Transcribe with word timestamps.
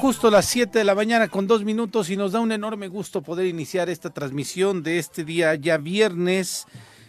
Justo 0.00 0.30
las 0.30 0.46
7 0.46 0.78
de 0.78 0.84
la 0.84 0.94
mañana 0.94 1.28
con 1.28 1.46
dos 1.46 1.62
minutos 1.62 2.08
y 2.08 2.16
nos 2.16 2.32
da 2.32 2.40
un 2.40 2.52
enorme 2.52 2.88
gusto 2.88 3.20
poder 3.20 3.46
iniciar 3.46 3.90
esta 3.90 4.08
transmisión 4.08 4.82
de 4.82 4.98
este 4.98 5.24
día 5.24 5.54
ya 5.56 5.76
viernes, 5.76 6.66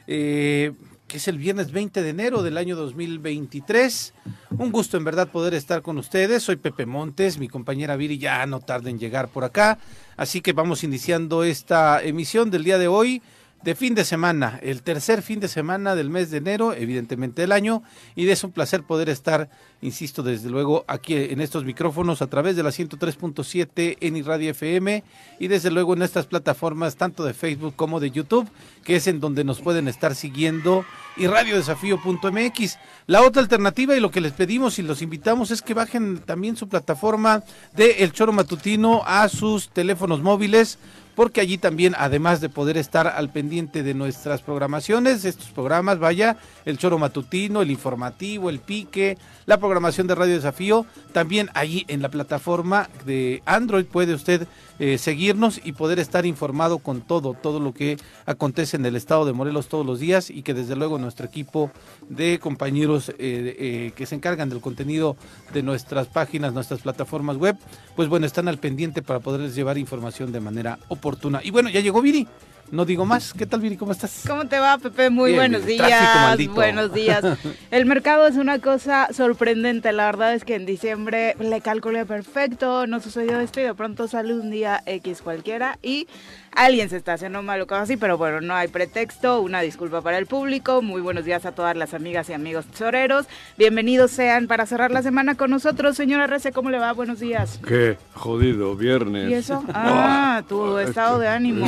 eh, 0.08 0.74
que 1.08 1.16
es 1.16 1.30
el 1.30 1.38
viernes 1.38 1.72
20 1.72 2.02
de 2.02 2.10
enero 2.10 2.44
del 2.44 2.58
año 2.58 2.76
2023. 2.76 4.14
Un 4.58 4.74
gusto 4.74 4.98
en 4.98 5.06
verdad 5.06 5.30
poder 5.30 5.54
estar 5.54 5.82
con 5.82 5.98
ustedes. 5.98 6.44
Soy 6.44 6.58
Pepe 6.58 6.86
Montes, 6.86 7.38
mi 7.38 7.48
compañera 7.48 7.96
Viri 7.96 8.18
ya 8.18 8.46
no 8.46 8.60
tarda 8.60 8.90
en 8.90 9.00
llegar 9.00 9.30
por 9.30 9.46
acá. 9.46 9.80
Así 10.18 10.42
que 10.42 10.52
vamos 10.52 10.84
iniciando 10.84 11.46
esta 11.46 12.04
emisión 12.04 12.52
del 12.52 12.66
día 12.66 12.78
de 12.78 12.90
hoy 12.90 13.22
de 13.64 13.76
fin 13.76 13.94
de 13.94 14.06
semana, 14.06 14.60
el 14.64 14.82
tercer 14.82 15.22
fin 15.22 15.40
de 15.40 15.48
semana 15.48 15.96
del 15.96 16.10
mes 16.10 16.32
de 16.32 16.38
enero, 16.38 16.74
evidentemente 16.74 17.42
del 17.42 17.52
año, 17.52 17.84
y 18.16 18.28
es 18.30 18.44
un 18.44 18.52
placer 18.52 18.84
poder 18.84 19.10
estar, 19.10 19.50
insisto, 19.82 20.24
desde 20.24 20.50
luego 20.50 20.84
aquí 20.88 21.16
en 21.16 21.42
estos 21.42 21.64
micrófonos 21.64 22.22
a 22.22 22.28
través 22.28 22.56
de 22.56 22.64
la 22.64 22.70
103.7 22.70 23.98
en 24.02 24.18
Irradio 24.18 24.52
FM 24.52 25.04
y 25.40 25.48
desde 25.48 25.70
luego 25.70 25.94
en 25.94 26.02
estas 26.02 26.26
plataformas 26.26 26.96
tanto 26.96 27.24
de 27.24 27.34
Facebook 27.34 27.76
como 27.76 28.00
de 28.00 28.12
YouTube, 28.12 28.50
que 28.84 28.96
es 28.96 29.08
en 29.08 29.20
donde 29.20 29.44
nos 29.44 29.62
pueden 29.62 29.88
estar 29.88 30.16
siguiendo 30.16 30.84
y 31.18 31.28
radiodesafío.mx. 31.28 32.78
La 33.08 33.22
otra 33.22 33.42
alternativa 33.42 33.96
y 33.96 34.00
lo 34.00 34.12
que 34.12 34.22
les 34.22 34.34
pedimos 34.34 34.80
y 34.80 34.84
los 34.84 35.02
invitamos 35.02 35.52
es 35.52 35.62
que 35.62 35.74
bajen 35.74 36.20
también 36.20 36.56
su 36.56 36.68
plataforma 36.68 37.44
de 37.76 38.04
El 38.04 38.12
Choro 38.12 38.32
Matutino 38.32 39.04
a 39.06 39.28
sus 39.30 39.70
teléfonos 39.70 40.22
móviles 40.22 40.80
porque 41.22 41.40
allí 41.40 41.60
también, 41.60 41.94
además 42.00 42.42
de 42.42 42.50
poder 42.50 42.78
estar 42.78 43.06
al 43.06 43.30
pendiente 43.30 43.84
de 43.84 43.94
nuestras 43.94 44.42
programaciones, 44.42 45.24
estos 45.24 45.52
programas, 45.52 46.00
vaya, 46.00 46.38
el 46.66 46.80
choro 46.80 46.98
matutino, 46.98 47.62
el 47.62 47.70
informativo, 47.70 48.50
el 48.50 48.58
pique, 48.58 49.20
la 49.46 49.60
programación 49.60 50.08
de 50.08 50.16
Radio 50.16 50.34
Desafío, 50.34 50.88
también 51.14 51.52
allí 51.54 51.86
en 51.90 52.02
la 52.02 52.10
plataforma 52.10 52.90
de 53.06 53.44
Android 53.46 53.86
puede 53.86 54.16
usted 54.16 54.48
eh, 54.84 54.98
seguirnos 54.98 55.62
y 55.64 55.74
poder 55.74 56.00
estar 56.00 56.26
informado 56.26 56.80
con 56.80 57.02
todo, 57.02 57.36
todo 57.36 57.60
lo 57.60 57.72
que 57.72 57.98
acontece 58.26 58.78
en 58.78 58.86
el 58.88 58.96
estado 58.96 59.26
de 59.26 59.32
Morelos 59.32 59.68
todos 59.68 59.86
los 59.86 60.00
días 60.00 60.32
y 60.32 60.42
que 60.42 60.56
desde 60.56 60.76
luego 60.76 60.98
nuestro 60.98 61.28
equipo 61.28 61.70
de 62.10 62.40
compañeros 62.40 63.10
eh, 63.10 63.16
eh, 63.20 63.92
que 63.96 64.08
se 64.08 64.16
encargan 64.16 64.50
del 64.50 64.60
contenido 64.60 65.18
de 65.54 65.62
nuestras 65.62 66.08
páginas, 66.08 66.54
nuestras 66.54 66.82
plataformas 66.82 67.38
web, 67.38 67.56
pues 67.96 68.10
bueno, 68.10 68.26
están 68.26 68.48
al 68.48 68.58
pendiente 68.58 69.04
para 69.04 69.20
poderles 69.20 69.54
llevar 69.54 69.78
información 69.78 70.32
de 70.32 70.40
manera 70.40 70.80
oportuna. 70.88 71.42
Y 71.44 71.52
bueno, 71.52 71.70
ya 71.70 71.82
llegó 71.82 72.02
Viri. 72.02 72.28
No 72.72 72.86
digo 72.86 73.06
más. 73.06 73.34
¿Qué 73.34 73.46
tal, 73.46 73.60
Viri? 73.60 73.76
¿Cómo 73.76 73.92
estás? 73.92 74.24
¿Cómo 74.26 74.48
te 74.48 74.58
va, 74.58 74.78
Pepe? 74.78 75.10
Muy 75.10 75.34
buenos 75.34 75.66
días. 75.66 76.38
Buenos 76.54 76.94
días. 76.94 77.22
El 77.70 77.86
mercado 77.86 78.26
es 78.28 78.38
una 78.38 78.60
cosa 78.60 79.10
sorprendente. 79.12 79.92
La 79.92 80.06
verdad 80.06 80.34
es 80.34 80.46
que 80.46 80.56
en 80.56 80.66
diciembre 80.66 81.36
le 81.40 81.60
calculé 81.60 82.06
perfecto, 82.06 82.88
no 82.88 83.02
sucedió 83.02 83.42
esto 83.42 83.60
y 83.60 83.64
de 83.64 83.74
pronto 83.74 84.08
sale 84.08 84.34
un 84.34 84.50
día 84.50 84.82
X 84.86 85.22
cualquiera 85.22 85.80
y 85.84 86.08
alguien 86.52 86.90
se 86.90 86.98
está 86.98 87.14
haciendo 87.14 87.42
mal 87.42 87.62
o 87.62 87.68
cosas 87.68 87.84
así, 87.84 87.98
pero 87.98 88.18
bueno, 88.18 88.42
no 88.42 88.54
hay 88.54 88.68
pretexto. 88.68 89.42
Una 89.42 89.62
disculpa 89.62 90.02
para 90.02 90.18
el 90.18 90.26
público. 90.26 90.82
Muy 90.82 91.02
buenos 91.02 91.26
días 91.26 91.46
a 91.46 91.54
todas 91.54 91.76
las 91.76 91.94
amigas 91.94 92.30
y 92.30 92.34
amigos 92.34 92.66
tesoreros. 92.66 93.26
Bienvenidos 93.58 94.12
sean 94.12 94.48
para 94.48 94.66
cerrar 94.66 94.92
la 94.92 95.02
semana 95.02 95.36
con 95.36 95.50
nosotros. 95.50 95.96
Señora 95.96 96.28
Rece, 96.28 96.52
¿cómo 96.52 96.70
le 96.70 96.80
va? 96.80 96.92
Buenos 96.94 97.20
días. 97.20 97.60
Qué 97.66 97.98
jodido, 98.14 98.76
viernes. 98.76 99.30
¿Y 99.30 99.34
eso? 99.34 99.64
Ah, 99.74 100.44
tu 100.48 100.78
estado 100.78 101.20
de 101.20 101.28
ánimo. 101.28 101.66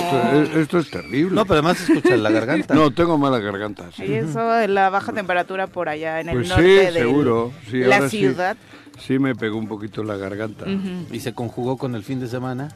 Esto, 0.56 0.80
es 0.80 0.90
terrible. 0.90 1.36
No, 1.36 1.46
pero 1.46 1.56
además 1.56 1.82
escucha 1.82 2.16
la 2.18 2.30
garganta. 2.30 2.74
no, 2.76 2.92
tengo 2.92 3.18
mala 3.18 3.40
garganta. 3.40 3.90
Sí. 3.96 4.04
Y 4.04 4.14
eso 4.14 4.52
de 4.52 4.68
la 4.68 4.90
baja 4.90 5.14
temperatura 5.14 5.68
por 5.68 5.90
allá 5.90 6.20
en 6.20 6.30
el 6.30 6.36
pues 6.36 6.50
norte 6.50 6.64
de 6.64 6.92
seguro. 6.92 7.52
la 7.72 8.10
ciudad. 8.10 8.58
Sí, 9.00 9.18
me 9.18 9.36
pegó 9.36 9.58
un 9.58 9.68
poquito 9.68 10.04
la 10.04 10.18
garganta. 10.18 10.66
Y 11.12 11.20
se 11.20 11.34
conjugó 11.34 11.78
con 11.78 11.96
el 11.96 12.04
fin 12.04 12.20
de 12.20 12.28
semana. 12.28 12.70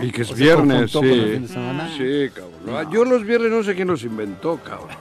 Y 0.00 0.10
que 0.10 0.22
es 0.22 0.34
viernes, 0.34 0.92
sí. 0.92 1.46
Sí, 1.96 2.30
cabrón. 2.34 2.92
Yo 2.92 3.04
los 3.04 3.24
viernes 3.24 3.50
no 3.50 3.62
sé 3.62 3.74
quién 3.74 3.88
los 3.88 4.04
inventó, 4.04 4.58
cabrón. 4.58 4.96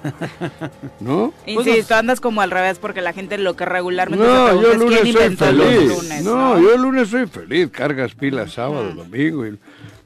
¿No? 1.00 1.34
Insisto, 1.46 1.96
andas 1.96 2.20
como 2.22 2.42
al 2.42 2.52
revés 2.52 2.80
porque 2.80 3.02
la 3.02 3.14
gente 3.14 3.38
lo 3.38 3.56
que 3.56 3.66
regularmente 3.66 4.26
no, 4.26 4.62
yo 4.62 4.72
el 4.72 4.80
lunes 4.80 5.00
soy 5.00 5.36
feliz. 5.36 6.24
no, 6.24 6.60
yo 6.60 6.74
el 6.74 6.82
lunes 6.82 7.10
soy 7.10 7.28
feliz. 7.28 7.70
Cargas 7.70 8.16
pilas 8.16 8.54
sábado, 8.54 8.94
domingo. 8.94 9.46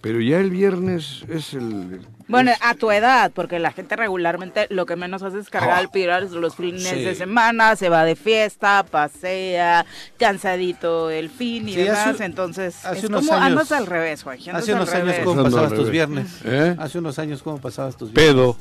Pero 0.01 0.19
ya 0.19 0.39
el 0.39 0.49
viernes 0.49 1.23
es 1.29 1.53
el, 1.53 2.01
bueno, 2.31 2.51
a 2.61 2.73
tu 2.73 2.91
edad, 2.91 3.31
porque 3.33 3.59
la 3.59 3.71
gente 3.71 3.95
regularmente 3.95 4.67
lo 4.69 4.85
que 4.85 4.95
menos 4.95 5.21
hace 5.21 5.39
es 5.39 5.49
cargar 5.49 5.77
al 5.77 5.89
pilar 5.89 6.23
los 6.23 6.55
fines 6.55 6.83
de 6.83 7.15
semana, 7.15 7.75
se 7.75 7.89
va 7.89 8.03
de 8.03 8.15
fiesta, 8.15 8.83
pasea, 8.89 9.85
cansadito 10.17 11.09
el 11.09 11.29
fin 11.29 11.69
y 11.69 11.75
demás, 11.75 12.19
entonces 12.21 12.85
hace 12.85 12.99
es 12.99 13.03
unos 13.05 13.27
como 13.27 13.33
años, 13.33 13.47
andas 13.47 13.71
al 13.71 13.85
revés, 13.85 14.23
Juan. 14.23 14.39
Hace 14.53 14.73
unos 14.73 14.93
años 14.93 15.15
cómo 15.23 15.43
pasabas 15.43 15.73
tus 15.73 15.89
viernes. 15.89 16.39
¿Eh? 16.45 16.75
Hace 16.79 16.99
unos 16.99 17.19
años 17.19 17.43
cómo 17.43 17.59
pasabas 17.59 17.97
tus 17.97 18.11
viernes. 18.11 18.33
Pedo. 18.33 18.57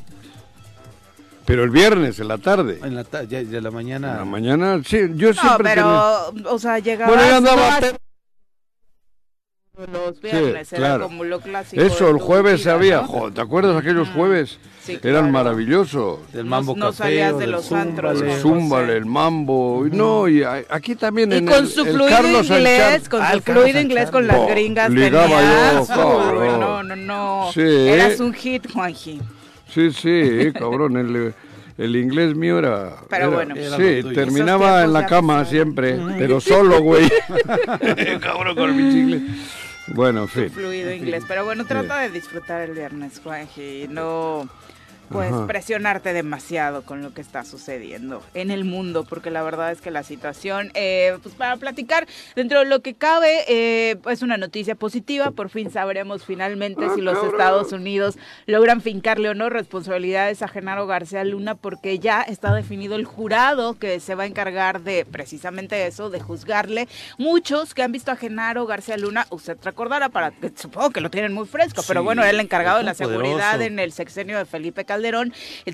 Pero 1.47 1.65
el 1.65 1.71
viernes, 1.71 2.21
en 2.21 2.29
la 2.29 2.39
tarde. 2.39 2.79
En 2.83 2.95
la 2.95 3.05
tarde, 3.05 3.45
de 3.45 3.61
la 3.61 3.71
mañana. 3.71 4.13
En 4.13 4.19
la 4.19 4.25
mañana, 4.25 4.81
sí, 4.85 4.99
yo 5.15 5.29
no, 5.29 5.35
siempre 5.35 5.71
pero, 5.75 6.33
o 6.49 6.59
sea, 6.59 6.79
llegaba... 6.79 7.13
Bueno, 7.13 7.37
andaba 7.37 7.81
los 9.89 10.21
viernes, 10.21 10.73
era 10.73 10.99
como 10.99 11.25
lo 11.25 11.41
clásico. 11.41 11.83
Eso, 11.83 12.09
el 12.09 12.19
jueves 12.19 12.63
se 12.63 12.71
había, 12.71 13.05
¿te 13.35 13.41
acuerdas 13.41 13.77
aquellos 13.77 14.09
jueves? 14.11 14.59
Eran 15.03 15.31
maravillosos. 15.31 16.33
Del 16.33 16.47
mambo 16.47 16.75
no, 16.77 16.93
salías 16.93 17.39
de 17.39 17.47
los 17.47 17.71
antros. 17.71 18.21
El 18.21 18.33
zúmbale, 18.41 18.97
el 18.97 19.07
mambo. 19.07 19.87
No, 19.91 20.29
y 20.29 20.43
aquí 20.43 20.97
también 20.97 21.33
y 21.33 21.37
en 21.37 21.47
con 21.47 21.67
su 21.67 21.85
fluido 21.85 22.43
inglés, 22.43 23.09
con 23.09 23.25
su 23.33 23.41
fluido 23.41 23.81
inglés 23.81 24.11
con 24.11 24.27
las 24.27 24.49
gringas 24.49 24.91
ligaba 24.91 25.85
yo, 25.87 26.59
No, 26.59 26.83
no, 26.83 26.97
no. 26.97 27.51
Eras 27.55 28.21
un 28.21 28.33
hit, 28.35 28.71
Juanji. 28.73 29.21
Sí, 29.73 29.93
sí, 29.93 30.53
cabrón, 30.53 30.97
el 30.97 31.35
el 31.81 31.97
inglés 31.97 32.37
mío 32.37 32.59
era. 32.59 32.97
Pero 33.09 33.31
bueno, 33.31 33.55
sí, 33.55 34.03
terminaba 34.15 34.85
en 34.85 34.93
la 34.93 35.07
cama 35.07 35.47
siempre, 35.47 35.99
pero 36.19 36.39
solo, 36.39 36.83
güey. 36.83 37.09
Cabrón 38.21 38.55
con 38.55 38.77
mi 38.77 38.83
inglés. 38.83 39.23
Bueno, 39.91 40.23
en 40.23 40.29
fin. 40.29 40.51
Fluido 40.51 40.93
inglés. 40.93 41.25
Pero 41.27 41.45
bueno, 41.45 41.65
trata 41.67 42.01
de 42.01 42.11
disfrutar 42.11 42.63
el 42.63 42.73
viernes, 42.73 43.21
Juanji. 43.23 43.87
No 43.89 44.49
pues 45.11 45.33
presionarte 45.47 46.13
demasiado 46.13 46.83
con 46.83 47.03
lo 47.03 47.13
que 47.13 47.21
está 47.21 47.45
sucediendo 47.45 48.23
en 48.35 48.51
el 48.51 48.65
mundo, 48.65 49.05
porque 49.05 49.31
la 49.31 49.43
verdad 49.43 49.73
es 49.73 49.81
que 49.81 49.91
la 49.91 50.05
situación, 50.05 50.71
eh, 50.75 51.19
pues 51.23 51.35
para 51.35 51.57
platicar, 51.57 52.07
dentro 52.37 52.61
de 52.61 52.67
lo 52.67 52.81
que 52.81 52.95
cabe, 52.95 53.45
eh, 53.49 53.99
es 54.09 54.23
una 54.23 54.37
noticia 54.37 54.77
positiva, 54.77 55.33
por 55.33 55.49
fin 55.49 55.71
sabremos 55.71 56.25
finalmente 56.25 56.85
ah, 56.85 56.93
si 56.95 57.01
los 57.01 57.23
Estados 57.25 57.73
Unidos 57.73 58.19
logran 58.47 58.81
fincarle 58.81 59.31
o 59.31 59.35
no 59.35 59.51
responsabilidades 59.51 60.43
a 60.43 60.49
Genaro 60.49 60.87
García 60.87 61.25
Luna, 61.25 61.57
porque 61.57 61.99
ya 61.99 62.23
está 62.23 62.55
definido 62.55 62.95
el 62.95 63.05
jurado 63.05 63.79
que 63.79 63.99
se 63.99 64.15
va 64.15 64.25
a 64.25 64.27
encargar 64.27 64.83
de 64.83 65.05
precisamente 65.05 65.87
eso, 65.87 66.11
de 66.11 66.21
juzgarle. 66.21 66.89
Muchos 67.19 67.75
que 67.75 67.83
han 67.83 67.93
visto 67.93 68.13
a 68.13 68.17
Genaro 68.17 68.67
García 68.67 68.97
Luna, 68.97 69.27
usted 69.31 69.59
recordará, 69.63 70.09
para 70.09 70.33
supongo 70.55 70.91
que 70.91 71.01
lo 71.01 71.11
tienen 71.11 71.33
muy 71.33 71.47
fresco, 71.47 71.83
pero 71.87 72.05
bueno, 72.05 72.25
el 72.25 72.39
encargado 72.39 72.79
de 72.79 72.85
la 72.85 72.95
seguridad 72.95 73.61
en 73.61 73.79
el 73.79 73.93
sexenio 73.93 74.39
de 74.39 74.45
Felipe 74.45 74.85
Calderón, 74.85 75.00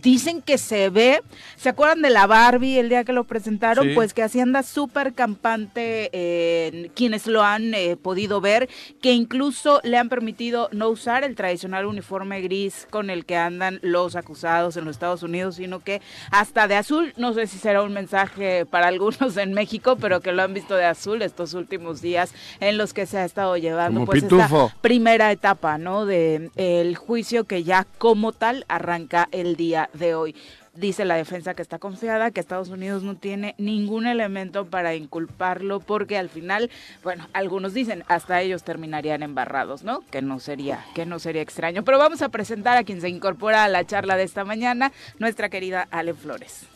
dicen 0.03 0.43
que 0.43 0.59
se 0.59 0.91
ve, 0.91 1.23
¿se 1.57 1.69
acuerdan 1.69 2.03
de 2.03 2.11
la 2.11 2.27
Barbie 2.27 2.79
el 2.79 2.89
día 2.89 3.05
que 3.05 3.13
lo 3.13 3.25
presentaron? 3.25 3.89
Pues 3.95 4.15
que 4.15 4.23
así 4.23 4.41
anda 4.41 4.63
súper 4.63 5.13
campante 5.15 6.11
eh, 6.13 6.91
quienes 6.95 7.27
lo 7.27 7.43
han 7.43 7.75
eh, 7.75 7.97
podido 7.97 8.41
ver, 8.41 8.69
que 9.01 9.13
incluso 9.13 9.81
le 9.85 9.99
han 9.99 10.09
permitido 10.09 10.69
no 10.73 10.89
usar 10.89 11.25
el 11.25 11.35
tradicional 11.35 11.87
uniforme 11.87 12.41
gris 12.41 12.87
con 12.91 13.11
el 13.11 13.25
que 13.25 13.37
andan 13.37 13.79
los 13.83 14.17
acusados 14.17 14.77
en 14.77 14.85
los 14.85 14.97
Estados 14.97 15.23
Unidos, 15.23 15.57
sino 15.57 15.81
que 15.81 16.01
hasta 16.31 16.69
de 16.69 16.77
azul, 16.77 17.13
no 17.17 17.33
sé 17.33 17.47
si 17.47 17.59
será 17.59 17.83
un 17.83 17.93
mensaje 17.93 18.67
para 18.67 18.89
algunos 18.89 19.37
en 19.37 19.53
México, 19.53 19.97
pero 19.97 20.21
que 20.21 20.33
lo 20.33 20.43
han 20.43 20.55
visto 20.55 20.75
de 20.75 20.85
azul 20.85 21.23
estos 21.23 21.55
últimos 21.55 22.01
días 22.01 22.35
en 22.61 22.79
los 22.79 22.93
que 22.93 23.07
se 23.07 23.19
ha 23.19 23.25
estado 23.25 23.57
llevando 23.57 24.05
pues 24.05 24.23
esta 24.23 24.49
primera 24.81 25.33
etapa, 25.33 25.79
¿no? 25.79 26.07
De 26.07 26.51
el 26.57 26.97
juicio 26.97 27.45
que 27.45 27.65
ya 27.65 27.87
como 27.99 28.33
tal 28.33 28.65
arranca 28.69 29.16
el 29.31 29.57
día 29.57 29.91
de 29.93 30.15
hoy. 30.15 30.35
Dice 30.75 31.07
la 31.07 31.17
defensa 31.17 31.55
que 31.55 31.63
está 31.63 31.79
confiada, 31.79 32.31
que 32.31 32.41
Estados 32.41 32.69
Unidos 32.69 33.03
no 33.03 33.17
tiene 33.17 33.55
ningún 33.57 34.07
elemento 34.07 34.67
para 34.67 34.95
inculparlo, 34.95 35.81
porque 35.81 36.19
al 36.19 36.29
final, 36.29 36.71
bueno, 37.03 37.27
algunos 37.33 37.73
dicen, 37.73 38.05
hasta 38.09 38.43
ellos 38.43 38.63
terminarían 38.63 39.23
embarrados, 39.23 39.85
¿no? 39.85 40.03
Que 40.11 40.21
no 40.21 40.39
sería, 40.39 40.85
que 40.95 41.07
no 41.07 41.19
sería 41.19 41.41
extraño. 41.41 41.83
Pero 41.83 41.99
vamos 41.99 42.21
a 42.21 42.29
presentar 42.29 42.77
a 42.77 42.85
quien 42.85 43.01
se 43.01 43.09
incorpora 43.09 43.65
a 43.65 43.69
la 43.69 43.87
charla 43.87 44.17
de 44.17 44.25
esta 44.25 44.45
mañana, 44.45 44.93
nuestra 45.19 45.49
querida 45.49 45.89
Ale 45.91 46.13
Flores. 46.13 46.67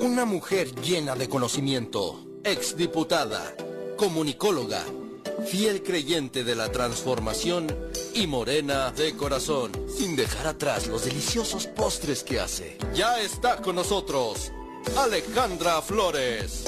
Una 0.00 0.24
mujer 0.24 0.72
llena 0.76 1.16
de 1.16 1.28
conocimiento, 1.28 2.24
exdiputada, 2.44 3.42
comunicóloga 3.96 4.84
fiel 5.46 5.82
creyente 5.82 6.44
de 6.44 6.54
la 6.54 6.70
transformación 6.70 7.66
y 8.14 8.26
morena 8.26 8.90
de 8.90 9.16
corazón, 9.16 9.72
sin 9.88 10.16
dejar 10.16 10.46
atrás 10.46 10.86
los 10.86 11.04
deliciosos 11.04 11.66
postres 11.66 12.22
que 12.22 12.40
hace. 12.40 12.78
Ya 12.94 13.20
está 13.20 13.56
con 13.56 13.76
nosotros 13.76 14.52
Alejandra 14.96 15.82
Flores. 15.82 16.64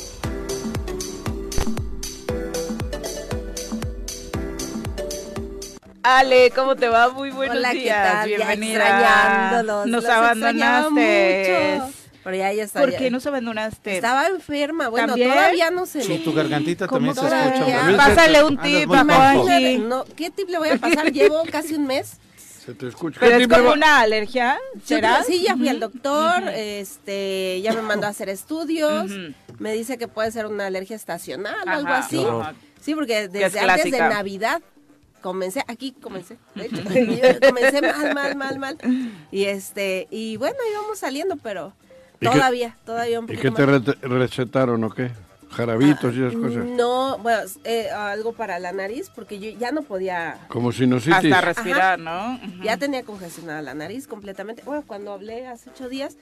Ale, 6.04 6.50
¿cómo 6.50 6.74
te 6.74 6.88
va? 6.88 7.10
Muy 7.10 7.30
buenos 7.30 7.56
Hola, 7.56 7.70
días. 7.70 8.24
¿qué 8.26 8.36
Bienvenida. 8.36 9.62
Nos 9.86 10.04
abandonaste. 10.04 11.80
Pero 12.24 12.36
ya, 12.36 12.52
ya 12.52 12.66
¿Por 12.68 12.94
qué 12.94 13.10
nos 13.10 13.26
abandonaste? 13.26 13.96
Estaba 13.96 14.28
enferma. 14.28 14.88
Bueno, 14.88 15.16
todavía 15.16 15.70
no 15.70 15.86
sé. 15.86 16.02
Sí, 16.02 16.18
tu 16.18 16.32
gargantita 16.32 16.86
también 16.86 17.14
se 17.14 17.26
escucha. 17.26 17.96
Pásale 17.96 18.44
un 18.44 18.58
tip 18.58 18.88
No, 18.88 20.04
¿Qué 20.16 20.30
tip 20.30 20.48
le 20.48 20.58
voy 20.58 20.70
a 20.70 20.78
pasar? 20.78 21.12
Llevo 21.12 21.42
casi 21.50 21.74
un 21.74 21.86
mes. 21.86 22.18
Se 22.64 22.74
te 22.74 22.86
escucha. 22.86 23.18
¿Pero 23.18 23.38
es 23.38 23.48
como 23.48 23.72
una 23.72 24.00
alergia? 24.00 24.56
¿Será? 24.84 25.24
Sí, 25.24 25.42
ya 25.42 25.56
fui 25.56 25.68
al 25.68 25.80
doctor, 25.80 26.48
este, 26.48 27.60
ya 27.60 27.72
me 27.72 27.82
mandó 27.82 28.06
a 28.06 28.10
hacer 28.10 28.28
estudios, 28.28 29.10
me 29.58 29.72
dice 29.72 29.98
que 29.98 30.06
puede 30.06 30.30
ser 30.30 30.46
una 30.46 30.66
alergia 30.66 30.94
estacional 30.94 31.66
o 31.66 31.70
algo 31.70 31.88
así. 31.88 32.24
Sí, 32.80 32.94
porque 32.94 33.28
desde 33.28 33.58
antes 33.60 33.90
de 33.90 33.98
Navidad 33.98 34.62
comencé, 35.20 35.64
aquí 35.68 35.92
comencé, 35.92 36.36
de 36.54 36.66
hecho, 36.66 36.82
comencé 37.48 37.80
mal, 37.80 38.14
mal, 38.14 38.36
mal, 38.36 38.58
mal. 38.58 38.78
Y 39.30 39.44
este, 39.44 40.06
y 40.10 40.36
bueno, 40.36 40.56
íbamos 40.70 40.98
saliendo, 40.98 41.36
pero 41.36 41.72
Todavía, 42.22 42.76
todavía 42.84 43.20
un 43.20 43.26
poquito 43.26 43.48
¿Y 43.48 43.50
qué 43.50 43.80
te 43.80 44.08
recetaron 44.08 44.84
o 44.84 44.90
qué? 44.90 45.10
¿Jarabitos 45.50 46.14
y 46.14 46.22
esas 46.22 46.34
ah, 46.34 46.40
cosas? 46.40 46.64
No, 46.64 47.18
bueno, 47.18 47.40
eh, 47.64 47.90
algo 47.90 48.32
para 48.32 48.58
la 48.58 48.72
nariz, 48.72 49.10
porque 49.14 49.38
yo 49.38 49.50
ya 49.58 49.70
no 49.70 49.82
podía... 49.82 50.38
Como 50.48 50.72
sinusitis. 50.72 51.14
Hasta 51.14 51.40
respirar, 51.42 51.98
¿no? 51.98 52.40
Ya 52.62 52.78
tenía 52.78 53.02
congestionada 53.02 53.60
la 53.60 53.74
nariz 53.74 54.06
completamente. 54.06 54.62
Bueno, 54.64 54.82
cuando 54.86 55.12
hablé 55.12 55.46
hace 55.46 55.70
ocho 55.70 55.90
días, 55.90 56.16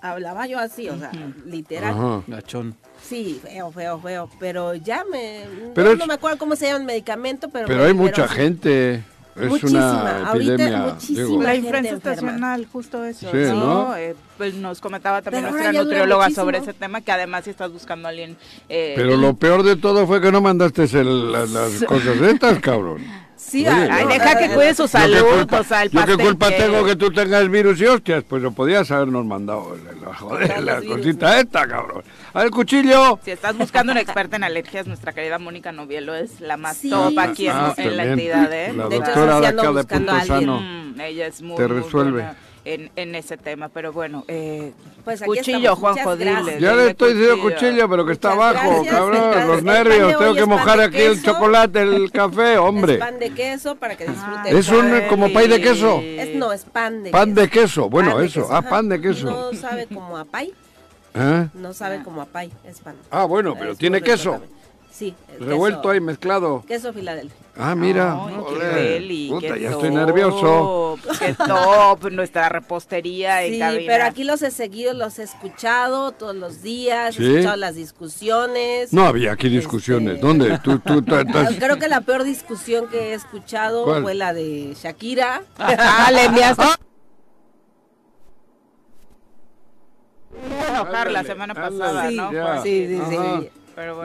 hablaba 0.00 0.46
yo 0.46 0.58
así, 0.58 0.88
o 0.88 0.98
sea, 0.98 1.12
literal. 1.46 2.24
Gachón. 2.26 2.74
Sí, 3.00 3.40
feo, 3.42 3.70
feo, 3.70 4.00
feo. 4.00 4.28
Pero 4.40 4.74
ya 4.74 5.04
me... 5.04 5.44
Pero 5.74 5.94
no, 5.94 6.06
me 6.06 6.14
acuerdo 6.14 6.38
cómo 6.38 6.56
se 6.56 6.66
llama 6.66 6.78
el 6.78 6.84
medicamento, 6.84 7.48
pero... 7.48 7.68
Pero 7.68 7.84
hay 7.84 7.94
mucha 7.94 8.26
gente 8.26 9.04
es 9.36 9.48
muchísima, 9.48 10.00
una 10.02 10.28
ahorita 10.28 10.94
muchísima. 10.94 11.44
La 11.44 11.54
influencia 11.54 11.94
estacional, 11.94 12.66
justo 12.70 13.04
eso. 13.04 13.30
Sí, 13.30 13.36
¿no? 13.36 13.96
Eh, 13.96 14.14
pues 14.36 14.54
nos 14.54 14.80
comentaba 14.80 15.22
también 15.22 15.44
nuestra 15.44 15.72
nutrióloga 15.72 16.30
sobre 16.30 16.58
ese 16.58 16.72
tema, 16.74 17.00
que 17.00 17.12
además 17.12 17.44
si 17.44 17.50
estás 17.50 17.72
buscando 17.72 18.08
a 18.08 18.10
alguien... 18.10 18.36
Eh, 18.68 18.94
Pero 18.96 19.16
lo 19.16 19.34
peor 19.34 19.62
de 19.62 19.76
todo 19.76 20.06
fue 20.06 20.20
que 20.20 20.30
no 20.30 20.40
mandaste 20.40 20.86
las, 21.04 21.50
las 21.50 21.84
cosas 21.86 22.20
estas, 22.20 22.58
cabrón. 22.58 23.02
Sí, 23.42 23.66
ay, 23.66 24.06
deja 24.06 24.38
que 24.38 24.48
cuide 24.54 24.74
su 24.74 24.88
salud, 24.88 25.52
o 25.52 25.64
sea, 25.64 25.82
el 25.82 25.90
Yo 25.90 26.06
qué 26.06 26.16
culpa 26.16 26.48
tengo 26.50 26.84
que 26.84 26.96
tú 26.96 27.10
tengas 27.10 27.48
virus 27.50 27.80
y 27.80 27.86
hostias, 27.86 28.24
pues 28.26 28.42
lo 28.42 28.52
podías 28.52 28.90
habernos 28.90 29.26
mandado, 29.26 29.76
la, 30.00 30.14
joder, 30.14 30.62
la 30.62 30.80
cosita 30.80 31.40
esta, 31.40 31.66
cabrón. 31.66 32.02
A 32.32 32.48
cuchillo. 32.48 33.18
Si 33.24 33.30
estás 33.30 33.56
buscando 33.58 33.92
una 33.92 34.00
experta 34.00 34.36
en 34.36 34.44
alergias, 34.44 34.86
nuestra 34.86 35.12
querida 35.12 35.38
Mónica 35.38 35.72
Novielo 35.72 36.14
es 36.14 36.40
la 36.40 36.56
más 36.56 36.80
top 36.80 37.18
aquí 37.18 37.46
en, 37.46 37.52
ah, 37.52 37.74
la 37.76 38.04
entidad, 38.04 38.52
¿eh? 38.52 38.72
La 38.74 38.84
doctora 38.84 39.40
de, 39.40 39.46
acá 39.48 39.72
de 39.72 39.84
Punto 39.84 40.20
Sano. 40.24 40.60
Mm, 40.60 41.00
ella 41.00 41.26
es 41.26 41.42
muy, 41.42 41.56
Te 41.56 41.68
resuelve 41.68 42.24
en, 42.64 42.90
en 42.96 43.14
ese 43.14 43.36
tema. 43.36 43.68
Pero 43.68 43.92
bueno, 43.92 44.24
eh, 44.28 44.72
pues 45.04 45.22
cuchillo, 45.22 45.76
Juanjo, 45.76 46.16
dile. 46.16 46.58
Ya 46.60 46.74
le 46.74 46.90
estoy 46.90 47.14
diciendo 47.14 47.42
cuchillo, 47.42 47.88
pero 47.88 48.06
que 48.06 48.12
está 48.12 48.32
abajo, 48.32 48.84
cabrón. 48.88 49.48
Los 49.48 49.62
nervios, 49.62 50.18
tengo 50.18 50.34
que 50.34 50.46
mojar 50.46 50.80
aquí 50.80 51.00
el 51.00 51.22
chocolate, 51.22 51.82
el 51.82 52.10
café, 52.10 52.58
hombre. 52.58 52.94
Es 52.94 52.98
pan 52.98 53.18
de 53.18 53.30
queso 53.30 53.76
para 53.76 53.96
que 53.96 54.06
disfrute. 54.06 54.58
¿Es 54.58 54.68
un 54.68 55.02
como 55.08 55.32
pay 55.32 55.48
de 55.48 55.60
queso? 55.60 56.00
Es, 56.02 56.34
no, 56.34 56.52
es 56.52 56.64
pan 56.64 57.02
de 57.02 57.10
Pan 57.10 57.34
de 57.34 57.48
queso, 57.48 57.88
bueno, 57.88 58.20
eso. 58.20 58.48
Ah, 58.50 58.62
pan 58.62 58.88
de 58.88 59.00
queso. 59.00 59.30
No 59.30 59.52
sabe 59.58 59.86
como 59.86 60.16
a 60.16 60.24
pay. 60.24 60.52
¿Eh? 61.14 61.48
No 61.54 61.74
sabe 61.74 62.02
como 62.02 62.22
a 62.22 62.26
pay, 62.26 62.50
es 62.64 62.80
pan. 62.80 62.94
Ah, 63.10 63.24
bueno, 63.24 63.54
pero 63.58 63.74
tiene 63.74 64.00
queso. 64.00 64.40
Sí. 65.02 65.14
Revuelto 65.40 65.90
ahí, 65.90 66.00
mezclado. 66.00 66.62
Queso 66.68 66.92
Filadelfia. 66.92 67.36
Ah, 67.56 67.74
mira. 67.74 68.16
Ay, 68.24 69.28
Puta, 69.28 69.56
ya 69.56 69.70
estoy 69.70 69.90
nervioso. 69.90 70.96
Qué 71.18 71.34
top, 71.34 72.12
nuestra 72.12 72.48
repostería 72.48 73.42
sí, 73.42 73.60
pero 73.84 74.04
aquí 74.04 74.22
los 74.22 74.42
he 74.42 74.52
seguido, 74.52 74.94
los 74.94 75.18
he 75.18 75.24
escuchado 75.24 76.12
todos 76.12 76.36
los 76.36 76.62
días, 76.62 77.18
he 77.18 77.30
escuchado 77.30 77.56
las 77.56 77.74
discusiones. 77.74 78.92
No 78.92 79.04
había 79.04 79.32
aquí 79.32 79.48
discusiones. 79.48 80.14
Este, 80.14 80.26
¿Dónde? 80.26 80.58
¿Tú, 80.60 80.78
tú, 80.78 81.04
Creo 81.58 81.78
que 81.80 81.88
la 81.88 82.02
peor 82.02 82.22
discusión 82.22 82.86
que 82.86 83.10
he 83.10 83.14
escuchado 83.14 84.02
fue 84.02 84.14
la 84.14 84.32
de 84.32 84.76
Shakira. 84.80 85.42
Ah, 85.58 86.10
le 86.12 86.26
enviaste. 86.26 86.62
enojar 90.68 91.10
la 91.10 91.24
semana 91.24 91.54
pasada, 91.54 92.10
¿no? 92.10 92.62
Sí, 92.62 92.86
sí, 92.86 93.00
sí. 93.10 93.50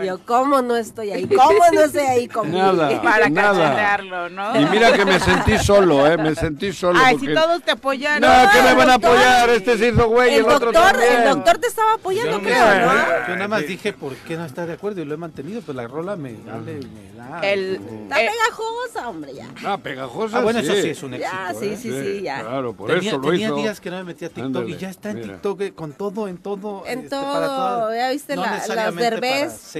Yo, 0.04 0.20
¿cómo 0.26 0.62
no 0.62 0.76
estoy 0.76 1.12
ahí? 1.12 1.28
¿Cómo 1.36 1.60
no 1.74 1.82
estoy 1.82 2.02
ahí 2.02 2.28
conmigo? 2.28 2.58
Nada, 2.74 3.02
Para 3.02 3.30
nada. 3.30 3.98
¿no? 4.30 4.62
Y 4.62 4.66
mira 4.66 4.94
que 4.94 5.06
me 5.06 5.20
sentí 5.20 5.58
solo, 5.58 6.08
¿eh? 6.08 6.18
Me 6.18 6.36
sentí 6.36 6.72
solo. 6.72 7.00
Ay, 7.04 7.18
si 7.20 7.34
todos 7.34 7.62
te 7.64 7.72
apoyan. 7.72 8.22
No, 8.22 8.28
que 8.52 8.62
me 8.62 8.74
van 8.74 8.90
a 8.90 8.94
apoyar. 8.96 9.50
Este 9.50 9.78
se 9.78 9.90
hizo 9.90 10.08
güey, 10.08 10.36
el, 10.36 10.46
el 10.46 10.52
otro 10.52 10.72
doctor, 10.72 10.92
también. 10.92 11.22
El 11.22 11.30
doctor 11.30 11.58
te 11.58 11.68
estaba 11.68 11.94
apoyando, 11.94 12.40
creo, 12.42 12.66
¿no? 12.66 13.28
Yo 13.28 13.36
nada 13.36 13.48
más 13.48 13.68
dije, 13.68 13.94
¿por 13.94 14.16
qué 14.16 14.38
no 14.38 14.46
está 14.46 14.66
de 14.66 14.74
acuerdo? 14.74 15.02
Y 15.02 15.06
lo 15.06 15.14
he 15.14 15.18
mantenido, 15.18 15.62
pues 15.62 15.76
la 15.76 15.88
rola 15.88 16.16
me, 16.16 16.34
dale, 16.34 16.80
me 16.80 17.14
da. 17.18 17.42
El, 17.42 17.76
Está 17.76 18.16
pegajosa, 18.16 19.10
hombre, 19.10 19.34
ya. 19.34 19.48
Ah, 19.66 19.78
pegajosa, 19.78 20.38
Ah, 20.38 20.42
bueno, 20.42 20.60
eso 20.60 20.74
sí 20.74 20.90
es 20.90 21.04
un 21.04 21.14
éxito. 21.14 21.34
Ya, 21.34 21.54
sí, 21.54 21.76
sí, 21.76 21.92
sí, 21.92 22.22
ya. 22.22 22.42
Claro, 22.42 22.74
por 22.74 22.92
eso 22.92 23.18
lo 23.18 23.34
hizo. 23.34 23.48
Tenía 23.48 23.52
días 23.52 23.82
que 23.82 23.90
no 23.90 23.98
me 23.98 24.04
metía 24.06 24.28
a 24.28 24.32
TikTok 24.32 24.68
y 24.68 24.78
ya 24.78 24.90
está 24.90 25.12
en 25.12 25.22
TikTok 25.22 25.74
con 25.76 25.94
todo, 25.94 26.28
en 26.28 26.38
todo. 26.38 26.84
En 26.86 27.10
todo. 27.10 27.94
Ya 27.94 28.12
viste 28.12 28.36
las 28.36 28.70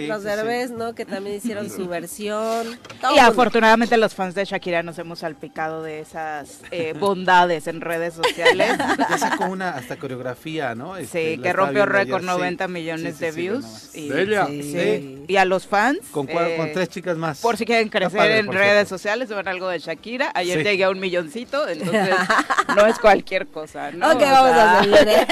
los 0.08 0.24
Derbez, 0.24 0.72
¿no? 0.72 0.94
Que 0.96 1.06
también 1.06 1.38
hicieron 1.38 1.70
su 1.70 1.88
versión. 1.88 2.80
y 3.16 3.20
afortunadamente 3.20 3.98
los 3.98 4.14
fans 4.14 4.36
de 4.36 4.46
Shakira 4.46 4.84
nos 4.84 4.98
hemos 5.00 5.20
salpicado 5.20 5.84
de 5.84 6.00
esas 6.00 6.62
eh, 6.72 6.94
bondades 7.00 7.68
en 7.68 7.82
redes 7.82 8.14
sociales. 8.14 8.78
Ya 9.10 9.18
sacó 9.18 9.46
una 9.46 9.70
hasta 9.72 9.98
coreografía, 9.98 10.76
¿no? 10.76 10.98
Este, 10.98 11.36
sí, 11.36 11.42
que 11.42 11.54
rompió 11.54 11.86
récord 11.86 12.24
90 12.24 12.68
millones 12.68 13.20
de 13.20 13.32
views. 13.32 13.96
y, 13.96 14.12
Sí, 14.48 15.26
y 15.28 15.36
a 15.38 15.46
los 15.46 15.68
fans. 15.68 16.00
Con, 16.12 16.28
con 16.28 16.44
eh, 16.44 16.72
tres 16.74 16.90
chicas 16.90 17.18
más. 17.18 17.42
Por 17.42 17.58
si 17.58 17.66
quieren 17.66 17.90
crecer 17.90 18.32
en 18.32 18.52
redes 18.52 18.88
sociales, 18.88 19.30
ven 19.30 19.48
algo 19.48 19.70
de 19.70 19.80
Shakira. 19.80 20.32
Ayer 20.34 20.64
llegué 20.64 20.84
a 20.84 20.90
un 20.90 21.00
milloncito, 21.00 21.68
entonces 21.68 22.16
no 22.76 22.86
es 22.86 23.00
cualquier 23.00 23.48
cosa, 23.48 23.92
¿no? 23.92 24.12
Ok, 24.12 24.22
vamos 24.22 24.52
a 24.52 24.80
hacer. 24.80 25.08
¿eh? 25.08 25.28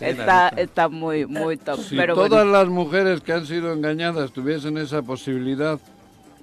está, 0.00 0.48
está 0.56 0.88
muy, 0.88 1.26
muy 1.26 1.56
top. 1.56 1.80
Si 1.80 1.96
todas 1.96 2.46
las 2.46 2.68
mujeres 2.68 2.91
que 3.22 3.32
han 3.32 3.46
sido 3.46 3.72
engañadas 3.72 4.32
tuviesen 4.32 4.76
esa 4.76 5.00
posibilidad, 5.00 5.80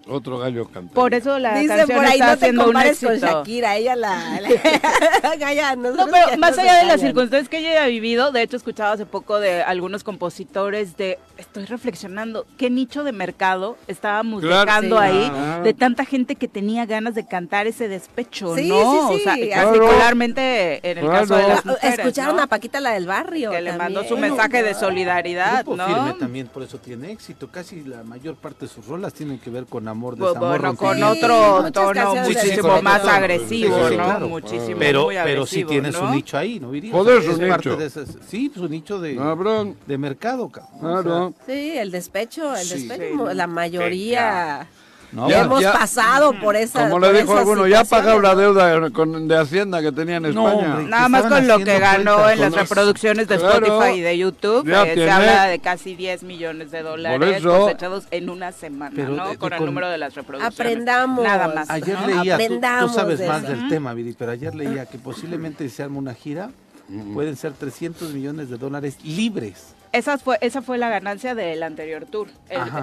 otro 0.09 0.39
gallo 0.39 0.67
canta. 0.67 0.93
Por 0.93 1.13
eso 1.13 1.39
la 1.39 1.59
Dice 1.59 1.75
canción 1.75 1.97
por 1.97 2.05
ahí, 2.05 2.13
está 2.13 2.25
no 2.25 2.31
haciendo 2.33 2.69
un 2.69 2.77
éxito. 2.77 3.11
con 3.11 3.19
Shakira, 3.19 3.77
ella 3.77 3.95
la... 3.95 4.41
la 4.41 4.49
no, 5.75 5.91
no, 5.91 6.07
pero 6.07 6.37
más 6.37 6.57
allá 6.57 6.75
de 6.75 6.85
las 6.85 7.01
circunstancias 7.01 7.49
que 7.49 7.59
ella 7.59 7.83
ha 7.83 7.87
vivido, 7.87 8.31
de 8.31 8.41
hecho 8.41 8.57
escuchaba 8.57 8.93
hace 8.93 9.05
poco 9.05 9.39
de 9.39 9.63
algunos 9.63 10.03
compositores 10.03 10.97
de, 10.97 11.19
estoy 11.37 11.65
reflexionando, 11.65 12.45
qué 12.57 12.69
nicho 12.69 13.03
de 13.03 13.11
mercado 13.11 13.77
estábamos 13.87 14.41
dejando 14.41 14.99
ahí, 14.99 15.31
ah. 15.31 15.61
de 15.63 15.73
tanta 15.73 16.05
gente 16.05 16.35
que 16.35 16.47
tenía 16.47 16.85
ganas 16.85 17.15
de 17.15 17.25
cantar 17.25 17.67
ese 17.67 17.87
despecho, 17.87 18.55
sí, 18.55 18.69
¿no? 18.69 19.09
Sí, 19.09 19.17
sí, 19.23 19.29
o 19.29 19.35
sea, 19.35 19.63
particularmente 19.63 20.89
en 20.89 20.97
el 20.97 21.07
caso 21.07 21.35
de 21.35 21.47
las 21.47 21.65
mujeres, 21.65 21.99
Escucharon 21.99 22.39
a 22.39 22.47
Paquita 22.47 22.79
la 22.79 22.91
del 22.91 23.05
barrio. 23.05 23.51
Que 23.51 23.61
le 23.61 23.73
mandó 23.73 24.03
su 24.03 24.17
mensaje 24.17 24.63
de 24.63 24.73
solidaridad, 24.73 25.63
Grupo 25.63 25.77
¿no? 25.77 25.87
Firme 25.87 26.13
también 26.19 26.47
por 26.47 26.63
eso 26.63 26.77
tiene 26.77 27.11
éxito, 27.11 27.49
casi 27.49 27.83
la 27.83 28.03
mayor 28.03 28.35
parte 28.35 28.65
de 28.65 28.71
sus 28.71 28.85
rolas 28.87 29.13
tienen 29.13 29.39
que 29.39 29.49
ver 29.49 29.65
con 29.65 29.87
amor 29.87 29.98
bueno, 29.99 30.75
con 30.75 31.03
otro 31.03 31.71
tono 31.71 32.15
muchísimo 32.15 32.81
más 32.81 33.05
agresivo, 33.05 33.89
¿no? 33.89 34.19
Muchísimo 34.27 34.77
pero, 34.79 35.05
muy 35.05 35.15
pero 35.23 35.45
sí 35.45 35.63
tienes 35.65 35.95
un 35.95 36.11
nicho 36.11 36.37
ahí, 36.37 36.59
¿no, 36.59 36.71
Joder, 36.91 37.23
su 37.23 37.37
nicho. 37.37 37.77
sí, 38.27 38.51
su 38.53 38.67
nicho 38.67 38.99
de, 38.99 39.19
de 39.85 39.97
mercado, 39.97 40.49
cabrón. 40.49 41.35
sí, 41.45 41.77
el 41.77 41.91
despecho, 41.91 42.55
el 42.55 42.67
despecho, 42.67 43.33
la 43.33 43.47
mayoría... 43.47 44.67
No, 45.11 45.29
hemos 45.29 45.63
pasado 45.63 46.33
por 46.39 46.55
esa. 46.55 46.83
Como 46.83 46.99
le 46.99 47.21
dijo 47.21 47.37
alguno, 47.37 47.67
ya 47.67 47.81
ha 47.81 47.85
pagado 47.85 48.19
la 48.21 48.35
deuda 48.35 48.89
con, 48.91 49.27
de 49.27 49.37
Hacienda 49.37 49.81
que 49.81 49.91
tenía 49.91 50.17
en 50.17 50.25
España. 50.25 50.79
Nada 50.87 51.09
más 51.09 51.25
con 51.25 51.47
lo 51.47 51.59
que 51.59 51.79
ganó 51.79 52.29
en 52.29 52.39
las 52.39 52.53
reproducciones 52.53 53.27
de 53.27 53.35
Spotify 53.35 53.97
y 53.97 54.01
de 54.01 54.17
YouTube, 54.17 54.67
eh, 54.67 54.93
se 54.95 55.09
habla 55.09 55.45
de 55.45 55.59
casi 55.59 55.95
10 55.95 56.23
millones 56.23 56.71
de 56.71 56.81
dólares 56.81 57.43
cosechados 57.43 58.05
en 58.11 58.29
una 58.29 58.51
semana, 58.51 59.03
¿no? 59.03 59.37
con, 59.37 59.53
el 59.53 59.65
número 59.65 59.89
de 59.89 59.97
las 59.97 60.15
reproducciones. 60.15 60.59
Aprendamos. 60.59 61.23
Nada 61.23 61.47
más. 61.47 61.69
Ayer 61.69 61.97
leía, 62.05 62.37
tú, 62.81 62.89
sabes 62.89 63.25
más 63.27 63.43
del 63.43 63.67
tema, 63.69 63.93
Viri, 63.93 64.15
pero 64.17 64.31
ayer 64.31 64.53
leía 64.53 64.85
que 64.85 64.97
posiblemente 64.97 65.67
se 65.69 65.83
arme 65.83 65.97
una 65.97 66.13
gira, 66.13 66.51
pueden 67.13 67.35
ser 67.35 67.53
300 67.53 68.13
millones 68.13 68.49
de 68.49 68.57
dólares 68.57 68.97
libres. 69.03 69.75
Esa 69.91 70.17
fue, 70.17 70.37
esa 70.41 70.61
fue 70.61 70.77
la 70.77 70.89
ganancia 70.89 71.33
del 71.33 71.63
anterior 71.63 72.05
tour. 72.05 72.27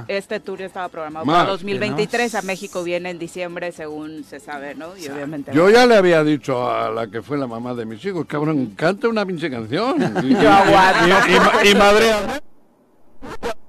este 0.09 0.41
tour 0.41 0.59
ya 0.59 0.67
estaba 0.67 0.89
programado 0.89 1.25
para 1.27 1.45
2023. 1.45 2.35
A 2.35 2.43
México 2.43 2.83
viene 2.83 3.11
en 3.11 3.19
diciembre, 3.19 3.71
según 3.73 4.25
se 4.25 4.41
sabe, 4.41 4.75
¿no? 4.75 4.97
Y 4.97 5.09
obviamente. 5.09 5.53
Yo 5.53 5.71
ya 5.71 5.87
le 5.87 5.97
había 5.97 6.25
dicho 6.25 6.69
a 6.71 6.91
la 6.91 7.07
que 7.09 7.23
fue 7.23 7.39
la 7.39 7.47
mamá 7.47 7.75
de 7.75 7.85
mis 7.87 8.05
hijos, 8.05 8.27
cabrón, 8.27 8.75
canta 8.77 9.09
una 9.09 9.25
pinche 9.25 9.51
canción. 9.51 9.99
Yo 10.29 10.51
aguanto. 10.51 11.29
Y, 11.65 11.69
y, 11.69 11.71
y 11.71 11.75
madre. 11.75 12.11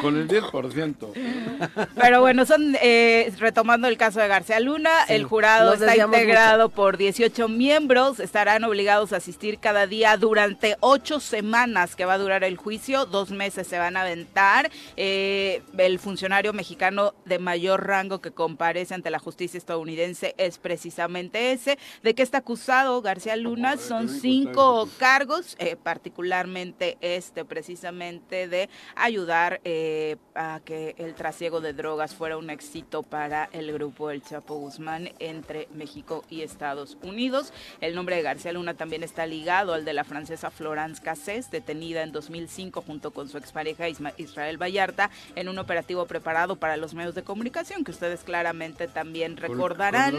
con 0.00 0.16
el 0.16 0.28
10%. 0.28 1.86
Pero 1.94 2.20
bueno, 2.20 2.46
son 2.46 2.76
eh, 2.80 3.32
retomando 3.38 3.88
el 3.88 3.96
caso 3.96 4.20
de 4.20 4.28
García 4.28 4.60
Luna, 4.60 5.04
el 5.08 5.24
jurado 5.24 5.74
está 5.74 5.96
integrado 5.96 6.68
por 6.68 6.96
18 6.96 7.48
miembros, 7.48 8.20
estarán 8.20 8.64
obligados 8.64 9.12
a 9.12 9.16
asistir 9.16 9.58
cada 9.58 9.86
día 9.86 10.16
durante 10.16 10.76
ocho 10.80 11.20
semanas 11.20 11.96
que 11.96 12.04
va 12.04 12.14
a 12.14 12.18
durar 12.18 12.44
el 12.44 12.56
juicio, 12.56 13.06
dos 13.06 13.30
meses 13.30 13.66
se 13.66 13.78
van 13.78 13.96
a 13.96 14.02
aventar. 14.02 14.70
Eh, 14.96 15.62
el 15.78 15.98
funcionario 15.98 16.52
mexicano 16.52 17.14
de 17.24 17.38
mayor 17.38 17.86
rango 17.86 18.20
que 18.20 18.30
comparece 18.30 18.94
ante 18.94 19.10
la 19.10 19.18
justicia 19.18 19.58
estadounidense 19.58 20.34
es 20.38 20.58
precisamente 20.58 21.52
ese. 21.52 21.78
¿De 22.02 22.14
que 22.14 22.22
está 22.22 22.38
acusado 22.38 23.02
García 23.02 23.36
Luna? 23.36 23.76
Son 23.76 24.08
cinco 24.08 24.88
cargos, 24.98 25.56
eh, 25.58 25.76
particularmente 25.76 26.75
este 27.00 27.44
precisamente 27.44 28.48
de 28.48 28.68
ayudar 28.94 29.60
eh, 29.64 30.16
a 30.34 30.60
que 30.64 30.94
el 30.98 31.14
trasiego 31.14 31.60
de 31.60 31.72
drogas 31.72 32.14
fuera 32.14 32.36
un 32.36 32.50
éxito 32.50 33.02
para 33.02 33.48
el 33.52 33.72
grupo 33.72 34.10
El 34.10 34.22
Chapo 34.22 34.56
Guzmán 34.56 35.10
entre 35.18 35.68
México 35.74 36.24
y 36.28 36.42
Estados 36.42 36.98
Unidos. 37.02 37.52
El 37.80 37.94
nombre 37.94 38.16
de 38.16 38.22
García 38.22 38.52
Luna 38.52 38.74
también 38.74 39.02
está 39.02 39.26
ligado 39.26 39.74
al 39.74 39.84
de 39.84 39.92
la 39.92 40.04
francesa 40.04 40.50
Florence 40.50 41.02
Cassés, 41.02 41.50
detenida 41.50 42.02
en 42.02 42.12
2005 42.12 42.82
junto 42.82 43.10
con 43.10 43.28
su 43.28 43.38
expareja 43.38 43.88
Israel 43.88 44.60
Vallarta 44.60 45.10
en 45.34 45.48
un 45.48 45.58
operativo 45.58 46.06
preparado 46.06 46.56
para 46.56 46.76
los 46.76 46.94
medios 46.94 47.14
de 47.14 47.22
comunicación 47.22 47.84
que 47.84 47.90
ustedes 47.90 48.22
claramente 48.24 48.88
también 48.88 49.36
recordarán. 49.36 50.14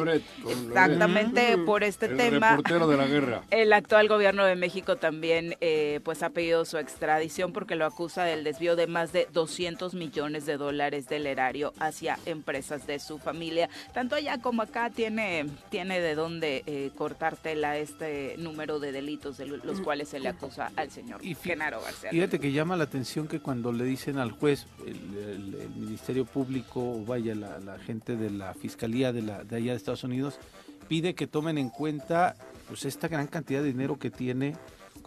Exactamente 0.48 1.58
por 1.60 1.84
este 1.84 2.08
tema. 2.08 2.58
de 2.58 2.98
la 2.98 3.08
guerra. 3.08 3.44
El 3.52 3.74
actual 3.74 4.08
gobierno 4.08 4.46
de 4.46 4.56
México 4.56 4.96
también 4.96 5.56
eh, 5.62 6.00
pues 6.04 6.24
ha 6.24 6.30
pedido 6.30 6.47
su 6.66 6.78
extradición 6.78 7.54
porque 7.54 7.76
lo 7.76 7.86
acusa 7.86 8.24
del 8.24 8.44
desvío 8.44 8.76
de 8.76 8.88
más 8.88 9.12
de 9.12 9.28
200 9.34 9.94
millones 9.94 10.46
de 10.46 10.58
dólares 10.58 11.08
del 11.08 11.28
erario 11.28 11.74
hacia 11.80 12.18
empresas 12.26 12.88
de 12.88 13.00
su 13.00 13.20
familia. 13.20 13.70
Tanto 13.94 14.16
allá 14.16 14.40
como 14.40 14.62
acá 14.62 14.90
tiene, 14.90 15.46
tiene 15.70 16.00
de 16.00 16.16
dónde 16.16 16.64
eh, 16.66 16.92
cortar 16.96 17.36
tela 17.36 17.78
este 17.78 18.36
número 18.38 18.80
de 18.80 18.92
delitos 18.92 19.38
de 19.38 19.48
los 19.48 19.82
cuales 19.82 20.10
se 20.10 20.20
le 20.20 20.30
acusa 20.30 20.72
al 20.76 20.92
señor 20.92 21.24
y 21.24 21.36
Genaro 21.36 21.82
García. 21.82 22.10
Fíjate 22.12 22.40
que 22.40 22.52
llama 22.52 22.76
la 22.76 22.86
atención 22.86 23.28
que 23.28 23.40
cuando 23.40 23.72
le 23.72 23.84
dicen 23.84 24.18
al 24.18 24.32
juez, 24.32 24.68
el, 24.86 25.68
Ministerio 25.76 26.26
Público, 26.26 26.80
o 26.80 27.06
vaya, 27.06 27.36
la, 27.36 27.78
gente 27.80 28.16
de 28.16 28.30
la 28.30 28.54
Fiscalía 28.54 29.12
de, 29.12 29.22
la, 29.22 29.44
de 29.44 29.56
allá 29.58 29.72
de 29.72 29.78
Estados 29.78 30.04
Unidos, 30.04 30.40
pide 30.88 31.16
que 31.16 31.28
tomen 31.28 31.58
en 31.58 31.70
cuenta 31.70 32.36
pues 32.68 32.86
esta 32.86 33.08
gran 33.08 33.28
cantidad 33.28 33.62
de 33.62 33.68
dinero 33.68 33.98
que 33.98 34.10
tiene 34.10 34.56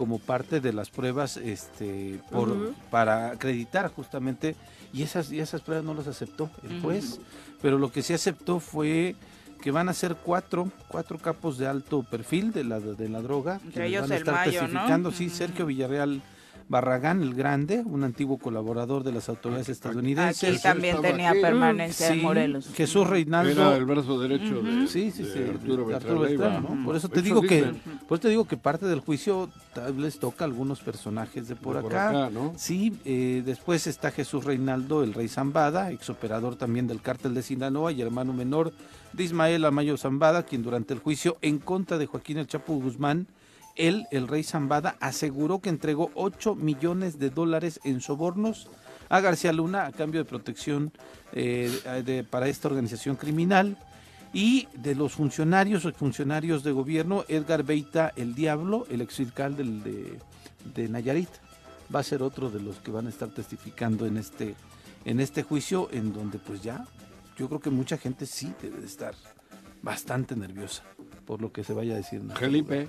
como 0.00 0.19
parte 0.19 0.62
de 0.62 0.73
las 0.73 0.88
pruebas 0.88 1.37
este 1.37 2.23
por 2.30 2.73
para 2.90 3.33
acreditar 3.33 3.92
justamente 3.92 4.57
y 4.95 5.02
esas 5.02 5.30
y 5.30 5.40
esas 5.40 5.61
pruebas 5.61 5.85
no 5.85 5.92
las 5.92 6.07
aceptó 6.07 6.49
el 6.62 6.80
juez. 6.80 7.21
Pero 7.61 7.76
lo 7.76 7.92
que 7.92 8.00
sí 8.00 8.14
aceptó 8.14 8.61
fue 8.61 9.14
que 9.61 9.71
van 9.71 9.90
a 9.90 9.92
ser 9.92 10.16
cuatro 10.16 10.73
cuatro 10.88 11.19
capos 11.19 11.59
de 11.59 11.66
alto 11.66 12.02
perfil 12.02 12.50
de 12.50 12.64
la 12.64 12.80
de 12.80 13.11
la 13.11 13.21
droga 13.21 13.61
Entre 13.62 13.88
ellos 13.88 14.00
van 14.00 14.12
a 14.12 14.16
estar 14.16 14.49
el 14.49 14.54
testificando 14.54 15.12
sí 15.12 15.28
Sergio 15.28 15.66
Villarreal 15.66 16.23
Barragán 16.71 17.21
el 17.21 17.35
Grande, 17.35 17.83
un 17.85 18.04
antiguo 18.04 18.38
colaborador 18.38 19.02
de 19.02 19.11
las 19.11 19.28
autoridades 19.28 19.69
estadounidenses. 19.69 20.50
Aquí 20.50 20.62
también 20.62 21.02
tenía 21.02 21.33
permanencia 21.33 22.12
en 22.12 22.23
Morelos. 22.23 22.69
Jesús 22.75 23.09
Reinaldo. 23.09 23.50
Era 23.50 23.76
el 23.76 23.85
brazo 23.85 24.21
derecho 24.21 24.62
de, 24.62 24.87
sí, 24.87 25.11
sí, 25.11 25.25
sí, 25.25 25.40
Arturo, 25.50 25.87
Beltrán, 25.87 26.85
Por 26.85 26.95
eso 26.95 27.09
te 27.09 27.23
digo 27.23 27.42
que, 27.42 27.73
por 28.07 28.19
eso 28.19 28.23
te 28.23 28.28
digo 28.28 28.45
que 28.45 28.57
parte 28.57 28.87
del 28.87 29.00
juicio 29.00 29.50
tal 29.75 29.95
vez 29.95 30.21
toca 30.21 30.45
algunos 30.45 30.78
personajes 30.78 31.49
de 31.49 31.57
por, 31.57 31.76
acá. 31.76 32.30
Sí, 32.57 32.97
eh, 33.04 33.42
después 33.45 33.88
está 33.88 34.12
Jesús 34.12 34.45
Reinaldo, 34.45 35.02
el 35.02 35.12
rey 35.12 35.26
Zambada, 35.26 35.90
exoperador 35.90 36.54
también 36.54 36.87
del 36.87 37.02
cártel 37.02 37.35
de 37.35 37.42
Sinaloa 37.42 37.90
y 37.90 38.00
hermano 38.00 38.33
menor 38.33 38.73
de 39.12 39.25
Ismael 39.25 39.64
Amayo 39.64 39.97
Zambada, 39.97 40.45
quien 40.45 40.62
durante 40.62 40.95
el 40.95 41.00
juicio 41.00 41.37
en 41.42 41.59
contra 41.59 41.99
de 41.99 42.07
Joaquín 42.07 42.38
El 42.38 42.47
Chapo 42.47 42.75
Guzmán 42.75 43.26
él, 43.77 44.07
el 44.11 44.29
rey 44.29 44.43
Zambada, 44.43 44.97
aseguró 45.00 45.61
que 45.61 45.69
entregó 45.69 46.11
8 46.15 46.55
millones 46.55 47.19
de 47.19 47.31
dólares 47.31 47.81
en 47.85 48.00
sobornos 48.00 48.69
a 49.09 49.21
García 49.21 49.53
Luna 49.53 49.87
a 49.87 49.93
cambio 49.93 50.21
de 50.21 50.29
protección 50.29 50.93
eh, 51.33 52.25
para 52.31 52.49
esta 52.49 52.69
organización 52.69 53.17
criminal. 53.17 53.77
Y 54.33 54.69
de 54.75 54.95
los 54.95 55.15
funcionarios 55.15 55.85
o 55.85 55.93
funcionarios 55.93 56.62
de 56.62 56.71
gobierno, 56.71 57.25
Edgar 57.27 57.65
Beita, 57.65 58.12
el 58.15 58.37
Diablo, 58.37 58.87
el 58.89 59.00
exfiscal 59.00 59.57
del, 59.57 59.83
de, 59.83 60.21
de 60.73 60.89
Nayarit, 60.89 61.29
va 61.93 62.00
a 62.00 62.05
ser 62.05 62.23
otro 62.23 62.49
de 62.49 62.61
los 62.61 62.79
que 62.79 62.93
van 62.93 63.07
a 63.07 63.11
estar 63.11 63.29
testificando 63.31 64.07
en 64.07 64.17
este, 64.17 64.55
en 65.05 65.19
este 65.19 65.43
juicio, 65.43 65.89
en 65.91 66.12
donde 66.12 66.39
pues 66.39 66.62
ya, 66.62 66.87
yo 67.37 67.49
creo 67.49 67.61
que 67.61 67.71
mucha 67.71 67.99
gente 67.99 68.25
sí 68.25 68.53
debe 68.62 68.81
de 68.81 68.87
estar 68.87 69.15
bastante 69.83 70.37
nerviosa 70.37 70.85
por 71.31 71.41
lo 71.41 71.53
que 71.53 71.63
se 71.63 71.73
vaya 71.73 71.95
a 71.95 71.97
decir. 71.97 72.21
Felipe. 72.35 72.89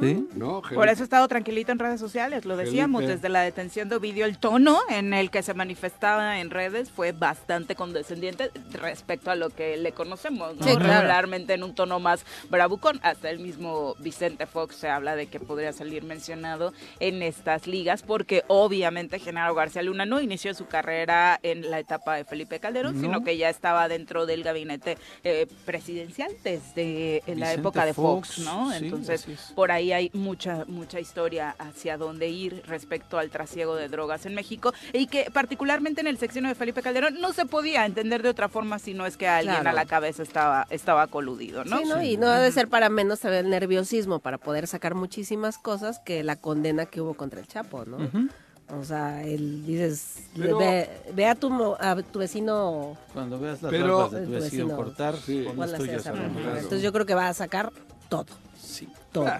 ¿Sí? 0.00 0.28
No, 0.36 0.62
Por 0.62 0.88
eso 0.88 1.02
ha 1.02 1.04
estado 1.04 1.26
tranquilito 1.26 1.72
en 1.72 1.80
redes 1.80 1.98
sociales, 1.98 2.44
lo 2.44 2.56
decíamos, 2.56 3.04
desde 3.04 3.28
la 3.28 3.40
detención 3.40 3.88
de 3.88 3.96
Ovidio, 3.96 4.24
el 4.24 4.38
tono 4.38 4.78
en 4.88 5.12
el 5.12 5.32
que 5.32 5.42
se 5.42 5.52
manifestaba 5.52 6.38
en 6.38 6.50
redes 6.50 6.92
fue 6.92 7.10
bastante 7.10 7.74
condescendiente 7.74 8.52
respecto 8.70 9.32
a 9.32 9.34
lo 9.34 9.50
que 9.50 9.76
le 9.76 9.90
conocemos, 9.90 10.54
¿no? 10.58 10.64
Regularmente 10.64 11.54
en 11.54 11.64
un 11.64 11.74
tono 11.74 11.98
más 11.98 12.24
bravucón, 12.50 13.00
hasta 13.02 13.30
el 13.30 13.40
mismo 13.40 13.96
Vicente 13.98 14.46
Fox 14.46 14.76
se 14.76 14.88
habla 14.88 15.16
de 15.16 15.26
que 15.26 15.40
podría 15.40 15.72
salir 15.72 16.04
mencionado 16.04 16.72
en 17.00 17.20
estas 17.20 17.66
ligas, 17.66 18.04
porque 18.04 18.44
obviamente 18.46 19.18
Genaro 19.18 19.56
García 19.56 19.82
Luna 19.82 20.06
no 20.06 20.20
inició 20.20 20.54
su 20.54 20.66
carrera 20.66 21.40
en 21.42 21.68
la 21.68 21.80
etapa 21.80 22.14
de 22.14 22.24
Felipe 22.24 22.60
Calderón, 22.60 23.00
sino 23.00 23.24
que 23.24 23.36
ya 23.36 23.48
estaba 23.48 23.88
dentro 23.88 24.24
del 24.24 24.44
gabinete 24.44 24.98
eh, 25.24 25.48
presidencial 25.64 26.21
desde 26.42 27.22
la 27.26 27.52
época 27.52 27.84
de 27.84 27.94
Fox, 27.94 28.38
¿no? 28.38 28.72
Entonces, 28.72 29.26
por 29.54 29.70
ahí 29.70 29.92
hay 29.92 30.10
mucha, 30.12 30.64
mucha 30.66 31.00
historia 31.00 31.54
hacia 31.58 31.96
dónde 31.96 32.28
ir 32.28 32.62
respecto 32.66 33.18
al 33.18 33.30
trasiego 33.30 33.74
de 33.76 33.88
drogas 33.88 34.26
en 34.26 34.34
México 34.34 34.72
y 34.92 35.06
que 35.06 35.30
particularmente 35.32 36.00
en 36.00 36.06
el 36.06 36.18
sección 36.18 36.44
de 36.44 36.54
Felipe 36.54 36.82
Calderón 36.82 37.20
no 37.20 37.32
se 37.32 37.46
podía 37.46 37.84
entender 37.86 38.22
de 38.22 38.28
otra 38.28 38.48
forma 38.48 38.78
si 38.78 38.94
no 38.94 39.06
es 39.06 39.16
que 39.16 39.28
alguien 39.28 39.66
a 39.66 39.72
la 39.72 39.86
cabeza 39.86 40.22
estaba, 40.22 40.66
estaba 40.70 41.06
coludido, 41.06 41.64
¿no? 41.64 41.78
Sí, 41.78 41.84
¿no? 41.84 42.02
Y 42.02 42.16
no 42.16 42.30
debe 42.30 42.50
ser 42.52 42.68
para 42.68 42.88
menos 42.88 43.24
el 43.24 43.50
nerviosismo 43.50 44.18
para 44.18 44.38
poder 44.38 44.66
sacar 44.66 44.94
muchísimas 44.94 45.58
cosas 45.58 45.98
que 46.00 46.22
la 46.22 46.36
condena 46.36 46.86
que 46.86 47.00
hubo 47.00 47.14
contra 47.14 47.40
el 47.40 47.46
Chapo, 47.46 47.84
¿no? 47.84 47.98
O 48.68 48.84
sea, 48.84 49.22
él 49.22 49.66
dices, 49.66 50.24
ve, 50.34 51.26
a, 51.26 51.34
tu, 51.34 51.74
a 51.78 52.02
tu 52.02 52.18
vecino. 52.18 52.96
Cuando 53.12 53.38
veas 53.38 53.62
las 53.62 53.70
pero, 53.70 54.08
de 54.08 54.24
tu 54.24 54.30
vecino, 54.30 54.76
cortar, 54.76 55.16
sí. 55.16 55.46
Entonces 55.46 56.82
yo 56.82 56.92
creo 56.92 57.04
que 57.04 57.14
va 57.14 57.28
a 57.28 57.34
sacar 57.34 57.70
todo. 58.08 58.26
Sí. 58.58 58.88
Todo. 59.12 59.30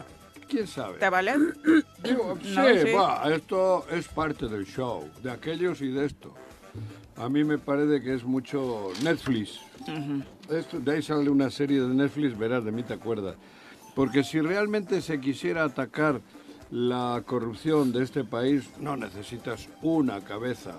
¿Quién 0.49 0.67
sabe? 0.67 0.99
¿Te 0.99 1.09
vale? 1.09 1.33
Digo, 2.05 2.37
sí, 2.43 2.93
va, 2.95 3.33
esto 3.33 3.87
es 3.91 4.07
parte 4.09 4.49
del 4.49 4.67
show, 4.67 5.09
de 5.23 5.31
aquellos 5.31 5.81
y 5.81 5.89
de 5.89 6.05
esto. 6.05 6.35
A 7.17 7.29
mí 7.29 7.43
me 7.43 7.57
parece 7.57 8.03
que 8.03 8.15
es 8.15 8.25
mucho 8.25 8.91
Netflix. 9.03 9.61
esto, 10.51 10.79
de 10.79 10.93
ahí 10.93 11.03
sale 11.03 11.31
una 11.31 11.51
serie 11.51 11.81
de 11.81 11.89
Netflix, 11.89 12.37
verás, 12.37 12.65
de 12.65 12.73
mí 12.73 12.83
te 12.83 12.93
acuerdas. 12.93 13.37
Porque 13.95 14.25
si 14.25 14.41
realmente 14.41 15.01
se 15.01 15.21
quisiera 15.21 15.65
atacar 15.65 16.21
la 16.73 17.23
corrupción 17.27 17.93
de 17.93 18.03
este 18.03 18.25
país 18.25 18.65
no 18.81 18.97
necesitas 18.97 19.69
una 19.83 20.23
cabeza. 20.23 20.73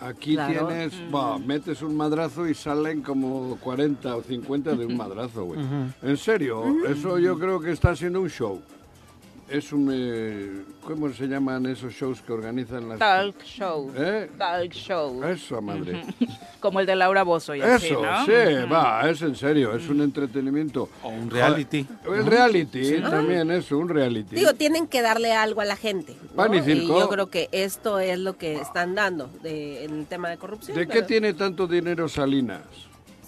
Aquí 0.00 0.36
tienes, 0.36 0.92
va, 1.14 1.38
metes 1.38 1.80
un 1.80 1.96
madrazo 1.96 2.46
y 2.46 2.54
salen 2.54 3.00
como 3.00 3.56
40 3.56 4.16
o 4.16 4.22
50 4.22 4.74
de 4.76 4.84
un 4.84 4.96
madrazo, 4.98 5.44
güey. 5.44 5.60
En 6.02 6.16
serio, 6.18 6.62
eso 6.86 7.18
yo 7.18 7.38
creo 7.38 7.58
que 7.58 7.70
está 7.72 7.96
siendo 7.96 8.20
un 8.20 8.28
show 8.28 8.60
es 9.48 9.72
un... 9.72 9.90
Eh, 9.92 10.64
¿Cómo 10.84 11.10
se 11.10 11.26
llaman 11.26 11.66
esos 11.66 11.92
shows 11.92 12.22
que 12.22 12.32
organizan 12.32 12.88
las... 12.88 12.98
Talk 12.98 13.42
show. 13.42 13.92
¿Eh? 13.96 14.30
Talk 14.36 14.70
show. 14.72 15.22
Eso, 15.24 15.60
madre. 15.60 16.02
Como 16.60 16.80
el 16.80 16.86
de 16.86 16.96
Laura 16.96 17.22
Bozo 17.22 17.54
y 17.54 17.60
Eso, 17.60 18.02
sí, 18.26 18.34
va, 18.72 19.08
es 19.08 19.22
en 19.22 19.36
serio, 19.36 19.74
es 19.74 19.88
un 19.88 20.00
entretenimiento. 20.00 20.88
O 21.02 21.08
un 21.08 21.30
reality. 21.30 21.86
El 22.04 22.26
reality, 22.26 23.00
también 23.00 23.50
eso, 23.50 23.78
un 23.78 23.88
reality. 23.88 24.36
Digo, 24.36 24.54
tienen 24.54 24.88
que 24.88 25.02
darle 25.02 25.32
algo 25.32 25.60
a 25.60 25.64
la 25.64 25.76
gente. 25.76 26.16
Pan 26.34 26.54
y 26.54 26.62
circo. 26.62 26.98
yo 26.98 27.08
creo 27.08 27.26
que 27.28 27.48
esto 27.52 28.00
es 28.00 28.18
lo 28.18 28.36
que 28.36 28.54
están 28.56 28.94
dando 28.94 29.30
en 29.44 30.00
el 30.00 30.06
tema 30.06 30.30
de 30.30 30.36
corrupción. 30.36 30.76
¿De 30.76 30.88
qué 30.88 31.02
tiene 31.02 31.34
tanto 31.34 31.66
dinero 31.66 32.08
Salinas? 32.08 32.62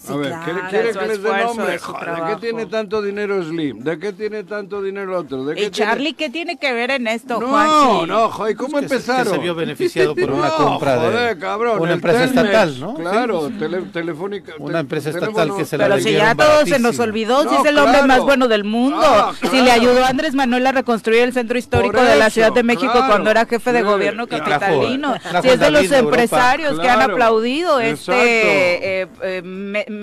A 0.09 0.15
ver, 0.15 0.33
¿quiere, 0.69 0.91
que 0.93 1.07
les 1.07 1.23
dé 1.23 1.43
nombre? 1.43 1.71
¿De 1.73 1.79
qué 1.79 2.35
tiene 2.39 2.65
tanto 2.65 3.01
dinero 3.01 3.43
Slim? 3.43 3.79
¿De 3.79 3.99
qué 3.99 4.13
tiene 4.13 4.43
tanto 4.43 4.81
dinero 4.81 5.19
otro? 5.19 5.45
¿De 5.45 5.55
qué 5.55 5.65
¿Y 5.65 5.69
Charlie 5.69 6.13
qué 6.13 6.29
tiene 6.29 6.57
que 6.57 6.73
ver 6.73 6.91
en 6.91 7.07
esto, 7.07 7.39
No, 7.39 8.05
no, 8.05 8.29
joder, 8.29 8.55
¿cómo 8.55 8.79
empezaron? 8.79 9.25
Se, 9.25 9.31
se, 9.33 9.37
vio 9.39 9.55
beneficiado 9.55 10.15
por 10.15 10.31
una 10.31 10.49
compra 10.49 10.97
de 10.97 11.37
cabrón, 11.37 11.81
una 11.81 11.93
empresa 11.93 12.23
estatal, 12.23 12.79
¿no? 12.79 12.95
Claro, 12.95 13.49
telefónica. 13.93 14.53
Una 14.59 14.79
empresa 14.79 15.09
estatal 15.09 15.55
que 15.55 15.65
se 15.65 15.77
la 15.77 15.87
Pero 15.87 15.99
si 15.99 16.13
ya 16.13 16.35
todo 16.35 16.65
se 16.65 16.79
nos 16.79 16.99
olvidó, 16.99 17.47
si 17.49 17.55
es 17.55 17.65
el 17.65 17.77
hombre 17.77 18.03
más 18.03 18.21
bueno 18.21 18.47
del 18.47 18.63
mundo. 18.63 19.01
Ah, 19.03 19.33
si 19.49 19.61
le 19.61 19.71
ayudó 19.71 20.03
a 20.03 20.09
Andrés 20.09 20.33
Manuel 20.33 20.65
a 20.67 20.71
reconstruir 20.71 21.21
el 21.21 21.33
centro 21.33 21.57
histórico 21.57 22.01
de 22.01 22.15
la 22.15 22.29
Ciudad 22.29 22.51
de 22.51 22.63
México 22.63 22.93
cuando 22.93 23.29
era 23.29 23.45
jefe 23.45 23.71
de 23.71 23.83
gobierno 23.83 24.27
capitalino. 24.27 25.15
Si 25.41 25.49
es 25.49 25.59
de 25.59 25.71
los 25.71 25.91
empresarios 25.91 26.79
que 26.79 26.89
han 26.89 27.01
aplaudido 27.01 27.79
este... 27.79 29.07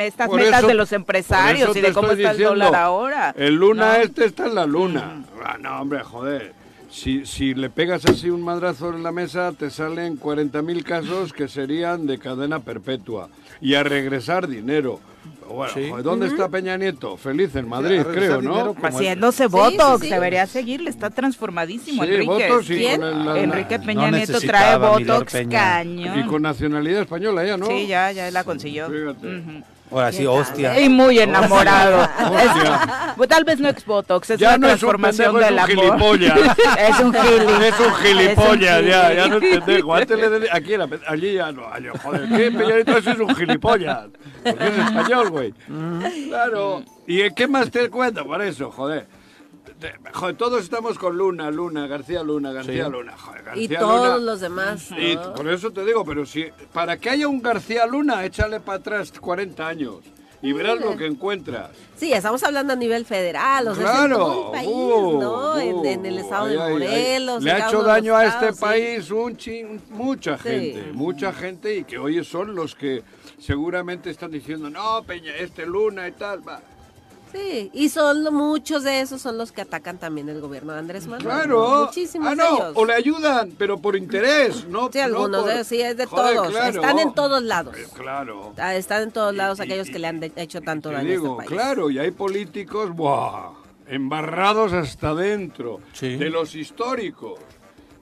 Estas 0.00 0.30
metas 0.30 0.66
de 0.66 0.74
los 0.74 0.92
empresarios 0.92 1.76
y 1.76 1.80
de 1.80 1.92
cómo 1.92 2.12
está 2.12 2.32
el 2.32 2.38
dólar 2.38 2.74
ahora. 2.74 3.34
El 3.36 3.54
luna 3.56 3.98
este 3.98 4.24
está 4.24 4.46
en 4.46 4.54
la 4.54 4.66
luna. 4.66 5.16
Mm. 5.16 5.24
Ah, 5.44 5.56
no, 5.60 5.80
hombre, 5.80 6.02
joder. 6.02 6.54
Si, 6.90 7.26
si 7.26 7.54
le 7.54 7.68
pegas 7.68 8.06
así 8.06 8.30
un 8.30 8.42
madrazo 8.42 8.94
en 8.94 9.02
la 9.02 9.12
mesa, 9.12 9.52
te 9.52 9.68
salen 9.68 10.18
40.000 10.18 10.82
casos 10.84 11.32
que 11.32 11.46
serían 11.46 12.06
de 12.06 12.18
cadena 12.18 12.60
perpetua. 12.60 13.28
Y 13.60 13.74
a 13.74 13.82
regresar 13.82 14.48
dinero. 14.48 15.00
Bueno, 15.48 16.02
¿dónde 16.02 16.26
está 16.26 16.48
Peña 16.48 16.76
Nieto? 16.76 17.16
Feliz 17.16 17.54
en 17.56 17.68
Madrid, 17.68 18.02
creo, 18.02 18.42
¿no? 18.42 18.74
Haciéndose 18.82 19.46
Botox, 19.46 20.08
debería 20.08 20.46
seguirle, 20.46 20.90
está 20.90 21.10
transformadísimo 21.10 22.04
Enrique. 22.04 22.48
Enrique 23.36 23.78
Peña 23.78 24.10
Nieto 24.10 24.40
trae 24.40 24.76
Botox 24.76 25.34
caño. 25.50 26.18
Y 26.18 26.26
con 26.26 26.42
nacionalidad 26.42 27.02
española 27.02 27.44
ya, 27.44 27.56
¿no? 27.56 27.66
Sí, 27.66 27.86
ya, 27.86 28.12
ya 28.12 28.30
la 28.30 28.44
consiguió. 28.44 28.90
Fíjate. 28.90 29.64
Ahora 29.90 30.12
sí, 30.12 30.26
hostia. 30.26 30.80
Y 30.80 30.88
muy 30.88 31.18
enamorado. 31.18 32.08
Pues, 33.16 33.28
tal 33.28 33.44
vez 33.44 33.58
no 33.60 33.68
es 33.68 33.84
Botox, 33.84 34.30
es 34.30 34.40
una 34.40 34.58
transformación 34.58 35.36
es 35.36 35.46
del 35.46 35.58
amor. 35.58 35.68
Gilipollas. 35.68 36.38
es 36.78 37.00
un 37.00 37.12
gilipollas. 37.14 37.62
Es 37.62 37.80
un 37.80 37.94
gilipollas, 37.94 38.84
ya, 38.84 39.12
ya 39.14 39.28
no 39.28 39.40
pendejo. 39.40 39.94
Antes 39.94 40.18
le 40.18 40.48
aquí 40.50 40.74
era, 40.74 40.88
allí 41.06 41.34
ya 41.34 41.52
no. 41.52 41.62
joder, 42.02 42.28
¿qué 42.28 42.50
Peñarito? 42.50 42.98
Eso 42.98 43.10
es 43.10 43.18
un 43.18 43.34
gilipollas. 43.34 44.06
Porque 44.42 44.68
es 44.68 44.78
español, 44.78 45.30
güey. 45.30 45.54
Claro. 46.28 46.82
¿Y 47.06 47.30
qué 47.30 47.48
más 47.48 47.70
te 47.70 47.88
cuento 47.88 48.24
por 48.26 48.42
eso, 48.42 48.70
joder? 48.70 49.06
Joder, 50.12 50.36
todos 50.36 50.62
estamos 50.62 50.98
con 50.98 51.16
Luna, 51.16 51.50
Luna, 51.50 51.86
García 51.86 52.22
Luna, 52.22 52.52
García 52.52 52.88
Luna. 52.88 53.16
Joder, 53.16 53.42
García 53.42 53.64
y 53.64 53.68
todos 53.68 54.20
los 54.22 54.40
demás. 54.40 54.90
Y 54.90 55.16
por 55.16 55.48
eso 55.48 55.70
te 55.70 55.84
digo, 55.84 56.04
pero 56.04 56.26
si 56.26 56.46
para 56.72 56.96
que 56.96 57.10
haya 57.10 57.28
un 57.28 57.40
García 57.40 57.86
Luna, 57.86 58.24
échale 58.24 58.60
para 58.60 58.78
atrás 58.78 59.12
40 59.12 59.66
años 59.66 59.96
y 60.42 60.52
verás 60.52 60.80
lo 60.80 60.96
que 60.96 61.06
encuentras. 61.06 61.70
Sí, 61.96 62.12
estamos 62.12 62.42
hablando 62.44 62.72
a 62.72 62.76
nivel 62.76 63.04
federal, 63.04 63.68
o 63.68 63.74
sea, 63.74 63.84
claro, 63.84 64.04
en 64.04 64.12
todo 64.12 64.44
el 64.44 64.52
país, 64.52 64.70
¿no? 64.70 65.54
Uh, 65.54 65.84
en, 65.84 66.06
el 66.06 66.18
estado 66.18 66.46
de 66.46 66.56
Morelos. 66.56 67.42
Le 67.42 67.52
ha 67.52 67.68
hecho 67.68 67.82
daño 67.82 68.16
a 68.16 68.26
este 68.26 68.52
país 68.52 69.10
un 69.10 69.36
mucha 69.90 70.38
gente, 70.38 70.92
mucha 70.92 71.32
gente 71.32 71.76
y 71.76 71.84
que 71.84 71.98
hoy 71.98 72.24
son 72.24 72.54
los 72.54 72.74
que 72.74 73.02
seguramente 73.38 74.10
están 74.10 74.30
diciendo, 74.30 74.70
no, 74.70 75.02
Peña, 75.04 75.34
este 75.36 75.66
Luna 75.66 76.08
y 76.08 76.12
tal, 76.12 76.46
va. 76.46 76.60
Sí, 77.32 77.70
y 77.72 77.88
son 77.90 78.22
muchos 78.34 78.84
de 78.84 79.00
esos 79.00 79.20
son 79.20 79.36
los 79.36 79.52
que 79.52 79.60
atacan 79.60 79.98
también 79.98 80.28
el 80.28 80.40
gobierno 80.40 80.72
de 80.72 80.78
Andrés 80.78 81.06
Manuel. 81.06 81.24
Claro. 81.24 81.86
Muchísimos 81.86 82.28
ah, 82.28 82.34
no, 82.34 82.58
O 82.74 82.84
le 82.84 82.94
ayudan, 82.94 83.52
pero 83.58 83.78
por 83.78 83.96
interés, 83.96 84.66
¿no? 84.66 84.90
Sí, 84.90 85.00
algunos, 85.00 85.46
de, 85.46 85.64
sí, 85.64 85.80
es 85.80 85.96
de 85.96 86.06
todos. 86.06 86.54
Están 86.54 86.98
en 86.98 87.12
todos 87.14 87.42
lados. 87.42 87.76
Eh, 87.76 87.86
claro. 87.94 88.54
Ah, 88.56 88.74
están 88.74 89.02
en 89.02 89.10
todos 89.12 89.34
lados 89.34 89.60
aquellos 89.60 89.90
que 89.90 89.98
le 89.98 90.06
han 90.06 90.22
hecho 90.36 90.60
tanto 90.60 90.90
daño 90.90 91.10
a 91.10 91.14
este 91.14 91.28
país. 91.28 91.50
Claro, 91.50 91.90
y 91.90 91.98
hay 91.98 92.10
políticos, 92.10 92.94
¡buah! 92.94 93.52
Embarrados 93.86 94.72
hasta 94.72 95.14
dentro 95.14 95.80
de 96.00 96.30
los 96.30 96.54
históricos. 96.54 97.40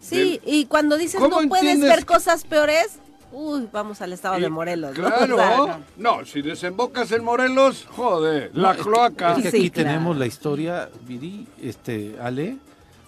Sí, 0.00 0.40
y 0.44 0.66
cuando 0.66 0.96
dices 0.96 1.20
no 1.20 1.48
puedes 1.48 1.80
ver 1.80 2.04
cosas 2.06 2.44
peores, 2.44 3.00
Uy, 3.38 3.68
vamos 3.70 4.00
al 4.00 4.14
estado 4.14 4.40
de 4.40 4.48
Morelos. 4.48 4.94
Claro, 4.94 5.78
¿no? 5.98 6.24
si 6.24 6.40
desembocas 6.40 7.12
en 7.12 7.22
Morelos, 7.22 7.86
joder, 7.90 8.50
la 8.54 8.74
cloaca. 8.74 9.36
Es 9.36 9.42
que 9.42 9.48
aquí 9.48 9.68
tenemos 9.68 10.16
la 10.16 10.24
historia, 10.24 10.88
Viri, 11.06 11.46
este, 11.60 12.16
Ale, 12.18 12.56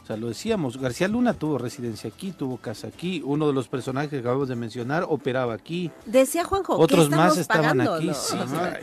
o 0.03 0.07
sea, 0.07 0.19
lo 0.19 0.29
decíamos, 0.29 0.77
García 0.77 1.09
Luna 1.09 1.33
tuvo 1.33 1.57
residencia 1.57 2.11
aquí, 2.15 2.33
tuvo 2.33 2.59
casa 2.59 2.89
aquí, 2.89 3.23
uno 3.25 3.47
de 3.47 3.55
los 3.55 3.69
personajes 3.69 4.11
que 4.11 4.19
acabamos 4.19 4.51
de 4.51 4.57
mencionar 4.57 5.07
operaba 5.09 5.55
aquí. 5.55 5.91
Decía 6.05 6.45
Juanjo, 6.45 6.77
otros 6.77 7.09
más 7.09 7.39
estaban 7.39 7.81
aquí. 7.81 8.11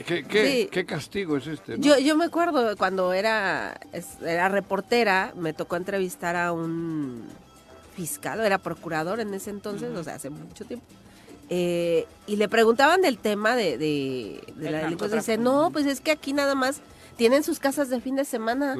¿Qué, 0.08 0.86
castigo 0.88 1.38
es 1.38 1.45
este? 1.45 1.75
Yo, 1.77 1.99
yo 1.99 2.17
me 2.17 2.25
acuerdo 2.25 2.75
cuando 2.75 3.13
era, 3.13 3.79
era 4.25 4.49
reportera, 4.49 5.31
me 5.36 5.53
tocó 5.53 5.75
entrevistar 5.75 6.36
a 6.36 6.51
un 6.51 7.21
fiscal, 7.95 8.39
era 8.39 8.58
procurador 8.58 9.19
en 9.19 9.31
ese 9.36 9.51
entonces, 9.51 9.95
o 9.95 10.03
sea, 10.03 10.15
hace 10.15 10.31
mucho 10.31 10.65
tiempo. 10.65 10.88
Eh, 11.49 12.08
y 12.27 12.38
le 12.38 12.49
preguntaban 12.49 13.01
del 13.01 13.17
tema 13.17 13.55
de, 13.55 13.77
de, 13.77 14.41
la 14.58 14.79
delincuencia. 14.79 15.19
Dice, 15.19 15.38
no, 15.38 15.69
pues 15.71 15.86
es 15.86 16.01
que 16.01 16.12
aquí 16.12 16.34
nada 16.34 16.55
más 16.55 16.81
tienen 17.15 17.43
sus 17.43 17.60
casas 17.60 17.89
de 17.89 18.01
fin 18.01 18.15
de 18.15 18.25
semana. 18.25 18.75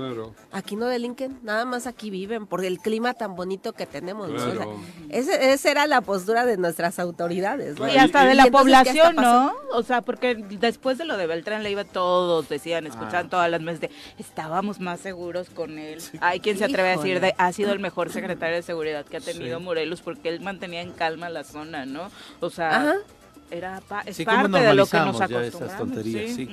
Aquí 0.52 0.76
no 0.76 0.88
delinquen, 0.88 1.40
nada 1.44 1.66
más 1.66 1.88
aquí 1.88 2.10
viven 2.10 2.46
por 2.48 2.64
el 2.64 2.80
clima 2.80 3.14
tan 3.14 3.36
bonito 3.36 3.74
que 3.74 3.86
tenemos. 3.86 4.32
esa 5.10 5.72
era 5.72 5.88
la 5.88 6.02
postura 6.02 6.46
de 6.46 6.58
nuestras 6.58 7.00
autoridades. 7.00 7.78
Y 7.80 7.98
hasta 7.98 8.26
de 8.26 8.36
la 8.36 8.48
población, 8.48 9.16
¿no? 9.16 9.54
O 9.74 9.84
sea, 9.84 10.02
porque 10.02 10.36
después 10.36 10.98
de 10.98 11.06
lo 11.06 11.18
de 11.18 11.28
Beltrán 11.28 11.64
le 11.64 11.72
iba 11.72 11.84
todos 11.84 12.50
decían, 12.50 12.88
escuchaban 12.88 13.28
ah. 13.28 13.30
todas 13.30 13.52
las 13.52 13.62
meses 13.62 13.82
de, 13.82 13.92
estábamos 14.18 14.80
más 14.80 15.00
seguros 15.00 15.50
con 15.50 15.78
él. 15.78 16.02
Hay 16.22 16.40
quien 16.40 16.58
se 16.58 16.66
atreve 16.66 16.90
a 16.90 16.98
decir, 16.98 17.20
de, 17.20 17.34
ha 17.38 17.52
sido 17.52 17.72
el 17.72 17.80
mejor 17.80 18.12
secretario 18.12 18.56
de 18.56 18.62
seguridad 18.62 19.06
que 19.06 19.18
ha 19.18 19.22
tenido 19.22 19.60
Morelos 19.60 20.02
porque 20.02 20.30
él 20.30 20.42
mantenía 20.42 20.82
en 20.82 20.92
calma 20.92 21.30
la 21.30 21.44
zona, 21.44 21.86
¿no? 21.86 22.10
O 22.40 22.50
sea, 22.50 22.96
era 23.52 23.82
es 24.06 24.22
parte 24.24 24.60
de 24.60 24.74
lo 24.74 24.86
que 24.86 24.98
nos 24.98 25.22
acostumbramos. 25.22 26.04
Sí, 26.04 26.50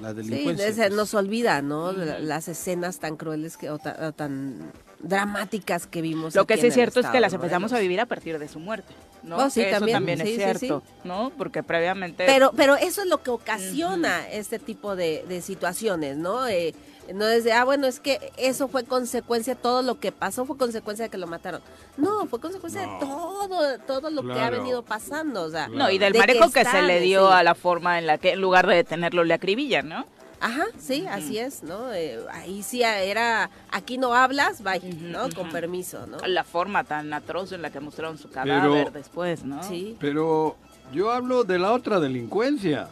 la 0.00 0.14
delincuencia. 0.14 0.72
Sí, 0.72 0.94
nos 0.94 1.14
olvida, 1.14 1.62
¿no? 1.62 1.92
Las 1.92 2.48
escenas 2.48 2.98
tan 2.98 3.16
crueles 3.16 3.56
que, 3.56 3.70
o, 3.70 3.78
tan 3.78 4.72
dramáticas 5.00 5.86
que 5.86 6.02
vimos. 6.02 6.34
Lo 6.34 6.46
que 6.46 6.56
sí 6.56 6.68
es 6.68 6.74
cierto 6.74 7.00
es 7.00 7.06
que 7.06 7.20
las 7.20 7.32
empezamos 7.32 7.72
a 7.72 7.78
vivir 7.78 8.00
a 8.00 8.06
partir 8.06 8.38
de 8.38 8.48
su 8.48 8.58
muerte, 8.58 8.94
¿no? 9.22 9.36
Oh, 9.36 9.50
sí, 9.50 9.60
eso 9.62 9.86
también, 9.86 10.20
es 10.20 10.34
cierto, 10.34 10.82
¿no? 11.04 11.30
Porque 11.36 11.62
previamente... 11.62 12.26
Pero, 12.26 12.52
pero 12.56 12.76
eso 12.76 13.02
es 13.02 13.08
lo 13.08 13.22
que 13.22 13.30
ocasiona 13.30 14.28
este 14.28 14.58
tipo 14.58 14.96
de, 14.96 15.24
de 15.28 15.40
situaciones, 15.40 16.16
¿no? 16.16 16.46
Eh, 16.48 16.74
no 17.14 17.26
es 17.26 17.44
de, 17.44 17.52
ah, 17.52 17.64
bueno, 17.64 17.86
es 17.86 18.00
que 18.00 18.32
eso 18.36 18.68
fue 18.68 18.84
consecuencia, 18.84 19.54
todo 19.54 19.82
lo 19.82 19.98
que 19.98 20.12
pasó 20.12 20.44
fue 20.44 20.56
consecuencia 20.56 21.04
de 21.04 21.10
que 21.10 21.18
lo 21.18 21.26
mataron. 21.26 21.60
No, 21.96 22.26
fue 22.26 22.40
consecuencia 22.40 22.82
de 22.82 22.88
todo, 23.00 23.78
todo 23.86 24.10
lo 24.10 24.22
que 24.22 24.40
ha 24.40 24.50
venido 24.50 24.82
pasando, 24.82 25.42
o 25.42 25.50
sea. 25.50 25.68
No, 25.68 25.90
y 25.90 25.98
del 25.98 26.14
marejo 26.14 26.50
que, 26.50 26.64
se 26.64 26.82
le 26.82 27.00
dio 27.00 27.30
a 27.30 27.42
la 27.42 27.54
forma 27.54 27.98
en 27.98 28.06
la 28.06 28.18
que 28.18 28.32
en 28.32 28.40
lugar 28.40 28.66
de 28.66 28.76
detenerlo 28.76 29.24
le 29.24 29.34
acribillan, 29.34 29.88
¿no? 29.88 30.06
Ajá, 30.40 30.66
sí, 30.78 31.04
así 31.08 31.38
es, 31.38 31.64
¿no? 31.64 31.92
Eh, 31.92 32.20
ahí 32.30 32.62
sí 32.62 32.82
era, 32.82 33.50
aquí 33.72 33.98
no 33.98 34.14
hablas, 34.14 34.62
vaya, 34.62 34.88
¿no? 35.00 35.28
Con 35.30 35.50
permiso, 35.50 36.06
¿no? 36.06 36.18
La 36.26 36.44
forma 36.44 36.84
tan 36.84 37.12
atroz 37.12 37.52
en 37.52 37.62
la 37.62 37.70
que 37.70 37.80
mostraron 37.80 38.18
su 38.18 38.30
cadáver 38.30 38.92
después, 38.92 39.42
¿no? 39.44 39.62
Sí. 39.64 39.96
Pero 39.98 40.56
yo 40.92 41.10
hablo 41.10 41.42
de 41.42 41.58
la 41.58 41.72
otra 41.72 41.98
delincuencia 41.98 42.88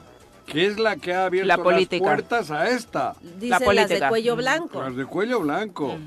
que 0.47 0.67
es 0.67 0.79
la 0.79 0.97
que 0.97 1.13
ha 1.13 1.27
abierto 1.27 1.49
las 1.49 1.87
puertas 1.99 2.51
a 2.51 2.71
esta. 2.71 3.17
Dice 3.39 3.75
las 3.75 3.89
de 3.89 4.09
cuello 4.09 4.37
blanco. 4.37 4.81
Las 4.81 4.97
de 4.97 5.05
cuello 5.05 5.41
blanco. 5.41 5.99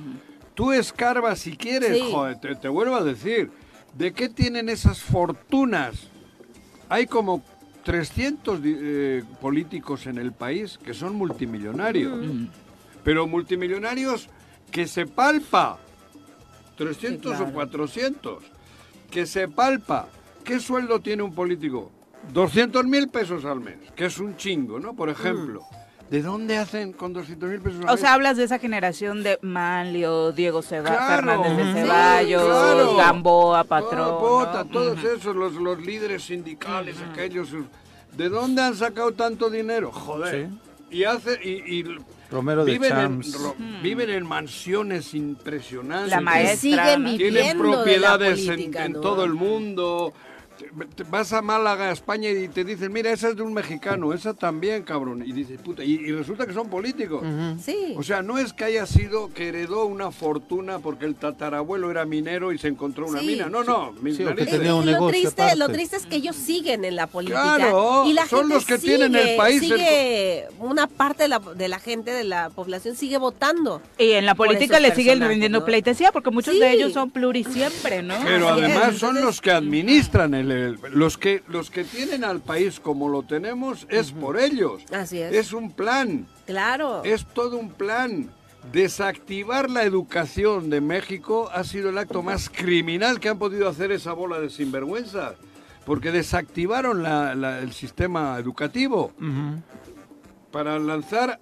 Tú 0.56 0.72
escarbas 0.72 1.40
si 1.40 1.56
quieres, 1.56 2.02
joder, 2.12 2.58
te, 2.58 2.68
vuelvo 2.68 2.96
a 2.96 3.04
decir, 3.04 3.52
¿de 3.94 4.14
qué 4.14 4.28
tienen 4.28 4.70
esas 4.70 5.00
fortunas? 5.00 6.10
Hay 6.90 7.06
como 7.06 7.44
300 7.84 8.60
eh, 8.64 9.24
políticos 9.40 10.06
en 10.08 10.18
el 10.18 10.34
país 10.34 10.78
que 10.84 10.94
son 10.94 11.16
multimillonarios, 11.16 12.20
pero 13.04 13.28
multimillonarios 13.28 14.30
que 14.72 14.88
se 14.88 15.06
palpa, 15.06 15.78
300 16.78 17.40
o 17.40 17.46
400, 17.52 18.44
que 19.12 19.26
se 19.26 19.48
palpa. 19.48 20.08
¿Qué 20.44 20.60
sueldo 20.60 21.00
tiene 21.00 21.24
un 21.24 21.34
político? 21.34 21.92
200 22.34 22.86
mil 22.86 23.10
pesos 23.10 23.46
al 23.46 23.60
mes, 23.60 23.78
que 23.96 24.06
es 24.06 24.20
un 24.20 24.36
chingo, 24.36 24.80
¿no? 24.80 24.96
Por 24.96 25.10
ejemplo. 25.10 25.62
Mm. 25.62 25.90
¿De 26.10 26.24
dónde 26.24 26.58
hacen 26.58 26.92
con 26.94 27.14
200 27.14 27.50
mil 27.50 27.62
pesos 27.62 27.80
al 27.82 27.86
mes? 27.86 27.94
O 27.94 27.98
sea, 27.98 28.14
hablas 28.14 28.36
de 28.38 28.44
esa 28.44 28.58
generación 28.58 29.22
de 29.22 29.38
Manlio, 29.42 30.32
Diego 30.32 30.62
Fernández 30.62 31.56
de 31.56 31.74
Ceballos, 31.74 32.98
Gamboa, 32.98 33.64
Patrón. 33.64 34.70
todos 34.72 35.04
esos, 35.04 35.36
los, 35.36 35.54
los 35.54 35.80
líderes 35.80 36.24
sindicales, 36.24 36.98
aquellos. 37.12 37.50
¿De 38.16 38.28
dónde 38.28 38.62
han 38.62 38.76
sacado 38.76 39.14
tanto 39.14 39.50
dinero? 39.50 39.92
Joder. 39.92 40.50
Y 40.90 41.04
hace. 41.04 41.40
Y, 41.44 41.84
Romero 42.32 42.64
de 42.64 42.74
viven 42.74 42.98
En, 42.98 43.22
viven 43.82 44.10
en 44.10 44.26
mansiones 44.26 45.14
impresionantes. 45.14 46.12
La 46.12 46.22
maestra. 46.22 46.58
Siguen 46.58 47.18
Tienen 47.18 47.58
propiedades 47.58 48.48
en, 48.48 48.94
todo 48.94 49.24
el 49.24 49.34
mundo 49.34 50.14
vas 51.10 51.34
a 51.34 51.42
Málaga, 51.42 51.92
España, 51.92 52.30
y 52.30 52.48
te 52.48 52.64
dicen, 52.64 52.92
mira, 52.92 53.12
esa 53.12 53.30
es 53.30 53.36
de 53.36 53.42
un 53.42 53.54
mexicano, 53.54 54.14
esa 54.14 54.34
también, 54.34 54.84
cabrón. 54.84 55.24
Y 55.26 55.32
dices, 55.32 55.60
puta, 55.62 55.84
y, 55.84 56.12
resulta 56.12 56.46
que 56.46 56.54
son 56.54 56.70
políticos. 56.70 57.24
Sí. 57.64 57.94
O 57.98 58.04
sea, 58.04 58.22
no 58.22 58.38
es 58.38 58.54
que 58.54 58.66
haya 58.66 58.86
sido 58.86 59.34
que 59.34 59.50
heredó 59.50 59.86
una 59.86 60.12
fortuna 60.12 60.80
porque 60.80 61.06
el 61.06 61.16
tatarabuelo 61.16 61.92
era 61.92 62.06
minero 62.06 62.52
y 62.52 62.58
se 62.58 62.70
sí. 62.70 62.76
una 62.80 63.22
mina. 63.22 63.50
No, 63.50 63.64
no. 63.64 63.94
tenía 64.02 64.76
un 64.76 64.86
lo, 64.86 65.08
triste, 65.08 65.56
lo 65.56 65.70
triste 65.70 65.98
es 65.98 66.06
que 66.06 66.18
ellos 66.18 66.36
siguen 66.36 66.86
en 66.86 66.96
la 66.96 67.08
política. 67.08 67.56
Claro, 67.56 68.04
y 68.06 68.14
la 68.14 68.26
son 68.28 68.50
los 68.50 68.66
que 68.66 68.78
tienen 68.78 69.16
el 69.16 69.36
país. 69.38 69.60
Sigue, 69.62 70.48
una 70.60 70.88
parte 70.88 71.24
de 71.24 71.30
la, 71.30 71.40
de 71.40 71.68
la 71.68 71.80
gente, 71.80 72.12
de 72.12 72.24
la 72.24 72.50
población, 72.50 72.96
sigue 72.96 73.18
votando. 73.18 73.82
Y 73.98 74.12
en 74.12 74.26
la 74.26 74.36
política 74.36 74.80
le 74.80 74.94
siguen 74.96 75.22
rindiendo 75.22 75.66
pleitesía 75.66 76.12
porque 76.12 76.32
muchos 76.32 76.60
de 76.60 76.72
ellos 76.72 76.94
son 76.94 77.12
plurisiempre, 77.12 78.02
¿no? 78.02 78.16
Pero 78.24 78.50
además 78.50 78.98
son 78.98 79.22
los 79.22 79.42
que 79.42 79.52
administran 79.52 80.34
el 80.34 80.49
los 80.50 81.18
que 81.18 81.44
los 81.48 81.70
que 81.70 81.84
tienen 81.84 82.24
al 82.24 82.42
país 82.42 82.80
como 82.80 83.08
lo 83.08 83.24
tenemos 83.24 83.88
es 83.90 84.12
por 84.12 84.40
ellos. 84.40 84.84
Así 84.92 85.20
es. 85.20 85.34
Es 85.34 85.54
un 85.54 85.72
plan. 85.72 86.28
Claro. 86.46 87.04
Es 87.04 87.26
todo 87.26 87.58
un 87.58 87.70
plan. 87.70 88.30
Desactivar 88.72 89.70
la 89.70 89.84
educación 89.84 90.70
de 90.70 90.82
México 90.82 91.50
ha 91.54 91.64
sido 91.64 91.90
el 91.90 91.98
acto 91.98 92.22
más 92.22 92.50
criminal 92.50 93.20
que 93.20 93.30
han 93.30 93.40
podido 93.40 93.70
hacer 93.70 93.92
esa 93.92 94.14
bola 94.14 94.40
de 94.40 94.50
sinvergüenza. 94.50 95.36
Porque 95.86 96.12
desactivaron 96.12 97.06
el 97.06 97.72
sistema 97.72 98.38
educativo 98.38 99.14
para 100.52 100.78
lanzar 100.78 101.40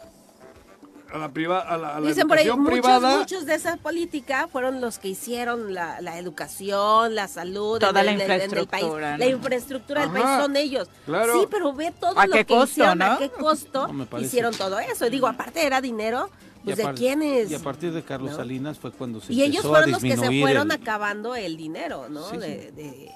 a 1.11 1.17
la, 1.17 1.29
priva, 1.29 1.59
a 1.59 1.77
la, 1.77 2.01
Dicen 2.01 2.27
por 2.27 2.37
ahí, 2.37 2.49
muchos, 2.51 3.01
muchos 3.01 3.45
de 3.45 3.55
esa 3.55 3.77
política 3.77 4.47
fueron 4.51 4.81
los 4.81 4.99
que 4.99 5.09
hicieron 5.09 5.73
la, 5.73 6.01
la 6.01 6.17
educación, 6.17 7.15
la 7.15 7.27
salud, 7.27 7.79
toda 7.79 8.03
la 8.03 8.11
infraestructura, 8.11 9.11
país. 9.11 9.19
La 9.19 9.25
infraestructura 9.25 10.01
del 10.01 10.11
país 10.11 10.25
son 10.25 10.55
ellos. 10.55 10.89
Claro. 11.05 11.39
Sí, 11.39 11.47
pero 11.49 11.73
ve 11.73 11.93
todo 11.99 12.13
lo 12.13 12.45
que 12.45 12.63
hicieron, 12.63 13.01
a 13.01 13.17
qué 13.17 13.29
costo 13.29 13.87
hicieron 14.19 14.53
todo 14.55 14.79
eso. 14.79 15.05
Y 15.07 15.09
digo, 15.09 15.27
aparte 15.27 15.65
era 15.65 15.81
dinero 15.81 16.29
pues 16.63 16.77
de 16.77 16.93
quiénes. 16.93 17.51
Y 17.51 17.55
a 17.55 17.59
partir 17.59 17.93
de 17.93 18.03
Carlos 18.03 18.35
Salinas 18.35 18.77
fue 18.77 18.91
cuando 18.91 19.21
se 19.21 19.33
Y 19.33 19.43
ellos 19.43 19.63
fueron 19.63 19.91
los 19.91 20.01
que 20.01 20.17
se 20.17 20.41
fueron 20.41 20.71
acabando 20.71 21.35
el 21.35 21.57
dinero, 21.57 22.09
¿no? 22.09 22.29
de, 22.31 22.71
de 22.71 23.11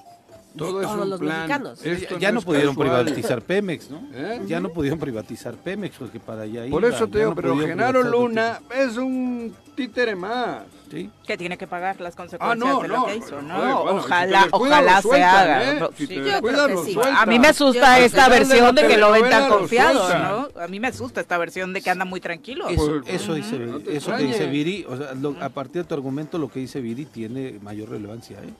todo 0.56 0.80
todos 0.80 1.08
los 1.08 1.20
mexicanos. 1.20 1.80
ya, 2.18 2.32
no, 2.32 2.42
pudieron 2.42 2.76
privatizar 2.76 3.42
Pemex, 3.42 3.90
¿no? 3.90 4.02
¿Eh? 4.14 4.42
Ya 4.46 4.60
no 4.60 4.70
pudieron 4.70 4.98
privatizar 4.98 5.54
Pemex 5.54 5.96
porque 5.96 6.20
para 6.20 6.42
allá 6.42 6.64
Por 6.70 6.84
eso 6.84 7.08
te 7.08 7.20
digo, 7.20 7.34
pero 7.34 7.56
Genaro 7.58 8.02
Luna 8.02 8.60
es 8.74 8.96
un 8.96 9.54
títere 9.74 10.14
más. 10.14 10.62
¿Sí? 10.90 11.08
Que 11.26 11.38
tiene 11.38 11.56
que 11.56 11.66
pagar 11.66 11.98
las 12.02 12.14
consecuencias 12.14 12.70
ah, 12.70 12.82
de 12.82 12.88
lo 12.88 13.06
que 13.06 13.16
hizo, 13.16 13.40
¿no? 13.40 13.80
ojalá, 13.80 14.46
ojalá 14.50 15.00
se 15.00 15.22
haga. 15.22 15.72
¿eh? 15.72 15.88
Si 15.96 16.06
yo 16.06 16.42
creo 16.42 16.66
que 16.68 16.76
sí. 16.84 16.98
A 17.16 17.24
mí 17.24 17.38
me 17.38 17.48
asusta 17.48 17.98
esta 17.98 18.28
versión 18.28 18.74
de 18.74 18.86
que 18.86 18.98
lo 18.98 19.10
ven 19.10 19.30
tan 19.30 19.48
confiado, 19.48 20.18
¿no? 20.18 20.60
A 20.60 20.68
mí 20.68 20.80
me 20.80 20.88
asusta 20.88 21.22
esta 21.22 21.38
versión 21.38 21.72
de 21.72 21.80
que 21.80 21.88
anda 21.88 22.04
muy 22.04 22.20
tranquilo. 22.20 22.68
Eso, 22.68 23.00
eso 23.06 23.34
dice, 23.34 23.58
eso 23.88 24.14
que 24.14 24.24
dice 24.24 24.46
Viri, 24.46 24.84
o 24.86 24.96
sea, 24.96 25.14
a 25.40 25.48
partir 25.48 25.82
de 25.82 25.88
tu 25.88 25.94
argumento 25.94 26.36
lo 26.36 26.50
que 26.50 26.60
dice 26.60 26.82
Viri 26.82 27.06
tiene 27.06 27.58
mayor 27.62 27.88
relevancia, 27.88 28.36
¿eh? 28.38 28.52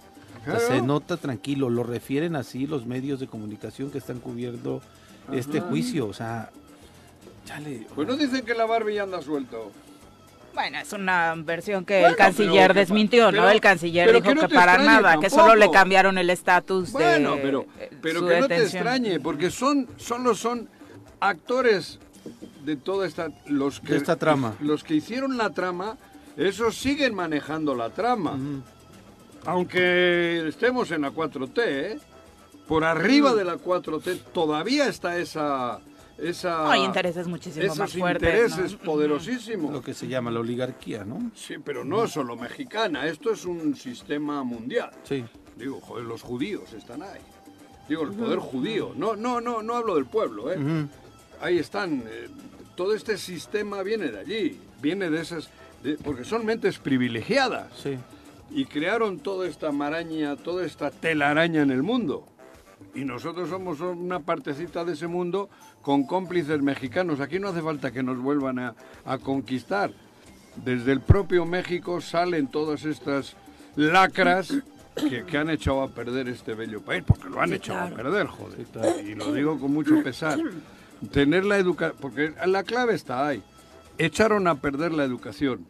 Se 0.58 0.82
nota 0.82 1.16
tranquilo, 1.16 1.70
lo 1.70 1.82
refieren 1.82 2.36
así 2.36 2.66
los 2.66 2.86
medios 2.86 3.20
de 3.20 3.26
comunicación 3.26 3.90
que 3.90 3.98
están 3.98 4.18
cubriendo 4.18 4.82
este 5.32 5.60
juicio, 5.60 6.06
o 6.06 6.12
sea, 6.12 6.50
chale. 7.44 7.86
Pues 7.94 8.08
no 8.08 8.16
dicen 8.16 8.44
que 8.44 8.54
la 8.54 8.66
Barbie 8.66 8.98
anda 8.98 9.22
suelto. 9.22 9.70
Bueno, 10.54 10.78
es 10.78 10.92
una 10.92 11.34
versión 11.36 11.84
que 11.84 12.04
el 12.04 12.14
canciller 12.14 12.74
desmintió, 12.74 13.32
¿no? 13.32 13.48
El 13.48 13.60
canciller 13.60 14.12
dijo 14.12 14.34
que, 14.34 14.48
para 14.54 14.78
nada, 14.78 15.18
que 15.18 15.30
solo 15.30 15.54
le 15.54 15.70
cambiaron 15.70 16.18
el 16.18 16.28
estatus 16.28 16.92
de 16.92 16.98
Bueno, 16.98 17.36
pero, 17.40 17.66
pero 18.02 18.26
que 18.26 18.40
no 18.40 18.48
te 18.48 18.62
extrañe, 18.62 19.18
porque 19.18 19.50
son, 19.50 19.88
solo 19.96 20.34
son 20.34 20.68
actores 21.20 21.98
de 22.64 22.76
toda 22.76 23.06
esta... 23.06 23.28
Los 23.46 23.80
que, 23.80 23.96
esta 23.96 24.16
trama. 24.16 24.54
Los 24.60 24.84
que 24.84 24.94
hicieron 24.94 25.38
la 25.38 25.50
trama, 25.50 25.96
esos 26.36 26.76
siguen 26.76 27.14
manejando 27.14 27.74
la 27.74 27.88
trama 27.90 28.38
aunque 29.44 30.48
estemos 30.48 30.90
en 30.90 31.02
la 31.02 31.10
4T, 31.10 31.58
¿eh? 31.58 31.98
por 32.68 32.84
arriba 32.84 33.32
mm. 33.32 33.36
de 33.36 33.44
la 33.44 33.56
4T 33.56 34.20
todavía 34.32 34.88
está 34.88 35.18
esa... 35.18 35.80
esa 36.18 36.70
Hay 36.70 36.82
intereses 36.84 37.26
muchísimo 37.26 37.74
más 37.74 37.92
fuertes. 37.92 38.28
intereses 38.28 38.74
poderosísimos. 38.76 39.72
Lo 39.72 39.82
que 39.82 39.94
se 39.94 40.08
llama 40.08 40.30
la 40.30 40.40
oligarquía, 40.40 41.04
¿no? 41.04 41.30
Sí, 41.34 41.56
pero 41.62 41.84
no 41.84 42.06
solo 42.06 42.36
mexicana, 42.36 43.06
esto 43.06 43.32
es 43.32 43.44
un 43.44 43.74
sistema 43.74 44.42
mundial. 44.44 44.90
Sí. 45.02 45.24
Digo, 45.56 45.80
joder, 45.80 46.04
los 46.04 46.22
judíos 46.22 46.72
están 46.72 47.02
ahí. 47.02 47.20
Digo, 47.88 48.04
el 48.04 48.12
poder 48.12 48.38
judío. 48.38 48.92
No, 48.96 49.16
no, 49.16 49.40
no, 49.40 49.62
no 49.62 49.74
hablo 49.74 49.96
del 49.96 50.06
pueblo, 50.06 50.50
¿eh? 50.52 50.56
Ahí 51.40 51.58
están. 51.58 52.04
Eh, 52.06 52.28
todo 52.76 52.94
este 52.94 53.18
sistema 53.18 53.82
viene 53.82 54.10
de 54.10 54.20
allí, 54.20 54.60
viene 54.80 55.10
de 55.10 55.20
esas... 55.20 55.50
porque 56.02 56.24
son 56.24 56.46
mentes 56.46 56.78
privilegiadas. 56.78 57.68
Sí 57.76 57.98
y 58.54 58.66
crearon 58.66 59.18
toda 59.18 59.48
esta 59.48 59.72
maraña, 59.72 60.36
toda 60.36 60.64
esta 60.64 60.90
telaraña 60.90 61.62
en 61.62 61.70
el 61.70 61.82
mundo. 61.82 62.26
Y 62.94 63.04
nosotros 63.04 63.48
somos 63.48 63.80
una 63.80 64.20
partecita 64.20 64.84
de 64.84 64.92
ese 64.92 65.06
mundo 65.06 65.48
con 65.80 66.04
cómplices 66.04 66.60
mexicanos. 66.60 67.20
Aquí 67.20 67.38
no 67.38 67.48
hace 67.48 67.62
falta 67.62 67.90
que 67.90 68.02
nos 68.02 68.18
vuelvan 68.18 68.58
a, 68.58 68.74
conquistar. 69.22 69.92
Desde 70.56 70.92
el 70.92 71.00
propio 71.00 71.46
México 71.46 72.00
salen 72.00 72.48
todas 72.48 72.84
estas 72.84 73.36
lacras 73.76 74.52
que, 75.26 75.38
han 75.38 75.48
echado 75.48 75.82
a 75.82 75.88
perder 75.88 76.28
este 76.28 76.52
bello 76.54 76.82
país, 76.82 77.02
porque 77.06 77.30
lo 77.30 77.40
han 77.40 77.54
echado 77.54 77.80
a 77.80 77.96
perder, 77.96 78.26
joder. 78.26 78.66
Y 79.06 79.14
lo 79.14 79.32
digo 79.32 79.58
con 79.58 79.72
mucho 79.72 80.02
pesar. 80.02 80.38
Tener 81.10 81.46
la 81.46 81.56
educación, 81.56 81.96
porque 82.00 82.34
la 82.46 82.62
clave 82.62 82.94
está 82.94 83.26
ahí. 83.26 83.42
Echaron 83.96 84.46
a 84.46 84.56
perder 84.56 84.92
la 84.92 85.04
educación. 85.04 85.66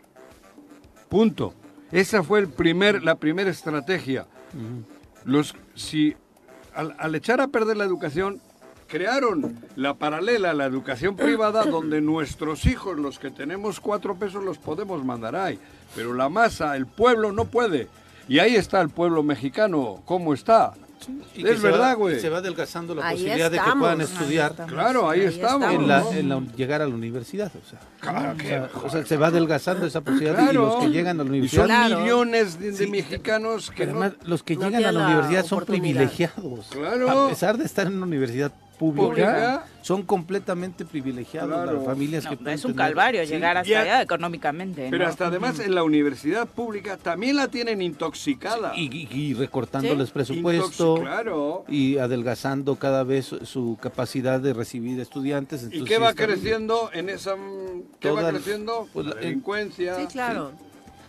Punto. 1.08 1.54
Esa 1.92 2.22
fue 2.22 2.40
el 2.40 2.48
primer, 2.48 3.02
la 3.02 3.16
primera 3.16 3.50
estrategia. 3.50 4.26
Los, 5.24 5.54
si 5.74 6.16
al, 6.74 7.14
echar 7.14 7.40
a 7.40 7.48
perder 7.48 7.76
la 7.76 7.84
educación, 7.84 8.40
crearon 8.88 9.58
la 9.76 9.94
paralela 9.94 10.50
a 10.50 10.54
la 10.54 10.64
educación 10.64 11.16
privada 11.16 11.64
donde 11.70 12.00
nuestros 12.00 12.66
hijos, 12.66 12.98
los 12.98 13.18
que 13.18 13.30
tenemos 13.30 13.78
cuatro 13.78 14.16
pesos, 14.16 14.42
los 14.42 14.58
podemos 14.58 15.04
mandar 15.04 15.36
ahí. 15.36 15.58
Pero 15.94 16.14
la 16.14 16.28
masa, 16.28 16.76
el 16.76 16.86
pueblo 16.86 17.30
no 17.30 17.44
puede. 17.44 17.88
Y 18.28 18.38
ahí 18.38 18.56
está 18.56 18.80
el 18.80 18.88
pueblo 18.88 19.22
mexicano, 19.22 20.02
¿cómo 20.06 20.32
está? 20.32 20.74
Es 21.36 21.62
verdad, 21.62 21.96
güey. 21.96 22.20
Se 22.20 22.28
va 22.28 22.38
adelgazando 22.38 22.94
la 22.94 23.10
posibilidad 23.10 23.50
de 23.50 23.58
que 23.58 23.70
puedan 23.78 24.00
estudiar. 24.00 24.54
claro, 24.66 25.08
ahí, 25.08 25.20
estamos. 25.22 25.72
En, 26.14 26.52
llegar 26.56 26.82
a 26.82 26.86
la 26.86 26.94
universidad, 26.94 27.50
o 27.54 27.68
sea. 27.68 28.68
o, 28.84 28.90
sea 28.90 29.04
se 29.04 29.16
va 29.16 29.28
adelgazando 29.28 29.86
esa 29.86 30.00
posibilidad 30.00 30.50
y 30.50 30.54
los 30.54 30.76
que 30.76 30.90
llegan 30.90 31.20
a 31.20 31.24
la 31.24 31.28
universidad. 31.28 31.88
son 31.88 32.02
millones 32.02 32.58
de, 32.58 32.86
mexicanos 32.86 33.70
que 33.70 33.84
además, 33.84 34.12
los 34.24 34.42
que 34.42 34.56
llegan 34.56 34.84
a 34.84 34.92
la 34.92 35.06
universidad 35.06 35.44
son 35.44 35.64
privilegiados. 35.64 36.66
Claro. 36.70 37.26
A 37.26 37.28
pesar 37.28 37.58
de 37.58 37.64
estar 37.64 37.86
en 37.86 37.96
una 37.96 38.06
universidad 38.06 38.52
pública, 38.90 39.66
son 39.82 40.02
completamente 40.02 40.84
privilegiados 40.84 41.72
las 41.72 41.84
familias 41.84 42.26
que 42.26 42.52
Es 42.52 42.64
un 42.64 42.74
calvario 42.74 43.22
llegar 43.24 43.56
hasta 43.56 43.80
allá 43.80 44.02
económicamente. 44.02 44.88
Pero 44.90 45.06
hasta 45.06 45.26
además 45.26 45.60
en 45.60 45.74
la 45.74 45.84
universidad 45.84 46.48
pública 46.48 46.96
también 46.96 47.36
la 47.36 47.48
tienen 47.48 47.82
intoxicada. 47.82 48.72
y, 48.76 49.34
recortándoles 49.34 50.10
presupuesto 50.10 51.02
y 51.68 51.98
adelgazando 51.98 52.76
cada 52.76 53.04
vez 53.04 53.34
su 53.42 53.78
capacidad 53.80 54.40
de 54.40 54.52
recibir 54.52 55.00
estudiantes. 55.00 55.68
¿Y 55.70 55.84
qué 55.84 55.98
va 55.98 56.14
creciendo 56.14 56.90
en 56.92 57.08
esa... 57.08 57.36
¿Qué 58.00 58.10
va 58.10 58.28
creciendo? 58.28 58.88
Pues 58.92 59.06
la 59.06 59.14
delincuencia. 59.14 59.96
Sí, 59.96 60.06
claro. 60.06 60.52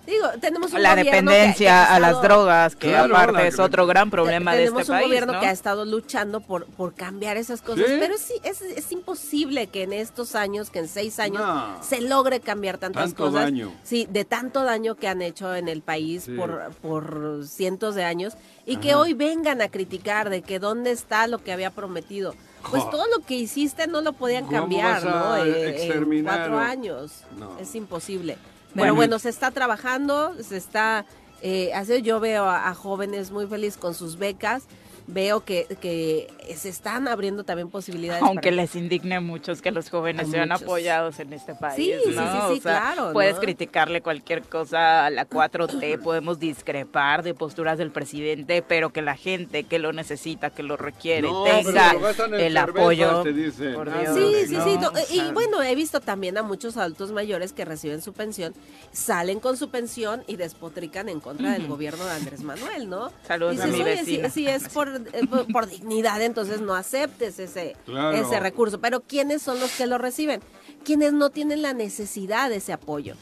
Digo, 0.05 0.27
tenemos 0.41 0.73
un 0.73 0.81
la 0.81 0.95
dependencia 0.95 1.85
a 1.85 1.99
las 1.99 2.21
drogas, 2.21 2.75
que 2.75 2.95
aparte 2.95 3.47
es 3.47 3.57
otro 3.57 3.87
gran 3.87 4.09
problema 4.09 4.53
de 4.53 4.65
este 4.65 4.75
país. 4.75 4.87
Tenemos 4.87 5.03
un 5.03 5.09
gobierno 5.09 5.39
que 5.39 5.45
ha 5.47 5.51
estado 5.51 5.85
luchando 5.85 6.41
por, 6.41 6.65
por 6.65 6.93
cambiar 6.93 7.37
esas 7.37 7.61
cosas, 7.61 7.85
pero 7.87 8.17
sí, 8.17 8.33
es, 8.43 8.61
es, 8.61 8.91
imposible 8.91 9.67
que 9.67 9.83
en 9.83 9.93
estos 9.93 10.35
años, 10.35 10.69
que 10.69 10.79
en 10.79 10.87
seis 10.89 11.19
años, 11.19 11.41
se 11.81 12.01
logre 12.01 12.41
cambiar 12.41 12.77
tantas 12.77 13.03
tanto 13.05 13.25
cosas. 13.25 13.43
Daño. 13.43 13.73
Sí, 13.83 14.07
de 14.09 14.25
tanto 14.25 14.63
daño 14.63 14.95
que 14.95 15.07
han 15.07 15.21
hecho 15.21 15.55
en 15.55 15.69
el 15.69 15.81
país 15.81 16.29
por, 16.35 16.71
por 16.81 17.45
cientos 17.47 17.95
de 17.95 18.03
años 18.03 18.33
y 18.65 18.77
que 18.77 18.95
hoy 18.95 19.13
vengan 19.13 19.61
a 19.61 19.69
criticar 19.69 20.29
de 20.29 20.41
que 20.41 20.59
dónde 20.59 20.91
está 20.91 21.27
lo 21.27 21.39
que 21.39 21.53
había 21.53 21.71
prometido. 21.71 22.35
Pues 22.69 22.89
todo 22.89 23.05
lo 23.07 23.25
que 23.25 23.35
hiciste 23.35 23.87
no 23.87 24.01
lo 24.01 24.13
podían 24.13 24.47
cambiar, 24.47 25.03
¿no? 25.03 25.35
Eh, 25.45 25.91
en 25.91 26.23
cuatro 26.23 26.57
años. 26.57 27.23
Es 27.59 27.75
imposible. 27.75 28.37
Pero 28.75 28.95
bueno, 28.95 29.19
se 29.19 29.29
está 29.29 29.51
trabajando, 29.51 30.35
se 30.41 30.57
está 30.57 31.05
eh, 31.41 31.71
yo 32.01 32.19
veo 32.19 32.45
a, 32.45 32.73
jóvenes 32.73 33.31
muy 33.31 33.45
felices 33.47 33.77
con 33.77 33.93
sus 33.93 34.17
becas 34.17 34.63
veo 35.07 35.43
que, 35.43 35.67
que 35.81 36.27
se 36.55 36.69
están 36.69 37.07
abriendo 37.07 37.43
también 37.43 37.69
posibilidades. 37.69 38.23
Aunque 38.23 38.51
les 38.51 38.75
indigne 38.75 39.19
muchos 39.19 39.61
que 39.61 39.71
los 39.71 39.89
jóvenes 39.89 40.29
sean 40.29 40.51
apoyados 40.51 41.19
en 41.19 41.33
este 41.33 41.55
país. 41.55 41.75
Sí, 41.75 41.93
sí, 42.05 42.19
sí, 42.53 42.59
claro. 42.61 43.11
Puedes 43.13 43.39
criticarle 43.39 44.01
cualquier 44.01 44.43
cosa 44.43 45.05
a 45.05 45.09
la 45.09 45.27
4T, 45.27 45.99
podemos 46.03 46.39
discrepar 46.39 47.23
de 47.23 47.33
posturas 47.33 47.77
del 47.77 47.91
presidente, 47.91 48.61
pero 48.61 48.91
que 48.91 49.01
la 49.01 49.15
gente 49.15 49.63
que 49.63 49.79
lo 49.79 49.93
necesita, 49.93 50.49
que 50.49 50.63
lo 50.63 50.77
requiere, 50.77 51.29
tenga 51.45 51.95
el 52.37 52.57
apoyo. 52.57 53.23
sí, 53.23 53.51
sí, 53.51 54.47
sí. 54.47 54.79
y 55.11 55.31
bueno, 55.31 55.61
he 55.61 55.75
visto 55.75 55.99
también 55.99 56.37
a 56.37 56.43
muchos 56.43 56.77
adultos 56.77 57.11
mayores 57.11 57.53
que 57.53 57.65
reciben 57.65 58.01
su 58.01 58.13
pensión, 58.13 58.53
salen 58.91 59.39
con 59.39 59.57
su 59.57 59.69
pensión 59.69 60.23
y 60.27 60.35
despotrican 60.35 61.09
en 61.09 61.19
contra 61.19 61.51
del 61.51 61.67
gobierno 61.67 62.05
de 62.05 62.11
Andrés 62.11 62.41
Manuel, 62.43 62.89
¿no? 62.89 63.11
Saludos 63.27 63.59
a 63.59 63.67
mi 63.67 63.83
vecina. 63.83 64.29
Sí, 64.29 64.47
es 64.47 64.69
por 64.73 64.92
eh, 64.95 65.27
por, 65.51 65.67
dignidad, 65.67 66.21
entonces 66.21 66.61
no 66.61 66.75
aceptes 66.75 67.39
ese, 67.39 67.75
ese 68.13 68.39
recurso. 68.39 68.79
Pero 68.79 69.01
¿quiénes 69.01 69.41
son 69.41 69.59
los 69.59 69.71
que 69.71 69.87
lo 69.87 69.97
reciben? 69.97 70.41
Quienes 70.83 71.13
no 71.13 71.29
tienen 71.29 71.61
la 71.61 71.73
necesidad 71.73 72.49
de 72.49 72.57
ese 72.57 72.73
apoyo. 72.73 73.15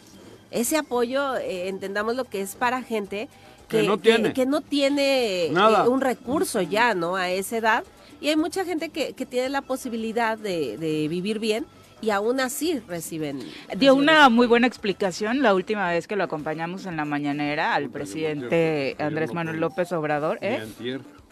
Ese 0.52 0.78
apoyo, 0.78 1.38
eh, 1.38 1.70
entendamos 1.70 2.16
lo 2.16 2.26
que 2.26 2.42
es 2.42 2.56
para 2.56 2.82
gente 2.82 3.30
que, 3.70 3.84
no 3.84 3.98
tiene, 3.98 4.34
que, 4.34 4.46
no 4.46 4.62
tiene 4.62 5.46
eh, 5.46 5.54
un 5.88 6.02
recurso 6.02 6.62
ya, 6.62 6.94
¿no? 6.94 7.16
A 7.16 7.30
esa 7.30 7.58
edad. 7.58 7.84
Y 8.20 8.30
hay 8.30 8.36
mucha 8.36 8.66
gente 8.66 8.90
que, 8.90 9.14
que 9.14 9.26
tiene 9.26 9.50
la 9.50 9.62
posibilidad 9.62 10.38
de, 10.38 10.78
de 10.78 11.08
vivir 11.08 11.40
bien, 11.40 11.66
y 12.02 12.10
aún 12.10 12.40
así 12.40 12.80
reciben. 12.88 13.40
Dio 13.78 13.96
una 13.96 14.28
muy 14.30 14.48
buena 14.48 14.68
explicación 14.68 15.42
la 15.42 15.54
última 15.54 15.90
vez 15.90 16.08
que 16.08 16.16
lo 16.16 16.24
acompañamos 16.24 16.86
en 16.86 16.98
la 16.98 17.06
mañanera 17.06 17.76
al 17.76 17.90
presidente 17.90 18.96
Andrés 19.00 19.34
Manuel 19.34 19.60
López 19.60 19.92
Obrador. 19.92 20.40
¿eh? 20.42 20.64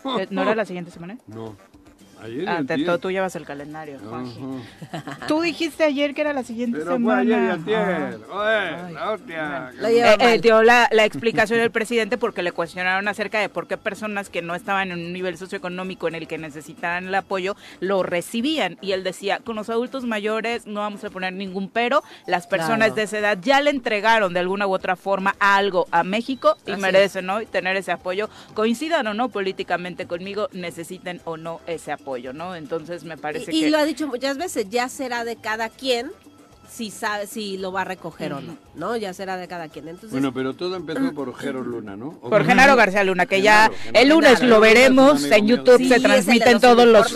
Eh, 0.05 0.27
¿No 0.29 0.41
era 0.41 0.55
la 0.55 0.65
siguiente 0.65 0.91
semana? 0.91 1.17
No. 1.27 1.55
Ayer 2.21 2.49
ah, 2.49 2.97
tú 2.99 3.11
llevas 3.11 3.35
el 3.35 3.45
calendario, 3.45 3.97
Tú 5.27 5.41
dijiste 5.41 5.83
ayer 5.83 6.13
que 6.13 6.21
era 6.21 6.33
la 6.33 6.43
siguiente 6.43 6.79
Pero 6.79 6.93
semana. 6.93 7.23
Fue 7.23 7.35
ayer 7.35 7.59
y 7.65 7.73
ayer. 7.73 8.19
Oye, 8.29 8.93
la 8.93 9.11
hostia. 9.11 9.71
Eh, 9.81 10.17
eh, 10.19 10.39
dio 10.41 10.61
la, 10.61 10.89
la, 10.91 11.05
explicación 11.05 11.59
del 11.59 11.71
presidente 11.71 12.17
porque 12.17 12.43
le 12.43 12.51
cuestionaron 12.51 13.07
acerca 13.07 13.39
de 13.39 13.47
por 13.47 13.67
qué 13.67 13.77
personas 13.77 14.29
que 14.29 14.41
no 14.41 14.53
estaban 14.53 14.91
en 14.91 14.99
un 14.99 15.13
nivel 15.13 15.37
socioeconómico 15.37 16.07
en 16.07 16.15
el 16.15 16.27
que 16.27 16.37
necesitaban 16.37 17.07
el 17.07 17.15
apoyo 17.15 17.55
lo 17.79 18.03
recibían. 18.03 18.77
Y 18.81 18.91
él 18.91 19.03
decía, 19.03 19.39
con 19.39 19.55
los 19.55 19.69
adultos 19.69 20.03
mayores 20.05 20.67
no 20.67 20.81
vamos 20.81 21.03
a 21.03 21.09
poner 21.09 21.33
ningún 21.33 21.69
pero. 21.69 22.03
Las 22.25 22.47
personas 22.47 22.95
de 22.95 23.03
esa 23.03 23.19
edad 23.19 23.37
ya 23.41 23.61
le 23.61 23.69
entregaron 23.69 24.33
de 24.33 24.39
alguna 24.39 24.67
u 24.67 24.73
otra 24.73 24.95
forma 24.95 25.35
algo 25.39 25.87
a 25.91 26.03
México 26.03 26.57
y 26.65 26.75
merecen 26.75 27.25
¿no? 27.25 27.41
tener 27.45 27.77
ese 27.77 27.91
apoyo. 27.91 28.29
Coincidan 28.53 29.07
o 29.07 29.13
no 29.13 29.29
políticamente 29.29 30.05
conmigo, 30.05 30.49
necesiten 30.51 31.21
o 31.23 31.37
no 31.37 31.61
ese 31.65 31.91
apoyo. 31.91 32.08
¿No? 32.17 32.55
Entonces 32.55 33.03
me 33.03 33.17
parece 33.17 33.51
y, 33.51 33.61
que... 33.61 33.67
Y 33.67 33.69
lo 33.69 33.77
ha 33.77 33.85
dicho 33.85 34.07
muchas 34.07 34.37
veces, 34.37 34.67
ya 34.69 34.89
será 34.89 35.23
de 35.23 35.35
cada 35.35 35.69
quien 35.69 36.11
si 36.69 36.91
sabe 36.91 37.27
si 37.27 37.57
lo 37.57 37.71
va 37.71 37.81
a 37.81 37.85
recoger 37.85 38.33
o 38.33 38.41
no, 38.41 38.57
¿no? 38.75 38.95
Ya 38.95 39.13
será 39.13 39.37
de 39.37 39.47
cada 39.47 39.69
quien. 39.69 39.87
Entonces, 39.87 40.11
bueno, 40.11 40.33
pero 40.33 40.53
todo 40.53 40.75
empezó 40.75 41.13
por 41.13 41.35
Jero 41.35 41.63
Luna, 41.63 41.95
¿no? 41.95 42.11
Por 42.11 42.45
Genaro 42.45 42.75
García 42.75 43.03
Luna, 43.03 43.25
que 43.25 43.41
ya 43.41 43.71
el 43.93 44.09
lunes 44.09 44.41
lo 44.41 44.59
veremos 44.59 45.23
en 45.25 45.47
YouTube, 45.47 45.87
se 45.87 45.99
transmiten 45.99 46.59
todos 46.59 46.85
los 46.85 47.13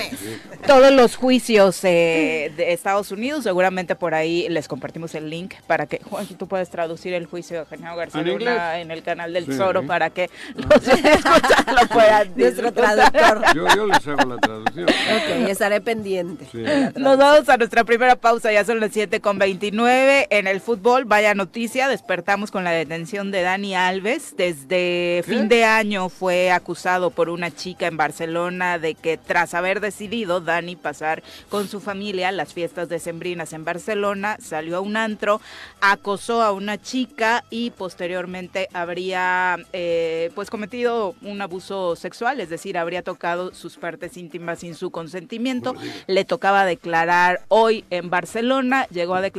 todos 0.66 0.92
los 0.94 1.18
juicios 1.18 1.84
eh, 1.84 2.52
de 2.56 2.72
Estados 2.72 3.12
Unidos, 3.12 3.44
seguramente 3.44 3.96
por 3.96 4.14
ahí 4.14 4.48
les 4.50 4.68
compartimos 4.68 5.14
el 5.14 5.30
link 5.30 5.56
para 5.68 5.88
que 5.88 6.00
Juan, 6.10 6.26
tú 6.26 6.48
puedes 6.48 6.70
traducir 6.70 7.14
el 7.14 7.26
juicio 7.26 7.60
de 7.60 7.66
Genaro 7.66 7.98
García 7.98 8.22
Luna 8.22 8.80
en 8.80 8.90
el 8.92 9.04
canal 9.04 9.34
del 9.34 9.46
Tesoro 9.46 9.86
para 9.86 10.10
que 10.10 10.30
los 10.56 10.88
escuchan 10.88 11.76
lo 11.80 11.88
puedan 11.88 12.34
Nuestro 12.36 12.74
traductor. 12.74 13.42
Yo, 13.56 13.68
yo, 13.76 13.88
les 13.88 14.08
hago 14.08 14.30
la 14.30 14.38
traducción. 14.38 14.88
Ok, 14.90 15.50
estaré 15.50 15.82
pendiente. 15.82 16.48
Nos 16.96 17.18
vamos 17.18 17.48
a 17.50 17.58
nuestra 17.58 17.84
primera 17.84 18.16
pausa, 18.16 18.52
ya 18.52 18.66
son 18.66 18.80
las 18.80 18.92
7 18.92 19.20
con 19.20 19.40
29 19.44 20.28
en 20.30 20.48
el 20.48 20.62
fútbol, 20.62 21.04
vaya 21.04 21.36
noticia, 21.36 21.90
despertamos 21.90 22.50
con 22.50 22.64
la 22.64 22.72
detención 22.72 23.30
de 23.30 23.42
Dani 23.42 23.76
Alves. 23.76 24.38
Desde 24.38 25.22
fin 25.26 25.50
de 25.50 25.66
año 25.66 26.08
fue 26.08 26.50
acusado 26.50 27.10
por 27.10 27.28
una 27.28 27.54
chica 27.54 27.88
en 27.88 27.98
Barcelona 27.98 28.80
de 28.80 28.96
que 28.96 29.18
tras 29.18 29.54
haber 29.54 29.82
decidido 29.82 30.40
Dani 30.40 30.78
pasar 30.78 31.24
con 31.50 31.68
su 31.68 31.82
familia 31.82 32.32
las 32.32 32.54
fiestas 32.54 32.88
decembrinas 32.88 33.52
en 33.52 33.66
Barcelona, 33.66 34.38
salió 34.40 34.78
a 34.78 34.80
un 34.80 34.96
antro, 34.96 35.42
acosó 35.82 36.42
a 36.42 36.54
una 36.54 36.82
chica 36.82 37.44
y 37.50 37.72
posteriormente 37.72 38.70
habría 38.72 39.58
eh, 39.74 40.32
pues 40.36 40.50
cometido 40.50 41.16
un 41.22 41.42
abuso 41.42 41.98
sexual, 41.98 42.40
es 42.40 42.50
decir, 42.50 42.78
habría 42.78 43.04
tocado 43.04 43.54
sus 43.54 43.76
partes 43.76 44.16
íntimas 44.16 44.60
sin 44.60 44.74
su 44.74 44.90
consentimiento. 44.90 45.76
Le 46.08 46.24
tocaba 46.24 46.64
declarar 46.64 47.42
hoy 47.50 47.84
en 47.90 48.10
Barcelona, 48.10 48.88
llegó 48.90 49.16
a 49.16 49.20
declarar 49.20 49.33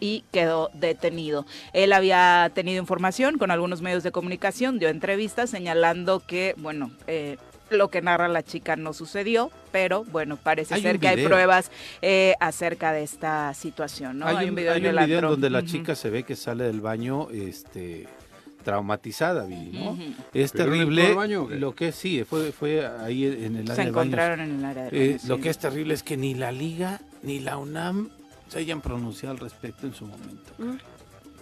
y 0.00 0.24
quedó 0.32 0.70
detenido. 0.74 1.46
Él 1.72 1.92
había 1.92 2.50
tenido 2.54 2.80
información 2.80 3.38
con 3.38 3.50
algunos 3.50 3.82
medios 3.82 4.02
de 4.02 4.12
comunicación, 4.12 4.78
dio 4.78 4.88
entrevistas 4.88 5.50
señalando 5.50 6.20
que, 6.26 6.54
bueno, 6.58 6.90
eh, 7.06 7.36
lo 7.70 7.88
que 7.88 8.02
narra 8.02 8.28
la 8.28 8.42
chica 8.42 8.76
no 8.76 8.92
sucedió, 8.92 9.50
pero 9.72 10.04
bueno, 10.04 10.36
parece 10.36 10.80
ser 10.80 10.98
que 10.98 11.08
hay 11.08 11.24
pruebas 11.24 11.70
eh, 12.02 12.34
acerca 12.40 12.92
de 12.92 13.02
esta 13.02 13.54
situación, 13.54 14.18
¿no? 14.18 14.26
Hay, 14.26 14.48
un, 14.48 14.54
video, 14.54 15.20
donde 15.22 15.50
la 15.50 15.64
chica 15.64 15.94
se 15.94 16.10
ve 16.10 16.22
que 16.22 16.36
sale 16.36 16.64
del 16.64 16.80
baño, 16.80 17.28
este 17.30 18.08
traumatizada, 18.64 19.46
¿no? 19.48 19.98
Es 20.34 20.52
terrible. 20.52 21.14
lo 21.58 21.74
que 21.74 21.92
sí, 21.92 22.24
fue, 22.24 22.52
fue 22.52 22.86
ahí 22.86 23.24
en 23.24 23.56
el 23.56 23.70
área 23.70 23.74
Se 23.74 23.88
encontraron 23.88 24.40
en 24.40 24.58
el 24.58 24.64
área 24.64 24.84
de 24.84 25.12
eh, 25.12 25.18
Lo 25.26 25.40
que 25.40 25.48
es 25.48 25.58
terrible 25.58 25.94
es 25.94 26.02
que 26.02 26.16
ni 26.16 26.34
la 26.34 26.52
Liga 26.52 27.00
ni 27.22 27.40
la 27.40 27.56
UNAM 27.56 28.10
se 28.50 28.58
hayan 28.58 28.80
pronunciado 28.80 29.34
al 29.34 29.38
respecto 29.38 29.86
en 29.86 29.94
su 29.94 30.04
momento. 30.04 30.52
Mm. 30.58 30.76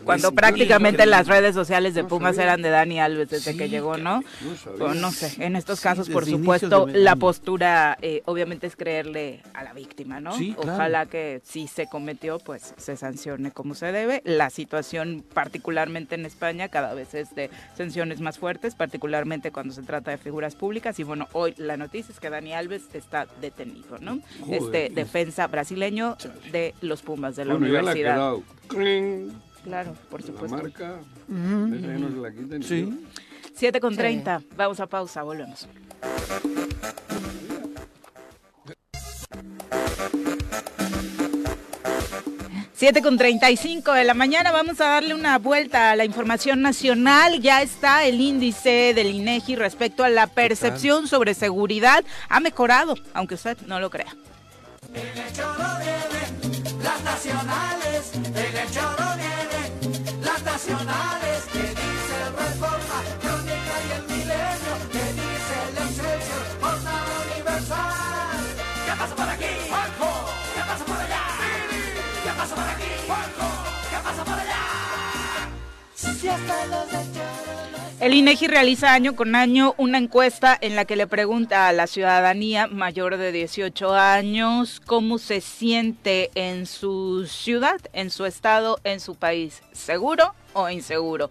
Cuando 0.04 0.32
prácticamente 0.32 1.06
las 1.06 1.26
redes 1.26 1.54
sociales 1.54 1.94
de 1.94 2.04
Pumas 2.04 2.38
eran 2.38 2.62
de 2.62 2.70
Dani 2.70 3.00
Alves 3.00 3.30
desde 3.30 3.56
que 3.56 3.68
llegó, 3.68 3.96
¿no? 3.96 4.22
No, 4.78 5.10
sé, 5.12 5.44
en 5.44 5.56
estos 5.56 5.80
casos, 5.80 6.08
por 6.08 6.24
supuesto, 6.24 6.86
la 6.92 7.16
postura 7.16 7.98
eh, 8.02 8.22
obviamente 8.24 8.66
es 8.66 8.76
creerle 8.76 9.42
a 9.54 9.64
la 9.64 9.72
víctima, 9.72 10.20
¿no? 10.20 10.32
Ojalá 10.56 11.06
que 11.06 11.40
si 11.44 11.66
se 11.68 11.86
cometió, 11.88 12.38
pues 12.38 12.74
se 12.76 12.96
sancione 12.96 13.50
como 13.50 13.74
se 13.74 13.92
debe. 13.92 14.22
La 14.24 14.50
situación, 14.50 15.24
particularmente 15.34 16.14
en 16.14 16.26
España, 16.26 16.68
cada 16.68 16.94
vez 16.94 17.14
es 17.14 17.34
de 17.34 17.50
sanciones 17.76 18.20
más 18.20 18.38
fuertes, 18.38 18.74
particularmente 18.74 19.50
cuando 19.52 19.74
se 19.74 19.82
trata 19.82 20.10
de 20.10 20.18
figuras 20.18 20.54
públicas. 20.54 20.98
Y 20.98 21.02
bueno, 21.02 21.28
hoy 21.32 21.54
la 21.56 21.76
noticia 21.76 22.12
es 22.12 22.20
que 22.20 22.30
Dani 22.30 22.52
Alves 22.52 22.94
está 22.94 23.26
detenido, 23.40 23.98
¿no? 24.00 24.20
Este 24.50 24.90
defensa 24.90 25.46
brasileño 25.46 26.16
de 26.52 26.74
los 26.80 27.02
Pumas 27.02 27.36
de 27.36 27.44
la 27.44 27.54
universidad. 27.54 28.34
Claro, 29.64 29.94
por 30.10 30.22
supuesto. 30.22 30.56
La 30.56 30.62
marca, 30.62 31.00
esa 31.28 31.98
no 31.98 32.10
se 32.10 32.16
la 32.16 32.30
quiten. 32.32 32.62
Sí. 32.62 33.06
7 33.54 33.80
con 33.80 33.96
30. 33.96 34.42
Vamos 34.56 34.80
a 34.80 34.86
pausa, 34.86 35.22
volvemos. 35.22 35.68
Siete 42.78 43.02
con 43.02 43.18
35 43.18 43.92
de 43.92 44.04
la 44.04 44.14
mañana 44.14 44.52
vamos 44.52 44.80
a 44.80 44.86
darle 44.86 45.12
una 45.12 45.36
vuelta 45.38 45.90
a 45.90 45.96
la 45.96 46.04
información 46.04 46.62
nacional. 46.62 47.40
Ya 47.40 47.60
está 47.60 48.04
el 48.04 48.20
índice 48.20 48.94
del 48.94 49.08
INEGI 49.08 49.56
respecto 49.56 50.04
a 50.04 50.08
la 50.08 50.28
percepción 50.28 51.08
sobre 51.08 51.34
seguridad. 51.34 52.04
Ha 52.28 52.38
mejorado, 52.38 52.94
aunque 53.14 53.34
usted 53.34 53.58
no 53.66 53.80
lo 53.80 53.90
crea. 53.90 54.14
Las 56.82 57.02
nacionales, 57.02 58.12
el 58.14 58.70
choro 58.70 59.06
vienen 59.16 60.22
las 60.22 60.42
nacionales, 60.42 61.44
que 61.52 61.62
dice 61.62 62.18
Reforma, 62.36 62.98
Crónica 63.20 63.74
y 63.86 63.90
el 63.96 64.02
Milenio, 64.04 64.74
que 64.92 65.04
dice 65.18 65.54
el 65.68 65.76
Excelsior, 65.84 66.44
Jornada 66.60 67.12
Universal. 67.26 68.42
¿Qué 68.86 68.92
pasa 68.98 69.14
por 69.16 69.28
aquí? 69.28 69.52
¡Juanjo! 69.68 70.10
¿Qué 70.54 70.60
pasa 70.60 70.84
por 70.84 70.96
allá? 70.96 71.24
¿Qué 72.24 72.30
pasa 72.30 72.54
por 72.54 72.68
aquí? 72.68 72.90
¡Juanjo! 73.06 73.48
¿Qué 73.90 73.98
pasa 74.04 74.24
por 74.24 74.34
allá? 74.34 74.62
Si 75.94 76.28
hasta 76.28 76.66
los 76.66 76.92
el 78.00 78.14
INEGI 78.14 78.46
realiza 78.46 78.92
año 78.92 79.16
con 79.16 79.34
año 79.34 79.74
una 79.76 79.98
encuesta 79.98 80.56
en 80.60 80.76
la 80.76 80.84
que 80.84 80.94
le 80.94 81.06
pregunta 81.06 81.66
a 81.66 81.72
la 81.72 81.86
ciudadanía 81.86 82.68
mayor 82.68 83.16
de 83.16 83.32
18 83.32 83.94
años 83.94 84.80
cómo 84.86 85.18
se 85.18 85.40
siente 85.40 86.30
en 86.34 86.66
su 86.66 87.26
ciudad, 87.26 87.80
en 87.92 88.10
su 88.10 88.24
estado, 88.24 88.78
en 88.84 89.00
su 89.00 89.16
país, 89.16 89.62
seguro 89.72 90.34
o 90.52 90.68
inseguro. 90.68 91.30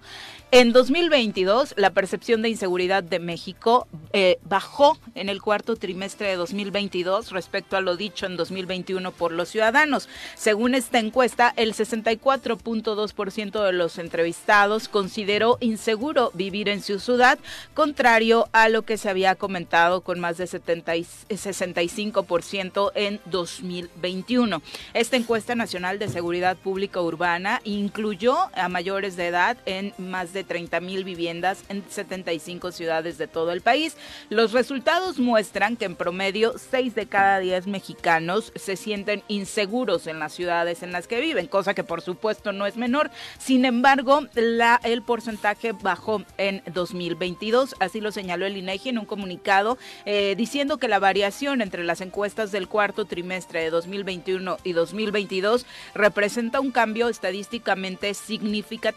En 0.50 0.72
2022, 0.72 1.74
la 1.76 1.90
percepción 1.90 2.42
de 2.42 2.48
inseguridad 2.48 3.04
de 3.04 3.20
México 3.20 3.86
eh, 4.14 4.40
bajó 4.44 4.98
en 5.14 5.28
el 5.28 5.42
cuarto 5.42 5.76
trimestre 5.76 6.30
de 6.30 6.38
2022 6.38 7.32
respecto 7.32 7.76
a 7.76 7.82
lo 7.82 7.98
dicho 7.98 8.26
en 8.26 8.38
2021 8.38 9.12
por 9.12 9.34
los 9.34 9.50
ciudadanos. 9.50 10.08
Según 10.36 10.74
esta 10.74 11.00
encuesta, 11.00 11.54
el 11.58 11.74
64.2% 11.74 13.66
de 13.66 13.74
los 13.74 13.98
entrevistados 13.98 14.88
consideró 14.88 15.58
inseguro 15.60 16.32
vivir 16.34 16.70
en 16.70 16.82
su 16.82 17.00
ciudad, 17.00 17.40
contrario 17.74 18.48
a 18.54 18.70
lo 18.70 18.84
que 18.84 18.98
se 18.98 19.10
había 19.10 19.36
comentado 19.36 20.00
con 20.00 20.22
más 20.22 20.38
de 20.38 20.48
70 20.48 20.88
65% 20.88 22.92
en 22.96 23.20
2021. 23.26 24.62
Esta 24.94 25.18
encuesta 25.18 25.56
nacional 25.56 26.00
de 26.00 26.08
seguridad 26.08 26.58
pública 26.58 27.02
urbana 27.02 27.62
incluyó 27.64 28.38
a 28.54 28.70
mayores 28.70 29.07
de 29.16 29.28
edad 29.28 29.58
en 29.66 29.94
más 29.98 30.34
de 30.34 30.38
de 30.38 30.44
30 30.44 30.80
mil 30.82 31.04
viviendas 31.04 31.64
en 31.68 31.84
75 31.90 32.72
ciudades 32.72 33.18
de 33.18 33.28
todo 33.28 33.52
el 33.52 33.62
país. 33.62 33.98
Los 34.30 34.52
resultados 34.52 35.18
muestran 35.18 35.76
que 35.76 35.86
en 35.86 35.96
promedio 35.96 36.54
6 36.58 36.94
de 36.94 37.08
cada 37.08 37.40
10 37.40 37.66
mexicanos 37.66 38.54
se 38.56 38.76
sienten 38.76 39.24
inseguros 39.28 40.06
en 40.06 40.20
las 40.20 40.34
ciudades 40.34 40.84
en 40.84 40.92
las 40.92 41.08
que 41.08 41.20
viven, 41.20 41.48
cosa 41.48 41.74
que 41.74 41.84
por 41.84 42.02
supuesto 42.02 42.52
no 42.52 42.68
es 42.68 42.78
menor. 42.78 43.10
Sin 43.40 43.66
embargo, 43.66 44.28
el 44.36 45.02
porcentaje 45.02 45.72
bajó 45.72 46.22
en 46.38 46.62
2022, 46.72 47.76
así 47.80 48.00
lo 48.00 48.12
señaló 48.12 48.46
el 48.46 48.58
INEGI 48.58 48.90
en 48.90 49.00
un 49.00 49.06
comunicado 49.06 49.80
eh, 50.06 50.36
diciendo 50.38 50.78
que 50.78 50.88
la 50.88 51.00
variación 51.00 51.64
entre 51.64 51.84
las 51.84 52.02
encuestas 52.02 52.52
del 52.52 52.68
cuarto 52.68 53.06
trimestre 53.06 53.64
de 53.64 53.72
2021 53.72 54.58
y 54.64 54.74
2022 54.74 55.66
representa 55.96 56.60
un 56.60 56.70
cambio 56.70 57.10
estadísticamente 57.10 58.14
significativo. 58.14 58.97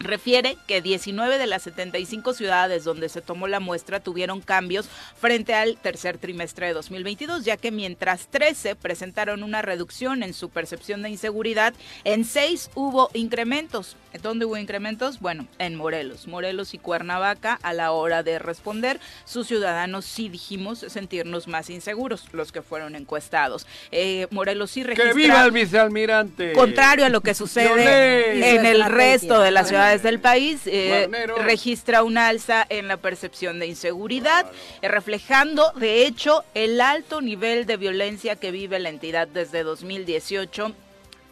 Refiere 0.00 0.58
que 0.66 0.82
19 0.82 1.38
de 1.38 1.46
las 1.46 1.62
75 1.62 2.34
ciudades 2.34 2.84
donde 2.84 3.08
se 3.08 3.22
tomó 3.22 3.46
la 3.46 3.60
muestra 3.60 4.00
tuvieron 4.00 4.40
cambios 4.40 4.88
frente 5.18 5.54
al 5.54 5.76
tercer 5.78 6.18
trimestre 6.18 6.66
de 6.66 6.74
2022, 6.74 7.44
ya 7.44 7.56
que 7.56 7.70
mientras 7.70 8.26
13 8.26 8.74
presentaron 8.74 9.42
una 9.42 9.62
reducción 9.62 10.22
en 10.22 10.34
su 10.34 10.50
percepción 10.50 11.02
de 11.02 11.10
inseguridad, 11.10 11.74
en 12.02 12.24
6 12.24 12.70
hubo 12.74 13.08
incrementos. 13.14 13.96
¿Dónde 14.22 14.44
hubo 14.44 14.56
incrementos? 14.56 15.20
Bueno, 15.20 15.46
en 15.58 15.74
Morelos. 15.74 16.28
Morelos 16.28 16.74
y 16.74 16.78
Cuernavaca, 16.78 17.58
a 17.62 17.72
la 17.72 17.92
hora 17.92 18.22
de 18.22 18.38
responder, 18.38 19.00
sus 19.24 19.46
ciudadanos 19.46 20.04
sí 20.04 20.28
dijimos 20.28 20.84
sentirnos 20.88 21.48
más 21.48 21.68
inseguros, 21.70 22.26
los 22.32 22.52
que 22.52 22.62
fueron 22.62 22.94
encuestados. 22.94 23.66
Eh, 23.90 24.26
Morelos 24.30 24.70
sí 24.70 24.82
registra... 24.82 25.12
¡Que 25.12 25.16
viva 25.16 25.44
el 25.44 25.50
vicealmirante! 25.50 26.52
Contrario 26.52 27.06
a 27.06 27.08
lo 27.08 27.20
que 27.20 27.34
sucede 27.34 28.56
en 28.56 28.66
el 28.66 28.84
resto 28.84 29.40
de 29.40 29.50
las 29.50 29.68
ciudades 29.68 30.02
del 30.02 30.20
país, 30.20 30.62
eh, 30.66 31.08
registra 31.44 32.02
un 32.02 32.18
alza 32.18 32.64
en 32.68 32.88
la 32.88 32.96
percepción 32.96 33.58
de 33.58 33.66
inseguridad, 33.66 34.46
eh, 34.82 34.88
reflejando, 34.88 35.72
de 35.72 36.06
hecho, 36.06 36.44
el 36.54 36.80
alto 36.80 37.20
nivel 37.20 37.66
de 37.66 37.76
violencia 37.76 38.36
que 38.36 38.50
vive 38.50 38.78
la 38.78 38.88
entidad 38.88 39.28
desde 39.28 39.62
2018 39.62 40.72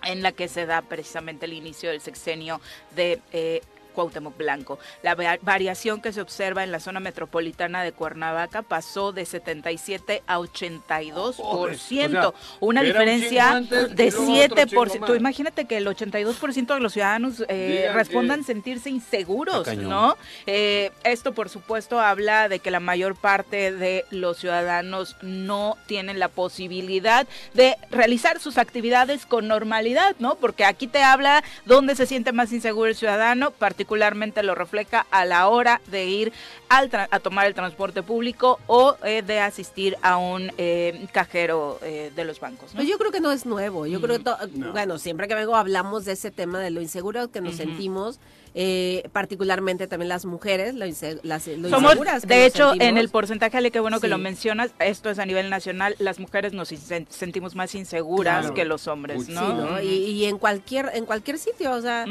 en 0.04 0.22
la 0.22 0.32
que 0.32 0.48
se 0.48 0.66
da 0.66 0.82
precisamente 0.82 1.46
el 1.46 1.52
inicio 1.52 1.90
del 1.90 2.00
sexenio 2.00 2.60
de 2.94 3.20
eh, 3.32 3.62
Cuauhtémoc 3.92 4.36
Blanco. 4.36 4.78
La 5.02 5.14
variación 5.14 6.00
que 6.00 6.12
se 6.12 6.20
observa 6.20 6.64
en 6.64 6.72
la 6.72 6.80
zona 6.80 7.00
metropolitana 7.00 7.82
de 7.82 7.92
Cuernavaca 7.92 8.62
pasó 8.62 9.12
de 9.12 9.24
77 9.24 10.22
a 10.26 10.38
82%, 10.38 12.34
una 12.60 12.82
diferencia 12.82 13.60
de 13.60 14.12
7%. 14.12 15.06
Tú 15.06 15.14
imagínate 15.14 15.64
que 15.66 15.76
el 15.76 15.86
82% 15.86 16.74
de 16.74 16.80
los 16.80 16.92
ciudadanos 16.92 17.44
eh, 17.48 17.90
respondan 17.92 18.44
sentirse 18.44 18.90
inseguros, 18.90 19.66
¿no? 19.76 20.16
Eh, 20.46 20.90
esto, 21.04 21.32
por 21.32 21.48
supuesto, 21.48 22.00
habla 22.00 22.48
de 22.48 22.58
que 22.58 22.70
la 22.70 22.80
mayor 22.80 23.16
parte 23.16 23.72
de 23.72 24.04
los 24.10 24.38
ciudadanos 24.38 25.16
no 25.22 25.76
tienen 25.86 26.18
la 26.18 26.28
posibilidad 26.28 27.26
de 27.54 27.76
realizar 27.90 28.40
sus 28.40 28.58
actividades 28.58 29.26
con 29.26 29.48
normalidad, 29.48 30.16
¿no? 30.18 30.36
Porque 30.36 30.64
aquí 30.64 30.86
te 30.86 31.02
habla 31.02 31.42
dónde 31.64 31.94
se 31.94 32.06
siente 32.06 32.32
más 32.32 32.52
inseguro 32.52 32.88
el 32.88 32.96
ciudadano, 32.96 33.50
particularmente 33.50 33.81
particularmente 33.82 34.44
lo 34.44 34.54
refleja 34.54 35.06
a 35.10 35.24
la 35.24 35.48
hora 35.48 35.80
de 35.90 36.06
ir 36.06 36.32
al 36.68 36.88
a 37.10 37.18
tomar 37.18 37.46
el 37.46 37.54
transporte 37.54 38.04
público 38.04 38.60
o 38.68 38.96
eh, 39.02 39.22
de 39.22 39.40
asistir 39.40 39.96
a 40.02 40.18
un 40.18 40.52
eh, 40.56 41.08
cajero 41.12 41.80
eh, 41.82 42.12
de 42.14 42.24
los 42.24 42.38
bancos. 42.38 42.70
Pues 42.74 42.86
yo 42.86 42.96
creo 42.96 43.10
que 43.10 43.20
no 43.20 43.32
es 43.32 43.44
nuevo. 43.44 43.86
Yo 43.86 44.00
creo 44.00 44.22
que, 44.22 44.30
bueno, 44.72 44.98
siempre 44.98 45.26
que 45.26 45.34
vengo 45.34 45.56
hablamos 45.56 46.04
de 46.04 46.12
ese 46.12 46.30
tema 46.30 46.60
de 46.60 46.70
lo 46.70 46.80
inseguro 46.80 47.28
que 47.32 47.40
nos 47.40 47.56
sentimos 47.56 48.20
eh, 48.54 49.08
particularmente 49.12 49.86
también 49.86 50.08
las 50.08 50.26
mujeres, 50.26 50.74
lo, 50.74 50.84
las, 51.22 51.42
Somos, 51.70 51.96
De 52.26 52.46
hecho, 52.46 52.72
en 52.78 52.98
el 52.98 53.08
porcentaje, 53.08 53.56
Ale, 53.56 53.70
qué 53.70 53.80
bueno 53.80 54.00
que 54.00 54.08
lo 54.08 54.18
mencionas, 54.18 54.72
esto 54.78 55.10
es 55.10 55.18
a 55.18 55.26
nivel 55.26 55.48
nacional, 55.48 55.96
las 55.98 56.18
mujeres 56.18 56.52
nos 56.52 56.68
sentimos 57.08 57.54
más 57.54 57.74
inseguras 57.74 58.50
que 58.50 58.64
los 58.64 58.88
hombres, 58.88 59.28
¿no? 59.28 59.80
Y, 59.80 60.24
en 60.26 60.38
cualquier 60.38 60.90
en 60.94 61.06
cualquier 61.06 61.38
sitio, 61.38 61.72
o 61.72 61.80
sea, 61.80 62.04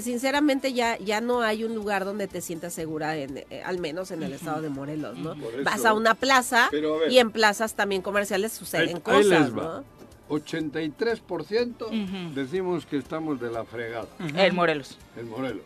sinceramente 0.00 0.72
ya 0.72 0.98
ya 0.98 1.20
no 1.20 1.42
hay 1.42 1.64
un 1.64 1.74
lugar 1.74 2.04
donde 2.04 2.26
te 2.26 2.40
sientas 2.40 2.72
segura, 2.72 3.16
en, 3.16 3.38
eh, 3.38 3.62
al 3.64 3.78
menos 3.78 4.10
en 4.10 4.22
el 4.22 4.32
estado 4.32 4.62
de 4.62 4.68
Morelos, 4.68 5.18
¿no? 5.18 5.34
Vas 5.62 5.84
a 5.84 5.92
una 5.92 6.14
plaza 6.14 6.70
y 7.10 7.18
en 7.18 7.30
plazas 7.30 7.74
también 7.74 8.02
comerciales 8.02 8.52
suceden 8.52 9.00
cosas, 9.00 9.52
¿no? 9.52 9.84
83% 10.28 12.34
decimos 12.34 12.86
que 12.86 12.96
estamos 12.96 13.40
de 13.40 13.50
la 13.50 13.64
fregada. 13.64 14.08
En 14.18 14.54
Morelos. 14.54 14.98
En 15.16 15.28
Morelos. 15.28 15.64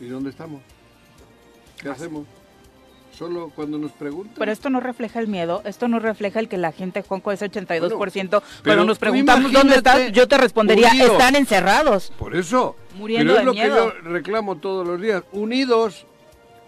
¿Y 0.00 0.06
dónde 0.06 0.30
estamos? 0.30 0.62
¿Qué 1.80 1.88
hacemos? 1.88 2.26
Solo 3.12 3.52
cuando 3.54 3.76
nos 3.76 3.92
preguntan. 3.92 4.34
Pero 4.38 4.50
esto 4.50 4.70
no 4.70 4.80
refleja 4.80 5.20
el 5.20 5.28
miedo, 5.28 5.60
esto 5.66 5.88
no 5.88 5.98
refleja 5.98 6.40
el 6.40 6.48
que 6.48 6.56
la 6.56 6.72
gente, 6.72 7.02
Juanco, 7.02 7.32
es 7.32 7.42
82%. 7.42 8.42
pero 8.62 8.84
nos 8.84 8.98
preguntamos 8.98 9.52
dónde 9.52 9.76
estás, 9.76 10.10
yo 10.12 10.26
te 10.26 10.38
respondería, 10.38 10.92
están 10.92 11.36
encerrados. 11.36 12.12
Por 12.18 12.34
eso. 12.34 12.76
Muriendo 12.96 13.34
pero 13.34 13.40
es 13.40 13.46
lo 13.46 13.52
que 13.52 13.68
yo 13.68 13.90
reclamo 14.10 14.56
todos 14.56 14.86
los 14.86 15.00
días. 15.00 15.22
Unidos, 15.32 16.06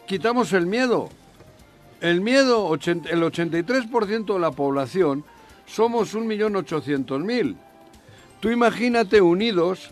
quitamos 0.06 0.52
el 0.52 0.66
miedo. 0.66 1.08
El 2.02 2.20
miedo, 2.20 2.74
el 2.74 3.22
83% 3.22 4.34
de 4.34 4.40
la 4.40 4.50
población, 4.50 5.24
somos 5.72 6.14
1.800.000. 6.14 7.56
Tú 8.40 8.50
imagínate 8.50 9.20
unidos, 9.20 9.90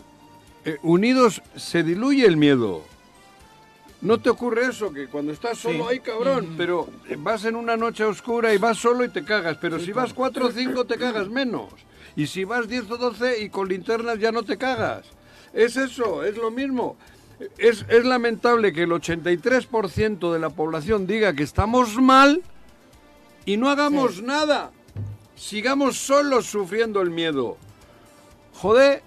eh, 0.63 0.77
unidos 0.83 1.41
se 1.55 1.83
diluye 1.83 2.25
el 2.25 2.37
miedo. 2.37 2.83
¿No 4.01 4.19
te 4.19 4.29
ocurre 4.29 4.65
eso? 4.65 4.91
Que 4.91 5.07
cuando 5.07 5.31
estás 5.31 5.57
solo, 5.57 5.87
hay 5.87 5.99
cabrón, 5.99 6.55
pero 6.57 6.89
vas 7.19 7.45
en 7.45 7.55
una 7.55 7.77
noche 7.77 8.03
oscura 8.03 8.53
y 8.53 8.57
vas 8.57 8.77
solo 8.77 9.05
y 9.05 9.09
te 9.09 9.23
cagas, 9.23 9.57
pero 9.61 9.79
si 9.79 9.91
vas 9.91 10.13
cuatro 10.13 10.47
o 10.47 10.51
cinco 10.51 10.85
te 10.85 10.97
cagas 10.97 11.29
menos. 11.29 11.69
Y 12.15 12.27
si 12.27 12.43
vas 12.43 12.67
10 12.67 12.91
o 12.91 12.97
12 12.97 13.41
y 13.41 13.49
con 13.49 13.69
linternas 13.69 14.19
ya 14.19 14.31
no 14.31 14.43
te 14.43 14.57
cagas. 14.57 15.05
Es 15.53 15.77
eso, 15.77 16.23
es 16.23 16.35
lo 16.35 16.51
mismo. 16.51 16.97
Es, 17.57 17.85
es 17.87 18.05
lamentable 18.05 18.73
que 18.73 18.83
el 18.83 18.89
83% 18.89 20.33
de 20.33 20.39
la 20.39 20.49
población 20.49 21.07
diga 21.07 21.33
que 21.33 21.43
estamos 21.43 21.95
mal 22.01 22.41
y 23.45 23.57
no 23.57 23.69
hagamos 23.69 24.21
nada. 24.21 24.71
Sigamos 25.41 25.97
solos 25.97 26.45
sufriendo 26.45 27.01
el 27.01 27.09
miedo. 27.09 27.57
Joder, 28.53 29.01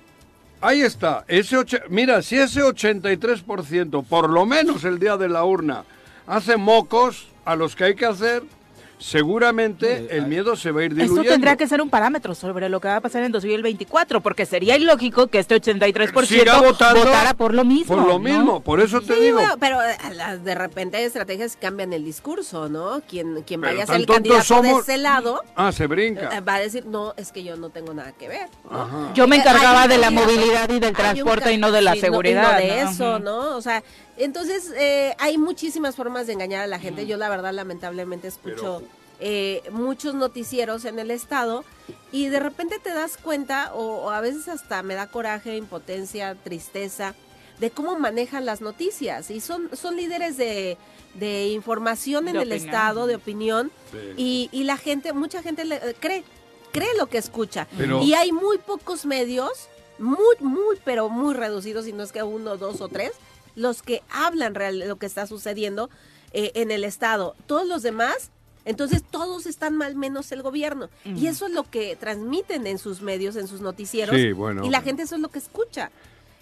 Ahí 0.60 0.80
está. 0.80 1.26
Ese 1.28 1.58
Mira, 1.90 2.22
si 2.22 2.36
ese 2.36 2.62
83%, 2.62 4.02
por 4.02 4.30
lo 4.30 4.46
menos 4.46 4.84
el 4.84 4.98
día 4.98 5.18
de 5.18 5.28
la 5.28 5.44
urna, 5.44 5.84
hace 6.26 6.56
mocos 6.56 7.28
a 7.44 7.54
los 7.54 7.76
que 7.76 7.84
hay 7.84 7.94
que 7.94 8.06
hacer, 8.06 8.42
seguramente 9.04 10.16
el 10.16 10.26
miedo 10.26 10.56
se 10.56 10.70
va 10.70 10.80
a 10.80 10.84
ir 10.84 10.94
diluyendo. 10.94 11.20
Esto 11.20 11.32
tendrá 11.32 11.56
que 11.56 11.68
ser 11.68 11.82
un 11.82 11.90
parámetro 11.90 12.34
sobre 12.34 12.70
lo 12.70 12.80
que 12.80 12.88
va 12.88 12.96
a 12.96 13.00
pasar 13.02 13.22
en 13.22 13.32
2024, 13.32 14.22
porque 14.22 14.46
sería 14.46 14.78
ilógico 14.78 15.26
que 15.26 15.38
este 15.38 15.60
83% 15.60 16.94
votara 16.94 17.34
por 17.34 17.52
lo 17.52 17.64
mismo. 17.64 17.96
Por 17.96 18.06
lo 18.06 18.18
mismo, 18.18 18.60
por 18.60 18.80
eso 18.80 19.02
te 19.02 19.14
digo. 19.16 19.40
pero 19.60 19.78
eh, 19.82 20.38
de 20.42 20.54
repente 20.54 20.96
hay 20.96 21.04
estrategias 21.04 21.56
que 21.56 21.66
cambian 21.66 21.92
el 21.92 22.04
discurso, 22.04 22.68
¿no? 22.70 23.02
Quien, 23.06 23.42
quien 23.42 23.60
vaya 23.60 23.84
a 23.84 23.86
ser 23.86 23.96
el 23.96 24.06
candidato 24.06 24.62
de 24.62 24.70
ese 24.70 24.96
lado 24.96 25.42
ah, 25.54 25.70
se 25.70 25.86
brinca. 25.86 26.36
Eh, 26.36 26.40
va 26.40 26.54
a 26.54 26.60
decir, 26.60 26.86
no, 26.86 27.12
es 27.18 27.30
que 27.30 27.44
yo 27.44 27.56
no 27.56 27.68
tengo 27.68 27.92
nada 27.92 28.12
que 28.12 28.28
ver. 28.28 28.48
Yo 29.14 29.28
me 29.28 29.36
encargaba 29.36 29.86
de 29.86 29.98
la 29.98 30.10
movilidad 30.10 30.70
y 30.70 30.80
del 30.80 30.94
transporte 30.94 31.52
y 31.52 31.58
no 31.58 31.70
de 31.72 31.82
la 31.82 31.94
seguridad. 31.94 32.52
No, 32.52 32.58
de 32.58 32.80
eso, 32.80 33.18
¿no? 33.18 33.56
O 33.56 33.60
sea, 33.60 33.82
entonces, 34.16 34.72
eh, 34.76 35.14
hay 35.18 35.38
muchísimas 35.38 35.96
formas 35.96 36.26
de 36.26 36.34
engañar 36.34 36.62
a 36.62 36.66
la 36.66 36.78
gente. 36.78 37.06
Yo 37.06 37.16
la 37.16 37.28
verdad 37.28 37.52
lamentablemente 37.52 38.28
escucho 38.28 38.82
eh, 39.20 39.62
muchos 39.70 40.14
noticieros 40.14 40.84
en 40.84 40.98
el 40.98 41.10
estado 41.10 41.64
y 42.12 42.28
de 42.28 42.40
repente 42.40 42.78
te 42.78 42.90
das 42.90 43.16
cuenta, 43.16 43.72
o, 43.74 44.10
a 44.10 44.20
veces 44.20 44.48
hasta 44.48 44.82
me 44.82 44.94
da 44.94 45.06
coraje, 45.06 45.56
impotencia, 45.56 46.34
tristeza, 46.34 47.14
de 47.60 47.70
cómo 47.70 47.98
manejan 47.98 48.44
las 48.44 48.60
noticias. 48.60 49.30
Y 49.30 49.40
son, 49.40 49.70
son 49.76 49.96
líderes 49.96 50.36
de, 50.36 50.76
información 51.52 52.28
en 52.28 52.36
el 52.36 52.52
estado, 52.52 53.06
de 53.06 53.16
opinión, 53.16 53.70
y, 54.16 54.48
y, 54.52 54.64
la 54.64 54.76
gente, 54.76 55.12
mucha 55.12 55.42
gente 55.42 55.64
le, 55.64 55.76
eh, 55.76 55.96
cree, 55.98 56.24
cree 56.72 56.94
lo 56.98 57.06
que 57.06 57.18
escucha. 57.18 57.68
y 58.02 58.14
hay 58.14 58.32
muy 58.32 58.58
pocos 58.58 59.06
medios, 59.06 59.68
muy, 59.98 60.36
muy, 60.40 60.76
pero 60.84 61.08
muy 61.08 61.34
reducidos, 61.34 61.86
y 61.86 61.92
no 61.92 62.02
es 62.02 62.12
que 62.12 62.22
uno, 62.22 62.56
dos 62.56 62.80
o 62.80 62.88
tres, 62.88 63.12
los 63.54 63.82
que 63.82 64.02
hablan 64.10 64.54
real 64.54 64.78
de 64.78 64.86
lo 64.86 64.96
que 64.96 65.06
está 65.06 65.26
sucediendo 65.26 65.90
eh, 66.32 66.50
en 66.54 66.70
el 66.70 66.82
Estado. 66.82 67.36
Todos 67.46 67.66
los 67.66 67.82
demás, 67.82 68.30
entonces 68.64 69.02
todos 69.02 69.46
están 69.46 69.76
mal 69.76 69.94
menos 69.94 70.32
el 70.32 70.42
gobierno. 70.42 70.88
Y 71.04 71.26
eso 71.26 71.46
es 71.46 71.52
lo 71.52 71.64
que 71.64 71.96
transmiten 71.96 72.66
en 72.66 72.78
sus 72.78 73.02
medios, 73.02 73.36
en 73.36 73.46
sus 73.46 73.60
noticieros. 73.60 74.16
y 74.66 74.70
la 74.70 74.80
gente 74.82 75.02
eso 75.02 75.16
es 75.16 75.20
lo 75.20 75.28
que 75.28 75.38
escucha. 75.38 75.90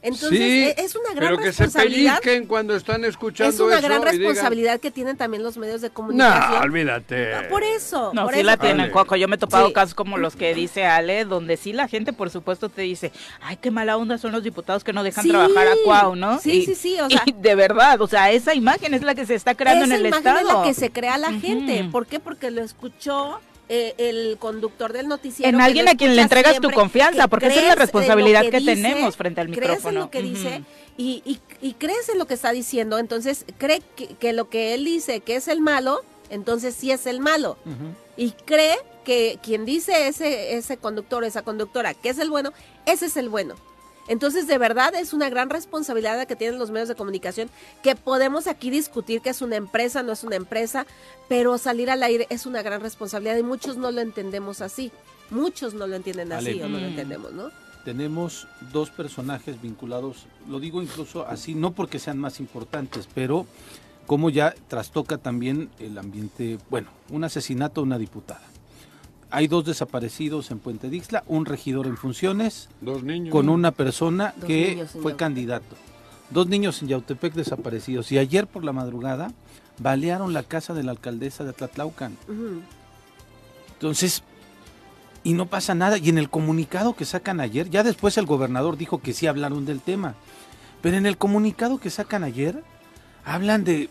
Entonces, 0.03 0.41
e, 0.41 0.75
es 0.79 0.97
una 0.97 1.15
gran 1.15 1.29
pero 1.29 1.39
que 1.39 1.45
responsabilidad. 1.45 2.21
se 2.21 2.45
cuando 2.47 2.75
están 2.75 3.05
escuchando 3.05 3.55
Es 3.55 3.61
una 3.61 3.81
gran 3.81 4.03
responsabilidad 4.03 4.81
que 4.81 4.91
tienen 4.91 5.17
también 5.17 5.45
los 5.45 5.57
medios 5.57 5.81
de 5.81 5.91
comunicación. 5.91 6.51
No, 6.51 6.61
olvídate. 6.61 7.35
Ah, 7.35 7.47
por 7.49 7.63
eso. 7.63 8.11
No, 8.13 8.25
por 8.25 8.35
sí 8.35 8.43
la 8.43 8.57
tienen, 8.57 8.91
Coco. 8.91 9.15
Yo 9.15 9.29
me 9.29 9.37
he 9.37 9.39
topado 9.39 9.73
casos 9.73 9.95
como 9.95 10.19
los 10.19 10.35
que 10.35 10.55
dice 10.55 10.85
Ale, 10.85 11.25
donde 11.25 11.57
sí 11.57 11.73
la 11.73 11.87
gente, 11.87 12.13
por 12.13 12.31
supuesto, 12.31 12.69
te 12.69 12.83
dice, 12.83 13.13
ay, 13.41 13.57
qué 13.57 13.71
mala 13.71 13.97
onda 13.97 14.19
son 14.19 14.33
los 14.33 14.43
diputados 14.43 14.83
que 14.83 14.93
no 14.93 15.05
dejan 15.05 15.27
trabajar 15.27 15.69
a 15.69 15.75
Cuau, 15.85 16.17
¿no? 16.17 16.41
Sí, 16.41 16.65
sí, 16.65 16.75
sí. 16.75 17.01
O 17.01 17.09
sea, 17.09 17.23
y 17.25 17.33
de 17.41 17.55
verdad, 17.55 18.01
o 18.01 18.09
sea, 18.09 18.33
esa 18.33 18.55
imagen 18.55 18.95
es 18.95 19.03
la 19.03 19.15
que 19.15 19.25
se 19.25 19.37
está 19.37 19.55
creando 19.55 19.85
en 19.85 19.93
el 19.93 20.07
Estado. 20.07 20.21
Esa 20.21 20.31
imagen 20.31 20.47
es 20.49 20.55
la 20.55 20.63
que 20.65 20.75
se 20.75 20.91
crea 20.91 21.17
la 21.19 21.33
gente. 21.33 21.89
¿Por 21.93 22.07
qué? 22.07 22.19
Porque 22.19 22.51
lo 22.51 22.63
escuchó 22.63 23.41
eh, 23.69 23.95
el 23.99 24.37
conductor 24.39 24.93
del 24.93 25.09
noticiero. 25.09 25.49
En 25.49 25.61
alguien 25.61 25.89
a 25.89 25.95
quien 25.95 26.17
le 26.17 26.23
entregas 26.23 26.61
tu 26.61 26.71
confianza, 26.71 27.29
porque 27.29 27.47
esa 27.47 27.61
es 27.61 27.67
la 27.69 27.75
responsabilidad 27.75 28.43
que, 28.43 28.61
tenemos 28.61 29.17
frente 29.17 29.41
al 29.41 29.49
micrófono. 29.49 29.81
Crees 29.81 29.87
en 29.87 29.95
lo 29.95 30.11
que 30.11 30.23
dice 30.23 30.63
y, 30.97 31.41
y, 31.61 31.73
crees 31.75 32.09
en 32.11 32.19
lo 32.19 32.27
que 32.27 32.35
está 32.35 32.53
diciendo, 32.53 32.99
entonces 32.99 33.47
cree 33.59 33.83
que, 34.19 34.33
lo 34.33 34.51
que 34.51 34.75
él 34.75 34.85
dice 34.85 35.21
que 35.21 35.37
es 35.37 35.49
el 35.49 35.61
malo, 35.61 36.03
entonces 36.29 36.75
sí 36.75 36.91
es 36.91 37.07
el 37.07 37.21
malo. 37.21 37.57
Y 38.17 38.33
cree 38.33 38.77
que 39.05 39.39
quien 39.43 39.65
dice 39.65 40.09
ese, 40.09 40.55
ese 40.57 40.77
conductor, 40.77 41.25
esa 41.25 41.43
conductora, 41.43 41.95
que 41.95 42.11
es 42.11 42.19
el 42.19 42.31
bueno, 42.31 42.53
ese 42.85 43.07
es 43.07 43.17
el 43.17 43.29
bueno. 43.29 43.55
Entonces, 44.13 44.47
de 44.47 44.59
verdad 44.59 44.95
es 44.95 45.15
una 45.15 45.31
gran 45.31 45.49
responsabilidad 45.49 46.27
que 46.27 46.37
tienen 46.37 46.59
los 46.59 46.71
medios 46.71 46.87
de 46.87 46.95
comunicación, 46.95 47.49
que 47.83 47.97
podemos 47.97 48.47
aquí 48.47 48.69
discutir 48.69 49.23
que 49.23 49.31
es 49.31 49.41
una 49.41 49.57
empresa, 49.57 50.03
no 50.03 50.13
es 50.13 50.23
una 50.23 50.37
empresa, 50.37 50.85
pero 51.31 51.57
salir 51.57 51.91
al 51.91 52.03
aire 52.03 52.27
es 52.29 52.45
una 52.45 52.61
gran 52.61 52.83
responsabilidad 52.83 53.39
y 53.39 53.43
muchos 53.43 53.79
no 53.79 53.91
lo 53.91 54.03
entendemos 54.03 54.61
así. 54.61 54.93
Muchos 55.31 55.73
no 55.73 55.87
lo 55.87 55.97
entienden 55.97 56.31
así 56.31 56.61
o 56.61 56.69
no 56.69 56.79
lo 56.79 56.89
entendemos, 56.89 57.33
¿no? 57.33 57.51
Tenemos 57.87 58.47
dos 58.71 58.91
personajes 58.91 59.63
vinculados, 59.63 60.27
lo 60.47 60.61
digo 60.61 60.83
incluso 60.83 61.27
así, 61.27 61.55
no 61.55 61.73
porque 61.73 61.99
sean 61.99 62.19
más 62.19 62.39
importantes, 62.39 63.09
pero 63.15 63.47
como 64.07 64.29
ya 64.29 64.55
trastoca 64.69 65.17
también 65.17 65.71
el 65.79 65.97
ambiente, 65.97 66.59
bueno, 66.69 66.91
un 67.09 67.25
asesinato 67.25 67.81
a 67.81 67.85
una 67.85 67.97
diputada 67.97 68.52
hay 69.33 69.49
dos 69.49 69.64
desaparecidos 69.64 70.51
en 70.51 70.59
Puente 70.59 70.91
Dixla, 70.91 71.24
un 71.26 71.47
regidor 71.47 71.87
en 71.87 71.97
funciones, 71.97 72.68
dos 72.83 73.03
niños, 73.03 73.33
con 73.33 73.49
una 73.49 73.72
persona 73.72 74.35
que 74.47 74.87
fue 75.01 75.16
candidato. 75.16 75.74
Dos 76.30 76.49
niños 76.49 76.83
en 76.83 76.89
Yautepec 76.89 77.33
desaparecidos. 77.33 78.12
Y 78.12 78.18
ayer 78.18 78.47
por 78.47 78.62
la 78.62 78.72
madrugada 78.72 79.33
balearon 79.78 80.33
la 80.33 80.43
casa 80.43 80.74
de 80.74 80.83
la 80.83 80.93
alcaldesa 80.93 81.45
de 81.45 81.51
Atlatlaucan. 81.51 82.16
Entonces, 83.72 84.22
y 85.24 85.33
no 85.33 85.47
pasa 85.47 85.74
nada. 85.74 85.99
Y 85.99 86.11
en 86.11 86.18
el 86.18 86.28
comunicado 86.30 86.95
que 86.95 87.05
sacan 87.05 87.41
ayer, 87.41 87.70
ya 87.70 87.83
después 87.83 88.18
el 88.18 88.26
gobernador 88.26 88.76
dijo 88.76 89.01
que 89.01 89.14
sí 89.14 89.26
hablaron 89.26 89.64
del 89.64 89.80
tema. 89.80 90.14
Pero 90.83 90.97
en 90.97 91.07
el 91.07 91.16
comunicado 91.16 91.78
que 91.78 91.91
sacan 91.91 92.22
ayer, 92.22 92.62
hablan 93.24 93.64
de 93.64 93.89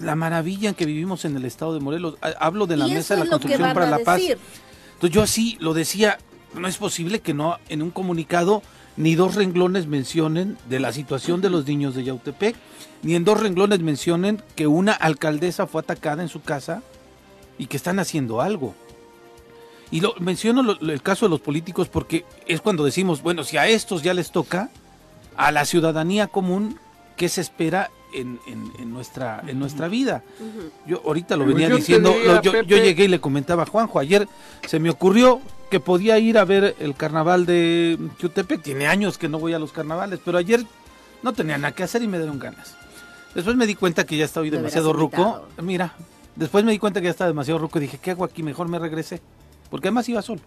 la 0.00 0.14
maravilla 0.14 0.70
en 0.70 0.74
que 0.74 0.86
vivimos 0.86 1.24
en 1.24 1.36
el 1.36 1.44
estado 1.44 1.74
de 1.74 1.80
Morelos. 1.80 2.16
Hablo 2.38 2.66
de 2.66 2.76
la 2.76 2.86
mesa 2.86 3.14
de 3.14 3.24
la 3.24 3.30
construcción 3.30 3.74
para 3.74 3.90
la 3.90 3.98
paz. 4.00 4.20
Entonces 4.20 5.10
yo 5.10 5.22
así 5.22 5.56
lo 5.60 5.74
decía, 5.74 6.18
no 6.54 6.68
es 6.68 6.76
posible 6.76 7.20
que 7.20 7.34
no 7.34 7.58
en 7.68 7.82
un 7.82 7.90
comunicado 7.90 8.62
ni 8.96 9.14
dos 9.14 9.34
renglones 9.34 9.86
mencionen 9.86 10.56
de 10.68 10.78
la 10.78 10.92
situación 10.92 11.40
de 11.40 11.50
los 11.50 11.66
niños 11.66 11.94
de 11.94 12.04
Yautepec, 12.04 12.54
ni 13.02 13.16
en 13.16 13.24
dos 13.24 13.40
renglones 13.40 13.80
mencionen 13.80 14.42
que 14.54 14.66
una 14.66 14.92
alcaldesa 14.92 15.66
fue 15.66 15.80
atacada 15.80 16.22
en 16.22 16.28
su 16.28 16.42
casa 16.42 16.82
y 17.58 17.66
que 17.66 17.76
están 17.76 17.98
haciendo 17.98 18.40
algo. 18.40 18.74
Y 19.90 20.00
lo, 20.00 20.14
menciono 20.18 20.76
el 20.80 21.02
caso 21.02 21.26
de 21.26 21.30
los 21.30 21.40
políticos 21.40 21.88
porque 21.88 22.24
es 22.46 22.60
cuando 22.60 22.84
decimos, 22.84 23.22
bueno, 23.22 23.44
si 23.44 23.56
a 23.56 23.66
estos 23.66 24.02
ya 24.02 24.14
les 24.14 24.30
toca, 24.30 24.70
a 25.36 25.50
la 25.50 25.64
ciudadanía 25.64 26.28
común, 26.28 26.78
¿qué 27.16 27.28
se 27.28 27.40
espera 27.40 27.90
en, 28.14 28.92
nuestra, 28.92 29.42
en 29.46 29.58
nuestra 29.58 29.88
vida. 29.88 30.22
Yo 30.86 31.02
ahorita 31.04 31.36
lo 31.36 31.44
venía 31.44 31.68
diciendo, 31.68 32.14
yo, 32.42 32.62
llegué 32.62 33.04
y 33.04 33.08
le 33.08 33.20
comentaba 33.20 33.64
a 33.64 33.66
Juanjo, 33.66 33.98
ayer 33.98 34.28
se 34.66 34.78
me 34.78 34.90
ocurrió 34.90 35.40
que 35.70 35.80
podía 35.80 36.18
ir 36.18 36.38
a 36.38 36.44
ver 36.44 36.76
el 36.78 36.94
carnaval 36.94 37.46
de 37.46 37.98
Chutepec, 38.18 38.62
tiene 38.62 38.86
años 38.86 39.18
que 39.18 39.28
no 39.28 39.38
voy 39.38 39.54
a 39.54 39.58
los 39.58 39.72
carnavales, 39.72 40.20
pero 40.24 40.38
ayer 40.38 40.64
no 41.22 41.32
tenía 41.32 41.58
nada 41.58 41.74
que 41.74 41.82
hacer 41.82 42.02
y 42.02 42.08
me 42.08 42.18
dieron 42.18 42.38
ganas. 42.38 42.76
Después 43.34 43.56
me 43.56 43.66
di 43.66 43.74
cuenta 43.74 44.04
que 44.04 44.16
ya 44.16 44.24
estaba 44.24 44.46
demasiado 44.46 44.92
ruco, 44.92 45.48
mira, 45.60 45.94
después 46.36 46.64
me 46.64 46.72
di 46.72 46.78
cuenta 46.78 47.00
que 47.00 47.06
ya 47.06 47.10
estaba 47.10 47.28
demasiado 47.28 47.58
ruco 47.58 47.78
y 47.78 47.82
dije, 47.82 47.98
¿qué 47.98 48.12
hago 48.12 48.24
aquí? 48.24 48.42
Mejor 48.42 48.68
me 48.68 48.78
regresé, 48.78 49.20
porque 49.70 49.88
además 49.88 50.08
iba 50.08 50.22
solo. 50.22 50.40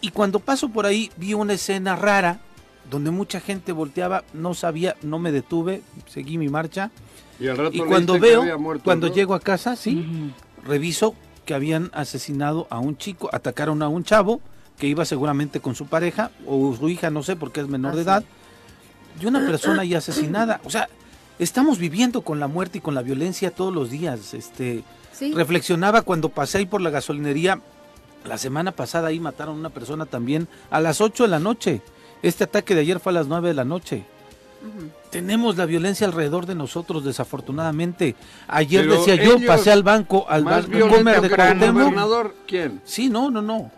Y 0.00 0.10
cuando 0.10 0.40
paso 0.40 0.68
por 0.68 0.86
ahí 0.86 1.10
vi 1.16 1.34
una 1.34 1.54
escena 1.54 1.96
rara 1.96 2.40
donde 2.90 3.10
mucha 3.10 3.40
gente 3.40 3.72
volteaba, 3.72 4.24
no 4.32 4.54
sabía, 4.54 4.96
no 5.02 5.18
me 5.18 5.32
detuve, 5.32 5.82
seguí 6.06 6.38
mi 6.38 6.48
marcha. 6.48 6.90
Y, 7.38 7.78
cuando 7.80 8.18
veo, 8.18 8.44
cuando 8.82 9.08
llego 9.08 9.34
a 9.34 9.40
casa, 9.40 9.76
sí, 9.76 10.32
reviso 10.64 11.14
que 11.44 11.54
habían 11.54 11.90
asesinado 11.94 12.66
a 12.70 12.78
un 12.78 12.96
chico, 12.96 13.30
atacaron 13.32 13.82
a 13.82 13.88
un 13.88 14.04
chavo 14.04 14.40
que 14.78 14.86
iba 14.86 15.04
seguramente 15.04 15.60
con 15.60 15.74
su 15.74 15.86
pareja 15.86 16.30
o 16.46 16.74
su 16.74 16.88
hija, 16.88 17.10
no 17.10 17.22
sé, 17.22 17.36
porque 17.36 17.60
es 17.60 17.68
menor 17.68 17.94
de 17.94 18.00
ah, 18.00 18.02
edad, 18.02 18.24
y 19.20 19.26
una 19.26 19.40
persona 19.40 19.84
ya 19.84 19.98
asesinada. 19.98 20.60
O 20.64 20.70
sea, 20.70 20.88
estamos 21.38 21.78
viviendo 21.78 22.22
con 22.22 22.40
la 22.40 22.48
muerte 22.48 22.78
y 22.78 22.80
con 22.80 22.94
la 22.94 23.02
violencia 23.02 23.50
todos 23.50 23.74
los 23.74 23.90
días. 23.90 24.34
Este, 24.34 24.84
Reflexionaba 25.34 26.02
cuando 26.02 26.28
pasé 26.28 26.58
ahí 26.58 26.66
por 26.66 26.80
la 26.80 26.90
gasolinería, 26.90 27.60
la 28.24 28.38
semana 28.38 28.72
pasada 28.72 29.08
ahí 29.08 29.20
mataron 29.20 29.56
a 29.56 29.58
una 29.58 29.70
persona 29.70 30.06
también 30.06 30.48
a 30.70 30.80
las 30.80 31.00
8 31.00 31.24
de 31.24 31.28
la 31.28 31.40
noche. 31.40 31.82
Este 32.22 32.44
ataque 32.44 32.74
de 32.74 32.82
ayer 32.82 33.00
fue 33.00 33.12
a 33.12 33.14
las 33.14 33.26
9 33.26 33.48
de 33.48 33.54
la 33.54 33.64
noche. 33.64 34.04
Tenemos 35.10 35.56
la 35.56 35.66
violencia 35.66 36.06
alrededor 36.06 36.46
de 36.46 36.54
nosotros, 36.54 37.04
desafortunadamente. 37.04 38.16
Ayer 38.48 38.88
decía 38.88 39.14
yo, 39.14 39.36
pasé 39.46 39.70
al 39.70 39.82
banco, 39.82 40.26
al 40.28 40.44
banco 40.44 40.68
de 40.68 40.80
gobernador, 40.82 42.34
¿quién? 42.46 42.80
Sí, 42.84 43.08
no, 43.08 43.30
no, 43.30 43.40
no. 43.40 43.70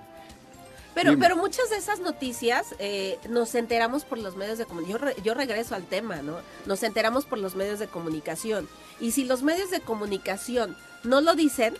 Pero, 0.94 1.16
pero 1.18 1.36
muchas 1.36 1.70
de 1.70 1.76
esas 1.76 2.00
noticias 2.00 2.74
eh, 2.78 3.18
nos 3.28 3.54
enteramos 3.54 4.04
por 4.04 4.18
los 4.18 4.36
medios 4.36 4.58
de 4.58 4.66
comunicación. 4.66 5.14
Yo, 5.14 5.22
yo 5.22 5.34
regreso 5.34 5.74
al 5.74 5.84
tema, 5.84 6.16
¿no? 6.16 6.36
Nos 6.66 6.82
enteramos 6.82 7.26
por 7.26 7.38
los 7.38 7.54
medios 7.54 7.78
de 7.78 7.86
comunicación. 7.86 8.68
Y 8.98 9.12
si 9.12 9.24
los 9.24 9.42
medios 9.42 9.70
de 9.70 9.80
comunicación 9.80 10.76
no 11.04 11.20
lo 11.20 11.34
dicen 11.34 11.74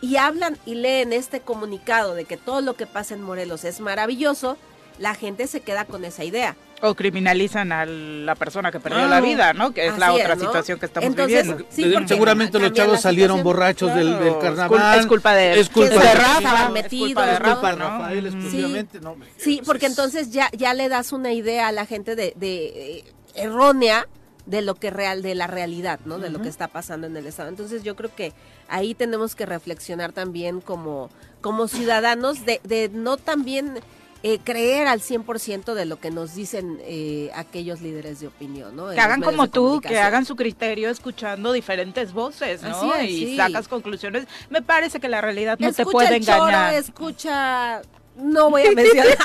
y 0.00 0.16
hablan 0.16 0.58
y 0.64 0.74
leen 0.74 1.12
este 1.12 1.40
comunicado 1.40 2.14
de 2.14 2.24
que 2.24 2.36
todo 2.36 2.60
lo 2.60 2.76
que 2.76 2.86
pasa 2.86 3.14
en 3.14 3.22
Morelos 3.22 3.64
es 3.64 3.80
maravilloso, 3.80 4.56
la 4.98 5.14
gente 5.14 5.46
se 5.46 5.60
queda 5.60 5.84
con 5.84 6.04
esa 6.04 6.24
idea. 6.24 6.56
O 6.82 6.94
criminalizan 6.94 7.72
a 7.72 7.86
la 7.86 8.34
persona 8.34 8.70
que 8.70 8.80
perdió 8.80 9.06
la 9.06 9.20
vida, 9.20 9.54
¿no? 9.54 9.72
Que 9.72 9.86
es 9.86 9.98
la 9.98 10.12
otra 10.12 10.36
situación 10.36 10.78
que 10.78 10.86
estamos 10.86 11.14
viviendo. 11.14 11.58
Seguramente 12.06 12.58
los 12.58 12.72
chavos 12.72 13.00
salieron 13.00 13.42
borrachos 13.42 13.94
del, 13.94 14.38
carnaval. 14.40 15.00
Es 15.00 15.06
culpa 15.06 15.34
de, 15.34 15.60
es 15.60 15.68
culpa 15.70 15.94
de, 15.94 16.14
Rafa. 16.14 16.68
Metido, 16.68 17.06
es 17.06 17.14
culpa 17.14 17.26
de 17.26 17.38
Rafael 17.38 18.26
exclusivamente. 18.26 19.00
Sí, 19.36 19.62
porque 19.64 19.86
entonces 19.86 20.30
ya, 20.30 20.50
ya 20.52 20.74
le 20.74 20.88
das 20.88 21.12
una 21.12 21.32
idea 21.32 21.68
a 21.68 21.72
la 21.72 21.86
gente 21.86 22.14
de, 22.14 22.34
de 22.36 23.04
errónea 23.34 24.06
de 24.44 24.62
lo 24.62 24.76
que 24.76 24.90
real 24.90 25.22
de 25.22 25.34
la 25.34 25.46
realidad, 25.46 26.00
¿no? 26.04 26.18
De 26.18 26.30
lo 26.30 26.40
que 26.40 26.48
está 26.48 26.68
pasando 26.68 27.06
en 27.06 27.16
el 27.16 27.26
estado. 27.26 27.48
Entonces 27.48 27.82
yo 27.82 27.96
creo 27.96 28.14
que 28.14 28.32
ahí 28.68 28.94
tenemos 28.94 29.34
que 29.34 29.44
reflexionar 29.44 30.12
también 30.12 30.60
como 30.60 31.10
como 31.40 31.68
ciudadanos 31.68 32.44
de, 32.44 32.60
de 32.64 32.88
no 32.92 33.16
también 33.16 33.80
eh, 34.22 34.38
creer 34.42 34.88
al 34.88 35.00
100% 35.00 35.74
de 35.74 35.84
lo 35.84 36.00
que 36.00 36.10
nos 36.10 36.34
dicen 36.34 36.78
eh, 36.82 37.30
aquellos 37.34 37.80
líderes 37.80 38.20
de 38.20 38.28
opinión, 38.28 38.74
¿no? 38.74 38.90
que 38.90 39.00
hagan 39.00 39.20
como 39.20 39.48
tú, 39.48 39.80
que 39.80 39.98
hagan 39.98 40.24
su 40.24 40.36
criterio 40.36 40.90
escuchando 40.90 41.52
diferentes 41.52 42.12
voces, 42.12 42.62
¿no? 42.62 43.02
y 43.02 43.36
sacas 43.36 43.68
conclusiones. 43.68 44.26
Me 44.50 44.62
parece 44.62 45.00
que 45.00 45.08
la 45.08 45.20
realidad 45.20 45.58
no 45.58 45.72
te 45.72 45.84
puede 45.84 46.16
engañar. 46.16 46.74
escucha 46.74 47.82
no 48.16 48.50
voy 48.50 48.62
a 48.66 48.70
mencionar, 48.74 49.16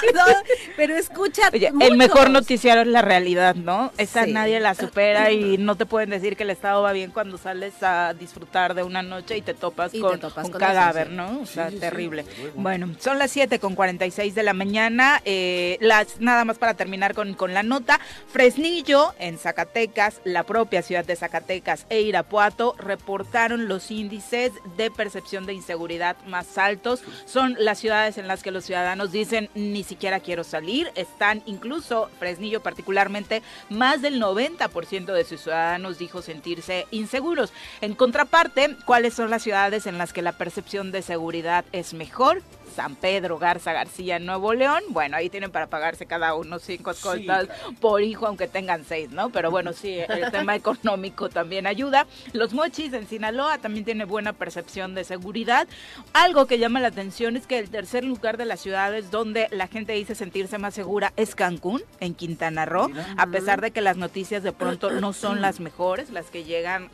pero 0.75 0.95
escucha. 0.95 1.49
el 1.51 1.97
mejor 1.97 2.29
noticiario 2.29 2.81
es 2.83 2.87
la 2.87 3.01
realidad, 3.01 3.55
¿no? 3.55 3.91
Esa 3.97 4.25
nadie 4.25 4.59
la 4.59 4.75
supera 4.75 5.31
y 5.31 5.57
no 5.59 5.75
te 5.75 5.85
pueden 5.85 6.09
decir 6.09 6.35
que 6.35 6.43
el 6.43 6.49
estado 6.49 6.81
va 6.81 6.91
bien 6.91 7.11
cuando 7.11 7.37
sales 7.37 7.81
a 7.81 8.13
disfrutar 8.13 8.73
de 8.73 8.83
una 8.83 9.01
noche 9.01 9.37
y 9.37 9.41
te 9.41 9.53
topas 9.53 9.91
con 9.93 10.19
un 10.23 10.51
cadáver, 10.51 11.11
¿no? 11.11 11.39
O 11.41 11.45
sea, 11.45 11.69
terrible. 11.69 12.25
Bueno, 12.55 12.93
son 12.99 13.17
las 13.17 13.31
7 13.31 13.59
con 13.59 13.75
46 13.75 14.35
de 14.35 14.43
la 14.43 14.53
mañana. 14.53 15.21
Eh, 15.25 15.77
las, 15.81 16.19
nada 16.19 16.45
más 16.45 16.57
para 16.57 16.73
terminar 16.73 17.13
con, 17.13 17.33
con 17.33 17.53
la 17.53 17.63
nota. 17.63 17.99
Fresnillo, 18.27 19.13
en 19.19 19.37
Zacatecas, 19.37 20.21
la 20.23 20.43
propia 20.43 20.81
ciudad 20.81 21.05
de 21.05 21.15
Zacatecas 21.15 21.85
e 21.89 22.01
Irapuato 22.01 22.75
reportaron 22.77 23.67
los 23.67 23.91
índices 23.91 24.51
de 24.77 24.91
percepción 24.91 25.45
de 25.45 25.53
inseguridad 25.53 26.17
más 26.27 26.57
altos. 26.57 27.03
Son 27.25 27.55
las 27.59 27.79
ciudades 27.79 28.17
en 28.17 28.27
las 28.27 28.43
que 28.43 28.51
los 28.51 28.65
ciudadanos 28.65 28.80
ciudadanos 28.81 29.11
dicen 29.11 29.47
ni 29.53 29.83
siquiera 29.83 30.19
quiero 30.19 30.43
salir. 30.43 30.91
Están 30.95 31.43
incluso, 31.45 32.09
Fresnillo 32.17 32.63
particularmente, 32.63 33.43
más 33.69 34.01
del 34.01 34.19
90% 34.19 35.13
de 35.13 35.23
sus 35.23 35.41
ciudadanos 35.41 35.99
dijo 35.99 36.23
sentirse 36.23 36.87
inseguros. 36.89 37.53
En 37.81 37.93
contraparte, 37.93 38.75
¿cuáles 38.85 39.13
son 39.13 39.29
las 39.29 39.43
ciudades 39.43 39.85
en 39.85 39.99
las 39.99 40.13
que 40.13 40.23
la 40.23 40.31
percepción 40.31 40.91
de 40.91 41.03
seguridad 41.03 41.63
es 41.71 41.93
mejor? 41.93 42.41
San 42.71 42.95
Pedro, 42.95 43.37
Garza 43.37 43.73
García, 43.73 44.19
Nuevo 44.19 44.53
León, 44.53 44.81
bueno, 44.89 45.17
ahí 45.17 45.29
tienen 45.29 45.51
para 45.51 45.67
pagarse 45.67 46.05
cada 46.05 46.33
uno 46.33 46.59
cinco 46.59 46.91
escoltas 46.91 47.47
por 47.79 48.01
hijo, 48.01 48.27
aunque 48.27 48.47
tengan 48.47 48.85
seis, 48.85 49.11
¿no? 49.11 49.29
Pero 49.29 49.51
bueno, 49.51 49.73
sí, 49.73 49.99
el 50.09 50.31
tema 50.31 50.55
económico 50.55 51.29
también 51.29 51.67
ayuda. 51.67 52.07
Los 52.33 52.53
mochis 52.53 52.93
en 52.93 53.07
Sinaloa 53.07 53.57
también 53.59 53.85
tiene 53.85 54.05
buena 54.05 54.33
percepción 54.33 54.95
de 54.95 55.03
seguridad. 55.03 55.67
Algo 56.13 56.47
que 56.47 56.59
llama 56.59 56.79
la 56.79 56.87
atención 56.87 57.35
es 57.37 57.47
que 57.47 57.59
el 57.59 57.69
tercer 57.69 58.03
lugar 58.03 58.37
de 58.37 58.45
las 58.45 58.59
ciudades 58.59 59.11
donde 59.11 59.47
la 59.51 59.67
gente 59.67 59.93
dice 59.93 60.15
sentirse 60.15 60.57
más 60.57 60.73
segura 60.73 61.13
es 61.15 61.35
Cancún, 61.35 61.83
en 61.99 62.15
Quintana 62.15 62.65
Roo, 62.65 62.89
a 63.17 63.27
pesar 63.27 63.61
de 63.61 63.71
que 63.71 63.81
las 63.81 63.97
noticias 63.97 64.43
de 64.43 64.51
pronto 64.51 64.91
no 64.91 65.13
son 65.13 65.41
las 65.41 65.59
mejores, 65.59 66.09
las 66.09 66.29
que 66.29 66.43
llegan 66.43 66.89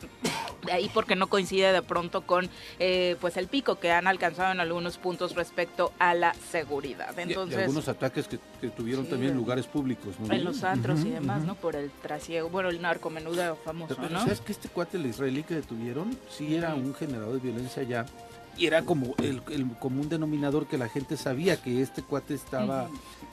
de 0.64 0.72
ahí 0.72 0.90
porque 0.92 1.16
no 1.16 1.28
coincide 1.28 1.72
de 1.72 1.82
pronto 1.82 2.22
con 2.22 2.48
eh, 2.78 3.16
pues 3.20 3.36
el 3.36 3.46
pico 3.46 3.78
que 3.78 3.92
han 3.92 4.06
alcanzado 4.06 4.52
en 4.52 4.60
algunos 4.60 4.98
puntos 4.98 5.34
respecto 5.34 5.67
a 5.98 6.14
la 6.14 6.34
seguridad. 6.34 7.18
Entonces, 7.18 7.58
algunos 7.58 7.88
ataques 7.88 8.28
que, 8.28 8.38
tuvieron 8.70 9.06
también 9.06 9.32
en 9.32 9.38
lugares 9.38 9.66
públicos. 9.66 10.14
En 10.30 10.44
los 10.44 10.64
antros 10.64 11.00
y 11.04 11.10
demás, 11.10 11.44
¿no? 11.44 11.54
Por 11.54 11.76
el 11.76 11.90
trasiego, 11.90 12.48
bueno, 12.48 12.68
el 12.68 12.80
narcomenudo 12.80 13.56
famoso, 13.56 13.96
¿no? 14.10 14.20
¿Sabes 14.20 14.40
que 14.40 14.52
este 14.52 14.68
cuate, 14.68 14.96
el 14.96 15.06
israelí 15.06 15.42
que 15.42 15.54
detuvieron, 15.54 16.16
sí 16.30 16.54
era 16.54 16.74
un 16.74 16.94
generador 16.94 17.34
de 17.34 17.40
violencia 17.40 17.82
ya? 17.82 18.06
Y 18.56 18.66
era 18.66 18.82
como 18.82 19.14
el, 19.18 19.42
común 19.78 20.08
denominador 20.08 20.66
que 20.66 20.78
la 20.78 20.88
gente 20.88 21.16
sabía 21.16 21.56
que 21.56 21.80
este 21.80 22.02
cuate 22.02 22.34
estaba 22.34 22.88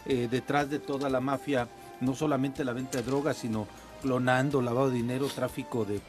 eh, 0.06 0.28
detrás 0.30 0.70
de 0.70 0.80
toda 0.80 1.10
la 1.10 1.20
mafia, 1.20 1.68
no 2.00 2.14
solamente 2.14 2.64
la 2.64 2.74
venta 2.74 3.00
de 3.00 3.04
drogas, 3.04 3.38
sino 3.38 3.68
clonando, 4.02 4.62
lavado 4.62 4.90
de 4.92 4.98
dinero, 4.98 5.28
tráfico 5.28 5.84
de 5.84 6.00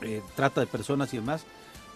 eh, 0.00 0.22
trata 0.34 0.60
de 0.60 0.66
personas 0.66 1.12
y 1.14 1.18
demás 1.18 1.44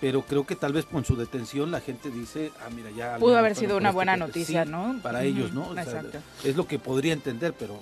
pero 0.02 0.22
creo 0.22 0.44
que 0.44 0.56
tal 0.56 0.72
vez 0.72 0.84
con 0.84 1.04
su 1.04 1.14
detención 1.14 1.70
la 1.70 1.80
gente 1.80 2.10
dice, 2.10 2.50
ah, 2.60 2.70
mira, 2.74 2.90
ya... 2.90 3.18
Pudo 3.18 3.38
haber 3.38 3.54
sido 3.54 3.76
una 3.76 3.92
buena 3.92 4.16
noticia, 4.16 4.64
¿no? 4.64 4.96
Para 5.00 5.22
ellos, 5.22 5.52
¿no? 5.52 5.78
Exacto. 5.78 6.18
es 6.42 6.56
lo 6.56 6.66
que 6.66 6.80
podría 6.80 7.12
entender, 7.12 7.54
pero 7.56 7.78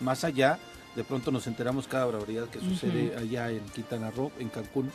más 0.00 0.24
allá, 0.24 0.58
de 0.96 1.04
pronto 1.04 1.30
nos 1.30 1.46
enteramos 1.46 1.86
cada 1.86 2.06
barbaridad 2.06 2.48
que 2.48 2.58
sucede 2.58 3.14
allá 3.16 3.50
en 3.50 3.60
Quintana 3.66 4.10
Roo, 4.10 4.32
en 4.40 4.48
Cancún, 4.48 4.90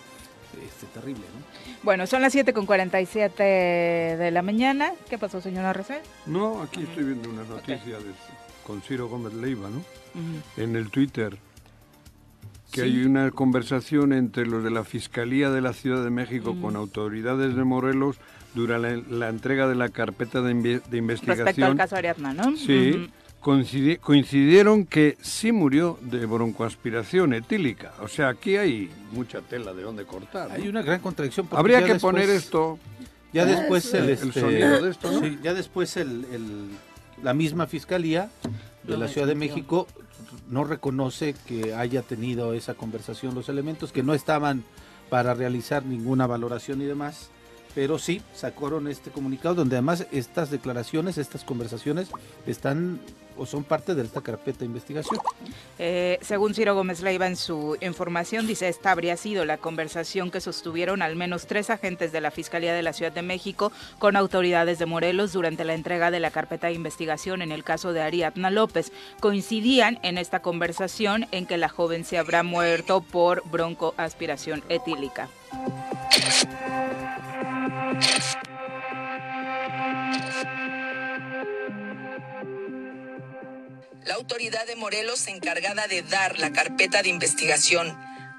este, 0.67 0.85
terrible, 0.87 1.21
¿no? 1.21 1.75
Bueno, 1.81 2.07
son 2.07 2.21
las 2.21 2.33
7 2.33 2.51
con 2.51 2.65
47 2.65 3.41
de 3.41 4.31
la 4.31 4.41
mañana. 4.41 4.91
¿Qué 5.09 5.17
pasó, 5.17 5.39
señora 5.39 5.71
Recel? 5.71 6.01
No, 6.25 6.61
aquí 6.61 6.81
estoy 6.81 7.05
viendo 7.05 7.29
una 7.29 7.45
noticia 7.45 7.99
de, 7.99 8.11
con 8.67 8.81
Ciro 8.81 9.07
Gómez 9.07 9.33
Leiva, 9.33 9.69
¿no? 9.69 9.81
En 10.57 10.75
el 10.75 10.91
Twitter 10.91 11.37
que 12.75 12.81
hay 12.81 13.05
una 13.05 13.31
conversación 13.31 14.11
entre 14.11 14.45
los 14.45 14.63
de 14.63 14.69
la 14.69 14.83
Fiscalía 14.83 15.49
de 15.49 15.61
la 15.61 15.71
Ciudad 15.73 16.03
de 16.03 16.09
México 16.09 16.57
con 16.61 16.75
autoridades 16.75 17.55
de 17.55 17.63
Morelos 17.63 18.17
durante 18.53 19.03
la, 19.09 19.29
entrega 19.29 19.67
de 19.67 19.75
la 19.75 19.89
carpeta 19.89 20.41
de, 20.41 20.51
investigación. 20.51 21.45
Respecto 21.45 21.65
al 21.65 21.77
caso 21.77 21.95
Ariadna, 21.95 22.33
¿no? 22.33 22.57
Sí. 22.57 23.09
coincidieron 23.39 24.85
que 24.85 25.17
sí 25.21 25.53
murió 25.53 25.97
de 26.01 26.25
broncoaspiración 26.25 27.33
etílica. 27.33 27.93
O 28.01 28.09
sea, 28.09 28.29
aquí 28.29 28.57
hay 28.57 28.89
mucha 29.11 29.39
tela 29.41 29.73
de 29.73 29.83
dónde 29.83 30.03
cortar. 30.05 30.51
Hay 30.51 30.67
una 30.67 30.81
gran 30.81 30.99
contradicción. 30.99 31.47
Habría 31.51 31.85
que 31.85 31.95
poner 31.95 32.29
esto. 32.29 32.77
Ya 33.31 33.45
después 33.45 33.93
el, 33.93 34.09
este, 34.09 34.31
sonido 34.31 34.81
de 34.81 34.91
esto, 34.91 35.11
¿no? 35.11 35.27
ya 35.43 35.53
después 35.53 35.97
el, 35.97 36.25
la 37.21 37.33
misma 37.33 37.67
fiscalía 37.67 38.29
de 38.83 38.97
la 38.97 39.09
Ciudad 39.09 39.27
de 39.27 39.35
México 39.35 39.87
no 40.49 40.63
reconoce 40.63 41.35
que 41.47 41.73
haya 41.73 42.01
tenido 42.01 42.53
esa 42.53 42.73
conversación 42.73 43.35
los 43.35 43.49
elementos, 43.49 43.91
que 43.91 44.03
no 44.03 44.13
estaban 44.13 44.63
para 45.09 45.33
realizar 45.33 45.85
ninguna 45.85 46.27
valoración 46.27 46.81
y 46.81 46.85
demás, 46.85 47.29
pero 47.73 47.99
sí 47.99 48.21
sacaron 48.33 48.87
este 48.87 49.11
comunicado 49.11 49.55
donde 49.55 49.75
además 49.75 50.07
estas 50.11 50.49
declaraciones, 50.49 51.17
estas 51.17 51.43
conversaciones 51.43 52.09
están 52.47 52.99
o 53.37 53.45
son 53.45 53.63
parte 53.63 53.95
de 53.95 54.03
esta 54.03 54.21
carpeta 54.21 54.59
de 54.59 54.65
investigación. 54.65 55.19
Eh, 55.79 56.19
según 56.21 56.53
Ciro 56.53 56.75
Gómez 56.75 57.01
Leiva 57.01 57.27
en 57.27 57.35
su 57.35 57.77
información, 57.81 58.47
dice, 58.47 58.67
esta 58.67 58.91
habría 58.91 59.17
sido 59.17 59.45
la 59.45 59.57
conversación 59.57 60.31
que 60.31 60.41
sostuvieron 60.41 61.01
al 61.01 61.15
menos 61.15 61.47
tres 61.47 61.69
agentes 61.69 62.11
de 62.11 62.21
la 62.21 62.31
Fiscalía 62.31 62.73
de 62.73 62.83
la 62.83 62.93
Ciudad 62.93 63.11
de 63.11 63.21
México 63.21 63.71
con 63.99 64.15
autoridades 64.15 64.79
de 64.79 64.85
Morelos 64.85 65.33
durante 65.33 65.63
la 65.63 65.73
entrega 65.73 66.11
de 66.11 66.19
la 66.19 66.31
carpeta 66.31 66.67
de 66.67 66.73
investigación 66.73 67.41
en 67.41 67.51
el 67.51 67.63
caso 67.63 67.93
de 67.93 68.01
Ariadna 68.01 68.49
López. 68.49 68.91
Coincidían 69.19 69.99
en 70.03 70.17
esta 70.17 70.41
conversación 70.41 71.27
en 71.31 71.45
que 71.45 71.57
la 71.57 71.69
joven 71.69 72.05
se 72.05 72.17
habrá 72.17 72.43
muerto 72.43 73.01
por 73.01 73.43
broncoaspiración 73.49 74.63
etílica. 74.69 75.29
La 84.05 84.13
autoridad 84.13 84.67
de 84.67 84.75
Morelos 84.75 85.27
encargada 85.27 85.87
de 85.87 86.03
dar 86.03 86.37
la 86.37 86.53
carpeta 86.53 87.01
de 87.01 87.09
investigación 87.09 87.89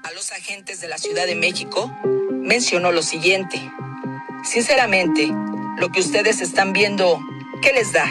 a 0.01 0.11
los 0.13 0.31
agentes 0.31 0.79
de 0.79 0.87
la 0.87 0.97
Ciudad 0.97 1.25
de 1.25 1.35
México 1.35 1.93
mencionó 2.31 2.93
lo 2.93 3.01
siguiente. 3.01 3.59
Sinceramente, 4.45 5.27
lo 5.77 5.91
que 5.91 5.99
ustedes 5.99 6.39
están 6.39 6.71
viendo, 6.71 7.19
¿qué 7.61 7.73
les 7.73 7.91
da? 7.91 8.09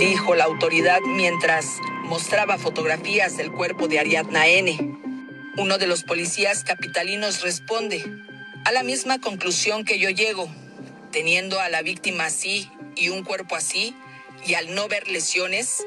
Dijo 0.00 0.34
la 0.34 0.42
autoridad 0.42 0.98
mientras 1.06 1.76
mostraba 2.06 2.58
fotografías 2.58 3.36
del 3.36 3.52
cuerpo 3.52 3.86
de 3.86 4.00
Ariadna 4.00 4.48
N. 4.48 4.98
Uno 5.58 5.78
de 5.78 5.86
los 5.86 6.02
policías 6.02 6.64
capitalinos 6.64 7.42
responde 7.42 8.04
a 8.64 8.72
la 8.72 8.82
misma 8.82 9.20
conclusión 9.20 9.84
que 9.84 10.00
yo 10.00 10.10
llego, 10.10 10.50
teniendo 11.12 11.60
a 11.60 11.68
la 11.68 11.82
víctima 11.82 12.26
así 12.26 12.68
y 12.96 13.10
un 13.10 13.22
cuerpo 13.22 13.54
así, 13.54 13.94
y 14.44 14.54
al 14.54 14.74
no 14.74 14.88
ver 14.88 15.06
lesiones, 15.06 15.84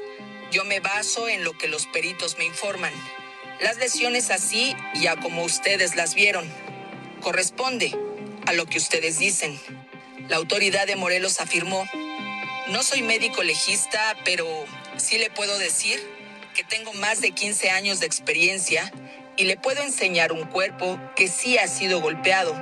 yo 0.52 0.64
me 0.64 0.80
baso 0.80 1.28
en 1.28 1.44
lo 1.44 1.56
que 1.56 1.68
los 1.68 1.86
peritos 1.86 2.38
me 2.38 2.44
informan. 2.44 2.92
Las 3.60 3.76
lesiones 3.78 4.30
así, 4.30 4.74
ya 4.94 5.16
como 5.16 5.44
ustedes 5.44 5.96
las 5.96 6.14
vieron, 6.14 6.46
corresponde 7.20 7.96
a 8.46 8.52
lo 8.52 8.66
que 8.66 8.78
ustedes 8.78 9.18
dicen. 9.18 9.58
La 10.28 10.36
autoridad 10.36 10.86
de 10.86 10.96
Morelos 10.96 11.40
afirmó, 11.40 11.86
no 12.68 12.82
soy 12.82 13.02
médico 13.02 13.42
legista, 13.42 14.16
pero 14.24 14.46
sí 14.96 15.18
le 15.18 15.30
puedo 15.30 15.58
decir 15.58 16.00
que 16.54 16.64
tengo 16.64 16.92
más 16.94 17.20
de 17.20 17.32
15 17.32 17.70
años 17.70 18.00
de 18.00 18.06
experiencia 18.06 18.92
y 19.36 19.44
le 19.44 19.56
puedo 19.56 19.82
enseñar 19.82 20.32
un 20.32 20.44
cuerpo 20.46 20.98
que 21.14 21.28
sí 21.28 21.58
ha 21.58 21.68
sido 21.68 22.00
golpeado 22.00 22.54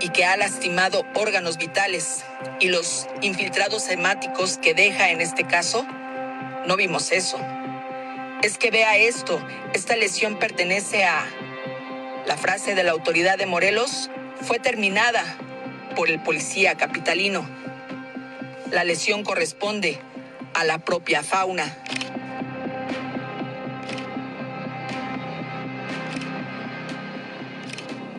y 0.00 0.10
que 0.10 0.24
ha 0.24 0.36
lastimado 0.36 1.04
órganos 1.14 1.58
vitales 1.58 2.24
y 2.60 2.68
los 2.68 3.06
infiltrados 3.20 3.88
hemáticos 3.88 4.58
que 4.58 4.74
deja 4.74 5.10
en 5.10 5.20
este 5.20 5.44
caso, 5.46 5.86
no 6.68 6.76
vimos 6.76 7.12
eso. 7.12 7.38
Es 8.42 8.58
que 8.58 8.70
vea 8.70 8.98
esto, 8.98 9.42
esta 9.72 9.96
lesión 9.96 10.38
pertenece 10.38 11.02
a... 11.04 11.26
La 12.26 12.36
frase 12.36 12.74
de 12.74 12.84
la 12.84 12.92
autoridad 12.92 13.38
de 13.38 13.46
Morelos 13.46 14.10
fue 14.42 14.58
terminada 14.58 15.24
por 15.96 16.10
el 16.10 16.22
policía 16.22 16.74
capitalino. 16.74 17.48
La 18.70 18.84
lesión 18.84 19.24
corresponde 19.24 19.98
a 20.52 20.64
la 20.64 20.78
propia 20.78 21.22
fauna. 21.22 21.74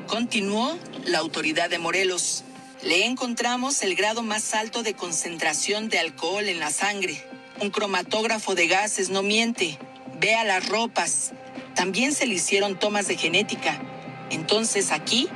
Continuó 0.08 0.76
la 1.06 1.20
autoridad 1.20 1.70
de 1.70 1.78
Morelos. 1.78 2.44
Le 2.82 3.06
encontramos 3.06 3.84
el 3.84 3.94
grado 3.94 4.24
más 4.24 4.56
alto 4.56 4.82
de 4.82 4.96
concentración 4.96 5.88
de 5.88 6.00
alcohol 6.00 6.48
en 6.48 6.60
la 6.60 6.72
sangre. 6.72 7.29
Un 7.62 7.72
cromatógrafo 7.72 8.56
de 8.56 8.68
gases 8.68 9.10
no 9.10 9.22
miente. 9.22 9.78
Vea 10.20 10.44
las 10.46 10.68
ropas. 10.70 11.34
También 11.76 12.14
se 12.14 12.26
le 12.26 12.36
hicieron 12.36 12.80
tomas 12.80 13.08
de 13.08 13.18
genética. 13.18 13.80
Entonces 14.30 14.92
aquí 14.92 15.28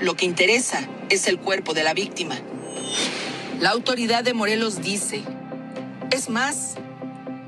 lo 0.00 0.14
que 0.14 0.26
interesa 0.26 0.86
es 1.08 1.26
el 1.26 1.38
cuerpo 1.38 1.74
de 1.74 1.84
la 1.84 1.94
víctima. 1.94 2.36
La 3.60 3.70
autoridad 3.70 4.24
de 4.24 4.34
Morelos 4.34 4.82
dice, 4.82 5.22
es 6.10 6.28
más, 6.28 6.76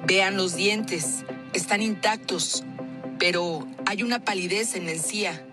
vean 0.07 0.37
los 0.37 0.55
dientes, 0.55 1.25
están 1.53 1.83
intactos, 1.83 2.65
pero 3.19 3.67
hay 3.87 4.03
una 4.03 4.21
palidez 4.21 4.75
en 4.75 4.89
encía 4.89 5.45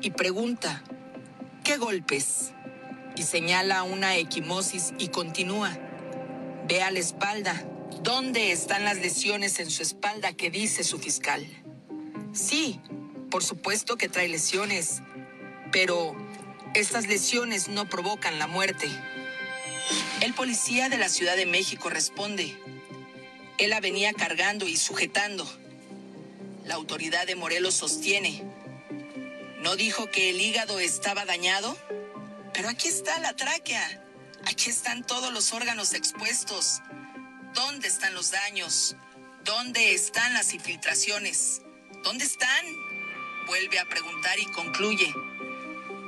y 0.00 0.10
pregunta, 0.10 0.82
¿qué 1.64 1.76
golpes? 1.76 2.52
Y 3.16 3.22
señala 3.22 3.82
una 3.82 4.16
equimosis 4.16 4.92
y 4.98 5.08
continúa. 5.08 5.76
Ve 6.68 6.82
a 6.82 6.90
la 6.90 7.00
espalda. 7.00 7.64
¿Dónde 8.02 8.52
están 8.52 8.84
las 8.84 8.98
lesiones 8.98 9.58
en 9.60 9.70
su 9.70 9.82
espalda 9.82 10.32
que 10.32 10.50
dice 10.50 10.84
su 10.84 10.98
fiscal? 10.98 11.46
Sí, 12.32 12.80
por 13.30 13.44
supuesto 13.44 13.96
que 13.96 14.08
trae 14.08 14.28
lesiones, 14.28 15.02
pero 15.72 16.16
estas 16.74 17.06
lesiones 17.06 17.68
no 17.68 17.88
provocan 17.88 18.38
la 18.38 18.46
muerte. 18.46 18.88
El 20.20 20.34
policía 20.34 20.88
de 20.88 20.98
la 20.98 21.08
Ciudad 21.08 21.36
de 21.36 21.46
México 21.46 21.90
responde. 21.90 22.56
Él 23.58 23.70
la 23.70 23.80
venía 23.80 24.12
cargando 24.12 24.66
y 24.66 24.76
sujetando. 24.76 25.46
La 26.64 26.74
autoridad 26.74 27.26
de 27.26 27.34
Morelos 27.34 27.74
sostiene 27.74 28.44
¿No 29.60 29.74
dijo 29.74 30.08
que 30.08 30.30
el 30.30 30.40
hígado 30.40 30.78
estaba 30.78 31.24
dañado? 31.24 31.76
Pero 32.54 32.68
aquí 32.68 32.86
está 32.86 33.18
la 33.18 33.34
tráquea. 33.34 34.04
Aquí 34.46 34.70
están 34.70 35.04
todos 35.04 35.32
los 35.32 35.52
órganos 35.52 35.94
expuestos. 35.94 36.80
¿Dónde 37.58 37.88
están 37.88 38.14
los 38.14 38.30
daños? 38.30 38.94
¿Dónde 39.44 39.92
están 39.92 40.32
las 40.32 40.54
infiltraciones? 40.54 41.60
¿Dónde 42.04 42.24
están? 42.24 42.64
Vuelve 43.48 43.80
a 43.80 43.84
preguntar 43.84 44.38
y 44.38 44.44
concluye. 44.44 45.12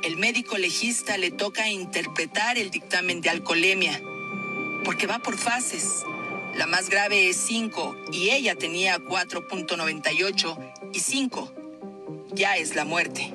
El 0.04 0.16
médico 0.16 0.58
legista 0.58 1.18
le 1.18 1.32
toca 1.32 1.68
interpretar 1.68 2.56
el 2.56 2.70
dictamen 2.70 3.20
de 3.20 3.30
alcoholemia, 3.30 4.00
porque 4.84 5.08
va 5.08 5.18
por 5.18 5.36
fases. 5.36 6.04
La 6.54 6.68
más 6.68 6.88
grave 6.88 7.28
es 7.28 7.36
5 7.38 7.96
y 8.12 8.30
ella 8.30 8.54
tenía 8.54 8.98
4.98 8.98 10.92
y 10.92 11.00
5 11.00 11.54
ya 12.32 12.58
es 12.58 12.76
la 12.76 12.84
muerte. 12.84 13.32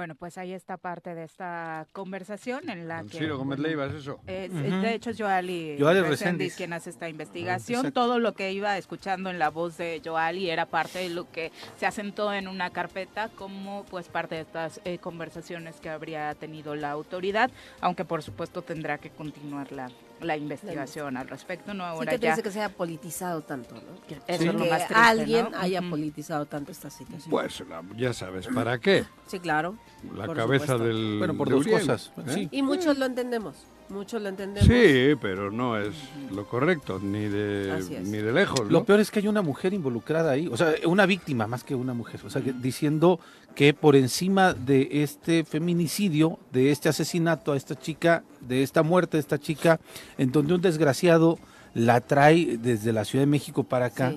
Bueno, 0.00 0.14
pues 0.14 0.38
ahí 0.38 0.54
está 0.54 0.78
parte 0.78 1.14
de 1.14 1.24
esta 1.24 1.86
conversación 1.92 2.70
en 2.70 2.88
la 2.88 3.02
que... 3.02 3.18
Ciro 3.18 3.36
Gómez 3.36 3.58
Leiva, 3.58 3.84
¿es 3.84 3.92
eso? 3.92 4.18
De 4.24 4.94
hecho, 4.94 5.10
Joali, 5.14 5.76
Joali 5.78 6.50
quien 6.56 6.72
hace 6.72 6.88
esta 6.88 7.10
investigación. 7.10 7.92
Todo 7.92 8.18
lo 8.18 8.32
que 8.32 8.50
iba 8.50 8.78
escuchando 8.78 9.28
en 9.28 9.38
la 9.38 9.50
voz 9.50 9.76
de 9.76 10.00
Joali 10.02 10.48
era 10.48 10.64
parte 10.64 11.00
de 11.00 11.10
lo 11.10 11.30
que 11.30 11.52
se 11.76 11.84
asentó 11.84 12.32
en 12.32 12.48
una 12.48 12.70
carpeta 12.70 13.28
como 13.28 13.84
pues 13.90 14.08
parte 14.08 14.36
de 14.36 14.40
estas 14.40 14.80
eh, 14.86 14.96
conversaciones 14.96 15.80
que 15.80 15.90
habría 15.90 16.34
tenido 16.34 16.74
la 16.76 16.92
autoridad, 16.92 17.50
aunque 17.82 18.06
por 18.06 18.22
supuesto 18.22 18.62
tendrá 18.62 18.96
que 18.96 19.10
continuar 19.10 19.70
la, 19.70 19.90
la 20.20 20.36
investigación 20.36 21.16
al 21.16 21.28
respecto, 21.28 21.74
¿no? 21.74 21.84
Ahora 21.84 22.12
sí 22.12 22.18
que 22.18 22.26
ya... 22.26 22.36
que 22.36 22.50
se 22.50 22.60
haya 22.60 22.74
politizado 22.74 23.42
tanto, 23.42 23.74
¿no? 23.74 24.00
Que, 24.06 24.20
Eso 24.26 24.52
lo 24.52 24.64
más 24.66 24.86
triste, 24.86 24.94
alguien 24.94 25.48
haya 25.54 25.82
politizado 25.82 26.46
tanto 26.46 26.72
esta 26.72 26.90
situación. 26.90 27.30
Pues 27.30 27.62
ya 27.96 28.12
sabes, 28.12 28.46
¿para 28.48 28.78
qué? 28.78 29.04
Sí, 29.26 29.40
claro. 29.40 29.76
La 30.14 30.32
cabeza 30.32 30.78
del... 30.78 31.18
Bueno, 31.18 31.36
por 31.36 31.50
dos 31.50 31.66
cosas. 31.66 32.12
¿eh? 32.28 32.48
Y 32.50 32.62
muchos 32.62 32.98
lo 32.98 33.06
entendemos. 33.06 33.56
Muchos 33.90 34.22
lo 34.22 34.28
entendemos. 34.28 34.68
Sí, 34.68 35.16
pero 35.20 35.50
no 35.50 35.76
es 35.76 35.94
lo 36.30 36.46
correcto, 36.46 37.00
ni 37.02 37.26
de, 37.26 38.02
ni 38.04 38.18
de 38.18 38.32
lejos. 38.32 38.70
Lo 38.70 38.84
peor 38.84 39.00
es 39.00 39.10
que 39.10 39.18
hay 39.18 39.26
una 39.26 39.42
mujer 39.42 39.74
involucrada 39.74 40.30
ahí, 40.30 40.46
o 40.46 40.56
sea, 40.56 40.74
una 40.86 41.06
víctima 41.06 41.48
más 41.48 41.64
que 41.64 41.74
una 41.74 41.92
mujer, 41.92 42.20
o 42.24 42.30
sea, 42.30 42.40
diciendo 42.40 43.18
que 43.56 43.74
por 43.74 43.96
encima 43.96 44.54
de 44.54 45.02
este 45.02 45.44
feminicidio, 45.44 46.38
de 46.52 46.70
este 46.70 46.88
asesinato 46.88 47.52
a 47.52 47.56
esta 47.56 47.74
chica, 47.74 48.22
de 48.40 48.62
esta 48.62 48.82
muerte 48.82 49.16
de 49.16 49.20
esta 49.20 49.38
chica, 49.38 49.80
en 50.18 50.32
donde 50.32 50.54
un 50.54 50.60
desgraciado 50.60 51.38
la 51.74 52.00
trae 52.00 52.58
desde 52.58 52.92
la 52.92 53.04
Ciudad 53.04 53.22
de 53.22 53.30
México 53.30 53.64
para 53.64 53.86
acá. 53.86 54.14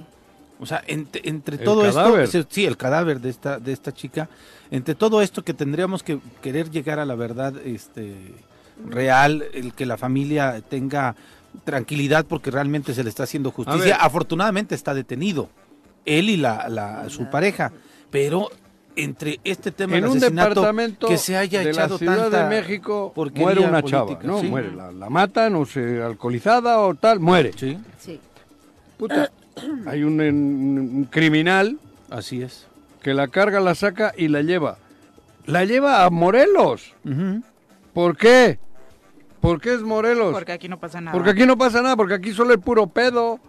O 0.59 0.65
sea, 0.65 0.81
entre, 0.87 1.57
todo 1.57 1.85
esto, 1.85 2.47
sí, 2.49 2.65
el 2.65 2.77
cadáver 2.77 3.19
de 3.19 3.29
esta 3.29 3.59
de 3.59 3.73
esta 3.73 3.91
chica, 3.91 4.29
entre 4.71 4.95
todo 4.95 5.21
esto 5.21 5.43
que 5.43 5.53
tendríamos 5.53 6.03
que 6.03 6.19
querer 6.41 6.71
llegar 6.71 6.99
a 6.99 7.05
la 7.05 7.15
verdad, 7.15 7.53
este 7.65 8.15
real, 8.87 9.43
el 9.53 9.73
que 9.73 9.85
la 9.85 9.97
familia 9.97 10.61
tenga 10.61 11.15
tranquilidad 11.65 12.25
porque 12.25 12.49
realmente 12.49 12.93
se 12.93 13.03
le 13.03 13.09
está 13.09 13.23
haciendo 13.23 13.51
justicia. 13.51 13.97
Afortunadamente 13.97 14.73
está 14.73 14.93
detenido 14.93 15.49
él 16.05 16.29
y 16.29 16.37
la, 16.37 17.05
su 17.09 17.29
pareja, 17.29 17.71
pero 18.09 18.49
entre 18.95 19.39
este 19.43 19.71
tema 19.71 19.97
en 19.97 20.05
un 20.05 20.19
departamento 20.19 21.07
que 21.07 21.17
se 21.17 21.37
haya 21.37 21.61
de 21.61 21.73
la 21.73 21.89
Ciudad 21.89 22.31
de 22.31 22.43
México 22.45 23.13
muere 23.35 23.61
una 23.61 23.83
chava, 23.83 24.19
¿no? 24.23 24.43
Muere, 24.43 24.71
la, 24.71 25.09
matan 25.09 25.55
o 25.55 25.65
se 25.65 26.01
alcoholizada 26.01 26.79
o 26.79 26.95
tal, 26.95 27.19
muere. 27.19 27.51
Sí. 27.55 27.77
Sí. 27.99 28.19
Puta, 28.97 29.31
hay 29.87 30.03
un, 30.03 31.07
criminal, 31.09 31.77
así 32.09 32.41
es, 32.41 32.67
que 33.01 33.13
la 33.13 33.27
carga, 33.27 33.59
la 33.59 33.75
saca 33.75 34.13
y 34.17 34.27
la 34.27 34.41
lleva. 34.41 34.77
La 35.45 35.65
lleva 35.65 36.05
a 36.05 36.09
Morelos. 36.09 36.93
¿Por 37.93 38.15
qué? 38.17 38.59
¿Por 39.41 39.59
qué 39.59 39.73
es 39.73 39.81
Morelos? 39.81 40.31
Porque 40.33 40.53
aquí 40.53 40.69
no 40.69 40.79
pasa 40.79 41.01
nada. 41.01 41.11
Porque 41.11 41.31
aquí 41.31 41.45
no 41.45 41.57
pasa 41.57 41.81
nada, 41.81 41.97
porque 41.97 42.13
aquí 42.13 42.31
solo 42.31 42.53
es 42.53 42.61
puro 42.61 42.87
pedo. 42.87 43.39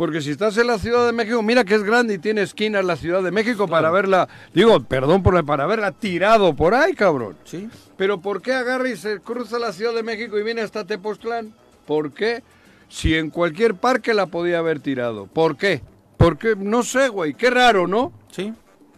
Porque 0.00 0.22
si 0.22 0.30
estás 0.30 0.56
en 0.56 0.66
la 0.66 0.78
Ciudad 0.78 1.04
de 1.04 1.12
México, 1.12 1.42
mira 1.42 1.62
que 1.62 1.74
es 1.74 1.82
grande 1.82 2.14
y 2.14 2.18
tiene 2.18 2.40
esquinas 2.40 2.82
la 2.86 2.96
Ciudad 2.96 3.22
de 3.22 3.30
México 3.30 3.68
para 3.68 3.90
verla, 3.90 4.30
digo, 4.54 4.80
perdón 4.82 5.22
por 5.22 5.44
para 5.44 5.66
verla 5.66 5.92
tirado 5.92 6.56
por 6.56 6.74
ahí, 6.74 6.94
cabrón. 6.94 7.36
Sí. 7.44 7.68
Pero 7.98 8.18
¿por 8.18 8.40
qué 8.40 8.54
agarra 8.54 8.88
y 8.88 8.96
se 8.96 9.20
cruza 9.20 9.58
la 9.58 9.74
Ciudad 9.74 9.92
de 9.92 10.02
México 10.02 10.38
y 10.38 10.42
viene 10.42 10.62
hasta 10.62 10.86
Tepoztlán? 10.86 11.52
¿Por 11.86 12.14
qué? 12.14 12.42
Si 12.88 13.14
en 13.14 13.28
cualquier 13.28 13.74
parque 13.74 14.14
la 14.14 14.24
podía 14.24 14.60
haber 14.60 14.80
tirado. 14.80 15.26
¿Por 15.26 15.58
qué? 15.58 15.82
Porque 16.16 16.56
no 16.56 16.82
sé, 16.82 17.08
güey, 17.08 17.34
qué 17.34 17.50
raro, 17.50 17.86
¿no? 17.86 18.10
Sí. 18.30 18.54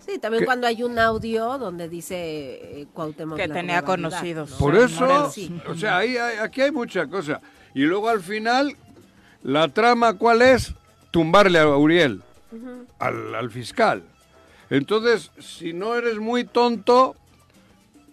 Sí, 0.07 0.21
también 0.21 0.45
cuando 0.45 0.69
hay 0.69 0.85
un 0.85 1.01
audio 1.01 1.59
donde 1.59 1.89
dice 1.89 2.15
eh, 2.81 2.87
Cuauhtémoc 2.93 3.39
que 3.39 3.49
tenía 3.49 3.83
conocidos. 3.83 4.53
Por 4.53 4.77
eso, 4.77 5.33
o 5.69 5.75
sea, 5.75 5.97
ahí, 5.97 6.17
aquí 6.17 6.61
hay 6.61 6.71
mucha 6.71 7.09
cosa. 7.09 7.41
Y 7.75 7.81
luego 7.81 8.09
al 8.09 8.21
final, 8.21 8.77
la 9.43 9.67
trama, 9.67 10.17
¿cuál 10.17 10.43
es? 10.43 10.77
Tumbarle 11.13 11.61
a 11.61 11.69
Uriel, 11.69 12.23
al, 12.99 13.35
al 13.37 13.51
fiscal. 13.51 14.03
Entonces, 14.71 15.31
si 15.39 15.73
no 15.73 15.95
eres 15.95 16.19
muy 16.19 16.45
tonto, 16.45 17.15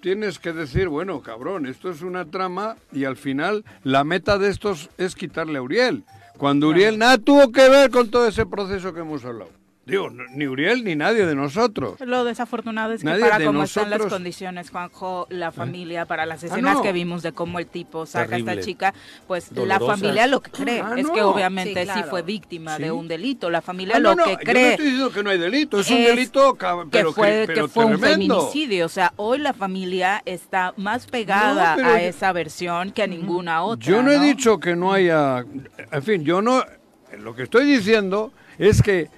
tienes 0.01 0.37
que 0.37 0.53
decir, 0.53 0.87
bueno, 0.89 1.21
cabrón, 1.21 1.65
esto 1.65 1.89
es 1.89 2.03
una 2.03 2.25
trama 2.25 2.77
y 2.91 3.05
al 3.05 3.17
final 3.17 3.65
la 3.83 4.03
meta 4.03 4.37
de 4.37 4.49
estos 4.49 4.91
es 4.99 5.15
quitarle 5.15 5.57
a 5.57 5.63
Uriel. 5.63 6.03
Cuando 6.37 6.69
Uriel 6.69 6.99
nada 6.99 7.17
tuvo 7.17 7.51
que 7.51 7.67
ver 7.67 7.89
con 7.89 8.11
todo 8.11 8.27
ese 8.27 8.45
proceso 8.45 8.93
que 8.93 8.99
hemos 8.99 9.25
hablado 9.25 9.59
Digo, 9.89 10.09
ni 10.09 10.47
Uriel 10.47 10.83
ni 10.83 10.95
nadie 10.95 11.25
de 11.25 11.35
nosotros. 11.35 11.99
Lo 11.99 12.23
desafortunado 12.23 12.93
es 12.93 13.03
que 13.03 13.09
para 13.09 13.43
cómo 13.43 13.63
están 13.63 13.89
las 13.89 14.05
condiciones, 14.05 14.69
Juanjo, 14.69 15.27
la 15.29 15.49
¿Eh? 15.49 15.51
familia, 15.51 16.05
para 16.05 16.25
las 16.25 16.43
ah, 16.43 16.47
escenas 16.47 16.79
que 16.81 16.91
vimos 16.91 17.23
de 17.23 17.31
cómo 17.31 17.59
el 17.59 17.67
tipo 17.67 18.05
saca 18.05 18.35
a 18.35 18.39
esta 18.39 18.59
chica, 18.59 18.93
pues 19.27 19.51
la 19.51 19.79
familia 19.79 20.27
lo 20.27 20.41
que 20.41 20.51
cree 20.51 20.81
ah, 20.81 20.93
es 20.97 21.09
que 21.09 21.21
obviamente 21.21 21.85
sí, 21.85 22.03
fue 22.09 22.21
víctima 22.21 22.77
de 22.77 22.91
un 22.91 23.07
delito. 23.07 23.49
La 23.49 23.61
familia 23.61 23.95
ah, 23.97 23.99
lo 23.99 24.15
que 24.15 24.37
cree. 24.37 24.53
Yo 24.53 24.53
no 24.53 24.69
estoy 24.69 24.85
diciendo 24.85 25.11
que 25.11 25.23
no 25.23 25.29
hay 25.29 25.37
delito, 25.37 25.79
es, 25.79 25.89
un 25.89 26.03
delito 26.03 26.57
pero 26.91 27.09
que 27.09 27.13
fue, 27.13 27.47
que 27.53 27.67
fue 27.67 27.85
un 27.85 27.99
feminicidio. 27.99 28.85
O 28.85 28.89
sea, 28.89 29.13
hoy 29.15 29.39
la 29.39 29.53
familia 29.53 30.21
está 30.25 30.73
más 30.77 31.07
pegada 31.07 31.73
a 31.73 32.01
esa 32.01 32.31
versión 32.31 32.91
que 32.91 33.03
a 33.03 33.07
ninguna 33.07 33.63
otra. 33.63 33.85
Yo 33.85 34.03
no 34.03 34.11
he 34.11 34.19
dicho 34.19 34.59
que 34.59 34.75
no 34.75 34.93
haya. 34.93 35.45
En 35.91 36.03
fin, 36.03 36.23
yo 36.23 36.41
no. 36.41 36.63
Lo 37.19 37.35
que 37.35 37.43
estoy 37.43 37.65
diciendo 37.65 38.31
es 38.59 38.81
que 38.81 39.09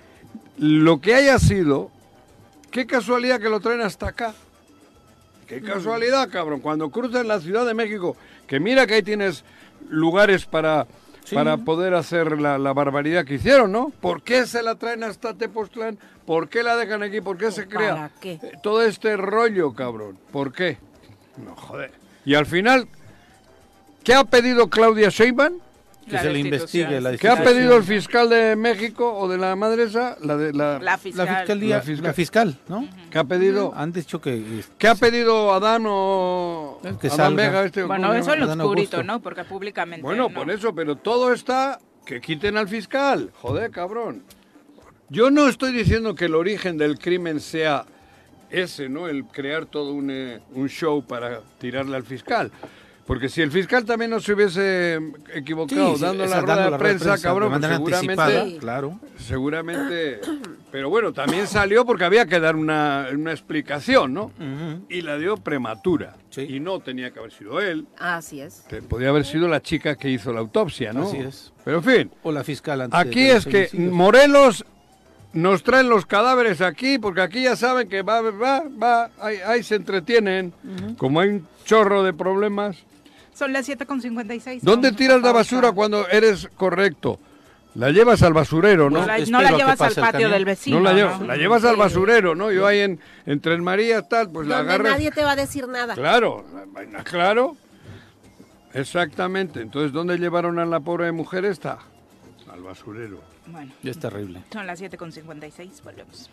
lo 0.58 1.02
que 1.02 1.16
haya 1.16 1.39
sido, 1.39 1.91
qué 2.72 2.86
casualidad 2.86 3.39
que 3.39 3.49
lo 3.49 3.60
traen 3.60 3.82
hasta 3.82 4.10
acá. 4.10 4.34
Qué 5.47 5.62
mm. 5.62 5.66
casualidad, 5.66 6.30
cabrón. 6.30 6.62
Cuando 6.62 6.89
cruzan 6.89 7.28
la 7.28 7.39
Ciudad 7.39 7.66
de 7.66 7.74
México, 7.74 8.16
que 8.47 8.60
mira 8.60 8.88
que 8.88 8.95
ahí 8.95 9.04
tienes 9.04 9.43
lugares 9.89 10.45
para, 10.45 10.88
para 11.34 11.58
poder 11.58 11.93
hacer 11.93 12.39
la, 12.39 12.58
barbaridad 12.74 13.26
que 13.26 13.36
hicieron, 13.36 13.72
¿no? 13.72 13.91
¿Por 14.02 14.22
qué 14.22 14.45
se 14.45 14.64
la 14.64 14.76
traen 14.76 15.04
hasta 15.04 15.34
Tepoztlán? 15.34 15.97
¿Por 16.26 16.49
qué 16.49 16.64
la 16.64 16.76
dejan 16.76 17.04
aquí? 17.04 17.22
¿Por 17.22 17.38
qué 17.38 17.52
se 17.52 17.68
crea 17.68 18.12
qué? 18.22 18.34
Eh, 18.34 18.52
todo 18.62 18.82
este 18.84 19.18
rollo, 19.18 19.74
cabrón? 19.74 20.18
¿Por 20.32 20.54
qué? 20.54 20.78
No, 21.38 21.56
joder. 21.56 21.91
Y 22.24 22.36
al 22.36 22.45
final, 22.45 22.88
¿qué 24.04 24.14
ha 24.14 24.24
pedido 24.24 24.70
Claudia 24.70 25.10
Sheinbaum? 25.10 25.60
Que 26.12 26.20
se 26.20 26.30
le 26.30 26.39
investigue 26.39 27.01
la 27.01 27.18
¿Qué 27.18 27.28
ha 27.28 27.43
pedido 27.43 27.78
el 27.78 27.84
fiscal 27.84 28.30
de 28.30 28.55
México 28.55 29.14
o 29.14 29.28
de 29.28 29.38
la 29.38 29.55
madresa? 29.55 30.18
La, 30.22 30.38
de, 30.38 30.53
la, 30.53 30.80
la, 30.80 30.97
fiscalía, 30.97 31.82
la, 32.01 32.14
fiscal, 32.14 32.57
¿no? 32.68 32.88
¿Qué 33.09 33.18
ha 33.18 33.24
pedido? 33.24 33.74
Han 33.76 33.91
dicho 33.91 34.22
que... 34.22 34.64
¿Qué 34.78 34.88
ha 34.88 34.95
pedido 34.95 35.53
Adán 35.53 35.86
o 35.88 36.80
que 36.99 37.07
Adán 37.07 37.36
Vega? 37.36 37.66
Este, 37.66 37.84
bueno, 37.84 38.14
eso 38.14 38.34
es 38.34 38.39
lo 38.39 38.51
oscurito, 38.51 39.03
¿no? 39.03 39.22
Porque 39.22 39.43
públicamente 39.43 40.03
Bueno, 40.03 40.30
por 40.30 40.51
eso, 40.51 40.76
pero 40.76 40.95
todo 40.95 41.34
está... 41.34 41.80
Que 42.05 42.20
quiten 42.20 42.57
al 42.57 42.68
fiscal. 42.68 43.32
Joder, 43.41 43.70
cabrón. 43.72 44.24
Yo 45.09 45.30
no 45.30 45.47
estoy 45.47 45.72
diciendo 45.72 46.16
que 46.16 46.26
el 46.26 46.36
origen 46.36 46.78
del 46.78 46.97
crimen 46.97 47.39
sea 47.39 47.86
ese, 48.49 48.89
¿no? 48.89 49.07
El 49.07 49.26
crear 49.26 49.66
todo 49.66 49.93
un, 49.93 50.09
eh, 50.09 50.39
un 50.53 50.68
show 50.68 51.03
para 51.05 51.41
tirarle 51.59 51.95
al 51.95 52.03
fiscal. 52.03 52.51
Porque 53.12 53.28
si 53.28 53.41
el 53.41 53.51
fiscal 53.51 53.84
también 53.84 54.09
no 54.09 54.22
se 54.22 54.32
hubiese 54.32 54.97
equivocado 55.34 55.97
dando, 55.97 56.26
la 56.26 56.39
rueda 56.39 56.72
de 56.72 56.78
prensa, 56.78 57.18
cabrón, 57.18 57.59
pues 57.59 57.99
seguramente, 57.99 58.57
claro. 58.59 58.99
seguramente, 59.18 60.22
pero 60.72 60.89
bueno, 60.89 61.12
también 61.12 61.45
salió 61.45 61.86
porque 61.86 62.05
había 62.05 62.26
que 62.26 62.39
dar 62.39 62.55
una, 62.55 63.09
explicación, 63.09 64.14
¿no? 64.14 64.32
Y 64.88 65.01
la 65.01 65.18
dio 65.18 65.36
prematura. 65.36 66.16
Y 66.38 66.62
no 66.62 66.80
tenía 66.80 67.12
que 67.12 67.20
haber 67.20 67.34
sido 67.34 67.59
él. 67.59 67.86
Así 67.99 68.39
es. 68.39 68.62
Que 68.70 68.82
podía 68.82 69.09
haber 69.09 69.26
sido 69.26 69.49
la 69.49 69.62
chica 69.62 69.97
que 69.97 70.09
hizo 70.09 70.32
la 70.32 70.39
autopsia, 70.39 70.93
¿no? 70.93 71.03
Así 71.03 71.18
es. 71.18 71.51
Pero 71.66 71.80
en 71.80 71.84
fin. 71.84 72.12
O 72.24 72.32
la 72.32 72.45
fiscal 72.45 72.80
antes 72.80 72.97
Aquí 72.97 73.24
es 73.24 73.45
que 73.45 73.72
Morelos 73.74 74.64
nos 75.34 75.64
traen 75.64 75.89
los 75.89 76.05
cadáveres 76.05 76.62
aquí, 76.62 76.97
porque 76.97 77.20
aquí 77.20 77.43
ya 77.43 77.57
saben 77.57 77.89
que 77.89 78.03
va, 78.03 78.22
va, 78.22 78.64
va, 78.82 79.09
ahí, 79.20 79.64
se 79.64 79.76
entretienen. 79.76 80.53
Como 80.97 81.20
hay 81.20 81.28
un 81.28 81.47
chorro 81.66 82.03
de 82.03 82.14
problemas, 82.14 82.86
son 83.34 83.53
las 83.53 83.67
7.56. 83.67 84.61
¿Dónde 84.61 84.91
tiras 84.91 85.21
la 85.21 85.32
basura 85.32 85.71
cuando 85.71 86.07
eres 86.07 86.49
correcto? 86.55 87.19
La 87.73 87.89
llevas 87.89 88.21
al 88.21 88.34
basurero, 88.34 88.89
¿no? 88.89 88.99
no 88.99 89.41
la 89.41 89.51
llevas 89.51 89.79
al 89.79 89.95
patio 89.95 90.29
del 90.29 90.43
vecino. 90.43 90.77
No 90.77 90.84
la, 90.84 90.93
llevas, 90.93 91.21
la 91.21 91.38
llevas 91.38 91.63
al 91.63 91.77
basurero, 91.77 92.36
¿no? 92.36 92.51
Yo 92.51 92.67
ahí 92.67 92.79
en, 92.79 92.99
entre 93.25 93.53
el 93.53 93.61
María 93.61 94.01
tal, 94.01 94.29
pues 94.29 94.45
la 94.45 94.59
agarras. 94.59 94.91
nadie 94.91 95.09
te 95.11 95.23
va 95.23 95.32
a 95.32 95.36
decir 95.38 95.69
nada. 95.69 95.95
Claro, 95.95 96.45
claro. 97.05 97.55
Exactamente. 98.73 99.61
Entonces, 99.61 99.93
¿dónde 99.93 100.17
llevaron 100.17 100.59
a 100.59 100.65
la 100.65 100.82
pobre 100.82 101.11
mujer 101.11 101.45
esta? 101.45 101.79
Al 102.51 102.61
basurero. 102.61 103.21
Bueno. 103.47 103.71
Es 103.84 103.97
terrible. 103.97 104.43
Son 104.51 104.67
las 104.67 104.82
7.56, 104.82 105.84
volvemos. 105.84 106.29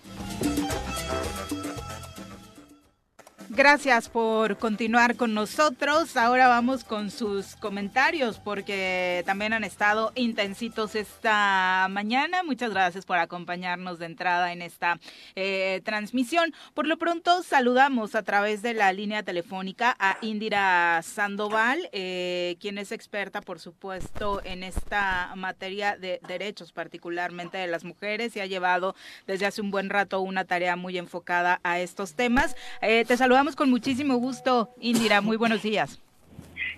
Gracias 3.51 4.11
por 4.11 4.59
continuar 4.59 5.17
con 5.17 5.33
nosotros. 5.33 6.19
Ahora 6.19 6.49
vamos 6.49 6.85
con 6.85 7.11
sus 7.11 7.57
comentarios 7.57 8.39
porque 8.39 9.23
también 9.25 9.55
han 9.55 9.65
estado 9.65 10.13
intensitos 10.17 10.95
esta 10.95 11.87
mañana. 11.89 12.43
Muchas 12.43 12.73
gracias 12.73 13.07
por 13.07 13.17
acompañarnos 13.17 13.99
de 13.99 14.05
entrada 14.05 14.53
en 14.53 14.61
esta 14.61 15.01
eh, 15.35 15.81
transmisión. 15.83 16.53
Por 16.75 16.87
lo 16.87 16.99
pronto 16.99 17.43
saludamos 17.43 18.15
a 18.15 18.23
través 18.23 18.61
de 18.61 18.75
la 18.75 18.93
línea 18.93 19.23
telefónica 19.23 19.97
a 19.99 20.19
Indira 20.21 21.01
Sandoval, 21.03 21.89
eh, 21.93 22.57
quien 22.61 22.77
es 22.77 22.93
experta, 22.93 23.41
por 23.41 23.61
supuesto, 23.61 24.43
en 24.45 24.63
esta 24.63 25.33
materia 25.37 25.97
de 25.97 26.21
derechos, 26.29 26.73
particularmente 26.73 27.57
de 27.57 27.67
las 27.67 27.85
mujeres, 27.85 28.37
y 28.37 28.41
ha 28.41 28.47
llevado 28.47 28.95
desde 29.27 29.47
hace 29.47 29.63
un 29.63 29.71
buen 29.71 29.89
rato 29.89 30.21
una 30.21 30.45
tarea 30.45 30.77
muy 30.77 30.99
enfocada 30.99 31.61
a 31.63 31.81
estos 31.81 32.13
temas. 32.13 32.55
Eh, 32.83 33.07
te 33.07 33.17
saludamos 33.39 33.55
con 33.55 33.71
muchísimo 33.71 34.17
gusto, 34.17 34.71
Indira. 34.81 35.21
Muy 35.21 35.37
buenos 35.37 35.63
días. 35.63 36.01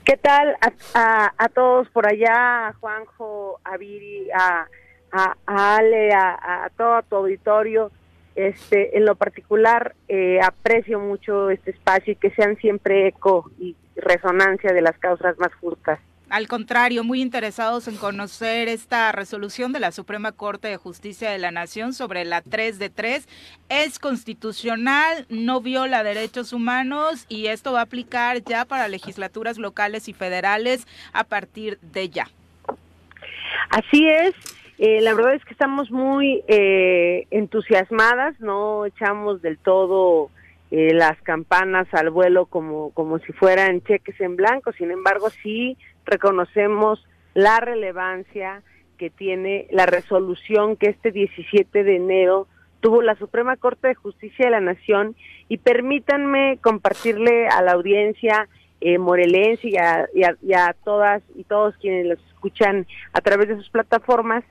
¿Qué 0.04 0.18
tal 0.18 0.58
a, 0.92 1.48
todos 1.54 1.88
por 1.88 2.06
allá, 2.06 2.68
a 2.68 2.72
Juanjo, 2.74 3.58
a 3.64 3.78
Viri, 3.78 4.28
a, 4.30 4.66
Ale, 5.46 6.12
a, 6.12 6.70
todo 6.76 7.00
tu 7.08 7.16
auditorio? 7.16 7.90
Este, 8.34 8.94
en 8.98 9.06
lo 9.06 9.14
particular, 9.14 9.94
eh, 10.06 10.38
aprecio 10.42 11.00
mucho 11.00 11.48
este 11.48 11.70
espacio 11.70 12.12
y 12.12 12.16
que 12.16 12.30
sean 12.32 12.56
siempre 12.56 13.08
eco 13.08 13.50
y 13.58 13.74
resonancia 13.96 14.74
de 14.74 14.82
las 14.82 14.98
causas 14.98 15.38
más 15.38 15.54
justas. 15.54 15.98
Al 16.30 16.46
contrario, 16.46 17.02
muy 17.02 17.20
interesados 17.20 17.88
en 17.88 17.96
conocer 17.96 18.68
esta 18.68 19.10
resolución 19.10 19.72
de 19.72 19.80
la 19.80 19.90
Suprema 19.90 20.30
Corte 20.30 20.68
de 20.68 20.76
Justicia 20.76 21.28
de 21.28 21.38
la 21.38 21.50
Nación 21.50 21.92
sobre 21.92 22.24
la 22.24 22.40
3 22.40 22.78
de 22.78 22.88
3. 22.88 23.26
Es 23.68 23.98
constitucional, 23.98 25.26
no 25.28 25.60
viola 25.60 26.04
derechos 26.04 26.52
humanos 26.52 27.26
y 27.28 27.48
esto 27.48 27.72
va 27.72 27.80
a 27.80 27.82
aplicar 27.82 28.44
ya 28.44 28.64
para 28.64 28.86
legislaturas 28.86 29.58
locales 29.58 30.06
y 30.08 30.12
federales 30.12 30.86
a 31.12 31.24
partir 31.24 31.80
de 31.80 32.10
ya. 32.10 32.28
Así 33.70 34.08
es. 34.08 34.32
Eh, 34.78 35.00
la 35.00 35.14
verdad 35.14 35.34
es 35.34 35.44
que 35.44 35.52
estamos 35.52 35.90
muy 35.90 36.44
eh, 36.46 37.26
entusiasmadas, 37.32 38.38
no 38.38 38.86
echamos 38.86 39.42
del 39.42 39.58
todo 39.58 40.30
eh, 40.70 40.94
las 40.94 41.20
campanas 41.22 41.88
al 41.92 42.10
vuelo 42.10 42.46
como, 42.46 42.90
como 42.92 43.18
si 43.18 43.32
fueran 43.32 43.82
cheques 43.82 44.18
en 44.20 44.36
blanco, 44.36 44.72
sin 44.72 44.92
embargo 44.92 45.28
sí 45.42 45.76
reconocemos 46.10 47.06
la 47.34 47.60
relevancia 47.60 48.62
que 48.98 49.08
tiene 49.08 49.66
la 49.70 49.86
resolución 49.86 50.76
que 50.76 50.88
este 50.90 51.10
17 51.10 51.84
de 51.84 51.96
enero 51.96 52.46
tuvo 52.80 53.02
la 53.02 53.14
Suprema 53.14 53.56
Corte 53.56 53.88
de 53.88 53.94
Justicia 53.94 54.46
de 54.46 54.50
la 54.50 54.60
Nación. 54.60 55.16
Y 55.48 55.58
permítanme 55.58 56.58
compartirle 56.62 57.48
a 57.48 57.62
la 57.62 57.72
audiencia 57.72 58.48
eh, 58.80 58.98
morelense 58.98 59.68
y 59.68 59.76
a, 59.76 60.08
y 60.14 60.52
a 60.54 60.74
todas 60.84 61.22
y 61.34 61.44
todos 61.44 61.76
quienes 61.76 62.06
los 62.06 62.18
escuchan 62.28 62.86
a 63.12 63.20
través 63.20 63.48
de 63.48 63.56
sus 63.56 63.68
plataformas 63.68 64.44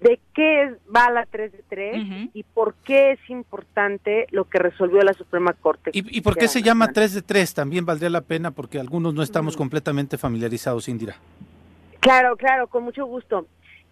de 0.00 0.20
qué 0.34 0.74
va 0.94 1.10
la 1.10 1.24
3 1.26 1.52
de 1.52 1.64
3 1.68 2.30
y 2.34 2.42
por 2.42 2.74
qué 2.84 3.12
es 3.12 3.30
importante 3.30 4.26
lo 4.30 4.44
que 4.44 4.58
resolvió 4.58 5.00
la 5.02 5.14
Suprema 5.14 5.52
Corte. 5.54 5.90
¿Y, 5.94 6.20
por 6.20 6.36
qué 6.36 6.48
se 6.48 6.62
llama 6.62 6.92
3 6.92 7.14
de 7.14 7.22
3? 7.22 7.54
También 7.54 7.86
valdría 7.86 8.10
la 8.10 8.20
pena 8.20 8.50
porque 8.50 8.78
algunos 8.78 9.14
no 9.14 9.22
estamos 9.22 9.56
completamente 9.56 10.18
familiarizados, 10.18 10.88
Indira. 10.88 11.16
Claro, 12.00 12.36
claro, 12.36 12.66
con 12.68 12.84
mucho 12.84 13.06
gusto. 13.06 13.46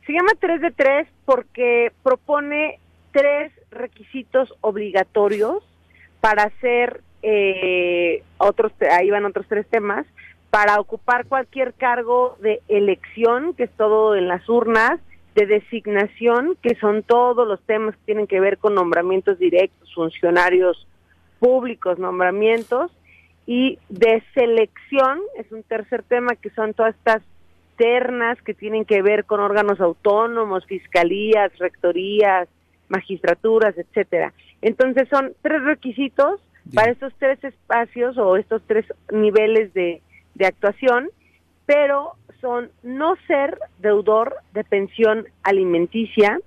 Se 0.07 0.13
llama 0.13 0.33
3 0.39 0.61
de 0.61 0.71
3 0.71 1.09
porque 1.25 1.93
propone 2.03 2.79
tres 3.13 3.53
requisitos 3.71 4.53
obligatorios 4.61 5.63
para 6.21 6.45
hacer 6.45 7.03
eh, 7.23 8.23
otros, 8.39 8.73
ahí 8.91 9.09
van 9.09 9.25
otros 9.25 9.47
tres 9.49 9.67
temas, 9.69 10.05
para 10.51 10.79
ocupar 10.79 11.27
cualquier 11.27 11.73
cargo 11.75 12.37
de 12.41 12.61
elección, 12.69 13.55
que 13.55 13.65
es 13.65 13.71
todo 13.77 14.15
en 14.15 14.29
las 14.29 14.47
urnas, 14.49 15.01
de 15.35 15.47
designación, 15.47 16.57
que 16.63 16.77
son 16.77 17.03
todos 17.03 17.47
los 17.47 17.61
temas 17.63 17.95
que 17.97 18.03
tienen 18.07 18.27
que 18.27 18.41
ver 18.41 18.59
con 18.59 18.75
nombramientos 18.75 19.39
directos, 19.39 19.93
funcionarios 19.95 20.87
públicos, 21.39 21.99
nombramientos, 21.99 22.93
y 23.47 23.79
de 23.89 24.23
selección, 24.33 25.21
es 25.37 25.51
un 25.53 25.63
tercer 25.65 26.03
tema 26.03 26.35
que 26.37 26.51
son 26.51 26.73
todas 26.73 26.95
estas 26.95 27.23
ternas 27.77 28.41
que 28.43 28.55
tienen 28.55 28.85
que 28.85 29.03
ver 29.03 29.25
con 29.25 29.41
órganos 29.41 29.81
autónomos, 29.81 30.65
fiscalías, 30.67 31.57
rectorías, 31.59 32.49
magistraturas, 32.89 33.77
etcétera. 33.77 34.33
Entonces 34.63 35.09
son 35.09 35.35
tres 35.43 35.63
requisitos 35.63 36.41
para 36.73 36.93
estos 36.93 37.13
tres 37.19 37.43
espacios 37.43 38.17
o 38.17 38.37
estos 38.37 38.63
tres 38.67 38.87
niveles 39.11 39.75
de, 39.75 40.01
de 40.35 40.47
actuación, 40.47 41.11
pero 41.67 42.13
son 42.41 42.71
no 42.83 43.17
ser 43.27 43.59
deudor 43.79 44.37
de 44.53 44.65
pensión 44.65 45.27
alimenticia, 45.43 46.39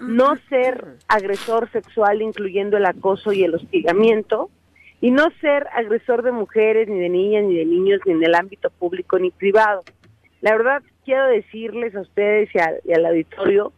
no 0.00 0.36
ser 0.48 0.96
agresor 1.08 1.70
sexual 1.70 2.22
incluyendo 2.22 2.76
el 2.76 2.86
acoso 2.86 3.32
y 3.32 3.44
el 3.44 3.54
hostigamiento, 3.54 4.50
y 5.00 5.10
no 5.10 5.24
ser 5.40 5.66
agresor 5.74 6.22
de 6.22 6.32
mujeres, 6.32 6.88
ni 6.88 6.98
de 6.98 7.10
niñas, 7.10 7.44
ni 7.44 7.56
de 7.56 7.66
niños, 7.66 8.00
ni 8.06 8.12
en 8.12 8.24
el 8.24 8.34
ámbito 8.34 8.70
público 8.70 9.18
ni 9.18 9.30
privado. 9.30 9.82
La 10.40 10.52
verdad, 10.56 10.82
quiero 11.04 11.26
decirles 11.26 11.94
a 11.94 12.00
ustedes 12.00 12.48
y 12.54 12.58
al, 12.58 12.80
y 12.84 12.92
al 12.94 13.04
auditorio 13.06 13.72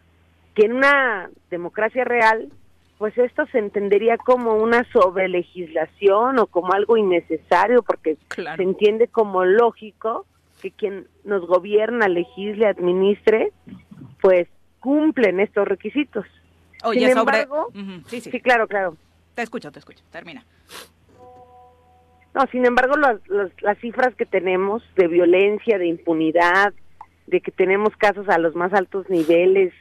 que 0.54 0.66
en 0.66 0.72
una 0.72 1.30
democracia 1.50 2.04
real, 2.04 2.48
pues 2.98 3.16
esto 3.18 3.44
se 3.52 3.58
entendería 3.58 4.16
como 4.16 4.54
una 4.54 4.84
sobrelegislación 4.92 6.38
o 6.38 6.46
como 6.46 6.72
algo 6.72 6.96
innecesario, 6.96 7.82
porque 7.82 8.16
se 8.34 8.62
entiende 8.62 9.08
como 9.08 9.44
lógico 9.44 10.26
que 10.70 10.76
quien 10.76 11.06
nos 11.24 11.46
gobierna, 11.46 12.08
legisle, 12.08 12.66
administre, 12.66 13.52
pues 14.20 14.48
cumplen 14.80 15.40
estos 15.40 15.66
requisitos. 15.66 16.26
Oye, 16.84 17.06
Sin 17.06 17.14
sobre... 17.14 17.42
embargo, 17.42 17.72
sí, 18.06 18.20
sí. 18.20 18.30
sí, 18.30 18.40
claro, 18.40 18.66
claro. 18.66 18.96
Te 19.34 19.42
escucho, 19.42 19.70
te 19.70 19.78
escucho. 19.78 20.02
Termina. 20.10 20.44
No, 22.34 22.46
sin 22.50 22.66
embargo, 22.66 22.96
las, 22.96 23.26
las, 23.28 23.50
las 23.62 23.78
cifras 23.78 24.14
que 24.14 24.26
tenemos 24.26 24.82
de 24.96 25.08
violencia, 25.08 25.78
de 25.78 25.86
impunidad, 25.86 26.74
de 27.26 27.40
que 27.40 27.50
tenemos 27.50 27.96
casos 27.96 28.28
a 28.28 28.38
los 28.38 28.54
más 28.54 28.72
altos 28.72 29.08
niveles, 29.08 29.72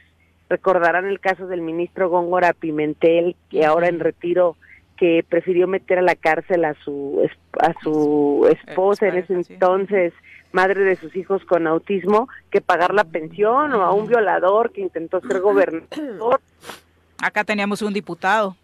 recordarán 0.48 1.06
el 1.06 1.20
caso 1.20 1.46
del 1.46 1.60
ministro 1.60 2.08
Góngora 2.08 2.52
Pimentel, 2.52 3.36
que 3.50 3.64
ahora 3.64 3.88
en 3.88 4.00
retiro 4.00 4.56
que 4.96 5.24
prefirió 5.28 5.66
meter 5.68 5.98
a 5.98 6.02
la 6.02 6.14
cárcel 6.14 6.64
a 6.64 6.74
su 6.82 7.28
a 7.60 7.74
su 7.82 8.48
esposa 8.50 9.08
en 9.08 9.16
ese 9.16 9.34
entonces 9.34 10.12
madre 10.52 10.84
de 10.84 10.96
sus 10.96 11.14
hijos 11.16 11.44
con 11.44 11.66
autismo 11.66 12.28
que 12.50 12.60
pagar 12.60 12.94
la 12.94 13.04
pensión 13.04 13.72
o 13.74 13.82
a 13.82 13.92
un 13.92 14.06
violador 14.06 14.72
que 14.72 14.80
intentó 14.80 15.20
ser 15.20 15.40
gobernador. 15.40 16.40
Acá 17.22 17.44
teníamos 17.44 17.82
un 17.82 17.92
diputado 17.92 18.56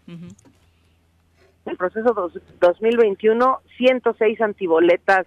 el 1.65 1.77
proceso 1.77 2.13
dos, 2.13 2.33
2021 2.59 3.61
106 3.77 4.41
antiboletas 4.41 5.25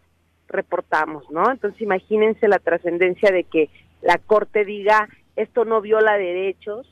reportamos 0.48 1.30
no 1.30 1.50
entonces 1.50 1.80
imagínense 1.80 2.48
la 2.48 2.58
trascendencia 2.58 3.30
de 3.30 3.44
que 3.44 3.70
la 4.02 4.18
corte 4.18 4.64
diga 4.64 5.08
esto 5.34 5.64
no 5.64 5.80
viola 5.80 6.18
derechos 6.18 6.86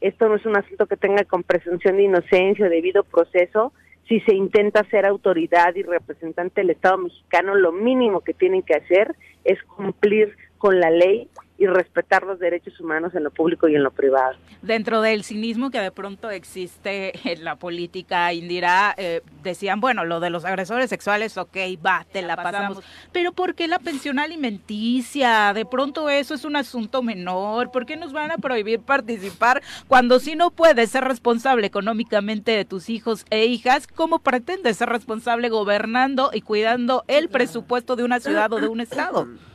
esto 0.00 0.28
no 0.28 0.36
es 0.36 0.46
un 0.46 0.56
asunto 0.56 0.86
que 0.86 0.96
tenga 0.96 1.24
con 1.24 1.42
presunción 1.42 1.96
de 1.96 2.04
inocencia 2.04 2.66
o 2.66 2.70
debido 2.70 3.04
proceso. 3.04 3.72
Si 4.08 4.20
se 4.20 4.34
intenta 4.34 4.82
ser 4.84 5.06
autoridad 5.06 5.74
y 5.74 5.82
representante 5.82 6.62
del 6.62 6.70
Estado 6.70 6.98
mexicano, 6.98 7.54
lo 7.54 7.72
mínimo 7.72 8.20
que 8.20 8.34
tienen 8.34 8.62
que 8.62 8.74
hacer 8.74 9.14
es 9.44 9.62
cumplir 9.64 10.36
con 10.60 10.78
la 10.78 10.90
ley 10.90 11.26
y 11.56 11.66
respetar 11.66 12.22
los 12.22 12.38
derechos 12.38 12.78
humanos 12.80 13.14
en 13.14 13.24
lo 13.24 13.30
público 13.30 13.68
y 13.68 13.74
en 13.74 13.82
lo 13.82 13.90
privado. 13.90 14.34
Dentro 14.62 15.02
del 15.02 15.24
cinismo 15.24 15.70
que 15.70 15.78
de 15.78 15.90
pronto 15.90 16.30
existe 16.30 17.12
en 17.30 17.44
la 17.44 17.56
política, 17.56 18.32
Indira, 18.32 18.94
eh, 18.96 19.22
decían, 19.42 19.80
bueno, 19.80 20.04
lo 20.04 20.20
de 20.20 20.30
los 20.30 20.44
agresores 20.44 20.88
sexuales, 20.88 21.36
ok, 21.36 21.56
va, 21.84 22.06
te 22.10 22.22
la 22.22 22.36
pasamos. 22.36 22.82
Pero 23.12 23.32
¿por 23.32 23.54
qué 23.54 23.68
la 23.68 23.78
pensión 23.78 24.18
alimenticia? 24.18 25.52
De 25.52 25.64
pronto 25.64 26.08
eso 26.08 26.34
es 26.34 26.44
un 26.44 26.56
asunto 26.56 27.02
menor. 27.02 27.70
¿Por 27.70 27.84
qué 27.84 27.96
nos 27.96 28.12
van 28.12 28.30
a 28.30 28.38
prohibir 28.38 28.80
participar 28.80 29.62
cuando 29.86 30.18
si 30.18 30.36
no 30.36 30.50
puedes 30.50 30.90
ser 30.90 31.04
responsable 31.04 31.66
económicamente 31.66 32.52
de 32.52 32.64
tus 32.66 32.88
hijos 32.88 33.24
e 33.30 33.46
hijas, 33.46 33.86
cómo 33.86 34.20
pretendes 34.20 34.76
ser 34.78 34.88
responsable 34.88 35.48
gobernando 35.48 36.30
y 36.32 36.42
cuidando 36.42 37.04
el 37.06 37.28
presupuesto 37.28 37.96
de 37.96 38.04
una 38.04 38.20
ciudad 38.20 38.52
o 38.52 38.60
de 38.60 38.68
un 38.68 38.80
estado? 38.80 39.26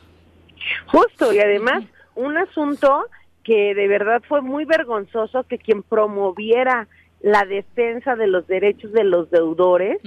Justo, 0.88 1.34
y 1.34 1.40
además 1.40 1.84
un 2.16 2.38
asunto 2.38 3.06
que 3.44 3.76
de 3.76 3.88
verdad 3.88 4.22
fue 4.28 4.42
muy 4.42 4.66
vergonzoso 4.66 5.44
que 5.44 5.58
quien 5.58 5.84
promoviera 5.84 6.88
la 7.22 7.46
defensa 7.46 8.16
de 8.16 8.28
los 8.28 8.48
derechos 8.48 8.92
de 8.92 9.04
los 9.04 9.30
deudores 9.30 10.00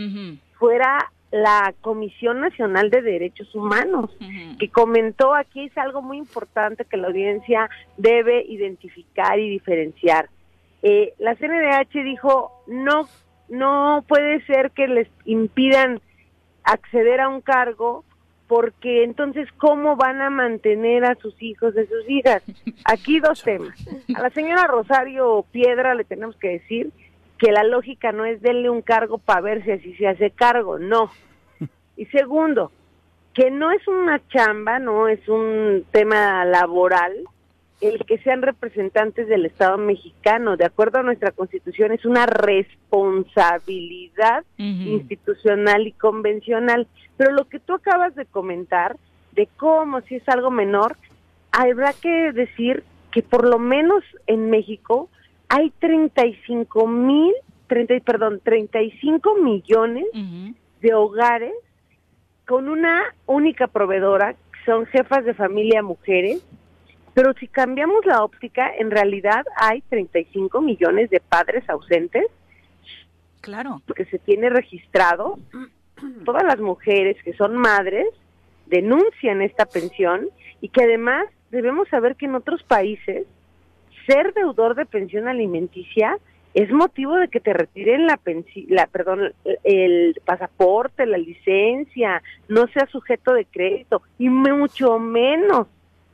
fuera 0.59 1.11
la 1.31 1.75
Comisión 1.81 2.41
Nacional 2.41 2.91
de 2.91 3.03
Derechos 3.03 3.55
Humanos, 3.55 4.11
que 4.59 4.69
comentó 4.71 5.35
aquí 5.35 5.65
es 5.67 5.77
algo 5.77 6.01
muy 6.03 6.17
importante 6.17 6.85
que 6.85 6.97
la 6.97 7.09
audiencia 7.09 7.69
debe 7.97 8.45
identificar 8.47 9.39
y 9.39 9.49
diferenciar. 9.51 10.31
Eh, 10.83 11.13
la 11.19 11.35
CNDH 11.35 12.05
dijo 12.05 12.53
no 12.67 13.09
no 13.49 14.05
puede 14.07 14.45
ser 14.47 14.71
que 14.73 14.87
les 14.87 15.09
impidan 15.25 16.01
acceder 16.65 17.21
a 17.21 17.29
un 17.29 17.41
cargo 17.41 18.05
porque 18.49 19.05
entonces 19.05 19.47
cómo 19.59 19.95
van 19.95 20.21
a 20.23 20.31
mantener 20.31 21.05
a 21.05 21.15
sus 21.17 21.41
hijos 21.41 21.75
y 21.77 21.87
sus 21.87 22.09
hijas. 22.11 22.43
Aquí 22.85 23.21
dos 23.21 23.43
temas. 23.43 23.79
A 24.17 24.23
la 24.23 24.31
señora 24.31 24.67
Rosario 24.67 25.45
Piedra 25.53 25.95
le 25.95 26.05
tenemos 26.05 26.35
que 26.37 26.49
decir 26.49 26.91
que 27.39 27.53
la 27.53 27.63
lógica 27.63 28.11
no 28.11 28.25
es 28.25 28.41
denle 28.41 28.71
un 28.71 28.83
cargo 28.83 29.19
para 29.19 29.43
ver 29.43 29.65
si 29.65 29.71
así 29.71 29.95
se 29.95 30.09
hace 30.09 30.31
cargo, 30.31 30.79
no. 30.79 31.11
Y 31.97 32.07
segundo, 32.07 32.73
que 33.35 33.51
no 33.51 33.71
es 33.71 33.87
una 33.87 34.21
chamba, 34.29 34.79
no 34.79 35.09
es 35.09 35.29
un 35.29 35.85
tema 35.93 36.45
laboral 36.45 37.25
el 37.81 38.05
que 38.05 38.19
sean 38.19 38.43
representantes 38.43 39.29
del 39.29 39.47
Estado 39.47 39.79
mexicano. 39.79 40.57
De 40.57 40.65
acuerdo 40.65 40.99
a 40.99 41.03
nuestra 41.03 41.31
Constitución, 41.31 41.93
es 41.93 42.05
una 42.05 42.27
responsabilidad 42.27 44.45
institucional 44.57 45.87
y 45.87 45.93
convencional. 45.93 46.89
Pero 47.17 47.33
lo 47.33 47.49
que 47.49 47.61
tú 47.61 47.75
acabas 47.75 48.15
de 48.17 48.27
comentar, 48.27 48.97
de 49.33 49.49
cómo 49.57 50.01
si 50.03 50.17
es 50.17 50.29
algo 50.29 50.51
menor, 50.51 50.97
habrá 51.53 51.93
que 51.93 52.33
decir 52.33 52.83
que 53.13 53.23
por 53.23 53.47
lo 53.47 53.59
menos 53.59 54.03
en 54.27 54.51
México 54.51 55.09
hay 55.49 55.71
35 55.79 56.87
mil, 56.87 57.33
30, 57.69 58.01
perdón, 58.01 58.41
35 58.43 59.37
millones 59.37 60.07
de 60.81 60.95
hogares 60.95 61.53
con 62.47 62.69
una 62.69 63.03
única 63.27 63.67
proveedora, 63.67 64.33
que 64.33 64.65
son 64.65 64.87
jefas 64.87 65.25
de 65.25 65.35
familia 65.35 65.83
mujeres, 65.83 66.45
pero 67.15 67.33
si 67.35 67.49
cambiamos 67.49 68.05
la 68.07 68.23
óptica, 68.23 68.71
en 68.77 68.91
realidad 68.91 69.45
hay 69.57 69.83
35 69.83 70.61
millones 70.61 71.11
de 71.11 71.21
padres 71.21 71.69
ausentes. 71.69 72.27
Claro. 73.41 73.83
Que 73.95 74.05
se 74.07 74.19
tiene 74.19 74.51
registrado 74.51 75.39
todas 76.25 76.45
las 76.45 76.61
mujeres 76.61 77.17
que 77.23 77.33
son 77.35 77.57
madres 77.57 78.07
denuncian 78.67 79.43
esta 79.43 79.67
pensión 79.67 80.29
y 80.61 80.69
que 80.69 80.85
además 80.85 81.27
debemos 81.51 81.89
saber 81.89 82.17
que 82.17 82.27
en 82.27 82.35
otros 82.35 82.63
países 82.63 83.27
ser 84.07 84.35
deudor 84.35 84.75
de 84.75 84.87
pensión 84.87 85.29
alimenticia 85.29 86.19
es 86.55 86.71
motivo 86.73 87.17
de 87.17 87.29
que 87.29 87.41
te 87.41 87.53
retiren 87.53 88.07
la 88.07 88.19
la 88.69 88.87
perdón 88.87 89.33
el 89.65 90.21
pasaporte, 90.25 91.07
la 91.07 91.19
licencia, 91.19 92.23
no 92.49 92.67
sea 92.69 92.87
sujeto 92.87 93.33
de 93.35 93.45
crédito 93.45 94.03
y 94.19 94.29
mucho 94.29 94.99
menos 94.99 95.69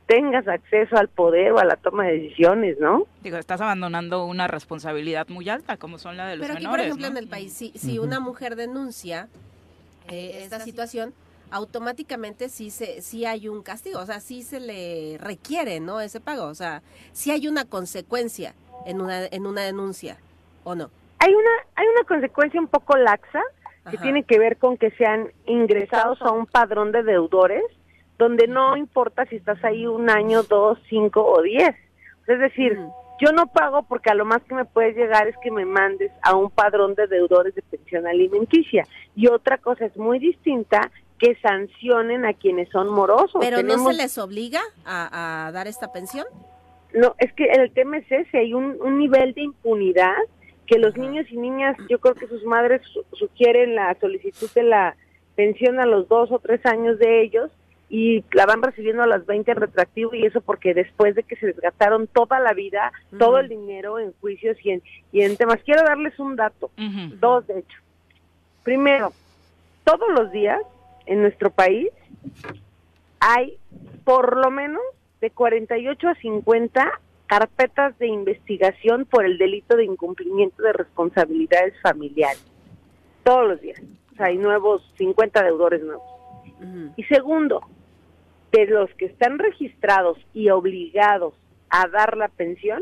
tengas 0.05 0.47
acceso 0.47 0.97
al 0.97 1.07
poder 1.07 1.51
o 1.51 1.59
a 1.59 1.65
la 1.65 1.75
toma 1.77 2.05
de 2.05 2.19
decisiones, 2.19 2.79
¿no? 2.79 3.07
Digo, 3.23 3.37
estás 3.37 3.61
abandonando 3.61 4.25
una 4.25 4.47
responsabilidad 4.47 5.27
muy 5.29 5.49
alta, 5.49 5.77
como 5.77 5.97
son 5.97 6.17
la 6.17 6.27
de 6.27 6.37
los 6.37 6.47
Pero 6.47 6.57
aquí, 6.57 6.67
por 6.67 6.79
ejemplo, 6.79 7.07
en 7.07 7.17
el 7.17 7.27
país, 7.27 7.53
si, 7.53 7.71
si 7.71 7.97
una 7.99 8.19
mujer 8.19 8.55
denuncia 8.55 9.27
eh, 10.07 10.41
esta 10.43 10.59
situación, 10.59 11.13
automáticamente 11.51 12.49
sí 12.49 12.69
se 12.69 13.01
sí 13.01 13.25
hay 13.25 13.47
un 13.47 13.63
castigo, 13.63 13.99
o 13.99 14.05
sea, 14.05 14.19
sí 14.19 14.43
se 14.43 14.59
le 14.59 15.17
requiere, 15.19 15.79
¿no? 15.79 16.01
Ese 16.01 16.19
pago, 16.19 16.45
o 16.45 16.55
sea, 16.55 16.81
sí 17.11 17.31
hay 17.31 17.47
una 17.47 17.65
consecuencia 17.65 18.53
en 18.85 19.01
una 19.01 19.25
en 19.25 19.45
una 19.45 19.61
denuncia 19.61 20.17
o 20.63 20.75
no. 20.75 20.89
Hay 21.19 21.33
una 21.33 21.49
hay 21.75 21.87
una 21.87 22.03
consecuencia 22.07 22.59
un 22.59 22.67
poco 22.67 22.97
laxa 22.97 23.41
que 23.89 23.97
tiene 23.97 24.23
que 24.23 24.39
ver 24.39 24.57
con 24.57 24.77
que 24.77 24.89
sean 24.91 25.31
ingresados 25.45 26.19
a 26.23 26.31
un 26.31 26.47
padrón 26.47 26.91
de 26.91 27.03
deudores 27.03 27.63
donde 28.17 28.47
no 28.47 28.77
importa 28.77 29.25
si 29.25 29.35
estás 29.35 29.63
ahí 29.63 29.85
un 29.85 30.09
año, 30.09 30.43
dos, 30.43 30.79
cinco 30.89 31.25
o 31.25 31.41
diez. 31.41 31.75
Es 32.27 32.39
decir, 32.39 32.77
yo 33.21 33.31
no 33.31 33.47
pago 33.47 33.83
porque 33.83 34.09
a 34.09 34.15
lo 34.15 34.25
más 34.25 34.41
que 34.43 34.55
me 34.55 34.65
puedes 34.65 34.95
llegar 34.95 35.27
es 35.27 35.35
que 35.41 35.51
me 35.51 35.65
mandes 35.65 36.11
a 36.21 36.35
un 36.35 36.49
padrón 36.49 36.95
de 36.95 37.07
deudores 37.07 37.55
de 37.55 37.61
pensión 37.61 38.07
alimenticia. 38.07 38.85
Y 39.15 39.27
otra 39.27 39.57
cosa 39.57 39.85
es 39.85 39.95
muy 39.97 40.19
distinta 40.19 40.91
que 41.17 41.35
sancionen 41.41 42.25
a 42.25 42.33
quienes 42.33 42.69
son 42.69 42.89
morosos. 42.89 43.39
¿Pero 43.39 43.63
no 43.63 43.77
se 43.77 43.93
les 43.93 44.17
obliga 44.17 44.61
a, 44.85 45.49
dar 45.53 45.67
esta 45.67 45.91
pensión? 45.91 46.25
No, 46.93 47.15
es 47.19 47.31
que 47.33 47.45
el 47.45 47.71
tema 47.71 47.97
es 47.97 48.11
ese, 48.11 48.37
hay 48.37 48.53
un, 48.53 48.77
nivel 48.97 49.33
de 49.33 49.43
impunidad 49.43 50.15
que 50.65 50.79
los 50.79 50.97
niños 50.97 51.25
y 51.29 51.37
niñas, 51.37 51.77
yo 51.89 51.99
creo 51.99 52.15
que 52.15 52.27
sus 52.27 52.43
madres 52.43 52.81
sugieren 53.13 53.75
la 53.75 53.95
solicitud 53.99 54.49
de 54.55 54.63
la 54.63 54.95
pensión 55.35 55.79
a 55.79 55.85
los 55.85 56.07
dos 56.07 56.31
o 56.31 56.39
tres 56.39 56.65
años 56.65 56.97
de 56.97 57.21
ellos 57.21 57.51
y 57.89 58.23
la 58.33 58.45
van 58.45 58.63
recibiendo 58.63 59.03
a 59.03 59.07
las 59.07 59.25
20 59.25 59.51
en 59.51 59.57
retractivo 59.57 60.15
y 60.15 60.25
eso 60.25 60.41
porque 60.41 60.73
después 60.73 61.15
de 61.15 61.23
que 61.23 61.35
se 61.35 61.47
desgastaron 61.47 62.07
toda 62.07 62.39
la 62.39 62.53
vida, 62.53 62.91
todo 63.19 63.39
el 63.39 63.49
dinero 63.49 63.99
en 63.99 64.13
juicios 64.21 64.57
y 64.63 64.71
en, 64.71 64.83
y 65.11 65.21
en 65.21 65.37
temas. 65.37 65.59
Quiero 65.63 65.83
darles 65.83 66.17
un 66.19 66.35
dato, 66.35 66.71
dos 67.19 67.45
de 67.47 67.59
hecho. 67.59 67.77
Primero, 68.63 69.13
todos 69.83 70.09
los 70.15 70.31
días 70.31 70.61
en 71.05 71.21
nuestro 71.21 71.51
país 71.51 71.89
hay 73.19 73.57
por 74.03 74.37
lo 74.37 74.49
menos 74.49 74.81
de 75.21 75.29
48 75.29 76.09
a 76.09 76.15
50 76.15 76.99
carpetas 77.27 77.97
de 77.97 78.07
investigación 78.07 79.05
por 79.05 79.25
el 79.25 79.37
delito 79.37 79.75
de 79.75 79.85
incumplimiento 79.85 80.61
de 80.63 80.73
responsabilidades 80.73 81.73
familiares. 81.81 82.43
Todos 83.23 83.47
los 83.47 83.61
días. 83.61 83.81
O 84.13 84.15
sea, 84.15 84.27
hay 84.27 84.37
nuevos 84.37 84.81
50 84.97 85.43
deudores 85.43 85.81
nuevos. 85.83 86.14
Y 86.95 87.03
segundo, 87.03 87.61
de 88.51 88.65
los 88.67 88.89
que 88.95 89.05
están 89.05 89.37
registrados 89.37 90.17
y 90.33 90.49
obligados 90.49 91.33
a 91.69 91.87
dar 91.87 92.17
la 92.17 92.29
pensión, 92.29 92.81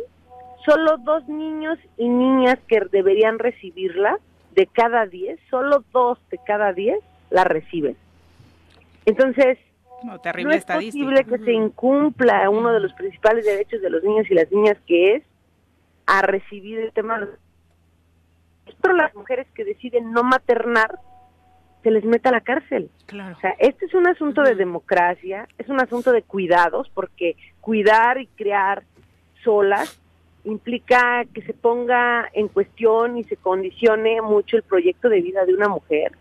solo 0.65 0.97
dos 0.97 1.28
niños 1.28 1.80
y 1.97 2.07
niñas 2.07 2.59
que 2.67 2.80
deberían 2.91 3.39
recibirla 3.39 4.19
de 4.55 4.67
cada 4.67 5.05
diez, 5.05 5.39
solo 5.49 5.84
dos 5.91 6.19
de 6.30 6.39
cada 6.45 6.74
diez 6.74 6.99
la 7.30 7.43
reciben. 7.43 7.97
Entonces, 9.05 9.57
no, 10.03 10.19
es 10.51 10.65
posible 10.65 11.24
que 11.24 11.38
se 11.39 11.53
incumpla 11.53 12.49
uno 12.49 12.71
de 12.71 12.80
los 12.80 12.93
principales 12.93 13.45
derechos 13.45 13.82
de 13.82 13.89
los 13.89 14.03
niños 14.03 14.30
y 14.30 14.36
las 14.36 14.51
niñas, 14.51 14.78
que 14.86 15.15
es 15.15 15.24
a 16.05 16.21
recibir 16.21 16.80
el 16.80 16.91
tema 16.91 17.19
de 17.19 17.28
pero 18.82 18.95
las 18.95 19.15
mujeres 19.15 19.47
que 19.55 19.63
deciden 19.63 20.11
no 20.11 20.24
maternar 20.24 20.99
se 21.84 21.91
les 21.91 22.05
meta 22.05 22.29
a 22.29 22.31
la 22.31 22.41
cárcel. 22.41 22.89
Claro. 23.05 23.36
O 23.38 23.39
sea, 23.41 23.55
este 23.59 23.86
es 23.86 23.93
un 23.93 24.07
asunto 24.07 24.41
de 24.41 24.55
democracia, 24.55 25.47
es 25.57 25.67
un 25.69 25.81
asunto 25.81 26.11
de 26.11 26.23
cuidados, 26.23 26.89
porque 26.93 27.36
cuidar 27.61 28.19
y 28.19 28.27
crear 28.27 28.84
solas 29.43 29.99
implica 30.45 31.23
que 31.34 31.41
se 31.41 31.53
ponga 31.53 32.29
en 32.34 32.47
cuestión 32.47 33.17
y 33.17 33.23
se 33.25 33.38
condicione 33.38 34.21
mucho 34.21 34.57
el 34.57 34.63
proyecto 34.63 35.09
de 35.09 35.21
vida 35.21 35.45
de 35.45 35.53
una 35.53 35.67
mujer. 35.67 36.13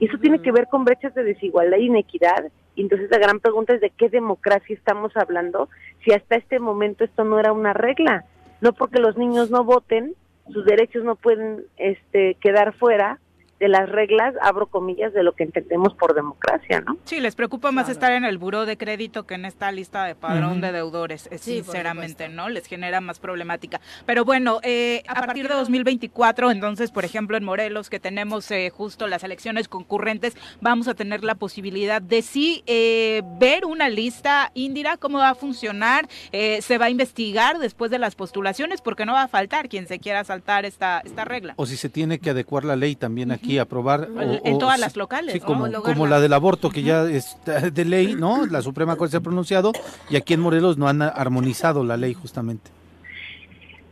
Y 0.00 0.06
eso 0.06 0.18
tiene 0.18 0.40
que 0.40 0.52
ver 0.52 0.68
con 0.68 0.84
brechas 0.84 1.14
de 1.14 1.24
desigualdad 1.24 1.78
e 1.78 1.82
inequidad. 1.82 2.50
Y 2.74 2.82
entonces 2.82 3.10
la 3.10 3.18
gran 3.18 3.40
pregunta 3.40 3.74
es 3.74 3.80
de 3.80 3.90
qué 3.90 4.08
democracia 4.08 4.74
estamos 4.74 5.16
hablando 5.16 5.68
si 6.04 6.12
hasta 6.12 6.36
este 6.36 6.58
momento 6.58 7.04
esto 7.04 7.24
no 7.24 7.38
era 7.38 7.52
una 7.52 7.72
regla. 7.72 8.24
No 8.60 8.72
porque 8.72 8.98
los 8.98 9.16
niños 9.16 9.50
no 9.50 9.64
voten, 9.64 10.14
sus 10.52 10.64
derechos 10.64 11.04
no 11.04 11.16
pueden 11.16 11.64
este, 11.76 12.34
quedar 12.40 12.74
fuera, 12.74 13.18
de 13.60 13.68
las 13.68 13.88
reglas, 13.88 14.34
abro 14.42 14.66
comillas, 14.66 15.12
de 15.12 15.22
lo 15.22 15.32
que 15.32 15.44
entendemos 15.44 15.94
por 15.94 16.14
democracia, 16.14 16.80
¿no? 16.80 16.96
Sí, 17.04 17.20
les 17.20 17.34
preocupa 17.34 17.70
más 17.70 17.88
estar 17.88 18.12
en 18.12 18.24
el 18.24 18.38
buró 18.38 18.66
de 18.66 18.76
crédito 18.76 19.26
que 19.26 19.34
en 19.34 19.44
esta 19.44 19.70
lista 19.70 20.04
de 20.04 20.14
padrón 20.14 20.60
de 20.60 20.72
deudores, 20.72 21.28
sinceramente, 21.38 22.28
¿no? 22.28 22.48
Les 22.48 22.66
genera 22.66 23.00
más 23.00 23.20
problemática. 23.20 23.80
Pero 24.06 24.24
bueno, 24.24 24.58
eh, 24.62 25.02
a, 25.06 25.14
partir 25.14 25.48
de 25.48 25.54
2024, 25.54 26.50
entonces, 26.50 26.90
por 26.90 27.04
ejemplo, 27.04 27.36
en 27.36 27.44
Morelos, 27.44 27.90
que 27.90 28.00
tenemos 28.00 28.50
eh, 28.50 28.70
justo 28.70 29.06
las 29.06 29.22
elecciones 29.22 29.68
concurrentes, 29.68 30.36
vamos 30.60 30.88
a 30.88 30.94
tener 30.94 31.22
la 31.22 31.36
posibilidad 31.36 32.02
de 32.02 32.22
sí 32.22 32.64
eh, 32.66 33.22
ver 33.38 33.66
una 33.66 33.88
lista, 33.88 34.50
Indira, 34.54 34.96
cómo 34.96 35.18
va 35.18 35.30
a 35.30 35.34
funcionar, 35.34 36.08
se 36.32 36.78
va 36.78 36.86
a 36.86 36.90
investigar 36.90 37.58
después 37.58 37.90
de 37.90 37.98
las 37.98 38.14
postulaciones, 38.14 38.80
porque 38.80 39.06
no 39.06 39.12
va 39.12 39.22
a 39.22 39.28
faltar 39.28 39.68
quien 39.68 39.86
se 39.86 39.98
quiera 39.98 40.24
saltar 40.24 40.64
esta, 40.64 41.00
esta 41.00 41.24
regla. 41.24 41.54
O 41.56 41.66
si 41.66 41.76
se 41.76 41.88
tiene 41.88 42.18
que 42.18 42.30
adecuar 42.30 42.64
la 42.64 42.76
ley 42.76 42.96
también 42.96 43.30
aquí 43.30 43.43
aprobar. 43.58 44.08
en 44.44 44.58
todas 44.58 44.78
las 44.78 44.96
locales. 44.96 45.42
como, 45.44 45.70
como 45.82 46.06
la 46.06 46.20
del 46.20 46.32
aborto, 46.32 46.70
que 46.70 46.82
ya 46.82 47.04
es 47.04 47.38
de 47.44 47.84
ley, 47.84 48.14
¿no? 48.14 48.46
La 48.46 48.62
Suprema 48.62 48.96
Corte 48.96 49.12
se 49.12 49.16
ha 49.18 49.20
pronunciado 49.20 49.72
y 50.10 50.16
aquí 50.16 50.34
en 50.34 50.40
Morelos 50.40 50.78
no 50.78 50.88
han 50.88 51.02
armonizado 51.02 51.84
la 51.84 51.96
ley 51.96 52.14
justamente. 52.14 52.70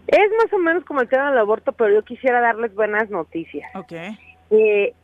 Es 0.07 0.31
más 0.37 0.53
o 0.53 0.59
menos 0.59 0.85
como 0.85 1.01
el 1.01 1.09
tema 1.09 1.31
del 1.31 1.39
aborto, 1.39 1.73
pero 1.73 1.95
yo 1.95 2.03
quisiera 2.03 2.41
darles 2.41 2.75
buenas 2.75 3.09
noticias. 3.09 3.71
Ok. 3.75 3.93
Eh, 4.51 4.95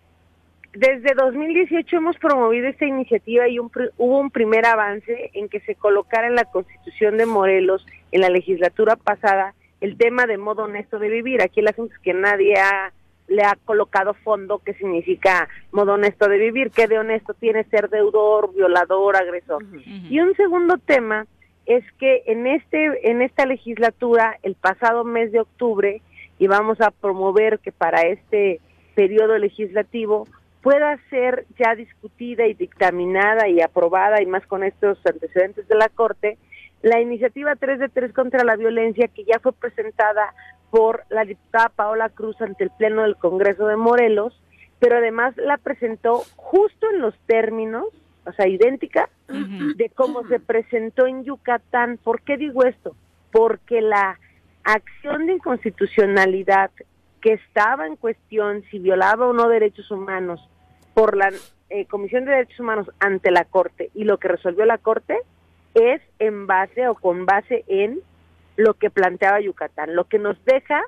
desde 0.75 1.15
2018 1.15 1.97
hemos 1.97 2.17
promovido 2.19 2.69
esta 2.69 2.85
iniciativa 2.85 3.49
y 3.49 3.59
hubo 3.59 4.21
un 4.21 4.31
primer 4.31 4.67
avance 4.67 5.31
en 5.33 5.49
que 5.49 5.61
se 5.61 5.75
colocara 5.75 6.27
en 6.27 6.35
la 6.35 6.45
Constitución 6.45 7.17
de 7.17 7.25
Morelos, 7.25 7.87
en 8.13 8.21
la 8.21 8.29
legislatura 8.29 8.97
pasada, 8.97 9.55
el 9.81 9.97
tema 9.97 10.27
de 10.27 10.37
modo 10.37 10.65
honesto 10.65 10.99
de 10.99 11.09
vivir. 11.09 11.43
Aquí 11.43 11.61
el 11.61 11.69
asunto 11.69 11.95
es 11.95 12.01
que 12.01 12.13
nadie 12.13 12.55
ha 12.57 12.93
le 13.29 13.43
ha 13.43 13.57
colocado 13.65 14.15
fondo 14.15 14.59
que 14.59 14.75
significa 14.75 15.49
modo 15.71 15.95
honesto 15.95 16.29
de 16.29 16.39
vivir, 16.39 16.71
que 16.71 16.89
de 16.89 16.99
honesto 16.99 17.35
tiene 17.35 17.65
ser 17.65 17.91
deudor, 17.91 18.55
violador, 18.55 19.17
agresor. 19.17 19.65
Y 20.11 20.21
un 20.21 20.35
segundo 20.35 20.79
tema 20.79 21.27
es 21.67 21.85
que 21.99 22.23
en 22.27 22.47
este 22.47 23.11
en 23.11 23.21
esta 23.21 23.45
legislatura 23.45 24.39
el 24.43 24.55
pasado 24.55 25.05
mes 25.05 25.31
de 25.33 25.41
octubre 25.41 26.01
y 26.39 26.47
vamos 26.47 26.81
a 26.81 26.91
promover 26.91 27.59
que 27.59 27.73
para 27.73 28.01
este 28.03 28.61
periodo 28.95 29.37
legislativo 29.37 30.27
pueda 30.63 30.99
ser 31.11 31.45
ya 31.59 31.75
discutida 31.75 32.47
y 32.47 32.55
dictaminada 32.55 33.49
y 33.49 33.61
aprobada 33.61 34.23
y 34.23 34.27
más 34.27 34.47
con 34.47 34.65
estos 34.65 34.99
antecedentes 35.07 35.69
de 35.69 35.75
la 35.75 35.89
Corte 35.89 36.39
la 36.83 37.01
iniciativa 37.01 37.57
3 37.57 37.79
de 37.79 37.89
3 37.89 38.13
contra 38.13 38.45
la 38.45 38.57
violencia 38.57 39.09
que 39.09 39.25
ya 39.25 39.39
fue 39.41 39.53
presentada 39.53 40.35
por 40.71 41.05
la 41.09 41.25
diputada 41.25 41.71
Paola 41.71 42.09
Cruz 42.09 42.41
ante 42.41 42.65
el 42.65 42.71
Pleno 42.71 43.03
del 43.03 43.17
Congreso 43.17 43.67
de 43.67 43.77
Morelos, 43.77 44.41
pero 44.79 44.97
además 44.99 45.37
la 45.37 45.57
presentó 45.57 46.23
justo 46.37 46.87
en 46.93 47.01
los 47.01 47.19
términos, 47.27 47.87
o 48.25 48.33
sea, 48.33 48.47
idéntica, 48.47 49.09
de 49.29 49.91
cómo 49.91 50.27
se 50.29 50.41
presentó 50.41 51.07
en 51.07 51.25
Yucatán. 51.25 51.99
¿Por 52.03 52.23
qué 52.23 52.37
digo 52.37 52.65
esto? 52.65 52.95
Porque 53.33 53.81
la 53.81 54.19
acción 54.65 55.27
de 55.27 55.35
inconstitucionalidad 55.35 56.71
que 57.21 57.33
estaba 57.33 57.87
en 57.87 57.97
cuestión, 57.97 58.63
si 58.71 58.79
violaba 58.79 59.27
o 59.27 59.33
no 59.33 59.49
derechos 59.49 59.91
humanos, 59.91 60.49
por 60.95 61.17
la 61.17 61.31
eh, 61.71 61.87
Comisión 61.87 62.25
de 62.25 62.33
Derechos 62.33 62.61
Humanos 62.61 62.91
ante 62.99 63.31
la 63.31 63.45
Corte 63.45 63.91
y 63.95 64.05
lo 64.05 64.19
que 64.19 64.29
resolvió 64.29 64.65
la 64.65 64.79
Corte 64.79 65.19
es 65.79 66.03
en 66.19 66.47
base 66.47 66.89
o 66.89 66.95
con 66.95 67.27
base 67.27 67.65
en 67.69 68.01
lo 68.57 68.75
que 68.75 68.91
planteaba 68.91 69.41
Yucatán, 69.41 69.95
lo 69.95 70.05
que 70.05 70.19
nos 70.19 70.43
deja 70.45 70.83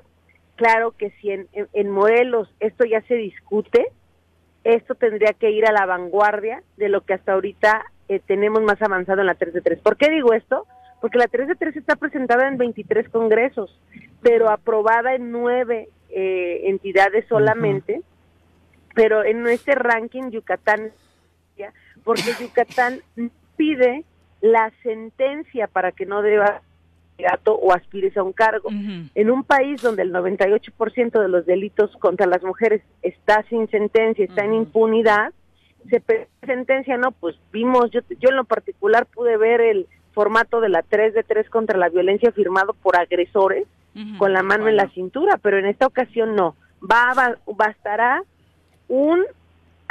claro 0.61 0.91
que 0.91 1.09
si 1.19 1.31
en, 1.31 1.47
en, 1.53 1.89
Morelos 1.89 2.47
esto 2.59 2.85
ya 2.85 3.01
se 3.07 3.15
discute, 3.15 3.87
esto 4.63 4.93
tendría 4.93 5.33
que 5.33 5.49
ir 5.49 5.65
a 5.65 5.71
la 5.71 5.87
vanguardia 5.87 6.61
de 6.77 6.87
lo 6.87 7.01
que 7.01 7.15
hasta 7.15 7.33
ahorita 7.33 7.83
eh, 8.09 8.19
tenemos 8.19 8.61
más 8.61 8.79
avanzado 8.81 9.21
en 9.21 9.27
la 9.27 9.35
3 9.35 9.55
de 9.55 9.61
3. 9.61 9.79
¿Por 9.79 9.97
qué 9.97 10.11
digo 10.11 10.33
esto? 10.33 10.67
Porque 10.99 11.17
la 11.17 11.25
3 11.25 11.47
de 11.47 11.55
3 11.55 11.77
está 11.77 11.95
presentada 11.95 12.47
en 12.47 12.57
23 12.57 13.09
congresos, 13.09 13.75
pero 14.21 14.51
aprobada 14.51 15.15
en 15.15 15.31
nueve 15.31 15.89
eh, 16.09 16.61
entidades 16.65 17.25
solamente, 17.27 18.03
pero 18.93 19.23
en 19.23 19.47
este 19.47 19.73
ranking 19.73 20.29
Yucatán, 20.29 20.91
porque 22.03 22.33
Yucatán 22.39 23.01
pide 23.57 24.03
la 24.41 24.71
sentencia 24.83 25.67
para 25.67 25.91
que 25.91 26.05
no 26.05 26.21
deba 26.21 26.61
o 27.45 27.73
aspires 27.73 28.17
a 28.17 28.23
un 28.23 28.33
cargo. 28.33 28.69
En 28.69 29.31
un 29.31 29.43
país 29.43 29.81
donde 29.81 30.01
el 30.01 30.11
98% 30.11 31.21
de 31.21 31.27
los 31.27 31.45
delitos 31.45 31.95
contra 31.97 32.25
las 32.25 32.43
mujeres 32.43 32.81
está 33.01 33.43
sin 33.49 33.69
sentencia, 33.69 34.25
está 34.25 34.43
en 34.43 34.53
impunidad, 34.53 35.31
se 35.89 36.01
sentencia, 36.45 36.97
no, 36.97 37.11
pues 37.11 37.35
vimos, 37.51 37.91
yo, 37.91 38.01
yo 38.19 38.29
en 38.29 38.35
lo 38.35 38.43
particular 38.43 39.05
pude 39.05 39.37
ver 39.37 39.61
el 39.61 39.87
formato 40.13 40.61
de 40.61 40.69
la 40.69 40.81
3 40.83 41.13
de 41.13 41.23
3 41.23 41.49
contra 41.49 41.77
la 41.77 41.89
violencia 41.89 42.31
firmado 42.31 42.73
por 42.73 42.95
agresores 42.95 43.67
con 44.17 44.31
la 44.31 44.41
mano 44.41 44.69
en 44.69 44.77
la 44.77 44.89
cintura, 44.91 45.37
pero 45.41 45.57
en 45.57 45.65
esta 45.65 45.85
ocasión 45.85 46.35
no. 46.35 46.55
Va, 46.81 47.13
va, 47.13 47.37
bastará 47.45 48.23
un 48.87 49.25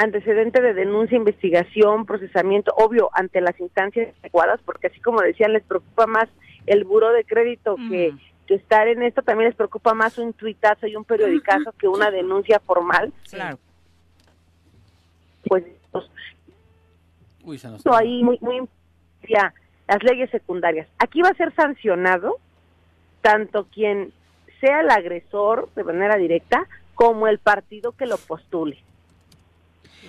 antecedente 0.00 0.62
de 0.62 0.72
denuncia, 0.72 1.14
investigación, 1.14 2.06
procesamiento, 2.06 2.72
obvio, 2.74 3.10
ante 3.12 3.42
las 3.42 3.60
instancias 3.60 4.14
adecuadas, 4.20 4.58
porque 4.64 4.86
así 4.86 4.98
como 5.00 5.20
decían, 5.20 5.52
les 5.52 5.62
preocupa 5.62 6.06
más 6.06 6.26
el 6.64 6.84
buro 6.84 7.12
de 7.12 7.24
crédito 7.24 7.76
que, 7.90 8.14
estar 8.48 8.88
en 8.88 9.02
esto, 9.04 9.22
también 9.22 9.48
les 9.48 9.56
preocupa 9.56 9.94
más 9.94 10.18
un 10.18 10.32
tuitazo 10.32 10.88
y 10.88 10.96
un 10.96 11.04
periodicazo 11.04 11.70
que 11.78 11.86
una 11.86 12.10
denuncia 12.10 12.58
formal. 12.58 13.12
Claro. 13.30 13.60
Pues, 15.46 15.64
pues 17.44 17.64
ahí 17.92 18.24
muy, 18.24 18.38
muy 18.40 18.68
ya, 19.28 19.54
las 19.86 20.02
leyes 20.02 20.30
secundarias. 20.30 20.88
Aquí 20.98 21.22
va 21.22 21.28
a 21.28 21.34
ser 21.34 21.54
sancionado 21.54 22.38
tanto 23.20 23.66
quien 23.66 24.12
sea 24.60 24.80
el 24.80 24.90
agresor 24.90 25.68
de 25.74 25.84
manera 25.84 26.16
directa 26.16 26.66
como 26.94 27.28
el 27.28 27.38
partido 27.38 27.92
que 27.92 28.06
lo 28.06 28.16
postule 28.16 28.82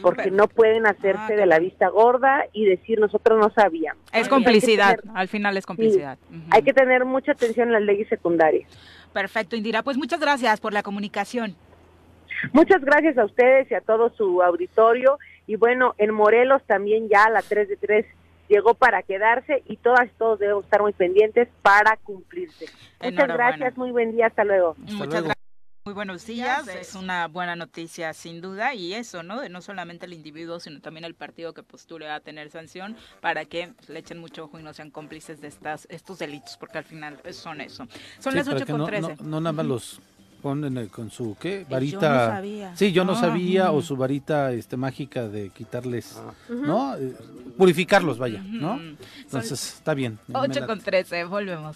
porque 0.02 0.32
no 0.32 0.48
pueden 0.48 0.86
hacerse 0.88 1.34
ah, 1.34 1.36
de 1.36 1.46
la 1.46 1.60
vista 1.60 1.90
gorda 1.90 2.46
y 2.54 2.66
decir 2.66 3.00
nosotros 3.00 3.40
no 3.40 3.52
sabíamos. 3.54 4.04
Es 4.14 4.28
complicidad, 4.28 5.00
al 5.14 5.28
final 5.28 5.58
es 5.58 5.66
complicidad. 5.66 6.18
Hay 6.50 6.64
que 6.64 6.74
tener 6.74 7.06
mucha 7.06 7.34
atención 7.34 7.70
en 7.70 7.74
las 7.74 7.84
leyes 7.84 8.08
secundarias. 8.08 8.70
Perfecto, 9.14 9.56
Indira. 9.56 9.84
Pues 9.84 9.98
muchas 9.98 10.20
gracias 10.20 10.60
por 10.60 10.74
la 10.74 10.84
comunicación. 10.84 11.56
Muchas 12.54 12.82
gracias 12.82 13.18
a 13.18 13.26
ustedes 13.26 13.70
y 13.70 13.76
a 13.76 13.82
todo 13.82 14.10
su 14.16 14.42
auditorio. 14.42 15.20
Y 15.48 15.56
bueno, 15.56 15.94
en 15.98 16.14
Morelos 16.14 16.62
también 16.66 17.10
ya 17.10 17.30
la 17.30 17.42
3 17.42 17.68
de 17.68 17.78
3 17.78 18.06
llegó 18.48 18.74
para 18.74 19.02
quedarse 19.04 19.64
y 19.66 19.78
todas 19.78 20.08
y 20.08 20.18
todos 20.18 20.40
debemos 20.40 20.66
estar 20.66 20.82
muy 20.82 20.94
pendientes 20.94 21.48
para 21.62 21.98
cumplirse. 21.98 22.66
Muchas 23.02 23.28
gracias, 23.28 23.78
muy 23.78 23.92
buen 23.92 24.12
día, 24.12 24.28
hasta 24.28 24.44
luego. 24.44 24.76
Muchas 24.78 25.24
gracias. 25.24 25.41
Muy 25.84 25.96
buenos 25.96 26.28
días, 26.28 26.68
es 26.68 26.94
una 26.94 27.28
buena 27.28 27.56
noticia 27.56 28.14
sin 28.14 28.40
duda 28.40 28.76
y 28.76 28.94
eso, 28.94 29.24
¿no? 29.24 29.42
De 29.42 29.50
no 29.50 29.64
solamente 29.64 30.06
el 30.06 30.14
individuo, 30.14 30.60
sino 30.60 30.80
también 30.80 31.06
el 31.06 31.16
partido 31.16 31.56
que 31.56 31.64
postule 31.64 32.08
a 32.08 32.20
tener 32.20 32.52
sanción 32.52 32.96
para 33.20 33.46
que 33.46 33.74
le 33.88 33.98
echen 33.98 34.20
mucho 34.20 34.44
ojo 34.44 34.60
y 34.60 34.64
no 34.64 34.76
sean 34.76 34.92
cómplices 34.92 35.42
de 35.42 35.48
estas 35.48 35.88
estos 35.90 36.20
delitos, 36.20 36.56
porque 36.58 36.78
al 36.78 36.84
final 36.84 37.20
son 37.32 37.62
eso. 37.62 37.88
Son 38.20 38.36
las 38.36 38.48
ocho 38.48 38.68
con 38.68 38.86
trece. 38.86 39.16
No, 39.24 39.42
nada 39.42 39.54
más 39.54 39.66
los 39.66 40.00
ponen 40.44 40.88
con 40.90 41.10
su 41.10 41.36
qué 41.40 41.66
varita. 41.68 42.28
no 42.28 42.36
sabía. 42.36 42.76
Sí, 42.76 42.92
yo 42.92 43.04
no 43.04 43.14
ah, 43.14 43.20
sabía 43.20 43.72
o 43.72 43.82
su 43.82 43.98
varita 43.98 44.52
este 44.52 44.78
mágica 44.78 45.28
de 45.28 45.50
quitarles, 45.50 46.16
ah. 46.18 46.32
¿no? 46.50 46.96
Eh, 46.96 47.16
purificarlos, 47.58 48.20
vaya, 48.20 48.44
¿no? 48.46 48.80
Entonces 49.20 49.78
está 49.78 49.96
bien. 49.96 50.20
8 50.32 50.68
con 50.68 50.80
13, 50.80 51.24
volvemos. 51.24 51.76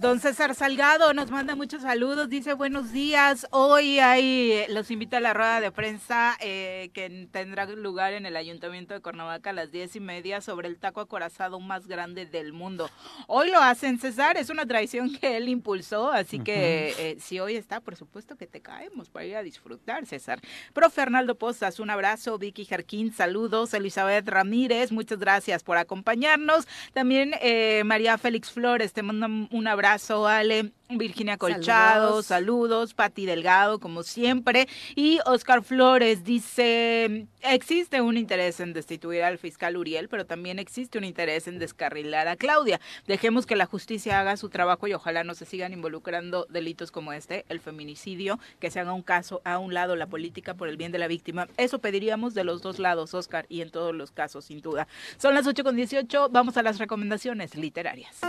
Don 0.00 0.18
César 0.18 0.54
Salgado 0.54 1.12
nos 1.12 1.30
manda 1.30 1.54
muchos 1.54 1.82
saludos, 1.82 2.30
dice 2.30 2.54
buenos 2.54 2.90
días. 2.90 3.46
Hoy 3.50 3.98
hay, 3.98 4.64
los 4.70 4.90
invita 4.90 5.18
a 5.18 5.20
la 5.20 5.34
rueda 5.34 5.60
de 5.60 5.70
prensa 5.72 6.38
eh, 6.40 6.88
que 6.94 7.28
tendrá 7.30 7.66
lugar 7.66 8.14
en 8.14 8.24
el 8.24 8.34
Ayuntamiento 8.34 8.94
de 8.94 9.02
Cuernavaca 9.02 9.50
a 9.50 9.52
las 9.52 9.72
diez 9.72 9.94
y 9.96 10.00
media 10.00 10.40
sobre 10.40 10.68
el 10.68 10.78
taco 10.78 11.02
acorazado 11.02 11.60
más 11.60 11.86
grande 11.86 12.24
del 12.24 12.54
mundo. 12.54 12.88
Hoy 13.26 13.50
lo 13.50 13.60
hacen 13.60 13.98
César, 13.98 14.38
es 14.38 14.48
una 14.48 14.64
tradición 14.64 15.12
que 15.18 15.36
él 15.36 15.50
impulsó, 15.50 16.10
así 16.10 16.38
que 16.38 16.94
eh, 16.98 17.16
si 17.20 17.38
hoy 17.38 17.56
está, 17.56 17.82
por 17.82 17.94
supuesto 17.94 18.36
que 18.36 18.46
te 18.46 18.62
caemos 18.62 19.10
para 19.10 19.26
ir 19.26 19.36
a 19.36 19.42
disfrutar, 19.42 20.06
César. 20.06 20.40
Profe 20.72 20.94
Fernaldo 20.94 21.34
Postas, 21.34 21.78
un 21.78 21.90
abrazo. 21.90 22.38
Vicky 22.38 22.64
Jarquín, 22.64 23.12
saludos. 23.12 23.74
Elizabeth 23.74 24.26
Ramírez, 24.26 24.92
muchas 24.92 25.18
gracias 25.18 25.62
por 25.62 25.76
acompañarnos. 25.76 26.66
También 26.94 27.34
eh, 27.42 27.82
María 27.84 28.16
Félix 28.16 28.50
Flores, 28.50 28.94
te 28.94 29.02
manda 29.02 29.26
un 29.26 29.68
abrazo 29.68 29.89
abrazo, 29.90 30.26
Ale. 30.28 30.72
Virginia 30.88 31.36
Colchado, 31.36 32.22
saludos. 32.22 32.94
Pati 32.94 33.24
Delgado, 33.24 33.78
como 33.78 34.02
siempre. 34.02 34.68
Y 34.96 35.20
Oscar 35.24 35.62
Flores 35.62 36.24
dice, 36.24 37.28
existe 37.42 38.00
un 38.00 38.16
interés 38.16 38.58
en 38.58 38.72
destituir 38.72 39.22
al 39.22 39.38
fiscal 39.38 39.76
Uriel, 39.76 40.08
pero 40.08 40.26
también 40.26 40.58
existe 40.58 40.98
un 40.98 41.04
interés 41.04 41.46
en 41.46 41.60
descarrilar 41.60 42.26
a 42.26 42.34
Claudia. 42.34 42.80
Dejemos 43.06 43.46
que 43.46 43.54
la 43.54 43.66
justicia 43.66 44.18
haga 44.18 44.36
su 44.36 44.48
trabajo 44.48 44.88
y 44.88 44.94
ojalá 44.94 45.22
no 45.22 45.34
se 45.34 45.44
sigan 45.44 45.72
involucrando 45.72 46.46
delitos 46.50 46.90
como 46.90 47.12
este, 47.12 47.44
el 47.48 47.60
feminicidio, 47.60 48.40
que 48.58 48.70
se 48.70 48.80
haga 48.80 48.92
un 48.92 49.02
caso 49.02 49.42
a 49.44 49.58
un 49.58 49.74
lado 49.74 49.94
la 49.94 50.08
política 50.08 50.54
por 50.54 50.68
el 50.68 50.76
bien 50.76 50.90
de 50.90 50.98
la 50.98 51.06
víctima. 51.06 51.46
Eso 51.56 51.78
pediríamos 51.78 52.34
de 52.34 52.42
los 52.42 52.62
dos 52.62 52.80
lados, 52.80 53.14
Oscar, 53.14 53.46
y 53.48 53.60
en 53.60 53.70
todos 53.70 53.94
los 53.94 54.10
casos, 54.10 54.46
sin 54.46 54.60
duda. 54.60 54.88
Son 55.18 55.34
las 55.34 55.46
8 55.46 55.62
con 55.62 55.76
18, 55.76 56.30
vamos 56.30 56.56
a 56.56 56.62
las 56.64 56.78
recomendaciones 56.78 57.54
literarias. 57.54 58.20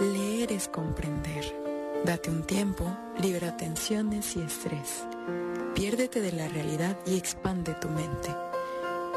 Leer 0.00 0.52
es 0.52 0.68
comprender. 0.68 1.44
Date 2.04 2.30
un 2.30 2.44
tiempo, 2.44 2.96
libera 3.20 3.56
tensiones 3.56 4.36
y 4.36 4.40
estrés. 4.40 5.04
Piérdete 5.74 6.20
de 6.20 6.30
la 6.30 6.46
realidad 6.46 6.96
y 7.04 7.16
expande 7.16 7.74
tu 7.80 7.88
mente. 7.88 8.28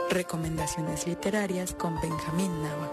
Recomendaciones 0.09 1.05
literarias 1.05 1.75
con 1.75 1.93
Benjamín 2.01 2.51
Nava. 2.63 2.91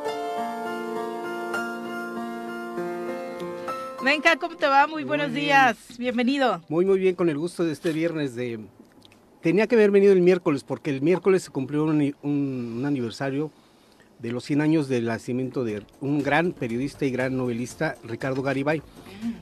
Venga, 4.05 4.37
¿cómo 4.37 4.57
te 4.57 4.67
va? 4.67 4.87
Muy 4.87 5.05
buenos 5.05 5.33
días. 5.33 5.79
Bienvenido. 5.99 6.61
Muy, 6.69 6.85
muy 6.85 6.99
bien, 6.99 7.15
con 7.15 7.31
el 7.31 7.39
gusto 7.39 7.65
de 7.65 7.73
este 7.73 7.93
viernes 7.93 8.35
de... 8.35 8.61
Tenía 9.41 9.67
que 9.67 9.77
haber 9.77 9.91
venido 9.91 10.13
el 10.13 10.21
miércoles 10.21 10.63
porque 10.63 10.91
el 10.91 11.01
miércoles 11.01 11.45
se 11.45 11.51
cumplió 11.51 11.85
un, 11.85 12.15
un 12.21 12.85
aniversario 12.85 13.51
de 14.19 14.33
los 14.33 14.45
100 14.45 14.61
años 14.61 14.89
del 14.89 15.07
nacimiento 15.07 15.65
de 15.65 15.83
un 16.01 16.23
gran 16.23 16.53
periodista 16.53 17.05
y 17.05 17.11
gran 17.11 17.37
novelista, 17.37 17.97
Ricardo 18.05 18.43
Garibay. 18.43 18.83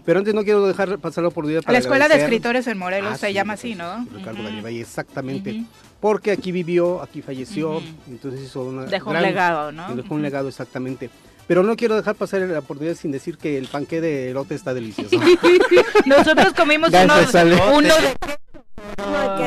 Pero 0.05 0.19
antes 0.19 0.35
no 0.35 0.45
quiero 0.45 0.67
dejar 0.67 0.99
pasar 0.99 1.23
la 1.23 1.29
oportunidad 1.29 1.63
para 1.63 1.73
La 1.73 1.79
Escuela 1.79 2.09
de 2.09 2.17
Escritores 2.17 2.67
en 2.67 2.79
Morelos 2.79 3.19
se 3.19 3.33
llama 3.33 3.55
así, 3.55 3.75
¿no? 3.75 4.07
Ricardo 4.15 4.43
Garibay, 4.43 4.81
exactamente. 4.81 5.65
Porque 6.01 6.31
aquí 6.31 6.53
vivió, 6.53 7.03
aquí 7.03 7.23
falleció, 7.23 7.83
entonces 8.09 8.43
hizo 8.43 8.65
una 8.65 8.85
Dejó 8.85 9.11
un 9.11 9.23
legado, 9.23 9.73
¿no? 9.73 9.95
Dejó 9.95 10.15
un 10.15 10.23
legado, 10.23 10.49
exactamente. 10.49 11.11
Pero 11.47 11.63
no 11.63 11.77
quiero 11.77 11.97
dejar 11.97 12.17
pasar 12.17 12.41
la 12.41 12.59
oportunidad 12.59 12.97
sin 12.97 13.13
decir 13.13 13.39
que 13.39 13.57
el 13.57 13.69
panque 13.69 14.01
de 14.01 14.31
elote 14.31 14.55
está 14.55 14.75
delicioso. 14.75 15.17
Nosotros 16.07 16.53
comimos 16.55 16.91
uno, 16.91 17.77
uno 17.77 17.95
de 17.95 18.37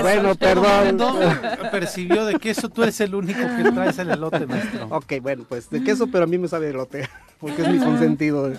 bueno, 0.02 0.36
perdón. 0.36 0.98
percibió 1.72 2.26
de 2.26 2.36
queso, 2.36 2.70
tú 2.70 2.84
eres 2.84 3.00
el 3.02 3.16
único 3.16 3.40
que 3.40 3.72
traes 3.72 4.00
el 4.00 4.12
elote, 4.12 4.46
maestro. 4.46 4.88
Ok, 4.90 5.14
bueno, 5.22 5.46
pues 5.48 5.70
de 5.70 5.84
queso, 5.84 6.08
pero 6.08 6.24
a 6.24 6.28
mí 6.28 6.38
me 6.38 6.48
sabe 6.48 6.70
elote, 6.70 7.08
porque 7.40 7.62
es 7.62 7.68
mi 7.70 7.80
consentido. 7.80 8.52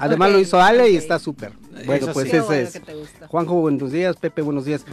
Además 0.00 0.32
lo 0.32 0.38
hizo 0.38 0.60
Ale 0.60 0.90
y 0.90 0.96
está 0.96 1.18
súper. 1.18 1.52
Bueno, 1.86 2.08
pues 2.12 2.32
ese 2.32 2.62
es. 2.62 2.80
Juanjo, 3.28 3.54
buenos 3.54 3.92
días, 3.92 4.16
Pepe, 4.16 4.42
buenos 4.42 4.64
días. 4.64 4.84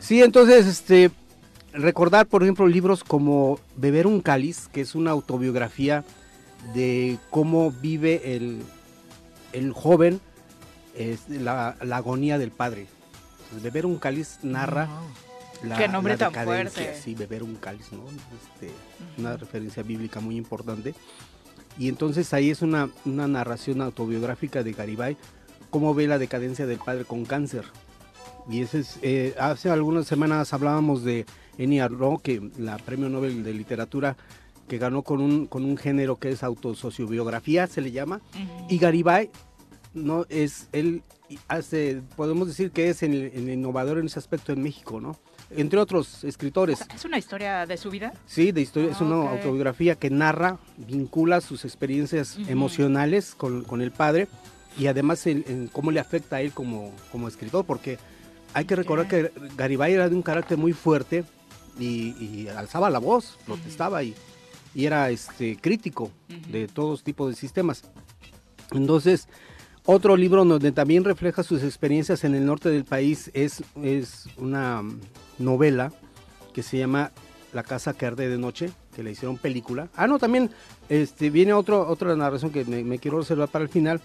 Sí, 0.00 0.22
entonces, 0.22 0.66
este, 0.66 1.10
recordar, 1.72 2.26
por 2.26 2.42
ejemplo, 2.42 2.66
libros 2.66 3.04
como 3.04 3.58
Beber 3.76 4.06
un 4.06 4.20
cáliz, 4.20 4.68
que 4.68 4.80
es 4.80 4.94
una 4.94 5.10
autobiografía 5.10 6.04
de 6.74 7.18
cómo 7.30 7.70
vive 7.70 8.36
el, 8.36 8.62
el 9.52 9.72
joven 9.72 10.20
es 10.96 11.28
la, 11.28 11.76
la 11.82 11.96
agonía 11.96 12.38
del 12.38 12.52
padre 12.52 12.86
Beber 13.62 13.86
un 13.86 13.98
cáliz 13.98 14.38
narra 14.42 14.88
la, 15.62 15.76
Qué 15.76 15.88
nombre 15.88 16.16
tan 16.16 16.32
fuerte. 16.32 16.94
Sí, 17.00 17.14
beber 17.14 17.42
un 17.42 17.56
cáliz, 17.56 17.90
¿no? 17.92 18.02
Este, 18.08 18.72
Una 19.18 19.36
referencia 19.36 19.82
bíblica 19.82 20.20
muy 20.20 20.36
importante. 20.36 20.94
Y 21.78 21.88
entonces 21.88 22.32
ahí 22.34 22.50
es 22.50 22.62
una, 22.62 22.90
una 23.04 23.26
narración 23.26 23.80
autobiográfica 23.80 24.62
de 24.62 24.72
Garibay, 24.72 25.16
cómo 25.70 25.94
ve 25.94 26.06
la 26.06 26.18
decadencia 26.18 26.66
del 26.66 26.78
padre 26.78 27.04
con 27.04 27.24
cáncer. 27.24 27.64
Y 28.48 28.60
ese 28.60 28.80
es, 28.80 28.98
eh, 29.02 29.34
hace 29.38 29.70
algunas 29.70 30.06
semanas 30.06 30.52
hablábamos 30.52 31.02
de 31.02 31.24
Eni 31.56 31.80
Arnaud, 31.80 32.20
que 32.20 32.42
la 32.58 32.76
premio 32.76 33.08
Nobel 33.08 33.42
de 33.42 33.54
Literatura 33.54 34.16
que 34.68 34.78
ganó 34.78 35.02
con 35.02 35.20
un, 35.20 35.46
con 35.46 35.64
un 35.64 35.76
género 35.76 36.16
que 36.16 36.30
es 36.30 36.42
autosociobiografía, 36.42 37.66
se 37.66 37.80
le 37.80 37.92
llama, 37.92 38.20
y 38.68 38.78
Garibay 38.78 39.30
no 39.94 40.26
es 40.28 40.68
él 40.72 41.02
hace 41.48 42.02
podemos 42.16 42.48
decir 42.48 42.70
que 42.70 42.90
es 42.90 43.02
el, 43.02 43.32
innovador 43.48 43.98
en 43.98 44.06
ese 44.06 44.18
aspecto 44.18 44.52
en 44.52 44.62
México, 44.62 45.00
¿no? 45.00 45.16
Entre 45.50 45.78
otros 45.78 46.24
escritores. 46.24 46.84
¿Es 46.94 47.04
una 47.04 47.18
historia 47.18 47.66
de 47.66 47.76
su 47.76 47.90
vida? 47.90 48.12
Sí, 48.26 48.50
de 48.50 48.60
historia, 48.60 48.90
es 48.90 49.00
una 49.00 49.30
autobiografía 49.30 49.94
que 49.94 50.10
narra, 50.10 50.58
vincula 50.76 51.40
sus 51.40 51.64
experiencias 51.64 52.38
emocionales 52.48 53.34
con, 53.34 53.80
el 53.80 53.90
padre 53.90 54.26
y 54.78 54.86
además 54.86 55.26
en, 55.26 55.68
cómo 55.72 55.90
le 55.90 56.00
afecta 56.00 56.36
a 56.36 56.40
él 56.40 56.52
como, 56.52 56.92
como 57.12 57.28
escritor, 57.28 57.64
porque 57.64 57.98
hay 58.52 58.64
que 58.64 58.76
recordar 58.76 59.06
que 59.06 59.32
Garibay 59.56 59.92
era 59.92 60.08
de 60.08 60.14
un 60.14 60.22
carácter 60.22 60.58
muy 60.58 60.72
fuerte 60.72 61.24
y, 61.78 62.48
alzaba 62.48 62.90
la 62.90 62.98
voz, 62.98 63.38
protestaba 63.46 64.02
y, 64.02 64.14
y, 64.74 64.86
era 64.86 65.10
este 65.10 65.56
crítico 65.56 66.10
de 66.48 66.68
todos 66.68 67.02
tipos 67.02 67.30
de 67.30 67.36
sistemas. 67.36 67.84
Entonces, 68.72 69.28
otro 69.86 70.16
libro 70.16 70.44
donde 70.44 70.72
también 70.72 71.04
refleja 71.04 71.42
sus 71.42 71.62
experiencias 71.62 72.24
en 72.24 72.34
el 72.34 72.46
norte 72.46 72.70
del 72.70 72.84
país 72.84 73.30
es, 73.34 73.62
es 73.82 74.26
una 74.38 74.82
novela 75.38 75.92
que 76.52 76.62
se 76.62 76.78
llama 76.78 77.12
La 77.52 77.62
casa 77.62 77.92
que 77.92 78.06
arde 78.06 78.28
de 78.28 78.38
noche, 78.38 78.70
que 78.94 79.02
le 79.02 79.10
hicieron 79.10 79.36
película. 79.36 79.88
Ah, 79.94 80.06
no, 80.06 80.18
también 80.18 80.50
este, 80.88 81.28
viene 81.30 81.52
otro, 81.52 81.86
otra 81.88 82.16
narración 82.16 82.50
que 82.50 82.64
me, 82.64 82.98
quiero 82.98 83.18
reservar 83.18 83.48
para 83.48 83.64
el 83.64 83.68
final, 83.68 84.00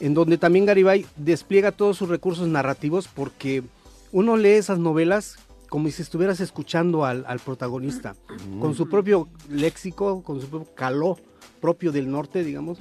en 0.00 0.14
donde 0.14 0.38
también 0.38 0.66
Garibay 0.66 1.06
despliega 1.16 1.70
todos 1.70 1.96
sus 1.96 2.08
recursos 2.08 2.48
narrativos 2.48 3.06
porque 3.06 3.62
uno 4.10 4.36
lee 4.36 4.50
esas 4.50 4.78
novelas 4.78 5.36
como 5.68 5.88
si 5.90 6.02
estuvieras 6.02 6.40
escuchando 6.40 7.04
al, 7.04 7.24
protagonista, 7.44 8.14
con 8.60 8.74
su 8.76 8.88
propio 8.88 9.28
léxico, 9.48 10.22
con 10.22 10.40
su 10.40 10.48
propio 10.48 10.72
caló 10.74 11.18
propio 11.60 11.92
del 11.92 12.10
norte, 12.10 12.44
digamos. 12.44 12.78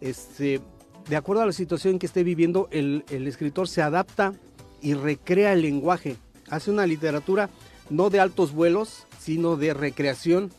este, 0.00 0.60
de 1.08 1.16
acuerdo 1.16 1.42
a 1.42 1.46
la 1.46 1.52
situación 1.52 1.98
que 1.98 2.06
esté 2.06 2.24
viviendo, 2.24 2.68
el, 2.70 3.04
escritor 3.08 3.68
se 3.68 3.82
adapta 3.82 4.34
y 4.82 4.94
recrea 4.94 5.52
el 5.52 5.62
lenguaje. 5.62 6.16
Hace 6.50 6.70
una 6.70 6.86
literatura 6.86 7.48
no 7.90 8.10
de 8.10 8.20
altos 8.20 8.52
vuelos, 8.52 9.06
sino 9.20 9.56
de 9.56 9.72
recreación 9.74 10.50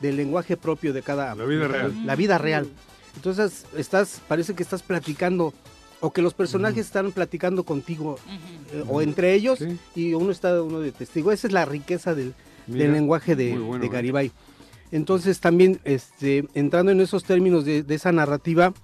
del 0.00 0.16
lenguaje 0.16 0.56
propio 0.56 0.92
de 0.92 1.02
cada... 1.02 1.34
La 1.34 1.44
vida 1.44 1.68
real. 1.68 2.06
La 2.06 2.16
vida 2.16 2.38
real. 2.38 2.68
Entonces, 3.16 3.64
estás, 3.76 4.20
parece 4.28 4.54
que 4.54 4.62
estás 4.62 4.82
platicando, 4.82 5.54
o 6.00 6.12
que 6.12 6.20
los 6.20 6.34
personajes 6.34 6.86
están 6.86 7.12
platicando 7.12 7.64
contigo, 7.64 8.18
eh, 8.72 8.84
o 8.88 9.00
entre 9.00 9.32
ellos, 9.32 9.60
y 9.94 10.12
uno 10.12 10.30
está 10.30 10.62
uno 10.62 10.80
de 10.80 10.92
testigo. 10.92 11.32
Esa 11.32 11.46
es 11.46 11.52
la 11.52 11.64
riqueza 11.64 12.14
del, 12.14 12.34
lenguaje 12.66 13.36
de, 13.36 13.56
Garibay. 13.90 14.32
Entonces, 14.90 15.40
también, 15.40 15.80
este, 15.84 16.46
entrando 16.54 16.92
en 16.92 17.00
esos 17.00 17.24
términos 17.24 17.64
de 17.64 17.84
esa 17.88 18.12
narrativa, 18.12 18.74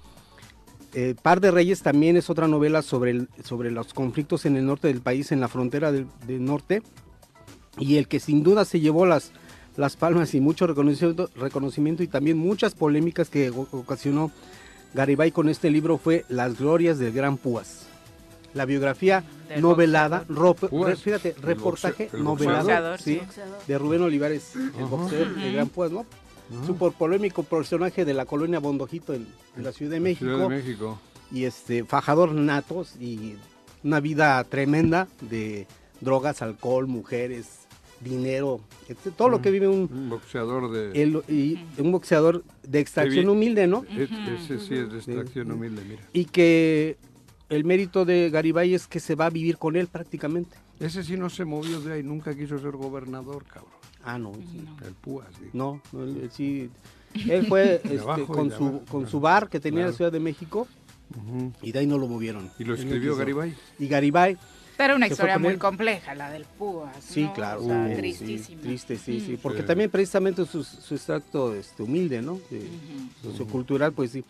eh, 0.95 1.14
Par 1.20 1.41
de 1.41 1.51
Reyes 1.51 1.82
también 1.82 2.16
es 2.16 2.30
otra 2.30 2.49
novela 2.49 2.82
sobre, 2.82 3.26
sobre 3.45 3.70
los 3.70 3.95
conflictos 3.95 4.45
en 4.47 4.57
el 4.57 4.66
norte 4.66 4.88
del 4.88 5.01
país, 5.01 5.30
en 5.32 5.41
la 5.41 5.49
frontera 5.49 5.93
del, 5.93 6.09
norte, 6.28 6.82
y 7.78 7.97
el 7.97 8.09
que 8.09 8.20
sin 8.20 8.43
duda 8.43 8.64
se 8.64 8.80
llevó 8.80 9.07
las, 9.07 9.30
las 9.76 9.97
palmas 9.97 10.35
y 10.35 10.40
mucho 10.40 10.66
reconocimiento, 10.66 11.31
reconocimiento 11.36 12.02
y 12.02 12.09
también 12.09 12.39
muchas 12.39 12.74
polémicas 12.74 13.31
que 13.31 13.51
ocasionó 13.51 14.32
Garibay 14.94 15.31
con 15.31 15.48
este 15.48 15.70
libro 15.70 15.98
fue 15.98 16.24
Las 16.28 16.59
glorias 16.59 16.98
del 16.98 17.12
Gran 17.12 17.36
Púas. 17.36 17.86
La 18.52 18.64
biografía 18.64 19.23
novelada, 19.60 20.24
fíjate, 21.01 21.36
reportaje 21.40 22.10
novelado 22.19 22.97
de 23.69 23.78
Rubén 23.78 24.02
Olivares, 24.02 24.56
el 24.56 24.86
boxeador 24.86 25.35
del 25.36 25.52
Gran 25.52 25.69
Púas, 25.69 25.93
¿no? 25.93 26.05
Súper 26.66 26.93
polémico 26.93 27.43
personaje 27.43 28.05
de 28.05 28.14
la 28.14 28.27
colonia 28.27 28.59
Bondojito 28.59 29.14
en, 29.14 29.27
la 29.56 29.72
Ciudad 29.72 29.93
de 29.93 30.01
México. 30.01 30.24
Ciudad 30.24 30.48
de 30.48 30.56
México. 30.56 30.98
Y 31.31 31.44
este, 31.44 31.85
fajador 31.85 32.32
natos 32.32 32.97
y 33.01 33.36
una 33.85 34.01
vida 34.01 34.43
tremenda 34.44 35.06
de 35.20 35.66
drogas, 36.01 36.43
alcohol, 36.43 36.86
mujeres, 36.86 37.60
dinero, 38.01 38.60
este, 38.89 39.10
todo 39.10 39.28
lo 39.28 39.43
que 39.43 39.51
vive 39.51 39.68
un, 39.68 40.09
boxeador 40.09 40.70
de 40.70 41.22
y 41.28 41.81
un 41.81 41.93
boxeador 41.93 42.43
de 42.62 42.81
extracción 42.81 43.28
humilde, 43.28 43.66
¿no? 43.66 43.85
ese 43.97 44.59
sí 44.59 44.74
es 44.74 44.90
de 44.90 44.98
extracción 44.98 45.52
humilde, 45.52 45.82
mira. 45.86 46.02
Y 46.12 46.24
que 46.24 46.97
el 47.48 47.64
mérito 47.64 48.05
de 48.05 48.31
Garibay 48.31 48.74
es 48.74 48.86
que 48.86 49.01
se 49.01 49.14
va 49.14 49.27
a 49.27 49.31
vivir 49.31 49.59
con 49.59 49.77
él 49.77 49.86
prácticamente. 49.86 50.56
Ese 50.78 51.05
sí 51.05 51.16
no 51.16 51.28
se 51.28 51.44
movió 51.44 51.81
de 51.81 51.94
ahí, 51.94 52.02
nunca 52.02 52.35
quiso 52.35 52.59
ser 52.59 52.72
gobernador, 52.72 53.44
cabrón. 53.44 53.80
Ah, 54.05 54.18
no. 54.18 54.32
El 54.32 54.94
Púas. 54.94 55.28
No, 55.52 55.81
él, 55.93 56.31
sí. 56.32 56.70
Él 57.28 57.47
fue 57.47 57.81
este, 57.82 57.98
con, 57.98 58.52
su, 58.52 58.82
con 58.89 59.09
su 59.09 59.18
bar 59.18 59.48
que 59.48 59.59
tenía 59.59 59.81
en 59.81 59.86
la 59.89 59.93
Ciudad 59.93 60.12
de 60.12 60.20
México 60.20 60.68
y 61.60 61.72
de 61.72 61.81
ahí 61.81 61.86
no 61.86 61.98
lo 61.98 62.06
movieron. 62.06 62.51
¿Y 62.56 62.64
lo 62.64 62.74
escribió 62.74 63.16
Garibay? 63.16 63.52
Y 63.81 63.89
Garibay 63.89 64.39
era 64.85 64.97
una 64.97 65.06
historia 65.06 65.39
muy 65.39 65.56
compleja, 65.56 66.14
la 66.14 66.31
del 66.31 66.44
Púas. 66.44 66.97
Sí, 67.01 67.28
claro. 67.35 67.62
tristísima. 67.97 68.62
triste, 68.62 68.97
sí, 68.97 69.20
sí. 69.20 69.39
Porque 69.40 69.62
también 69.62 69.90
precisamente 69.90 70.47
su, 70.47 70.64
su 70.64 70.94
extracto 70.94 71.55
este, 71.55 71.82
humilde, 71.82 72.22
¿no? 72.22 72.40
De, 72.51 72.66
Sociocultural, 73.22 73.93
pues 73.93 74.12
sí. 74.12 74.24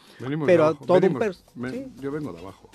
Pero 0.46 0.74
todo 0.74 0.98
un 0.98 1.94
Yo 2.00 2.10
vengo 2.10 2.32
de 2.32 2.40
abajo. 2.40 2.68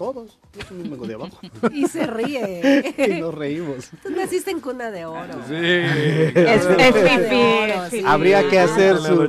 Todos. 0.00 0.38
Yo 0.54 0.64
también 0.64 0.90
vengo 0.92 1.06
de 1.06 1.12
abajo. 1.12 1.38
Y 1.74 1.86
se 1.86 2.06
ríe. 2.06 2.94
y 3.18 3.20
nos 3.20 3.34
reímos. 3.34 3.90
Tú 4.02 4.08
naciste 4.08 4.50
en 4.50 4.60
cuna 4.60 4.90
de 4.90 5.04
oro. 5.04 5.34
Sí. 5.46 5.54
es, 5.54 6.64
es 6.64 8.04
Habría 8.06 8.48
que 8.48 8.60
hacer 8.60 8.96
su... 8.96 9.28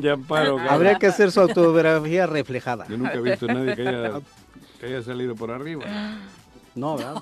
habría 0.70 0.96
que 0.98 1.08
hacer 1.08 1.30
su 1.34 1.42
autobiografía 1.42 2.26
reflejada. 2.26 2.88
Yo 2.88 2.98
nunca 2.98 3.16
he 3.16 3.22
visto 3.22 3.48
a 3.50 3.54
nadie 3.54 3.76
que 3.76 3.86
haya, 3.86 4.22
que 4.80 4.86
haya 4.86 5.04
salido 5.04 5.36
por 5.36 5.52
arriba. 5.52 5.84
No, 6.74 6.96
¿verdad? 6.96 7.22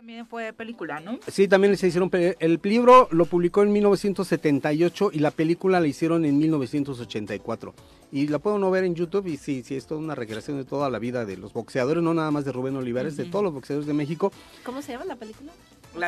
También 0.00 0.26
fue 0.26 0.54
película, 0.54 0.98
¿no? 0.98 1.18
Sí, 1.30 1.46
también 1.46 1.76
se 1.76 1.88
hicieron. 1.88 2.10
El 2.10 2.58
libro 2.62 3.06
lo 3.10 3.26
publicó 3.26 3.62
en 3.62 3.70
1978 3.70 5.10
y 5.12 5.18
la 5.18 5.30
película 5.30 5.78
la 5.78 5.86
hicieron 5.86 6.24
en 6.24 6.38
1984. 6.38 7.74
Y 8.10 8.26
la 8.28 8.38
pueden 8.38 8.70
ver 8.72 8.84
en 8.84 8.94
YouTube 8.94 9.26
y 9.26 9.36
sí, 9.36 9.62
sí, 9.62 9.76
es 9.76 9.86
toda 9.86 10.00
una 10.00 10.14
recreación 10.14 10.56
de 10.56 10.64
toda 10.64 10.88
la 10.88 10.98
vida 10.98 11.26
de 11.26 11.36
los 11.36 11.52
boxeadores, 11.52 12.02
no 12.02 12.14
nada 12.14 12.30
más 12.30 12.46
de 12.46 12.52
Rubén 12.52 12.76
Olivares, 12.76 13.18
de 13.18 13.26
todos 13.26 13.44
los 13.44 13.52
boxeadores 13.52 13.86
de 13.86 13.92
México. 13.92 14.32
¿Cómo 14.64 14.80
se 14.80 14.92
llama 14.92 15.04
la 15.04 15.16
película? 15.16 15.52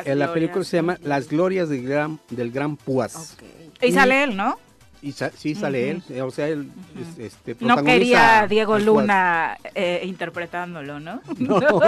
Eh, 0.05 0.15
la 0.15 0.33
película 0.33 0.65
se 0.65 0.77
llama 0.77 0.97
Las 1.03 1.29
Glorias 1.29 1.69
del 1.69 1.83
Gran, 1.83 2.19
del 2.31 2.51
Gran 2.51 2.77
Púas. 2.77 3.37
Y 3.79 3.91
sale 3.91 4.23
él, 4.23 4.35
¿no? 4.35 4.57
Y 5.03 5.11
sí 5.11 5.53
sale 5.53 5.91
él, 5.91 6.03
o 6.21 6.31
sea, 6.31 6.47
él 6.47 6.71
este, 7.17 7.57
No 7.59 7.83
quería 7.83 8.47
Diego 8.47 8.79
Luna 8.79 9.57
eh, 9.75 10.01
interpretándolo, 10.05 11.01
¿no? 11.01 11.19
No, 11.39 11.59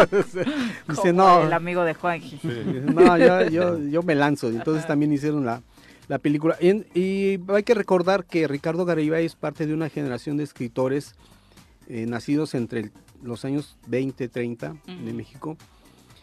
dice, 0.89 1.13
no. 1.13 1.43
El 1.43 1.53
amigo 1.53 1.85
de 1.85 1.93
Juanji. 1.93 2.41
No, 2.93 3.17
yo, 3.47 3.79
yo, 3.79 4.03
me 4.03 4.15
lanzo, 4.15 4.49
entonces 4.49 4.85
también 4.85 5.13
hicieron 5.13 5.45
la, 5.45 5.61
la 6.09 6.19
película. 6.19 6.57
Y, 6.59 7.39
hay 7.47 7.63
que 7.63 7.73
recordar 7.73 8.25
que 8.25 8.49
Ricardo 8.49 8.83
Garibay 8.83 9.25
es 9.25 9.35
parte 9.35 9.65
de 9.65 9.73
una 9.73 9.87
generación 9.87 10.35
de 10.35 10.43
escritores 10.43 11.15
eh, 11.87 12.05
nacidos 12.07 12.53
entre 12.53 12.91
los 13.23 13.45
años 13.45 13.77
20, 13.87 14.27
30 14.27 14.75
de 14.85 15.13
México 15.13 15.57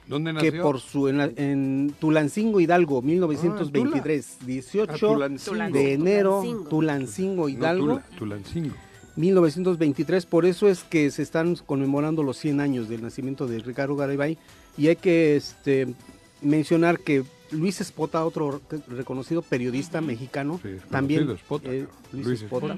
¿Dónde 0.06 0.32
nació? 0.32 0.52
Que 0.52 0.60
por 0.60 0.80
su 0.80 1.08
en, 1.08 1.94
Tulancingo 1.98 2.60
Hidalgo, 2.60 3.02
1923, 3.02 4.38
18 4.46 5.18
ah, 5.22 5.68
de 5.70 5.92
enero, 5.92 6.42
Tulancingo. 6.68 7.48
Hidalgo. 7.48 8.00
Tulancingo. 8.18 8.74
1923, 9.16 10.26
por 10.26 10.46
eso 10.46 10.68
es 10.68 10.84
que 10.84 11.10
se 11.10 11.22
están 11.22 11.56
conmemorando 11.56 12.22
los 12.22 12.38
100 12.38 12.60
años 12.60 12.88
del 12.88 13.02
nacimiento 13.02 13.46
de 13.46 13.58
Ricardo 13.58 13.96
Garibay. 13.96 14.38
Y 14.76 14.88
hay 14.88 14.96
que 14.96 15.36
este, 15.36 15.94
mencionar 16.40 16.98
que 16.98 17.24
Luis 17.50 17.80
Espota, 17.80 18.24
otro 18.24 18.62
reconocido 18.88 19.42
periodista 19.42 20.00
mexicano, 20.00 20.60
también 20.90 21.30
eh, 21.64 21.86
Luis, 22.12 22.42
Espota, 22.42 22.74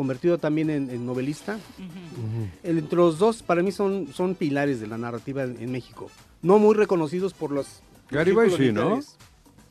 convertido 0.00 0.38
también 0.38 0.70
en, 0.70 1.04
novelista. 1.04 1.58
Entre 2.62 2.96
los 2.96 3.18
dos, 3.18 3.42
para 3.42 3.62
mí 3.62 3.70
son, 3.70 4.08
son 4.14 4.34
pilares 4.34 4.80
de 4.80 4.86
la 4.86 4.96
narrativa 4.96 5.42
en 5.42 5.70
México. 5.70 6.10
No 6.40 6.58
muy 6.58 6.74
reconocidos 6.74 7.34
por 7.34 7.50
los... 7.50 7.82
Garibay 8.10 8.50
sí, 8.50 8.72
¿no? 8.72 8.98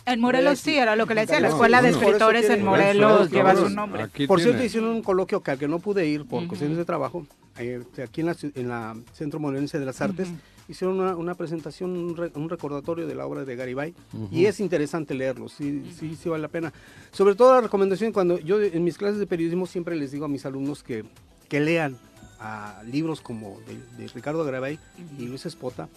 En 0.06 0.20
Morelos 0.20 0.60
sí, 0.60 0.78
era 0.78 0.96
lo 0.96 1.08
que 1.08 1.16
le 1.16 1.22
decía, 1.22 1.40
la 1.40 1.48
escuela 1.48 1.82
de 1.82 1.90
escritores 1.90 2.48
en 2.52 2.64
Morelos 2.64 3.32
lleva 3.32 3.56
su 3.56 3.70
nombre. 3.70 4.08
por 4.28 4.40
cierto, 4.40 4.64
hicieron 4.64 4.92
un 4.92 5.02
coloquio 5.02 5.42
que 5.42 5.50
al 5.50 5.58
que 5.58 5.68
no 5.68 5.80
pude 5.80 6.06
ir 6.06 6.26
por 6.26 6.46
cuestiones 6.46 6.78
de 6.78 6.86
trabajo, 6.86 7.26
eh, 7.58 7.82
aquí 8.04 8.22
en 8.22 8.28
la, 8.28 8.36
en 8.54 8.68
la 8.68 8.96
Centro 9.14 9.40
Morelense 9.40 9.80
de 9.80 9.86
las 9.88 10.00
Artes, 10.00 10.28
hicieron 10.70 11.00
una, 11.00 11.36
presentación, 11.36 11.92
un, 11.92 12.50
recordatorio 12.50 13.08
de 13.08 13.16
la 13.16 13.26
obra 13.26 13.44
de 13.44 13.56
Garibay, 13.56 13.94
y 14.32 14.46
es 14.46 14.60
interesante 14.60 15.14
leerlo, 15.14 15.50
sí, 15.50 15.92
sí, 16.00 16.16
sí 16.16 16.30
vale 16.30 16.44
la 16.44 16.48
pena. 16.48 16.72
Sobre 17.12 17.36
todo 17.36 17.54
la 17.56 17.62
recomendación, 17.62 18.14
cuando 18.14 18.40
yo 18.40 18.62
en 18.62 18.84
mis 18.84 18.98
clases 18.98 19.20
de 19.20 19.28
periodismo 19.28 19.66
siempre 19.66 19.96
les 19.96 20.12
digo 20.12 20.26
a 20.26 20.30
mis 20.30 20.46
alumnos 20.46 20.84
que, 20.84 21.04
que 21.50 21.60
lean 21.60 21.98
a 22.40 22.82
libros 22.86 23.20
como 23.20 23.60
de, 23.68 24.02
de 24.02 24.08
Ricardo 24.14 24.46
Garibay 24.46 24.80
y 25.18 25.26
Luis 25.26 25.46
Espota, 25.46 25.90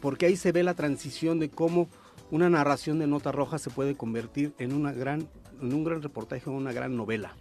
porque 0.00 0.26
ahí 0.26 0.36
se 0.36 0.52
ve 0.52 0.62
la 0.62 0.74
transición 0.74 1.40
de 1.40 1.48
cómo 1.48 1.88
una 2.30 2.50
narración 2.50 2.98
de 2.98 3.06
nota 3.06 3.32
roja 3.32 3.58
se 3.58 3.70
puede 3.70 3.96
convertir 3.96 4.52
en 4.58 4.74
una 4.74 4.92
gran 4.92 5.26
en 5.60 5.74
un 5.74 5.84
gran 5.84 6.02
reportaje 6.02 6.48
o 6.48 6.52
una 6.52 6.72
gran 6.72 6.96
novela. 6.96 7.34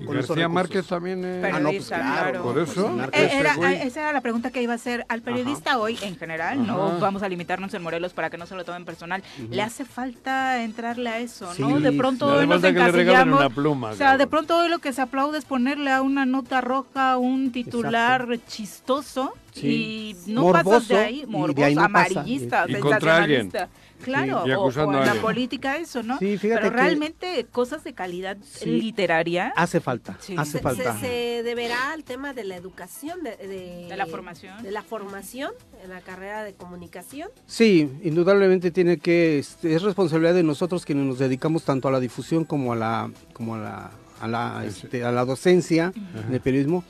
Y 0.00 0.06
García 0.06 0.48
Márquez 0.48 0.86
también 0.86 1.24
es... 1.24 1.54
Ah, 1.54 1.60
no, 1.60 1.70
pues 1.70 1.88
claro. 1.88 2.42
Por 2.42 2.58
eso. 2.58 2.96
Eh, 3.12 3.80
esa 3.84 4.00
era 4.00 4.12
la 4.12 4.20
pregunta 4.20 4.50
que 4.50 4.62
iba 4.62 4.72
a 4.72 4.76
hacer 4.76 5.04
al 5.08 5.22
periodista 5.22 5.78
hoy 5.78 5.98
en 6.02 6.16
general, 6.16 6.66
no 6.66 6.98
vamos 6.98 7.22
a 7.22 7.28
limitarnos 7.28 7.72
en 7.74 7.82
Morelos 7.82 8.12
para 8.12 8.30
que 8.30 8.38
no 8.38 8.46
se 8.46 8.54
lo 8.54 8.64
tomen 8.64 8.84
personal. 8.84 9.22
Le 9.50 9.62
hace 9.62 9.84
falta 9.84 10.62
entrarle 10.62 11.10
a 11.10 11.18
eso, 11.18 11.52
¿no? 11.58 11.80
De 11.80 11.92
pronto 11.92 12.26
hoy 12.26 12.46
nos 12.46 12.62
encasillamos. 12.62 13.38
Una 13.38 13.50
pluma, 13.50 13.90
o 13.90 13.94
sea, 13.94 14.16
de 14.16 14.26
pronto 14.26 14.58
hoy 14.58 14.68
lo 14.68 14.78
que 14.78 14.92
se 14.92 15.02
aplaude 15.02 15.38
es 15.38 15.44
ponerle 15.44 15.90
a 15.90 16.02
una 16.02 16.26
nota 16.26 16.60
roja 16.60 17.16
un 17.18 17.52
titular 17.52 18.28
chistoso 18.46 19.34
y 19.54 20.16
no 20.26 20.52
pasas 20.52 20.88
de 20.88 20.98
ahí, 20.98 21.24
morboso, 21.26 21.80
amarillista, 21.80 22.66
sensacionalista. 22.66 23.68
Claro, 24.02 24.42
o, 24.42 24.70
en 24.70 25.06
la 25.06 25.14
política 25.14 25.76
eso, 25.76 26.02
¿no? 26.02 26.18
Sí, 26.18 26.38
Pero 26.40 26.70
realmente 26.70 27.46
cosas 27.50 27.84
de 27.84 27.92
calidad 27.92 28.36
literaria. 28.64 29.52
Hace 29.56 29.80
falta, 29.80 30.16
hace 30.36 30.58
falta. 30.60 30.98
Se, 30.98 31.42
deberá 31.42 31.92
al 31.92 32.04
tema 32.04 32.32
de 32.32 32.44
la 32.44 32.56
educación, 32.56 33.22
de, 33.22 33.36
de, 33.36 33.96
la 33.96 34.06
formación. 34.06 34.62
De 34.62 34.70
la 34.70 34.82
formación 34.82 35.52
en 35.82 35.90
la 35.90 36.00
carrera 36.00 36.44
de 36.44 36.54
comunicación. 36.54 37.28
Sí, 37.46 37.90
indudablemente 38.02 38.70
tiene 38.70 38.98
que, 38.98 39.38
este, 39.38 39.74
es 39.74 39.82
responsabilidad 39.82 40.34
de 40.34 40.42
nosotros 40.42 40.84
quienes 40.84 41.04
nos 41.04 41.18
dedicamos 41.18 41.64
tanto 41.64 41.88
a 41.88 41.90
la 41.90 42.00
difusión 42.00 42.44
como 42.44 42.72
a 42.72 42.76
la, 42.76 43.10
como 43.32 43.54
a 43.54 43.58
la, 43.58 43.90
a 44.20 44.28
la, 44.28 44.64
este, 44.64 45.04
a 45.04 45.12
la 45.12 45.24
docencia 45.24 45.92
en 45.94 46.34
el 46.34 46.40
periodismo 46.40 46.84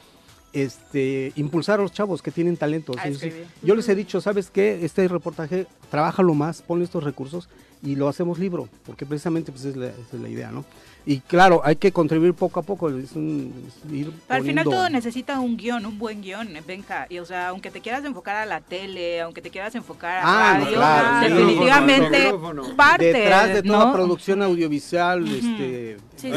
este, 0.63 1.33
impulsar 1.37 1.79
a 1.79 1.83
los 1.83 1.93
chavos 1.93 2.23
que 2.23 2.31
tienen 2.31 2.57
talento. 2.57 2.95
yo 3.63 3.75
les 3.75 3.89
he 3.89 3.95
dicho, 3.95 4.21
¿sabes 4.21 4.51
qué? 4.51 4.85
Este 4.85 5.07
reportaje, 5.09 5.67
trabájalo 5.91 6.35
más, 6.35 6.63
pon 6.63 6.83
estos 6.83 7.05
recursos 7.05 7.49
y 7.83 7.95
lo 7.95 8.09
hacemos 8.09 8.39
libro, 8.39 8.69
porque 8.85 9.07
precisamente 9.07 9.53
pues, 9.53 9.65
es, 9.65 9.77
la, 9.77 9.87
es 9.87 10.13
la 10.13 10.29
idea, 10.29 10.51
¿no? 10.51 10.65
Y 11.07 11.21
claro, 11.21 11.63
hay 11.65 11.77
que 11.77 11.91
contribuir 11.91 12.35
poco 12.35 12.61
a 12.61 12.63
poco. 12.63 12.91
Es 12.91 13.13
al 14.29 14.43
final 14.43 14.65
todo 14.65 14.91
necesita 14.91 15.41
un 15.41 15.57
guion, 15.57 15.87
un 15.87 15.99
buen 15.99 16.21
guion, 16.21 16.51
Benja. 16.67 17.07
Y 17.09 17.19
o 17.19 17.25
sea, 17.25 17.49
aunque 17.49 17.71
te 17.71 17.81
quieras 17.81 18.05
enfocar 18.05 18.37
a 18.37 18.45
la 18.45 18.61
tele, 18.61 19.23
aunque 19.23 19.41
te 19.41 19.49
quieras 19.49 19.75
enfocar 19.75 20.19
a 20.19 20.23
ah, 20.27 21.23
radio, 21.23 21.35
definitivamente 21.35 22.35
parte. 22.77 23.07
Detrás 23.07 23.55
de 23.55 23.63
toda 23.63 23.91
producción 23.91 24.43
audiovisual, 24.43 25.27
este, 25.29 25.97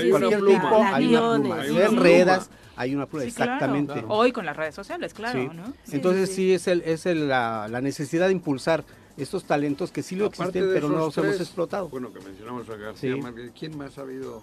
cualquier 0.10 0.46
tipo, 0.46 0.84
hay 0.86 1.16
una 1.16 1.36
pluma. 1.36 1.66
enredas 1.66 2.50
hay 2.82 2.96
una 2.96 3.06
prueba, 3.06 3.28
exactamente. 3.28 4.04
Hoy 4.08 4.32
con 4.32 4.46
las 4.46 4.58
redes 4.58 4.74
sociales, 4.74 5.14
claro, 5.14 5.54
¿no? 5.54 5.74
Entonces 5.92 6.34
sí, 6.34 6.52
es, 6.52 6.68
el, 6.68 6.82
es 6.82 7.06
el, 7.06 7.28
la, 7.28 7.80
necesidad 7.82 8.28
de 8.28 8.34
impulsar 8.34 8.84
estos 9.18 9.44
talentos 9.44 9.92
que 9.92 10.02
sí 10.02 10.16
lo 10.16 10.26
existen, 10.26 10.70
pero 10.74 10.90
no 10.90 10.98
los 10.98 11.18
hemos 11.18 11.40
explotado. 11.40 11.90
Bueno, 11.90 12.12
que 12.12 12.20
mencionamos 12.22 12.68
a 12.70 12.76
García 12.76 13.16
¿quién 13.58 13.78
más 13.78 13.98
ha 14.00 14.02
habido 14.02 14.42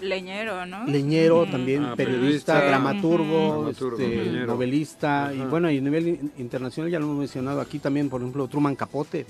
Leñero, 0.00 0.66
¿no? 0.66 0.86
Leñero 0.86 1.46
también, 1.46 1.84
ah, 1.84 1.94
periodista, 1.96 2.64
dramaturgo, 2.64 3.68
este, 3.68 4.44
novelista, 4.46 5.32
y 5.34 5.40
bueno, 5.40 5.70
y 5.70 5.78
a 5.78 5.80
nivel 5.80 6.32
internacional 6.38 6.90
ya 6.90 6.98
lo 6.98 7.06
hemos 7.06 7.18
mencionado 7.18 7.60
aquí 7.60 7.78
también, 7.78 8.08
por 8.08 8.20
ejemplo, 8.20 8.46
Truman 8.48 8.76
Capote, 8.76 9.26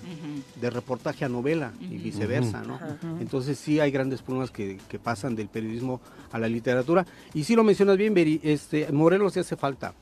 de 0.60 0.70
reportaje 0.70 1.24
a 1.24 1.28
novela 1.28 1.72
y 1.80 1.98
viceversa, 1.98 2.62
¿no? 2.62 2.78
Entonces 3.20 3.58
sí 3.58 3.80
hay 3.80 3.90
grandes 3.90 4.22
plumas 4.22 4.50
que, 4.50 4.78
que, 4.88 4.98
pasan 4.98 5.36
del 5.36 5.48
periodismo 5.48 6.00
a 6.32 6.38
la 6.38 6.48
literatura, 6.48 7.06
y 7.34 7.44
sí 7.44 7.54
lo 7.54 7.64
mencionas 7.64 7.96
bien, 7.96 8.14
Beri, 8.14 8.40
este, 8.42 8.90
Morelos 8.92 9.34
sí 9.34 9.40
hace 9.40 9.56
falta, 9.56 9.94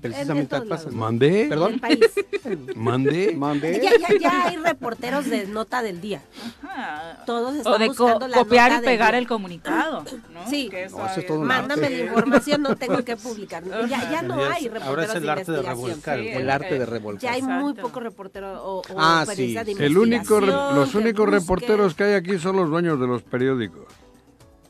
Precisamente 0.00 0.60
pasa. 0.62 0.90
¿Mandé? 0.90 1.46
¿Perdón? 1.48 1.74
El 1.74 1.80
país. 1.80 1.98
¿Mandé? 2.74 3.34
¿Mandé? 3.36 3.80
Ya, 3.82 3.90
ya, 3.98 4.18
ya, 4.18 4.46
hay 4.46 4.56
reporteros 4.56 5.26
de 5.28 5.46
nota 5.46 5.82
del 5.82 6.00
día. 6.00 6.22
Ajá. 6.62 7.24
Todos 7.26 7.56
están 7.56 7.74
o 7.74 7.78
de 7.78 7.88
buscando 7.88 8.28
la 8.28 8.38
copiar 8.38 8.72
nota 8.72 8.82
y 8.82 8.86
pegar 8.86 9.12
del 9.12 9.22
el 9.22 9.28
comunicado. 9.28 10.04
¿no? 10.32 10.46
Sí. 10.48 10.68
Que 10.70 10.84
eso 10.84 10.98
no, 10.98 11.06
es 11.06 11.26
todo 11.26 11.42
Mándame 11.42 11.90
la 11.90 11.98
información, 11.98 12.62
no 12.62 12.76
tengo 12.76 13.04
que 13.04 13.16
publicar. 13.16 13.62
Ya, 13.88 14.10
ya 14.10 14.22
no 14.22 14.42
hay 14.42 14.68
reporteros 14.68 14.88
Ahora 14.88 15.04
es 15.04 15.14
el 15.14 15.22
de 15.22 15.30
arte 15.30 15.52
de 15.52 15.62
revolcar. 15.62 16.18
Sí, 16.18 16.28
el, 16.28 16.50
arte 16.50 16.78
de 16.78 16.86
revolcar. 16.86 17.22
Ya 17.22 17.32
hay 17.32 17.42
muy 17.42 17.74
pocos 17.74 18.02
reporteros 18.02 18.58
o, 18.62 18.78
o 18.78 18.82
ah, 18.96 19.24
periodistas 19.26 19.66
sí. 19.66 19.74
de 19.74 19.86
el 19.86 19.98
único, 19.98 20.40
Los 20.40 20.94
únicos 20.94 21.28
reporteros 21.28 21.94
que 21.94 22.04
hay 22.04 22.14
aquí 22.14 22.38
son 22.38 22.56
los 22.56 22.70
dueños 22.70 22.98
de 22.98 23.06
los 23.06 23.22
periódicos. 23.22 23.84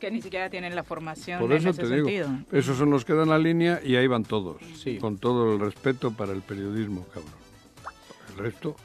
Que 0.01 0.09
ni 0.11 0.19
siquiera 0.21 0.49
tienen 0.49 0.75
la 0.75 0.83
formación 0.83 1.39
Por 1.39 1.51
en 1.51 1.59
eso 1.59 1.69
ese 1.69 1.83
te 1.83 1.89
digo, 1.93 2.07
sentido. 2.07 2.29
esos 2.51 2.75
son 2.75 2.89
los 2.89 3.05
que 3.05 3.13
dan 3.13 3.29
la 3.29 3.37
línea 3.37 3.79
y 3.85 3.95
ahí 3.95 4.07
van 4.07 4.23
todos. 4.25 4.57
Sí. 4.75 4.97
Con 4.97 5.19
todo 5.19 5.53
el 5.53 5.59
respeto 5.59 6.09
para 6.11 6.33
el 6.33 6.41
periodismo, 6.41 7.05
cabrón. 7.13 7.31
El 8.31 8.43
resto. 8.43 8.75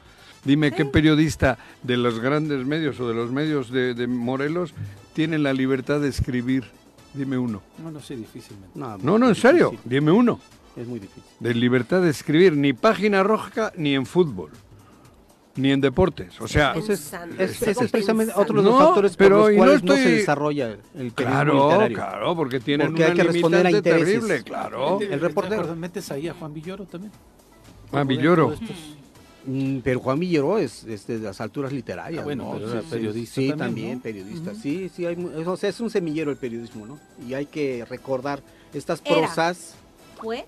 Dime 0.44 0.72
qué 0.72 0.84
periodista 0.84 1.56
de 1.82 1.96
los 1.96 2.20
grandes 2.20 2.66
medios 2.66 3.00
o 3.00 3.08
de 3.08 3.14
los 3.14 3.32
medios 3.32 3.70
de, 3.70 3.94
de 3.94 4.06
Morelos 4.06 4.74
tiene 5.14 5.38
la 5.38 5.52
libertad 5.54 6.00
de 6.00 6.08
escribir. 6.10 6.64
Dime 7.14 7.38
uno. 7.38 7.62
Bueno, 7.78 7.98
sí, 8.00 8.14
difícilmente. 8.14 8.78
No, 8.78 8.98
No, 8.98 9.18
no, 9.18 9.28
en 9.30 9.34
serio. 9.34 9.74
Dime 9.84 10.12
uno. 10.12 10.38
Es 10.76 10.86
muy 10.86 10.98
difícil. 11.00 11.22
De 11.40 11.54
libertad 11.54 12.02
de 12.02 12.10
escribir, 12.10 12.52
ni 12.54 12.74
página 12.74 13.22
roja, 13.22 13.72
ni 13.78 13.94
en 13.94 14.04
fútbol, 14.04 14.50
ni 15.56 15.72
en 15.72 15.80
deportes. 15.80 16.40
O 16.40 16.46
sea, 16.48 16.74
es, 16.74 16.88
es- 16.88 17.62
es 17.62 17.90
precisamente 17.90 18.32
otro 18.36 18.58
de 18.62 18.68
los 18.68 18.72
No, 18.78 18.86
factores 18.86 19.16
pero 19.16 19.42
por 19.42 19.52
y 19.52 19.56
los 19.56 19.64
no 19.66 19.66
cuales 19.66 19.84
no, 19.84 19.94
se 19.94 20.08
desarrolla 20.16 20.66
el 20.70 20.78
periodismo 21.12 21.14
claro, 21.14 21.64
literario. 21.68 21.96
claro, 21.96 22.36
porque 22.36 22.60
tienen 22.60 22.88
Porque 22.88 23.04
hay 23.04 23.14
que 23.14 23.22
responder 23.24 23.66
a 23.66 23.70
intereses. 23.70 24.06
terrible, 24.06 24.42
claro. 24.42 25.00
El 25.00 25.20
reportero. 25.20 25.62
Perdón, 25.62 25.80
metes 25.80 26.10
ahí 26.10 26.28
a 26.28 26.34
Juan 26.34 26.52
Villoro 26.54 26.84
también. 26.84 27.12
Ah, 27.92 28.04
Villoro. 28.04 28.54
Mm, 29.48 29.78
Pero 29.78 30.00
Juan 30.00 30.18
Villoro 30.18 30.58
es, 30.58 30.82
es 30.84 31.06
de 31.06 31.18
las 31.20 31.40
alturas 31.40 31.72
literarias. 31.72 32.20
Ah, 32.20 32.24
bueno, 32.24 32.52
¿no? 32.54 32.58
pero 32.66 32.82
periodista 32.82 33.34
Sí, 33.36 33.48
también, 33.50 33.58
también, 33.58 33.94
¿no? 33.98 34.02
periodista. 34.02 34.54
Sí, 34.56 34.90
sí, 34.94 35.06
hay, 35.06 35.14
mu- 35.16 35.30
o 35.48 35.56
sea, 35.56 35.70
es 35.70 35.78
un 35.80 35.88
semillero 35.88 36.32
el 36.32 36.36
periodismo, 36.36 36.84
¿no? 36.84 36.98
Y 37.26 37.34
hay 37.34 37.46
que 37.46 37.84
recordar 37.88 38.42
estas 38.74 39.00
Era. 39.04 39.18
prosas. 39.18 39.74
Fue, 40.20 40.44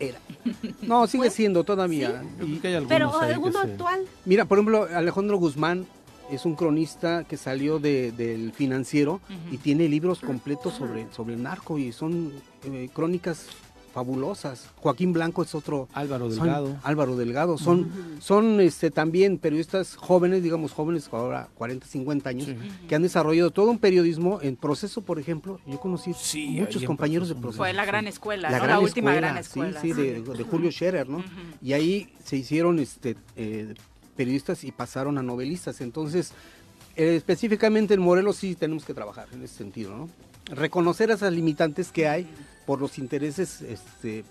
Era. 0.00 0.18
No, 0.82 1.06
sigue 1.06 1.30
siendo 1.30 1.64
todavía. 1.64 2.22
Yo 2.38 2.44
Y- 2.46 2.58
creo 2.58 2.60
que 2.62 2.68
hay 2.68 2.74
algunos 2.74 2.88
pero 2.98 3.20
alguno 3.20 3.58
actual. 3.60 4.04
Mira, 4.24 4.44
por 4.44 4.58
ejemplo, 4.58 4.88
Alejandro 4.94 5.36
Guzmán 5.38 5.86
es 6.30 6.44
un 6.46 6.54
cronista 6.56 7.24
que 7.24 7.36
salió 7.36 7.78
de- 7.78 8.12
del 8.12 8.52
financiero 8.52 9.20
y 9.50 9.58
tiene 9.58 9.88
libros 9.88 10.20
completos 10.20 10.74
sobre, 10.74 11.06
sobre 11.12 11.34
el 11.34 11.42
narco 11.42 11.78
y 11.78 11.92
son 11.92 12.32
eh, 12.64 12.88
crónicas 12.92 13.46
fabulosas. 13.94 14.68
Joaquín 14.76 15.12
Blanco 15.12 15.42
es 15.44 15.54
otro. 15.54 15.88
Álvaro 15.94 16.28
son- 16.30 16.40
Delgado. 16.44 16.76
Álvaro 16.82 17.16
Delgado. 17.16 17.56
Son, 17.58 17.88
son 18.20 18.60
este, 18.60 18.90
también 18.90 19.38
periodistas 19.38 19.94
jóvenes, 19.94 20.42
digamos 20.42 20.72
jóvenes, 20.72 21.08
ahora 21.12 21.48
40, 21.54 21.86
50 21.86 22.28
años, 22.28 22.46
Sí. 22.46 22.56
que 22.88 22.94
han 22.96 23.02
desarrollado 23.02 23.50
todo 23.52 23.70
un 23.70 23.78
periodismo 23.78 24.40
en 24.42 24.56
proceso, 24.56 25.00
por 25.02 25.18
ejemplo. 25.20 25.60
Yo 25.66 25.78
conocí 25.78 26.12
Sí, 26.14 26.48
muchos 26.60 26.82
compañeros 26.82 27.28
de 27.28 27.36
Proceso. 27.36 27.58
Fue 27.58 27.72
la 27.72 27.84
gran 27.84 28.06
escuela, 28.08 28.50
La 28.50 28.58
¿no? 28.58 28.64
gran 28.64 28.76
la 28.76 28.80
última 28.80 29.10
escuela, 29.12 29.28
gran 29.28 29.38
escuela. 29.40 29.80
Sí, 29.80 29.92
sí, 29.94 29.94
de, 29.94 30.20
de 30.22 30.42
Julio 30.42 30.70
Scherer, 30.72 31.08
¿no? 31.08 31.22
Y 31.62 31.72
ahí 31.72 32.12
se 32.24 32.36
hicieron 32.36 32.80
este, 32.80 33.16
eh, 33.36 33.74
periodistas 34.16 34.64
y 34.64 34.72
pasaron 34.72 35.18
a 35.18 35.22
novelistas. 35.22 35.80
Entonces, 35.80 36.32
eh, 36.96 37.14
específicamente 37.16 37.94
en 37.94 38.00
Morelos 38.00 38.36
sí 38.36 38.56
tenemos 38.56 38.84
que 38.84 38.92
trabajar 38.92 39.28
en 39.32 39.42
ese 39.44 39.54
sentido, 39.58 39.96
¿no? 39.96 40.08
Reconocer 40.46 41.10
esas 41.10 41.32
limitantes 41.32 41.90
que 41.92 42.06
hay 42.08 42.26
por 42.66 42.80
los 42.80 42.98
intereses 42.98 43.62
este, 43.62 44.24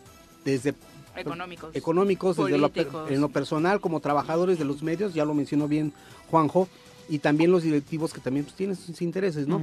desde 0.43 0.73
Económicos. 1.15 1.75
económicos, 1.75 2.37
desde 2.37 2.57
lo, 2.57 2.71
en 3.07 3.21
lo 3.21 3.29
personal, 3.29 3.79
como 3.79 3.99
trabajadores 3.99 4.57
de 4.57 4.65
los 4.65 4.81
medios, 4.81 5.13
ya 5.13 5.25
lo 5.25 5.35
mencionó 5.35 5.67
bien 5.67 5.93
Juanjo, 6.31 6.67
y 7.07 7.19
también 7.19 7.51
los 7.51 7.61
directivos 7.63 8.13
que 8.13 8.19
también 8.19 8.45
pues, 8.45 8.55
tienen 8.55 8.75
sus 8.75 9.01
intereses, 9.01 9.47
¿no? 9.47 9.61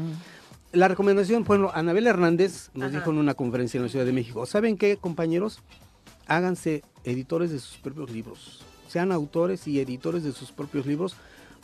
La 0.73 0.87
recomendación, 0.87 1.43
bueno, 1.43 1.73
Anabel 1.75 2.07
Hernández 2.07 2.71
nos 2.75 2.91
Ajá. 2.91 2.99
dijo 2.99 3.11
en 3.11 3.19
una 3.19 3.35
conferencia 3.35 3.79
en 3.79 3.85
la 3.85 3.89
Ciudad 3.89 4.05
de 4.05 4.13
México, 4.13 4.47
¿saben 4.47 4.77
qué, 4.77 4.97
compañeros? 4.97 5.59
Háganse 6.29 6.85
editores 7.03 7.51
de 7.51 7.59
sus 7.59 7.79
propios 7.79 8.11
libros, 8.13 8.61
sean 8.87 9.11
autores 9.11 9.67
y 9.67 9.81
editores 9.81 10.23
de 10.23 10.31
sus 10.31 10.53
propios 10.53 10.87
libros, 10.87 11.17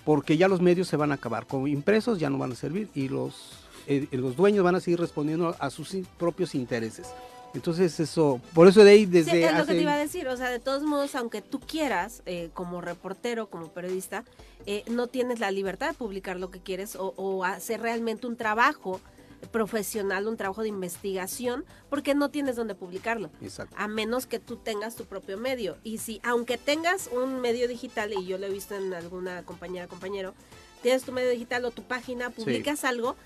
porque 0.05 0.37
ya 0.37 0.49
los 0.49 0.61
medios 0.61 0.89
se 0.89 0.97
van 0.97 1.13
a 1.13 1.17
acabar, 1.17 1.47
como 1.47 1.69
impresos 1.69 2.19
ya 2.19 2.31
no 2.31 2.39
van 2.39 2.53
a 2.53 2.57
servir 2.57 2.89
y 2.95 3.09
los, 3.09 3.66
eh, 3.87 4.09
los 4.13 4.37
dueños 4.37 4.65
van 4.65 4.75
a 4.75 4.81
seguir 4.81 5.01
respondiendo 5.01 5.55
a 5.59 5.71
sus 5.71 5.97
propios 6.19 6.55
intereses. 6.55 7.09
Entonces 7.55 7.99
eso, 8.01 8.41
por 8.53 8.69
eso 8.69 8.85
de 8.85 8.91
ahí 8.91 9.07
desde 9.07 9.31
Sí, 9.31 9.43
es 9.43 9.57
lo 9.57 9.65
que 9.65 9.73
te 9.73 9.81
iba 9.81 9.95
a 9.95 9.99
decir, 9.99 10.29
o 10.29 10.37
sea, 10.37 10.51
de 10.51 10.59
todos 10.59 10.83
modos, 10.83 11.15
aunque 11.15 11.41
tú 11.41 11.59
quieras, 11.59 12.23
eh, 12.27 12.51
como 12.53 12.83
reportero, 12.83 13.49
como 13.49 13.69
periodista, 13.69 14.25
eh, 14.67 14.83
no 14.89 15.07
tienes 15.07 15.41
la 15.41 15.51
libertad 15.51 15.89
de 15.89 15.95
publicar 15.95 16.39
lo 16.39 16.51
que 16.51 16.61
quieres 16.61 16.97
o, 16.97 17.15
o 17.17 17.45
hacer 17.45 17.81
realmente 17.81 18.27
un 18.27 18.37
trabajo 18.37 19.01
profesional, 19.47 20.27
un 20.27 20.37
trabajo 20.37 20.63
de 20.63 20.69
investigación, 20.69 21.65
porque 21.89 22.15
no 22.15 22.31
tienes 22.31 22.57
donde 22.57 22.75
publicarlo. 22.75 23.31
Exacto. 23.41 23.75
A 23.79 23.89
menos 23.89 24.27
que 24.27 24.39
tú 24.39 24.57
tengas 24.57 24.97
tu 24.97 25.05
propio 25.05 25.39
medio. 25.39 25.77
Y 25.83 25.99
si, 25.99 26.21
aunque 26.23 26.59
tengas 26.59 27.09
un 27.13 27.41
medio 27.41 27.69
digital, 27.69 28.13
y 28.13 28.27
yo 28.27 28.39
lo 28.39 28.47
he 28.47 28.51
visto 28.51 28.75
en 28.75 28.93
alguna 28.93 29.43
compañera, 29.45 29.87
compañero, 29.87 30.35
tienes 30.83 31.05
tu 31.05 31.13
medio 31.13 31.31
digital 31.31 31.65
o 31.65 31.71
tu 31.71 31.83
página, 31.83 32.31
publicas 32.31 32.85
algo, 32.85 33.17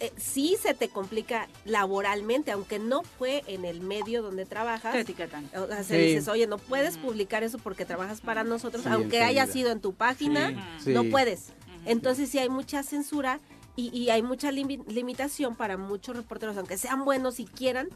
eh, 0.00 0.12
sí 0.16 0.56
se 0.60 0.74
te 0.74 0.88
complica 0.88 1.48
laboralmente, 1.64 2.50
aunque 2.50 2.78
no 2.78 3.02
fue 3.02 3.42
en 3.46 3.64
el 3.64 3.80
medio 3.80 4.22
donde 4.22 4.44
trabajas. 4.46 4.92
Te 4.92 5.00
etiquetan. 5.00 5.48
O 5.56 5.66
sea, 5.66 5.82
se 5.84 5.96
Sí. 5.98 6.06
dices, 6.06 6.28
oye, 6.28 6.46
no 6.46 6.58
puedes 6.58 6.96
publicar 6.98 7.42
eso 7.42 7.58
porque 7.58 7.84
trabajas 7.84 8.20
para 8.20 8.44
nosotros, 8.44 8.84
Sí, 8.84 8.88
aunque 8.92 9.22
haya 9.22 9.46
sido 9.46 9.70
en 9.70 9.80
tu 9.80 9.94
página, 9.94 10.78
Sí. 10.82 10.90
no 10.92 11.04
puedes. 11.04 11.48
Entonces 11.86 12.30
sí 12.30 12.38
hay 12.38 12.48
mucha 12.48 12.82
censura 12.82 13.40
y, 13.76 13.96
y 13.96 14.10
hay 14.10 14.22
mucha 14.22 14.50
limi- 14.50 14.86
limitación 14.86 15.54
para 15.56 15.76
muchos 15.76 16.16
reporteros, 16.16 16.56
aunque 16.56 16.78
sean 16.78 17.04
buenos 17.04 17.40
y 17.40 17.44
quieran, 17.44 17.88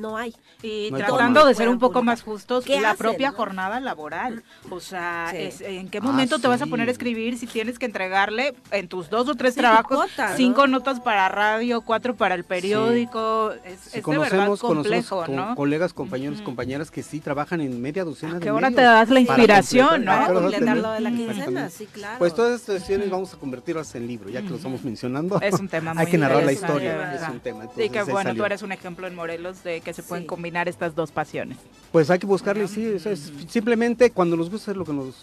no 0.00 0.16
hay. 0.16 0.34
Y 0.62 0.88
No 0.90 0.96
hay 0.96 1.02
tratando 1.04 1.44
de 1.44 1.54
ser 1.54 1.68
un 1.68 1.78
poco 1.78 2.02
más 2.02 2.22
justos, 2.22 2.64
¿Qué 2.64 2.80
la 2.80 2.90
hacen, 2.90 2.98
propia 2.98 3.30
no? 3.30 3.36
jornada 3.36 3.80
laboral. 3.80 4.42
O 4.70 4.80
sea, 4.80 5.28
Sí. 5.30 5.36
es- 5.38 5.60
¿en 5.60 5.88
qué 5.88 5.98
Ah, 5.98 6.02
momento 6.02 6.38
te 6.38 6.48
vas 6.48 6.62
a 6.62 6.66
poner 6.66 6.88
a 6.88 6.92
escribir 6.92 7.38
si 7.38 7.46
tienes 7.46 7.78
que 7.78 7.86
entregarle 7.86 8.54
en 8.70 8.88
tus 8.88 9.10
dos 9.10 9.28
o 9.28 9.34
tres 9.34 9.54
Sí, 9.54 9.60
trabajos 9.60 9.96
cuota, 9.96 10.30
¿no? 10.30 10.36
cinco 10.36 10.66
notas 10.66 11.00
para 11.00 11.28
radio, 11.28 11.80
cuatro 11.82 12.14
para 12.16 12.34
el 12.34 12.44
periódico? 12.44 13.52
Es, 13.64 13.80
Si 13.80 13.98
es 13.98 14.04
de 14.04 14.18
verdad 14.18 14.46
complejo, 14.46 14.66
conocemos 14.68 15.06
co- 15.08 15.26
¿no? 15.28 15.54
colegas, 15.54 15.92
compañeros, 15.92 16.40
compañeras 16.42 16.90
que 16.90 17.02
sí 17.02 17.20
trabajan 17.20 17.60
en 17.60 17.80
media 17.80 18.04
docena 18.04 18.32
¿A 18.32 18.34
de 18.38 18.40
qué 18.40 18.50
hora 18.50 18.70
medios 18.70 18.76
te 18.76 18.82
das 18.82 19.10
la 19.10 19.20
inspiración, 19.20 20.04
no? 20.04 20.12
¿A 20.12 20.26
Para 20.26 20.32
lo 20.40 20.50
de 20.92 21.00
la 21.00 21.10
quincena, 21.10 21.70
sí, 21.70 21.86
claro. 21.86 22.18
Pues 22.18 22.34
todas 22.34 22.60
estas 22.60 22.80
sesiones 22.80 23.10
vamos 23.10 23.32
a 23.34 23.36
convertirlas 23.38 23.94
en 23.94 24.06
libro, 24.06 24.28
ya 24.30 24.42
que 24.42 24.48
lo 24.50 24.56
estamos 24.56 24.82
mencionando. 24.84 25.40
Es 25.40 25.58
un 25.58 25.68
tema 25.68 25.94
muy 25.94 26.04
Hay 26.04 26.10
que 26.10 26.18
narrar 26.18 26.44
la 26.44 26.52
historia, 26.52 27.14
es 27.14 27.28
un 27.28 27.40
tema. 27.40 27.64
Y 27.76 27.88
que 27.88 28.02
bueno, 28.02 28.34
tú 28.34 28.44
eres 28.44 28.62
un 28.62 28.72
ejemplo 28.72 29.06
en 29.06 29.14
Morelos 29.14 29.62
de 29.64 29.80
que 29.86 29.94
se 29.94 30.02
pueden 30.02 30.24
Sí. 30.24 30.26
combinar 30.26 30.68
estas 30.68 30.94
dos 30.96 31.12
pasiones. 31.12 31.56
Pues 31.92 32.10
hay 32.10 32.18
que 32.18 32.26
buscarle, 32.26 32.66
sí, 32.66 32.84
eso 32.84 33.08
es 33.08 33.32
simplemente 33.48 34.10
cuando 34.10 34.36
nos 34.36 34.50
gusta 34.50 34.72
es 34.72 34.76
lo 34.76 34.84
que 34.84 34.92
nos 34.92 35.14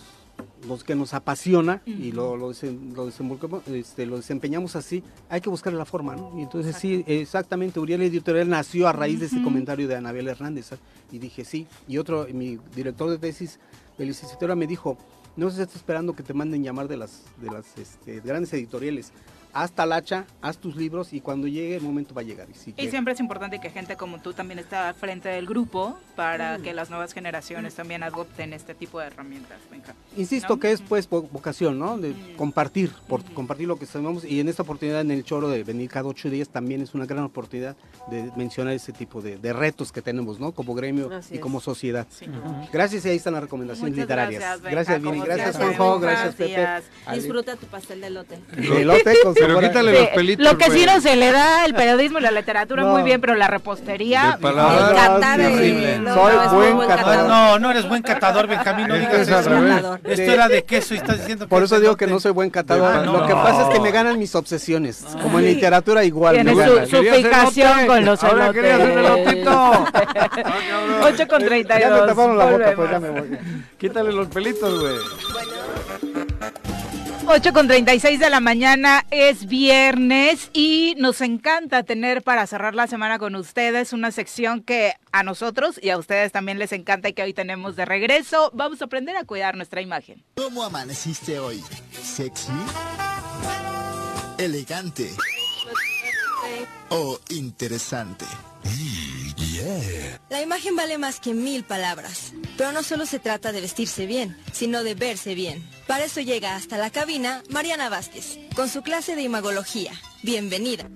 los 0.67 0.83
que 0.83 0.95
nos 0.95 1.13
apasiona 1.13 1.81
y 1.85 2.11
lo, 2.11 2.35
lo, 2.37 2.49
desen- 2.51 2.93
lo 2.95 3.05
desenvolvemos, 3.05 3.67
este, 3.67 4.05
lo 4.07 4.15
desempeñamos 4.17 4.75
así, 4.75 5.03
hay 5.29 5.41
que 5.41 5.49
buscarle 5.49 5.77
la 5.77 5.85
forma, 5.85 6.15
¿no? 6.15 6.31
Y 6.39 6.41
entonces 6.41 6.75
sí, 6.77 7.03
exactamente, 7.05 7.79
Uriel 7.79 8.01
Editorial 8.01 8.49
nació 8.49 8.87
a 8.87 8.93
raíz 8.93 9.19
de 9.19 9.27
ese 9.27 9.43
comentario 9.43 9.87
de 9.87 9.95
Anabel 9.97 10.27
Hernández, 10.29 10.71
¿eh? 10.71 10.77
y 11.11 11.19
dije 11.19 11.43
sí, 11.45 11.67
y 11.87 11.97
otro, 11.99 12.25
mi 12.33 12.57
director 12.75 13.09
de 13.11 13.19
tesis 13.19 13.59
de 13.97 14.05
licenciatura 14.05 14.55
me 14.55 14.65
dijo, 14.65 14.97
no 15.35 15.51
se 15.51 15.61
está 15.61 15.77
esperando 15.77 16.15
que 16.15 16.23
te 16.23 16.33
manden 16.33 16.63
llamar 16.63 16.87
de 16.87 16.97
las, 16.97 17.21
de 17.39 17.51
las 17.51 17.77
este, 17.77 18.21
grandes 18.21 18.51
editoriales, 18.53 19.11
haz 19.53 19.71
talacha, 19.71 20.25
haz 20.41 20.57
tus 20.57 20.75
libros 20.75 21.13
y 21.13 21.21
cuando 21.21 21.47
llegue 21.47 21.75
el 21.75 21.81
momento 21.83 22.13
va 22.13 22.21
a 22.21 22.23
llegar. 22.25 22.47
Y, 22.77 22.87
siempre 22.89 23.13
es 23.13 23.19
importante 23.19 23.59
que 23.59 23.69
gente 23.69 23.95
como 23.95 24.19
tú 24.21 24.33
también 24.33 24.59
esté 24.59 24.75
al 24.75 24.93
frente 24.95 25.29
del 25.29 25.45
grupo 25.45 25.97
para 26.15 26.57
que 26.59 26.73
las 26.73 26.89
nuevas 26.89 27.13
generaciones 27.13 27.75
también 27.75 28.03
adopten 28.03 28.53
este 28.53 28.73
tipo 28.75 28.99
de 28.99 29.07
herramientas. 29.07 29.57
Insisto 30.17 30.53
¿no? 30.55 30.59
que 30.59 30.71
es 30.71 30.81
pues 30.81 31.09
vo- 31.09 31.27
vocación, 31.31 31.79
¿no? 31.79 31.97
De 31.97 32.13
compartir, 32.37 32.91
por 33.07 33.23
compartir 33.33 33.67
lo 33.67 33.77
que 33.77 33.85
sabemos 33.85 34.23
y 34.25 34.39
en 34.39 34.49
esta 34.49 34.63
oportunidad 34.63 35.01
en 35.01 35.11
el 35.11 35.23
choro 35.23 35.49
de 35.49 35.63
venir 35.63 35.89
cada 35.89 36.07
ocho 36.07 36.29
días 36.29 36.49
también 36.49 36.81
es 36.81 36.93
una 36.93 37.05
gran 37.05 37.23
oportunidad 37.23 37.75
de 38.09 38.31
mencionar 38.35 38.73
ese 38.73 38.91
tipo 38.91 39.21
de, 39.21 39.37
de 39.37 39.53
retos 39.53 39.91
que 39.91 40.01
tenemos, 40.01 40.39
¿no? 40.39 40.51
Como 40.51 40.73
gremio 40.75 41.11
Así 41.13 41.33
y 41.35 41.37
es. 41.37 41.41
como 41.41 41.59
sociedad. 41.61 42.05
Sí. 42.09 42.25
Gracias 42.71 43.05
y 43.05 43.09
ahí 43.09 43.17
están 43.17 43.33
las 43.33 43.43
recomendaciones 43.43 43.91
Muchas 43.91 44.03
literarias. 44.03 44.61
gracias, 44.61 45.01
Vini, 45.01 45.19
gracias. 45.19 45.57
Juanjo, 45.57 45.99
Gracias. 45.99 46.37
gracias 46.37 46.83
Pepe. 47.05 47.15
Disfruta 47.17 47.55
tu 47.55 47.65
pastel 47.67 48.01
de 48.01 48.09
lote. 48.09 48.39
De 48.55 48.81
elote 48.81 49.13
con 49.23 49.35
pero 49.47 49.59
quítale 49.59 49.99
los 49.99 50.07
pelitos. 50.09 50.45
Lo 50.45 50.57
que 50.57 50.71
sí 50.71 50.85
no 50.85 51.01
se 51.01 51.15
le 51.15 51.31
da 51.31 51.65
el 51.65 51.73
periodismo 51.73 52.19
y 52.19 52.21
la 52.21 52.31
literatura 52.31 52.85
muy 52.85 53.03
bien, 53.03 53.21
pero 53.21 53.35
la 53.35 53.47
repostería. 53.47 54.37
El 54.41 54.95
catar 54.95 55.39
Soy 55.41 56.71
buen 56.73 56.87
catador. 56.87 57.27
No, 57.27 57.59
no 57.59 57.71
eres 57.71 57.87
buen 57.87 58.01
catador, 58.01 58.47
Benjamín. 58.47 58.87
No 58.87 58.95
digas 58.95 59.27
eso. 59.27 59.99
Esto 60.03 60.31
era 60.31 60.47
de 60.47 60.63
queso 60.63 60.93
y 60.93 60.97
estás 60.97 61.19
diciendo 61.19 61.45
que 61.45 61.49
Por 61.49 61.63
eso 61.63 61.79
digo 61.79 61.95
que 61.95 62.07
no 62.07 62.19
soy 62.19 62.31
buen 62.31 62.49
catador. 62.49 63.05
Lo 63.05 63.25
que 63.27 63.33
pasa 63.33 63.63
es 63.63 63.69
que 63.69 63.79
me 63.79 63.91
ganan 63.91 64.17
mis 64.19 64.33
obsesiones. 64.35 65.05
Como 65.21 65.39
en 65.39 65.45
literatura 65.45 66.03
igual. 66.03 66.35
Tiene 66.35 66.53
su, 66.87 66.97
fijación 66.97 67.87
con 67.87 68.05
los 68.05 68.23
Ahora 68.23 68.53
quería 68.53 68.75
hacer 68.75 68.97
el 68.97 69.05
8 71.01 71.27
con 71.29 71.43
32. 71.43 71.79
Ya 71.79 71.89
me 71.89 72.07
taparon 72.07 72.37
la 72.37 72.45
boca, 72.45 72.73
pues 72.75 72.91
ya 72.91 72.99
me 72.99 73.09
voy. 73.09 73.37
Quítale 73.77 74.11
los 74.11 74.27
pelitos, 74.27 74.79
güey. 74.79 74.95
8 77.25 77.53
con 77.53 77.67
36 77.67 78.19
de 78.19 78.29
la 78.29 78.39
mañana 78.39 79.05
es 79.09 79.45
viernes 79.45 80.49
y 80.53 80.95
nos 80.97 81.21
encanta 81.21 81.83
tener 81.83 82.21
para 82.21 82.45
cerrar 82.47 82.75
la 82.75 82.87
semana 82.87 83.17
con 83.17 83.35
ustedes 83.35 83.93
una 83.93 84.11
sección 84.11 84.61
que 84.61 84.93
a 85.11 85.23
nosotros 85.23 85.79
y 85.81 85.89
a 85.89 85.97
ustedes 85.97 86.31
también 86.31 86.59
les 86.59 86.73
encanta 86.73 87.09
y 87.09 87.13
que 87.13 87.23
hoy 87.23 87.33
tenemos 87.33 87.75
de 87.75 87.85
regreso. 87.85 88.51
Vamos 88.53 88.81
a 88.81 88.85
aprender 88.85 89.15
a 89.15 89.23
cuidar 89.23 89.55
nuestra 89.55 89.81
imagen. 89.81 90.23
¿Cómo 90.35 90.63
amaneciste 90.63 91.39
hoy? 91.39 91.63
¿Sexy? 91.91 92.51
¿Elegante? 94.37 95.09
¿O 96.89 97.19
interesante? 97.29 98.25
La 100.29 100.41
imagen 100.41 100.75
vale 100.75 100.97
más 100.97 101.19
que 101.19 101.33
mil 101.33 101.63
palabras, 101.63 102.33
pero 102.57 102.71
no 102.71 102.83
solo 102.83 103.05
se 103.05 103.19
trata 103.19 103.51
de 103.51 103.61
vestirse 103.61 104.05
bien, 104.05 104.37
sino 104.51 104.83
de 104.83 104.95
verse 104.95 105.35
bien. 105.35 105.67
Para 105.87 106.05
eso 106.05 106.21
llega 106.21 106.55
hasta 106.55 106.77
la 106.77 106.89
cabina 106.89 107.43
Mariana 107.49 107.89
Vázquez, 107.89 108.39
con 108.55 108.69
su 108.69 108.81
clase 108.81 109.15
de 109.15 109.21
imagología. 109.21 109.91
Bienvenida. 110.21 110.89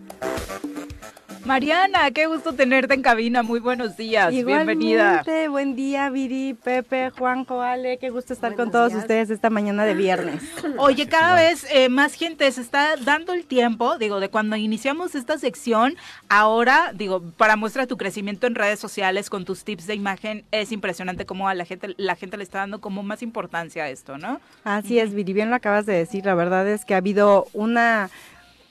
Mariana, 1.48 2.11
qué 2.11 2.28
gusto 2.28 2.52
tenerte 2.52 2.94
en 2.94 3.02
cabina. 3.02 3.41
Muy 3.41 3.61
buenos 3.61 3.95
días. 3.95 4.32
Bienvenida. 4.32 5.24
Buen 5.49 5.78
día, 5.78 6.10
Viri, 6.10 6.53
Pepe, 6.53 7.10
Juanjo, 7.11 7.61
Ale. 7.61 7.98
Qué 7.99 8.10
gusto 8.10 8.34
estar 8.34 8.53
con 8.53 8.69
todos 8.69 8.94
ustedes 8.94 9.30
esta 9.30 9.49
mañana 9.49 9.86
de 9.86 9.94
viernes. 9.94 10.44
Oye, 10.78 11.07
cada 11.07 11.36
vez 11.36 11.65
eh, 11.72 11.88
más 11.88 12.15
gente 12.15 12.52
se 12.52 12.60
está 12.60 12.98
dando 12.98 13.32
el 13.32 13.45
tiempo, 13.45 13.98
digo, 13.98 14.19
de 14.19 14.28
cuando 14.28 14.57
iniciamos 14.57 15.15
esta 15.15 15.38
sección. 15.38 15.95
Ahora, 16.28 16.91
digo, 16.94 17.22
para 17.38 17.56
muestra 17.56 17.88
tu 17.88 17.95
crecimiento 17.95 18.45
en 18.45 18.56
redes 18.56 18.82
sociales 18.82 19.30
con 19.30 19.45
tus 19.45 19.64
tips 19.64 19.88
de 19.88 19.95
imagen, 19.95 20.44
es 20.52 20.74
impresionante 20.74 21.26
cómo 21.26 21.48
a 21.48 21.53
la 21.53 21.64
gente, 21.64 21.95
la 21.95 22.18
gente 22.18 22.36
le 22.36 22.44
está 22.44 22.60
dando 22.60 22.82
como 22.82 23.03
más 23.03 23.24
importancia 23.24 23.86
a 23.86 23.90
esto, 23.90 24.18
¿no? 24.18 24.41
Así 24.65 24.99
es, 24.99 25.14
Viri, 25.14 25.32
bien 25.32 25.49
lo 25.49 25.56
acabas 25.56 25.86
de 25.86 25.94
decir. 25.94 26.26
La 26.26 26.36
verdad 26.36 26.68
es 26.68 26.84
que 26.84 26.94
ha 26.94 26.98
habido 26.98 27.48
una 27.53 28.10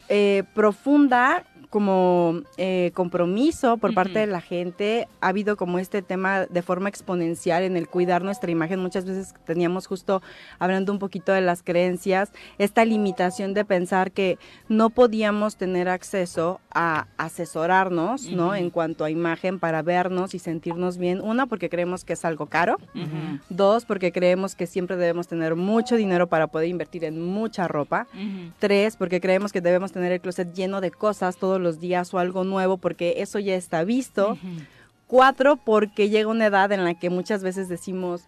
eh, 0.09 0.45
profunda 0.55 1.43
como 1.77 2.41
eh, 2.57 2.91
compromiso 2.95 3.77
por 3.77 3.93
parte 3.93 4.21
de 4.21 4.27
la 4.27 4.41
gente, 4.41 5.09
ha 5.21 5.29
habido 5.29 5.59
como 5.59 5.79
este 5.79 6.01
tema 6.01 6.47
de 6.47 6.63
forma 6.63 6.89
exponencial 6.89 7.65
en 7.65 7.77
el 7.77 7.87
cuidar 7.87 8.25
nuestra 8.25 8.51
imagen. 8.51 8.81
Muchas 8.81 9.05
veces 9.05 9.35
teníamos 9.45 9.87
justo 9.87 10.23
hablando 10.59 10.91
un 10.91 10.99
poquito 10.99 11.33
de 11.33 11.43
las 11.43 11.63
creencias, 11.63 12.33
esta 12.57 12.87
limitación 12.87 13.53
de 13.53 13.67
pensar 13.67 14.11
que 14.11 14.39
no 14.71 14.89
podíamos 14.89 15.57
tener 15.57 15.91
acceso 15.91 16.61
a 16.73 17.09
asesorarnos, 17.19 18.31
¿no? 18.31 18.55
En 18.55 18.71
cuanto 18.71 19.05
a 19.05 19.11
imagen 19.11 19.59
para 19.59 19.83
vernos 19.83 20.35
y 20.35 20.39
sentirnos 20.39 20.97
bien. 20.97 21.21
Una, 21.21 21.45
porque 21.45 21.69
creemos 21.69 22.07
que 22.07 22.15
es 22.15 22.25
algo 22.25 22.47
caro. 22.47 22.79
Dos, 23.51 23.85
porque 23.85 24.13
creemos 24.13 24.55
que 24.55 24.67
siempre 24.67 24.97
debemos 24.97 25.29
tener 25.29 25.57
mucho 25.57 25.97
dinero 25.97 26.27
para 26.27 26.47
poder 26.47 26.69
invertir 26.69 27.05
en 27.05 27.21
mucha 27.21 27.69
ropa. 27.69 28.07
Tres, 28.61 28.97
porque 28.97 29.21
creemos 29.21 29.53
que 29.53 29.61
debemos 29.61 29.93
tener 29.93 30.13
el 30.13 30.23
closet 30.23 30.55
lleno 30.55 30.81
de 30.81 30.91
cosas 30.91 31.37
todos 31.37 31.61
los 31.61 31.66
días 31.81 32.13
o 32.15 32.19
algo 32.19 32.45
nuevo 32.45 32.79
porque 32.79 33.15
eso 33.19 33.39
ya 33.39 33.55
está 33.55 33.85
visto. 33.85 34.39
Cuatro, 35.07 35.57
porque 35.57 36.09
llega 36.09 36.29
una 36.29 36.47
edad 36.47 36.73
en 36.73 36.85
la 36.85 36.95
que 36.95 37.11
muchas 37.11 37.43
veces 37.43 37.69
decimos, 37.69 38.25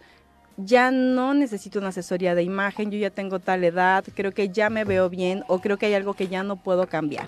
ya 0.58 0.90
no 0.90 1.34
necesito 1.34 1.78
una 1.78 1.88
asesoría 1.88 2.34
de 2.34 2.42
imagen, 2.42 2.90
yo 2.90 2.98
ya 2.98 3.10
tengo 3.10 3.38
tal 3.38 3.62
edad, 3.62 4.04
creo 4.14 4.32
que 4.32 4.48
ya 4.48 4.70
me 4.70 4.84
veo 4.84 5.08
bien 5.08 5.44
o 5.46 5.60
creo 5.60 5.76
que 5.76 5.86
hay 5.86 5.94
algo 5.94 6.14
que 6.14 6.26
ya 6.26 6.42
no 6.42 6.56
puedo 6.56 6.88
cambiar. 6.88 7.26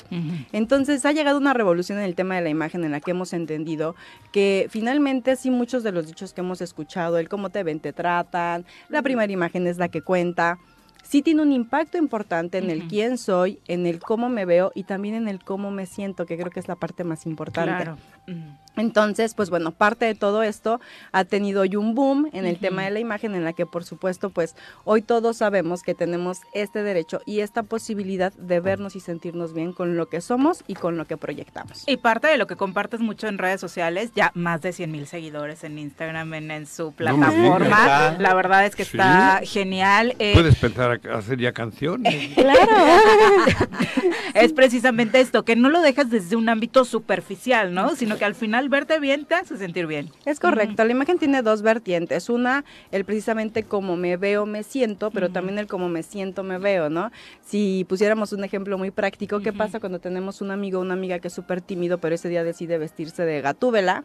Entonces 0.52 1.06
ha 1.06 1.12
llegado 1.12 1.38
una 1.38 1.54
revolución 1.54 1.98
en 1.98 2.04
el 2.04 2.16
tema 2.16 2.34
de 2.34 2.42
la 2.42 2.48
imagen 2.48 2.84
en 2.84 2.90
la 2.90 3.00
que 3.00 3.12
hemos 3.12 3.32
entendido 3.32 3.94
que 4.32 4.66
finalmente 4.68 5.36
sí 5.36 5.50
muchos 5.50 5.84
de 5.84 5.92
los 5.92 6.08
dichos 6.08 6.32
que 6.32 6.40
hemos 6.40 6.60
escuchado, 6.60 7.18
el 7.18 7.28
cómo 7.28 7.50
te 7.50 7.62
ven, 7.62 7.78
te 7.78 7.92
tratan, 7.92 8.66
la 8.88 9.02
primera 9.02 9.32
imagen 9.32 9.68
es 9.68 9.78
la 9.78 9.88
que 9.88 10.02
cuenta 10.02 10.58
sí 11.10 11.22
tiene 11.22 11.42
un 11.42 11.50
impacto 11.50 11.98
importante 11.98 12.58
en 12.58 12.70
el 12.70 12.86
quién 12.86 13.18
soy, 13.18 13.58
en 13.66 13.84
el 13.84 13.98
cómo 13.98 14.28
me 14.28 14.44
veo 14.44 14.70
y 14.76 14.84
también 14.84 15.16
en 15.16 15.26
el 15.26 15.42
cómo 15.42 15.72
me 15.72 15.86
siento, 15.86 16.24
que 16.24 16.38
creo 16.38 16.52
que 16.52 16.60
es 16.60 16.68
la 16.68 16.76
parte 16.76 17.02
más 17.02 17.26
importante. 17.26 17.82
Claro. 17.82 17.96
Entonces, 18.76 19.34
pues 19.34 19.50
bueno, 19.50 19.72
parte 19.72 20.04
de 20.04 20.14
todo 20.14 20.42
esto 20.42 20.80
ha 21.12 21.24
tenido 21.24 21.62
hoy 21.62 21.76
un 21.76 21.94
boom 21.94 22.30
en 22.32 22.46
el 22.46 22.58
tema 22.58 22.84
de 22.84 22.90
la 22.90 23.00
imagen, 23.00 23.34
en 23.34 23.44
la 23.44 23.52
que 23.52 23.66
por 23.66 23.84
supuesto, 23.84 24.30
pues 24.30 24.54
hoy 24.84 25.02
todos 25.02 25.38
sabemos 25.38 25.82
que 25.82 25.94
tenemos 25.94 26.38
este 26.54 26.82
derecho 26.82 27.20
y 27.26 27.40
esta 27.40 27.62
posibilidad 27.62 28.32
de 28.34 28.60
vernos 28.60 28.96
y 28.96 29.00
sentirnos 29.00 29.52
bien 29.52 29.72
con 29.72 29.96
lo 29.96 30.08
que 30.08 30.20
somos 30.20 30.64
y 30.66 30.74
con 30.74 30.96
lo 30.96 31.06
que 31.06 31.16
proyectamos. 31.16 31.84
Y 31.86 31.96
parte 31.96 32.28
de 32.28 32.38
lo 32.38 32.46
que 32.46 32.56
compartes 32.56 33.00
mucho 33.00 33.28
en 33.28 33.38
redes 33.38 33.60
sociales, 33.60 34.12
ya 34.14 34.32
más 34.34 34.62
de 34.62 34.72
100 34.72 34.90
mil 34.90 35.06
seguidores 35.06 35.64
en 35.64 35.78
Instagram, 35.78 36.34
en, 36.34 36.66
su 36.66 36.92
plataforma, 36.92 38.16
la 38.18 38.34
verdad 38.34 38.66
es 38.66 38.76
que 38.76 38.82
está 38.82 39.40
genial. 39.44 40.14
Eh, 40.18 40.32
Puedes 40.34 40.56
pensar 40.56 41.00
hacer 41.12 41.38
ya 41.38 41.52
canciones. 41.52 42.34
claro. 42.34 42.60
es 44.34 44.52
precisamente 44.52 45.20
esto, 45.20 45.44
que 45.44 45.56
no 45.56 45.68
lo 45.68 45.80
dejas 45.80 46.10
desde 46.10 46.36
un 46.36 46.48
ámbito 46.48 46.84
superficial, 46.84 47.74
¿no? 47.74 47.94
Sino 47.96 48.18
que 48.18 48.24
al 48.24 48.34
final 48.34 48.59
verte 48.68 49.00
bien 49.00 49.24
te 49.24 49.34
hace 49.34 49.56
sentir 49.56 49.86
bien. 49.86 50.10
Es 50.24 50.40
correcto, 50.40 50.84
la 50.84 50.90
imagen 50.90 51.18
tiene 51.18 51.42
dos 51.42 51.62
vertientes. 51.62 52.28
Una, 52.28 52.64
el 52.90 53.04
precisamente 53.04 53.62
cómo 53.62 53.96
me 53.96 54.16
veo, 54.16 54.46
me 54.46 54.62
siento, 54.62 55.10
pero 55.10 55.30
también 55.30 55.58
el 55.58 55.66
cómo 55.66 55.88
me 55.88 56.02
siento, 56.02 56.42
me 56.42 56.58
veo, 56.58 56.90
¿no? 56.90 57.10
Si 57.44 57.84
pusiéramos 57.88 58.32
un 58.32 58.44
ejemplo 58.44 58.78
muy 58.78 58.90
práctico, 58.90 59.40
¿qué 59.40 59.52
pasa 59.52 59.80
cuando 59.80 59.98
tenemos 59.98 60.40
un 60.40 60.50
amigo 60.50 60.78
o 60.78 60.82
una 60.82 60.94
amiga 60.94 61.18
que 61.18 61.28
es 61.28 61.34
súper 61.34 61.60
tímido, 61.60 61.98
pero 61.98 62.14
ese 62.14 62.28
día 62.28 62.44
decide 62.44 62.78
vestirse 62.78 63.24
de 63.24 63.40
gatúbela 63.40 64.04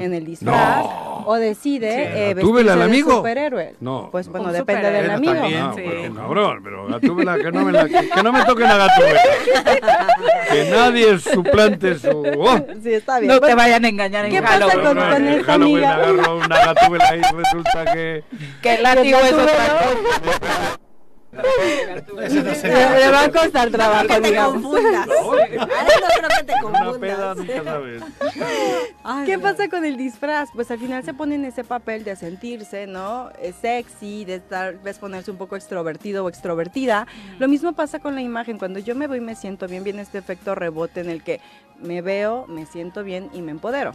en 0.00 0.14
el 0.14 0.24
disfraz? 0.24 0.84
O 1.24 1.34
decide 1.34 2.30
eh, 2.30 2.34
vestirse 2.34 2.64
de 2.64 2.82
amigo? 2.82 3.16
superhéroe. 3.16 3.74
No. 3.80 4.08
Pues 4.12 4.28
bueno, 4.28 4.52
depende 4.52 4.90
del 4.90 5.10
amigo. 5.10 5.34
no, 5.34 5.74
sí. 5.74 5.82
cabrón, 6.14 6.60
pero 6.62 6.86
gatúbela, 6.86 7.38
que 7.38 7.52
no 7.52 7.64
me, 7.64 7.72
la, 7.72 7.88
que, 7.88 8.22
no 8.22 8.32
me 8.32 8.44
toque 8.44 8.62
la 8.62 8.76
gatúbela. 8.76 9.20
que 10.52 10.70
nadie 10.70 11.18
suplante 11.18 11.98
su... 11.98 12.24
Oh. 12.38 12.58
Sí, 12.82 12.92
está 12.92 13.18
bien. 13.18 13.32
No 13.32 13.40
te 13.40 13.54
vayan 13.54 13.84
a 13.84 13.88
engañar 13.96 14.26
en 14.26 14.32
¿Qué 14.32 14.42
pasa 14.42 14.72
con, 14.72 14.82
con 14.96 15.28
esta 15.28 15.54
amiga? 15.54 15.94
agarro 15.94 16.36
una 16.36 16.66
gatúbela 16.66 17.16
y 17.16 17.22
resulta 17.34 17.84
que... 17.92 18.24
Que 18.62 18.74
el 18.74 18.82
látigo 18.82 19.18
es 19.20 19.32
otra 19.32 19.54
cosa. 19.54 20.78
Le 21.36 23.10
va 23.10 23.24
a 23.24 23.30
costar 23.30 23.70
trabajo, 23.70 24.06
que 24.06 24.20
te 24.20 24.28
digamos. 24.28 24.62
confundas. 24.62 25.06
no 25.06 25.14
creo 25.32 26.28
que 26.38 26.44
te 26.44 26.52
confundas. 26.62 27.38
¿Qué 29.26 29.38
pasa 29.38 29.68
con 29.68 29.84
el 29.84 29.96
disfraz? 29.96 30.48
Pues 30.54 30.70
al 30.70 30.78
final 30.78 31.04
se 31.04 31.14
pone 31.14 31.34
en 31.34 31.44
ese 31.44 31.64
papel 31.64 32.04
de 32.04 32.16
sentirse, 32.16 32.86
¿no? 32.86 33.30
Es 33.40 33.56
sexy, 33.56 34.24
de 34.24 34.40
tal 34.40 34.78
vez 34.78 34.98
ponerse 34.98 35.30
un 35.30 35.36
poco 35.36 35.56
extrovertido 35.56 36.24
o 36.24 36.28
extrovertida. 36.28 37.06
Lo 37.38 37.48
mismo 37.48 37.72
pasa 37.74 37.98
con 37.98 38.14
la 38.14 38.22
imagen. 38.22 38.58
Cuando 38.58 38.78
yo 38.78 38.94
me 38.94 39.06
voy 39.06 39.18
y 39.18 39.20
me 39.20 39.34
siento 39.34 39.66
bien, 39.68 39.84
viene 39.84 40.02
este 40.02 40.18
efecto 40.18 40.54
rebote 40.54 41.00
en 41.00 41.10
el 41.10 41.22
que 41.22 41.40
me 41.80 42.02
veo, 42.02 42.46
me 42.46 42.66
siento 42.66 43.04
bien 43.04 43.30
y 43.32 43.42
me 43.42 43.52
empodero. 43.52 43.92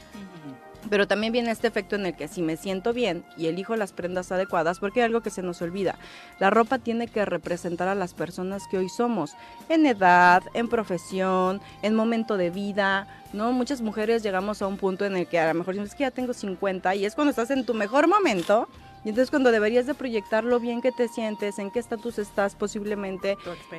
Pero 0.89 1.07
también 1.07 1.31
viene 1.31 1.51
este 1.51 1.67
efecto 1.67 1.95
en 1.95 2.05
el 2.07 2.15
que 2.15 2.27
si 2.27 2.41
me 2.41 2.57
siento 2.57 2.93
bien 2.93 3.23
y 3.37 3.47
elijo 3.47 3.75
las 3.75 3.93
prendas 3.93 4.31
adecuadas, 4.31 4.79
porque 4.79 5.01
hay 5.01 5.05
algo 5.05 5.21
que 5.21 5.29
se 5.29 5.41
nos 5.41 5.61
olvida, 5.61 5.95
la 6.39 6.49
ropa 6.49 6.79
tiene 6.79 7.07
que 7.07 7.23
representar 7.23 7.87
a 7.87 7.95
las 7.95 8.13
personas 8.13 8.63
que 8.69 8.77
hoy 8.77 8.89
somos, 8.89 9.33
en 9.69 9.85
edad, 9.85 10.43
en 10.53 10.67
profesión, 10.67 11.61
en 11.81 11.95
momento 11.95 12.37
de 12.37 12.49
vida, 12.49 13.07
¿no? 13.33 13.51
Muchas 13.51 13.81
mujeres 13.81 14.23
llegamos 14.23 14.61
a 14.61 14.67
un 14.67 14.77
punto 14.77 15.05
en 15.05 15.15
el 15.15 15.27
que 15.27 15.39
a 15.39 15.53
lo 15.53 15.59
mejor 15.59 15.75
es 15.77 15.95
que 15.95 16.03
ya 16.03 16.11
tengo 16.11 16.33
50 16.33 16.95
y 16.95 17.05
es 17.05 17.15
cuando 17.15 17.29
estás 17.29 17.51
en 17.51 17.65
tu 17.65 17.73
mejor 17.73 18.07
momento, 18.07 18.67
y 19.03 19.09
entonces 19.09 19.31
cuando 19.31 19.51
deberías 19.51 19.87
de 19.87 19.95
proyectar 19.95 20.43
lo 20.43 20.59
bien 20.59 20.81
que 20.81 20.91
te 20.91 21.07
sientes, 21.07 21.57
en 21.57 21.71
qué 21.71 21.79
estatus 21.79 22.19
estás 22.19 22.55
posiblemente, 22.55 23.37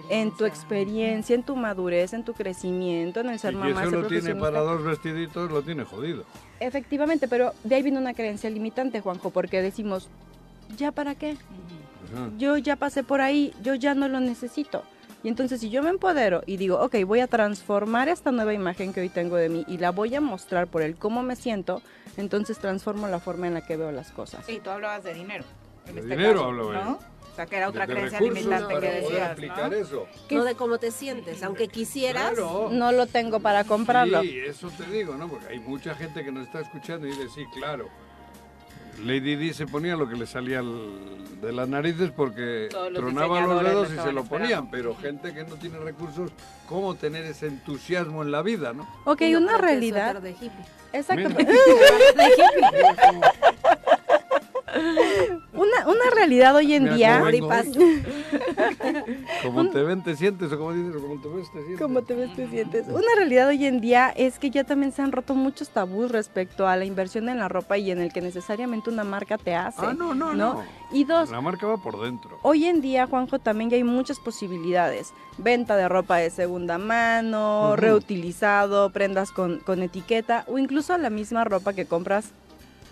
en 0.09 0.36
tu 0.36 0.44
experiencia, 0.44 1.35
en 1.35 1.44
tu 1.44 1.55
madurez, 1.55 2.12
en 2.12 2.24
tu 2.24 2.32
crecimiento, 2.32 3.20
en 3.20 3.28
el 3.31 3.39
ser 3.39 3.53
y 3.53 3.57
mamá. 3.57 3.85
Si 3.85 3.90
lo 3.90 4.07
tiene 4.07 4.35
para 4.35 4.61
dos 4.61 4.82
vestiditos, 4.82 5.51
lo 5.51 5.62
tiene 5.62 5.85
jodido. 5.85 6.24
Efectivamente, 6.59 7.28
pero 7.28 7.53
de 7.62 7.77
ahí 7.77 7.82
viene 7.82 7.99
una 7.99 8.15
creencia 8.15 8.51
limitante, 8.51 9.01
Juanjo, 9.01 9.31
porque 9.31 9.62
decimos, 9.62 10.09
¿ya 10.77 10.90
para 10.90 11.15
qué? 11.15 11.36
Yo 12.36 12.59
ya 12.59 12.77
pasé 12.77 13.05
por 13.05 13.20
ahí, 13.20 13.55
yo 13.62 13.74
ya 13.74 13.94
no 13.94 14.09
lo 14.09 14.20
necesito. 14.20 14.82
Y 15.23 15.28
entonces 15.28 15.61
si 15.61 15.70
yo 15.70 15.82
me 15.82 15.90
empodero 15.90 16.43
y 16.47 16.57
digo, 16.57 16.81
ok, 16.81 16.97
voy 17.07 17.20
a 17.20 17.27
transformar 17.27 18.09
esta 18.09 18.32
nueva 18.32 18.53
imagen 18.55 18.93
que 18.93 19.01
hoy 19.01 19.09
tengo 19.09 19.36
de 19.36 19.49
mí 19.49 19.65
y 19.69 19.78
la 19.78 19.90
voy 19.90 20.15
a 20.15 20.20
mostrar 20.20 20.66
por 20.66 20.82
el 20.82 20.97
cómo 20.97 21.23
me 21.23 21.36
siento, 21.36 21.81
entonces 22.16 22.59
transformo 22.59 23.07
la 23.09 23.20
forma 23.20 23.47
en 23.47 23.55
la 23.55 23.65
que 23.65 23.77
veo 23.77 23.93
las 23.93 24.11
cosas. 24.11 24.49
Y 24.49 24.59
tú 24.59 24.70
hablabas 24.70 25.05
de 25.05 25.15
dinero. 25.15 25.44
de 25.86 26.01
este 26.01 26.16
dinero 26.16 26.44
hablo 26.44 26.73
¿no? 26.73 26.99
O 27.32 27.35
sea, 27.35 27.47
que 27.47 27.57
era 27.57 27.69
otra 27.70 27.86
creencia 27.86 28.20
limitante 28.20 28.78
que 28.78 28.90
decías, 28.90 29.39
¿no? 29.39 29.73
Eso. 29.73 30.07
No 30.31 30.44
de 30.44 30.55
cómo 30.55 30.77
te 30.77 30.90
sientes, 30.90 31.43
aunque 31.43 31.69
quisieras, 31.69 32.35
no 32.36 32.93
lo 32.93 33.07
tengo 33.07 33.40
para 33.40 33.65
comprarlo. 33.65 34.20
Sí, 34.20 34.39
eso 34.39 34.70
te 34.70 34.85
digo, 34.90 35.16
¿no? 35.16 35.28
Porque 35.28 35.47
hay 35.47 35.59
mucha 35.61 35.94
gente 35.94 36.23
que 36.24 36.31
nos 36.31 36.47
está 36.47 36.61
escuchando 36.61 37.07
y 37.07 37.11
dice, 37.11 37.28
sí, 37.35 37.47
claro. 37.55 37.89
Lady 39.05 39.36
Di 39.36 39.52
se 39.52 39.66
ponía 39.66 39.97
lo 39.97 40.09
que 40.09 40.16
le 40.16 40.27
salía 40.27 40.62
de 40.62 41.52
las 41.52 41.69
narices 41.69 42.10
porque 42.10 42.69
tronaba 42.94 43.40
los 43.40 43.62
dedos 43.62 43.89
y 43.93 43.98
se 43.98 44.12
lo 44.12 44.24
ponían, 44.24 44.70
pero 44.70 44.97
gente 44.97 45.35
que 45.35 45.44
no 45.44 45.56
tiene 45.56 45.78
recursos, 45.78 46.31
¿cómo 46.69 46.94
tener 46.94 47.24
ese 47.24 47.48
entusiasmo 47.48 48.23
en 48.23 48.31
la 48.31 48.43
vida, 48.43 48.73
no? 48.73 48.89
Ok, 49.05 49.23
una 49.36 49.59
realidad. 49.59 50.23
De 50.23 50.31
hippie. 50.31 50.51
Exacto. 50.93 51.31
una, 55.53 55.86
una 55.86 56.11
realidad 56.15 56.55
hoy 56.55 56.74
en 56.74 56.94
día. 56.94 57.20
como 59.43 59.70
te 59.70 59.82
ven, 59.82 60.03
te 60.03 60.16
sientes, 60.16 60.53
o 60.53 60.59
como 60.59 60.73
dices, 60.73 61.01
como 61.01 61.20
te 61.20 61.28
ves, 61.28 61.53
te 61.53 61.59
sientes. 61.59 61.81
Como 61.81 62.03
te 62.03 62.15
ves, 62.15 62.35
te 62.35 62.49
sientes. 62.49 62.89
Una 62.89 63.15
realidad 63.16 63.49
hoy 63.49 63.66
en 63.66 63.81
día 63.81 64.11
es 64.11 64.39
que 64.39 64.51
ya 64.51 64.65
también 64.65 64.93
se 64.93 65.03
han 65.03 65.12
roto 65.12 65.35
muchos 65.35 65.70
tabús 65.70 66.11
respecto 66.11 66.66
a 66.66 66.77
la 66.77 66.85
inversión 66.85 67.28
en 67.28 67.39
la 67.39 67.49
ropa 67.49 67.78
y 67.78 67.90
en 67.90 68.01
el 68.01 68.12
que 68.12 68.20
necesariamente 68.20 68.90
una 68.90 69.05
marca 69.05 69.39
te 69.39 69.55
hace. 69.55 69.85
Ah, 69.85 69.94
no, 69.97 70.15
no, 70.15 70.35
no. 70.35 70.62
Y 70.90 71.05
dos. 71.05 71.31
La 71.31 71.40
marca 71.40 71.66
va 71.66 71.78
por 71.78 72.03
dentro. 72.03 72.39
Hoy 72.43 72.66
en 72.66 72.81
día, 72.81 73.07
Juanjo, 73.07 73.39
también 73.39 73.70
ya 73.70 73.77
hay 73.77 73.85
muchas 73.85 74.19
posibilidades. 74.19 75.12
Venta 75.39 75.77
de 75.77 75.89
ropa 75.89 76.16
de 76.16 76.31
segunda 76.31 76.78
mano, 76.78 77.77
reutilizado, 77.77 78.90
prendas 78.90 79.32
con, 79.32 79.61
con 79.61 79.82
etiqueta 79.82 80.44
o 80.47 80.59
incluso 80.59 80.97
la 80.99 81.11
misma 81.11 81.44
ropa 81.44 81.73
que 81.73 81.86
compras 81.86 82.32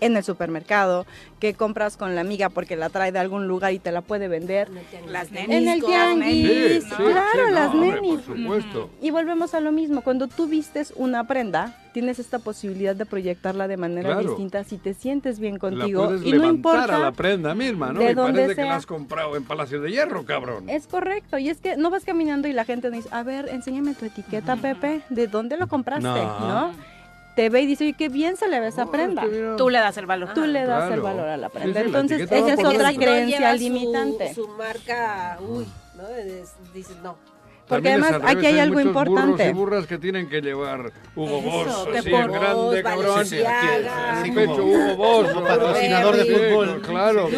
en 0.01 0.17
el 0.17 0.23
supermercado, 0.23 1.05
que 1.39 1.53
compras 1.53 1.95
con 1.95 2.15
la 2.15 2.21
amiga 2.21 2.49
porque 2.49 2.75
la 2.75 2.89
trae 2.89 3.11
de 3.11 3.19
algún 3.19 3.47
lugar 3.47 3.71
y 3.71 3.79
te 3.79 3.91
la 3.91 4.01
puede 4.01 4.27
vender. 4.27 4.69
Las 5.07 5.31
nenis. 5.31 5.55
En 5.55 5.67
el 5.67 5.83
tianguis. 5.83 6.85
claro, 6.85 7.49
las 7.51 7.73
nenis. 7.73 8.21
Por 8.21 8.37
supuesto. 8.37 8.89
Y 9.01 9.11
volvemos 9.11 9.53
a 9.53 9.59
lo 9.59 9.71
mismo. 9.71 10.01
Cuando 10.01 10.27
tú 10.27 10.47
vistes 10.47 10.93
una 10.95 11.25
prenda, 11.25 11.77
tienes 11.93 12.19
esta 12.19 12.39
posibilidad 12.39 12.95
de 12.95 13.05
proyectarla 13.05 13.67
de 13.67 13.77
manera 13.77 14.17
distinta 14.19 14.63
si 14.63 14.77
te 14.77 14.93
sientes 14.93 15.39
bien 15.39 15.57
contigo. 15.57 16.15
y 16.23 16.33
no 16.33 16.49
importa 16.49 16.95
a 16.95 16.99
la 16.99 17.11
prenda 17.11 17.53
misma, 17.53 17.93
¿no? 17.93 17.99
De 17.99 18.15
parece 18.15 18.55
que 18.55 18.63
la 18.63 18.75
has 18.75 18.85
comprado 18.85 19.35
en 19.35 19.43
Palacio 19.43 19.81
de 19.81 19.91
Hierro, 19.91 20.25
cabrón. 20.25 20.69
Es 20.69 20.87
correcto. 20.87 21.37
Y 21.37 21.49
es 21.49 21.59
que 21.59 21.77
no 21.77 21.89
vas 21.89 22.03
caminando 22.05 22.47
y 22.47 22.53
la 22.53 22.65
gente 22.65 22.89
dice, 22.89 23.07
a 23.11 23.23
ver, 23.23 23.49
enséñame 23.49 23.93
tu 23.93 24.05
etiqueta, 24.05 24.55
Pepe. 24.55 25.01
¿De 25.09 25.27
dónde 25.27 25.57
lo 25.57 25.67
compraste? 25.67 26.07
¿No? 26.07 26.71
Te 27.41 27.49
ve 27.49 27.61
y 27.61 27.65
dice, 27.65 27.85
oye, 27.85 27.93
qué 27.93 28.07
bien 28.07 28.37
se 28.37 28.47
le 28.47 28.59
ve 28.59 28.67
esa 28.67 28.85
prenda. 28.91 29.23
Tú 29.57 29.71
le 29.71 29.79
das 29.79 29.97
el 29.97 30.05
valor. 30.05 30.31
Tú 30.35 30.45
le 30.45 30.63
das 30.63 30.91
el 30.91 31.01
valor 31.01 31.27
a 31.27 31.37
la 31.37 31.49
prenda. 31.49 31.81
Entonces, 31.81 32.29
esa 32.31 32.53
es 32.53 32.63
otra 32.63 32.93
creencia 32.93 33.51
limitante. 33.53 34.31
Su, 34.35 34.47
marca, 34.47 35.39
uy, 35.41 35.65
¿no? 35.95 36.03
Dices, 36.71 36.97
no, 37.01 37.17
porque 37.71 37.89
además 37.89 38.21
aquí 38.25 38.45
hay 38.45 38.59
algo 38.59 38.81
importante. 38.81 39.21
Burros 39.21 39.39
y 39.39 39.53
burras 39.53 39.87
que 39.87 39.97
tienen 39.97 40.27
que 40.27 40.41
llevar 40.41 40.91
Hugo 41.15 41.41
Boss, 41.41 41.87
así 41.97 42.13
en 42.13 42.31
grande, 42.31 42.83
cabrón. 42.83 43.19
Así 43.19 44.31
pecho 44.31 44.65
Hugo 44.65 44.95
Boss, 44.97 45.27
patrocinador 45.33 46.17
de 46.17 46.25
fútbol. 46.25 46.81
Claro, 46.81 47.29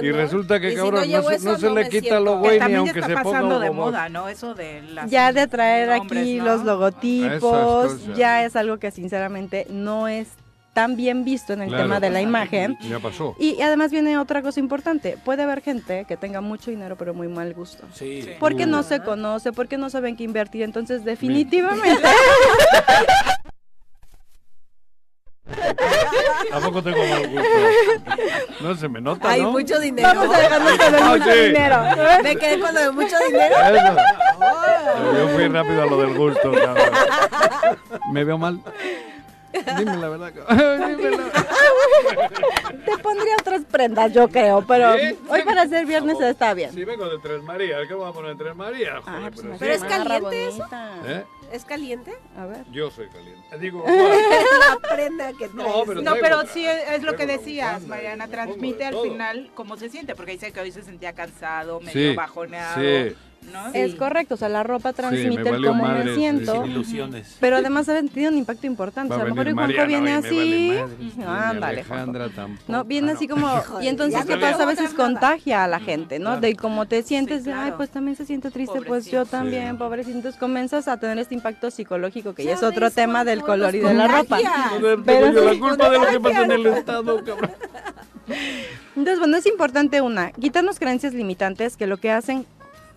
Y 0.00 0.10
resulta 0.10 0.58
que, 0.58 0.74
cabrón, 0.74 1.04
no, 1.42 1.58
se 1.58 1.70
le 1.70 1.88
quita 1.90 2.18
lo 2.18 2.38
güey 2.38 2.58
ni 2.60 2.74
aunque 2.76 3.02
se 3.02 3.08
ponga 3.08 3.22
pasando 3.22 3.60
de 3.60 3.70
moda, 3.70 4.08
¿no? 4.08 4.28
Eso 4.28 4.54
de 4.54 4.80
las 4.82 5.10
Ya 5.10 5.32
de 5.32 5.46
traer 5.46 5.90
aquí 5.90 6.40
los 6.40 6.64
logotipos, 6.64 8.06
ya 8.16 8.44
es 8.44 8.56
algo 8.56 8.78
que 8.78 8.90
sinceramente 8.90 9.66
no 9.68 10.08
es 10.08 10.28
tan 10.72 10.96
bien 10.96 11.24
visto 11.24 11.52
en 11.52 11.62
el 11.62 11.70
tema 11.70 12.00
de 12.00 12.10
la 12.10 12.20
imagen. 12.20 12.76
Ya 12.80 12.98
pasó. 12.98 13.36
Y, 13.38 13.60
además 13.60 13.90
viene 13.90 14.18
otra 14.18 14.42
cosa 14.42 14.60
importante. 14.60 15.18
Puede 15.22 15.42
haber 15.42 15.60
gente 15.60 16.04
que 16.06 16.16
tenga 16.16 16.40
mucho 16.40 16.70
dinero 16.70 16.96
pero 16.96 17.14
muy 17.14 17.28
mal 17.28 17.52
gusto. 17.54 17.84
Sí. 17.92 18.28
Porque 18.40 18.66
no 18.66 18.82
se 18.82 19.00
conoce, 19.00 19.52
porque 19.52 19.76
no 19.78 19.90
saben 19.90 20.16
qué 20.16 20.24
invertir. 20.24 20.62
Entonces, 20.62 21.04
definitivamente... 21.04 22.02
¿A 26.52 26.60
poco 26.60 26.82
tengo 26.82 26.98
mal 26.98 27.28
gusto? 27.28 27.48
No 28.60 28.74
se 28.74 28.88
me 28.88 29.00
nota, 29.00 29.30
Hay 29.30 29.42
¿no? 29.42 29.52
mucho 29.52 29.78
dinero. 29.78 30.08
Vamos 30.08 30.34
a 30.34 30.40
dejarnos 30.40 30.78
con 30.78 30.94
el 30.94 31.04
mucho 31.04 31.34
dinero. 31.34 31.82
Me 32.22 32.36
quedé 32.36 32.60
con 32.60 32.74
lo 32.74 32.80
de 32.80 32.90
mucho 32.90 33.16
dinero. 33.26 33.56
Yo 35.18 35.28
fui 35.28 35.48
rápido 35.48 35.82
a 35.82 35.86
lo 35.86 35.96
del 35.98 36.16
gusto, 36.16 36.52
cabrón. 36.52 36.90
¿Me 38.12 38.24
veo 38.24 38.38
mal? 38.38 38.60
Dime 39.52 39.96
la 39.96 40.08
verdad. 40.08 40.32
Te 42.84 42.98
pondría 42.98 43.36
otras 43.38 43.64
prendas, 43.64 44.12
yo 44.12 44.28
creo, 44.28 44.64
pero 44.66 44.92
hoy 44.92 45.42
para 45.44 45.66
ser 45.66 45.86
viernes 45.86 46.20
está 46.20 46.54
bien. 46.54 46.72
Si 46.72 46.84
vengo 46.84 47.08
de 47.08 47.18
Tres 47.18 47.42
Marías, 47.42 47.86
¿qué 47.86 47.94
vamos 47.94 48.10
a 48.10 48.12
poner 48.12 48.36
Tres 48.36 48.56
Marías? 48.56 49.02
Ah, 49.06 49.30
pues 49.32 49.46
pero, 49.58 49.74
es 49.74 49.82
caliente 49.82 50.48
eso. 50.48 50.66
¿Eh? 51.06 51.24
¿Es 51.52 51.64
caliente? 51.64 52.12
A 52.36 52.46
ver. 52.46 52.64
Yo 52.72 52.90
soy 52.90 53.08
caliente. 53.08 53.58
Digo, 53.58 53.84
la 54.68 54.88
prenda 54.88 55.32
que 55.32 55.48
traes. 55.48 55.54
No, 55.54 55.82
pero, 55.86 56.00
no, 56.00 56.14
pero 56.20 56.46
sí 56.46 56.66
es, 56.66 57.02
lo 57.02 57.14
que 57.14 57.26
decías, 57.26 57.86
Mariana. 57.86 58.28
Transmite 58.28 58.86
al 58.86 58.96
final 58.96 59.50
cómo 59.54 59.76
se 59.76 59.90
siente, 59.90 60.14
porque 60.14 60.32
dice 60.32 60.52
que 60.52 60.60
hoy 60.60 60.72
se 60.72 60.82
sentía 60.82 61.12
cansado, 61.12 61.80
medio 61.80 62.14
bajoneado. 62.14 62.80
Sí. 62.80 63.14
Es 63.74 63.94
correcto, 63.94 64.34
o 64.34 64.36
sea, 64.36 64.48
la 64.48 64.62
ropa 64.62 64.92
transmite 64.92 65.48
el 65.48 65.64
cómo 65.64 65.86
me 65.86 66.14
siento. 66.14 66.64
Pero 67.40 67.56
además 67.56 67.88
ha 67.88 68.00
tenido 68.02 68.30
un 68.30 68.38
impacto 68.38 68.66
importante. 68.66 69.14
a 69.14 69.18
lo 69.18 69.26
mejor 69.26 69.48
el 69.48 69.54
Juanjo 69.54 69.86
viene 69.86 70.12
así. 70.14 70.78
Ándale, 71.26 71.84
No, 72.68 72.84
viene 72.84 73.12
así 73.12 73.28
como. 73.28 73.48
y 73.80 73.88
entonces, 73.88 74.24
¿qué 74.24 74.36
pasa? 74.36 74.62
A 74.62 74.66
veces 74.66 74.94
contagia 74.94 75.64
a 75.64 75.68
la 75.68 75.80
gente, 75.80 76.18
¿no? 76.18 76.40
De 76.40 76.54
cómo 76.56 76.86
te 76.86 77.02
sientes, 77.02 77.46
ay, 77.46 77.72
pues 77.76 77.90
también 77.90 78.16
se 78.16 78.24
siente 78.24 78.50
triste, 78.50 78.80
pues 78.82 79.10
yo 79.10 79.26
también, 79.26 79.76
pobrecito. 79.78 80.16
Entonces 80.16 80.38
comienzas 80.38 80.88
a 80.88 80.96
tener 80.96 81.18
este 81.18 81.34
impacto 81.34 81.70
psicológico, 81.70 82.34
que 82.34 82.44
ya 82.44 82.54
es 82.54 82.62
otro 82.62 82.90
tema 82.90 83.24
del 83.24 83.42
color 83.42 83.74
y 83.74 83.80
de 83.80 83.94
la 83.94 84.08
ropa. 84.08 84.38
Pero 85.04 85.32
la 85.32 85.58
culpa 85.58 85.90
de 85.90 85.98
lo 85.98 86.06
que 86.06 86.20
pasa 86.20 86.44
en 86.44 86.50
el 86.52 86.66
Estado, 86.66 87.24
cabrón. 87.24 87.50
Entonces, 88.96 89.18
bueno, 89.18 89.36
es 89.36 89.46
importante 89.46 90.00
una, 90.00 90.30
quitarnos 90.32 90.78
creencias 90.78 91.14
limitantes 91.14 91.76
que 91.76 91.86
lo 91.86 91.96
que 91.96 92.10
hacen 92.10 92.46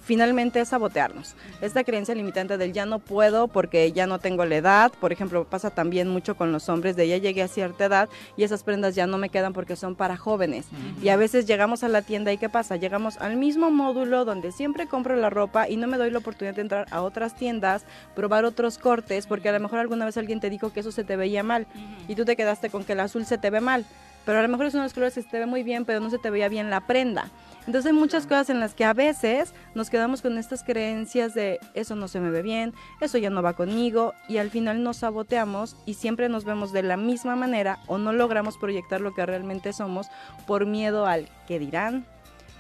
finalmente 0.06 0.62
es 0.62 0.70
sabotearnos. 0.70 1.36
Esta 1.62 1.84
creencia 1.84 2.16
limitante 2.16 2.58
del 2.58 2.72
ya 2.72 2.86
no 2.86 3.00
puedo 3.00 3.48
porque 3.48 3.92
ya 3.92 4.08
no 4.08 4.20
tengo 4.20 4.46
la 4.46 4.56
edad, 4.56 4.92
por 5.02 5.12
ejemplo, 5.12 5.44
pasa 5.46 5.72
también 5.72 6.08
mucho 6.08 6.38
con 6.38 6.52
los 6.52 6.70
hombres 6.70 6.96
de 6.96 7.08
ya 7.08 7.18
llegué 7.18 7.42
a 7.42 7.48
cierta 7.48 7.86
edad 7.86 8.10
y 8.38 8.44
esas 8.44 8.64
prendas 8.64 8.96
ya 8.96 9.08
no 9.08 9.18
me 9.18 9.30
quedan 9.30 9.54
porque 9.54 9.76
son 9.76 9.96
para 9.96 10.16
jóvenes. 10.16 10.68
Y 11.02 11.10
a 11.10 11.18
veces 11.18 11.46
llegamos 11.46 11.84
a 11.84 11.90
la 11.90 12.04
tienda 12.04 12.32
y 12.32 12.38
¿qué 12.38 12.50
pasa? 12.50 12.76
Llegamos 12.76 13.18
al 13.18 13.36
mismo 13.36 13.72
módulo 13.72 14.26
donde 14.26 14.52
siempre 14.52 14.88
compro 14.88 15.16
la 15.16 15.30
ropa 15.30 15.68
y 15.68 15.76
no 15.78 15.88
me 15.88 15.98
doy 15.98 16.12
la 16.12 16.20
oportunidad 16.20 16.56
de 16.56 16.62
entrar 16.62 16.86
a 16.92 17.02
otras 17.02 17.36
tiendas, 17.36 17.86
probar 18.16 18.46
otros 18.46 18.78
cortes, 18.78 19.26
porque 19.26 19.50
a 19.50 19.54
lo 19.54 19.60
mejor 19.60 19.80
alguna 19.80 20.06
vez 20.06 20.18
alguien 20.18 20.40
te 20.40 20.50
dijo 20.50 20.72
que 20.72 20.82
eso 20.82 20.92
se 20.92 21.04
te 21.04 21.16
veía 21.16 21.44
mal 21.44 21.66
y 22.08 22.16
tú 22.16 22.26
te 22.26 22.36
quedaste 22.36 22.70
con 22.70 22.84
que 22.84 22.94
el 22.94 23.00
azul 23.00 23.26
se 23.26 23.38
te 23.38 23.50
ve 23.50 23.60
mal. 23.60 23.86
Pero 24.26 24.40
a 24.40 24.42
lo 24.42 24.48
mejor 24.48 24.66
es 24.66 24.74
uno 24.74 24.84
de 24.84 24.88
los 24.88 24.94
colores 24.94 25.14
que 25.14 25.22
se 25.22 25.30
te 25.30 25.40
ve 25.40 25.46
muy 25.46 25.64
bien, 25.64 25.86
pero 25.86 26.00
no 26.00 26.10
se 26.10 26.18
te 26.18 26.30
veía 26.30 26.50
bien 26.50 26.70
la 26.70 26.82
prenda. 26.88 27.30
Entonces 27.68 27.92
hay 27.92 27.98
muchas 27.98 28.26
cosas 28.26 28.50
en 28.50 28.60
las 28.60 28.76
que 28.76 28.86
a 28.86 28.94
veces 28.94 29.54
nos 29.74 29.90
quedamos 29.90 30.22
con 30.22 30.38
estas 30.38 30.64
creencias 30.64 31.34
de 31.34 31.60
eso 31.74 31.96
no 31.96 32.08
se 32.08 32.20
me 32.20 32.30
ve 32.30 32.42
bien, 32.42 32.74
eso 33.02 33.18
ya 33.18 33.30
no 33.30 33.42
va 33.42 33.54
conmigo 33.54 34.14
y 34.28 34.38
al 34.38 34.52
final 34.52 34.84
nos 34.84 34.98
saboteamos 34.98 35.76
y 35.86 35.96
siempre 35.96 36.30
nos 36.30 36.46
vemos 36.46 36.72
de 36.74 36.84
la 36.84 36.98
misma 36.98 37.36
manera 37.36 37.80
o 37.88 37.98
no 37.98 38.14
logramos 38.14 38.58
proyectar 38.58 39.02
lo 39.02 39.14
que 39.14 39.26
realmente 39.26 39.74
somos 39.74 40.08
por 40.46 40.66
miedo 40.66 41.08
al 41.08 41.28
que 41.48 41.58
dirán, 41.58 42.06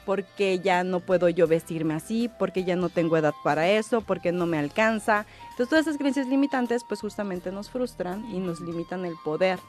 porque 0.05 0.59
ya 0.59 0.83
no 0.83 0.99
puedo 0.99 1.29
yo 1.29 1.47
vestirme 1.47 1.93
así, 1.93 2.29
porque 2.39 2.63
ya 2.63 2.75
no 2.75 2.89
tengo 2.89 3.17
edad 3.17 3.33
para 3.43 3.67
eso, 3.69 4.01
porque 4.01 4.31
no 4.31 4.45
me 4.45 4.57
alcanza. 4.57 5.25
Entonces 5.51 5.69
todas 5.69 5.87
esas 5.87 5.97
creencias 5.97 6.27
limitantes 6.27 6.83
pues 6.87 7.01
justamente 7.01 7.51
nos 7.51 7.69
frustran 7.69 8.25
y 8.33 8.39
nos 8.39 8.59
limitan 8.59 9.05
el 9.05 9.13
poder 9.23 9.59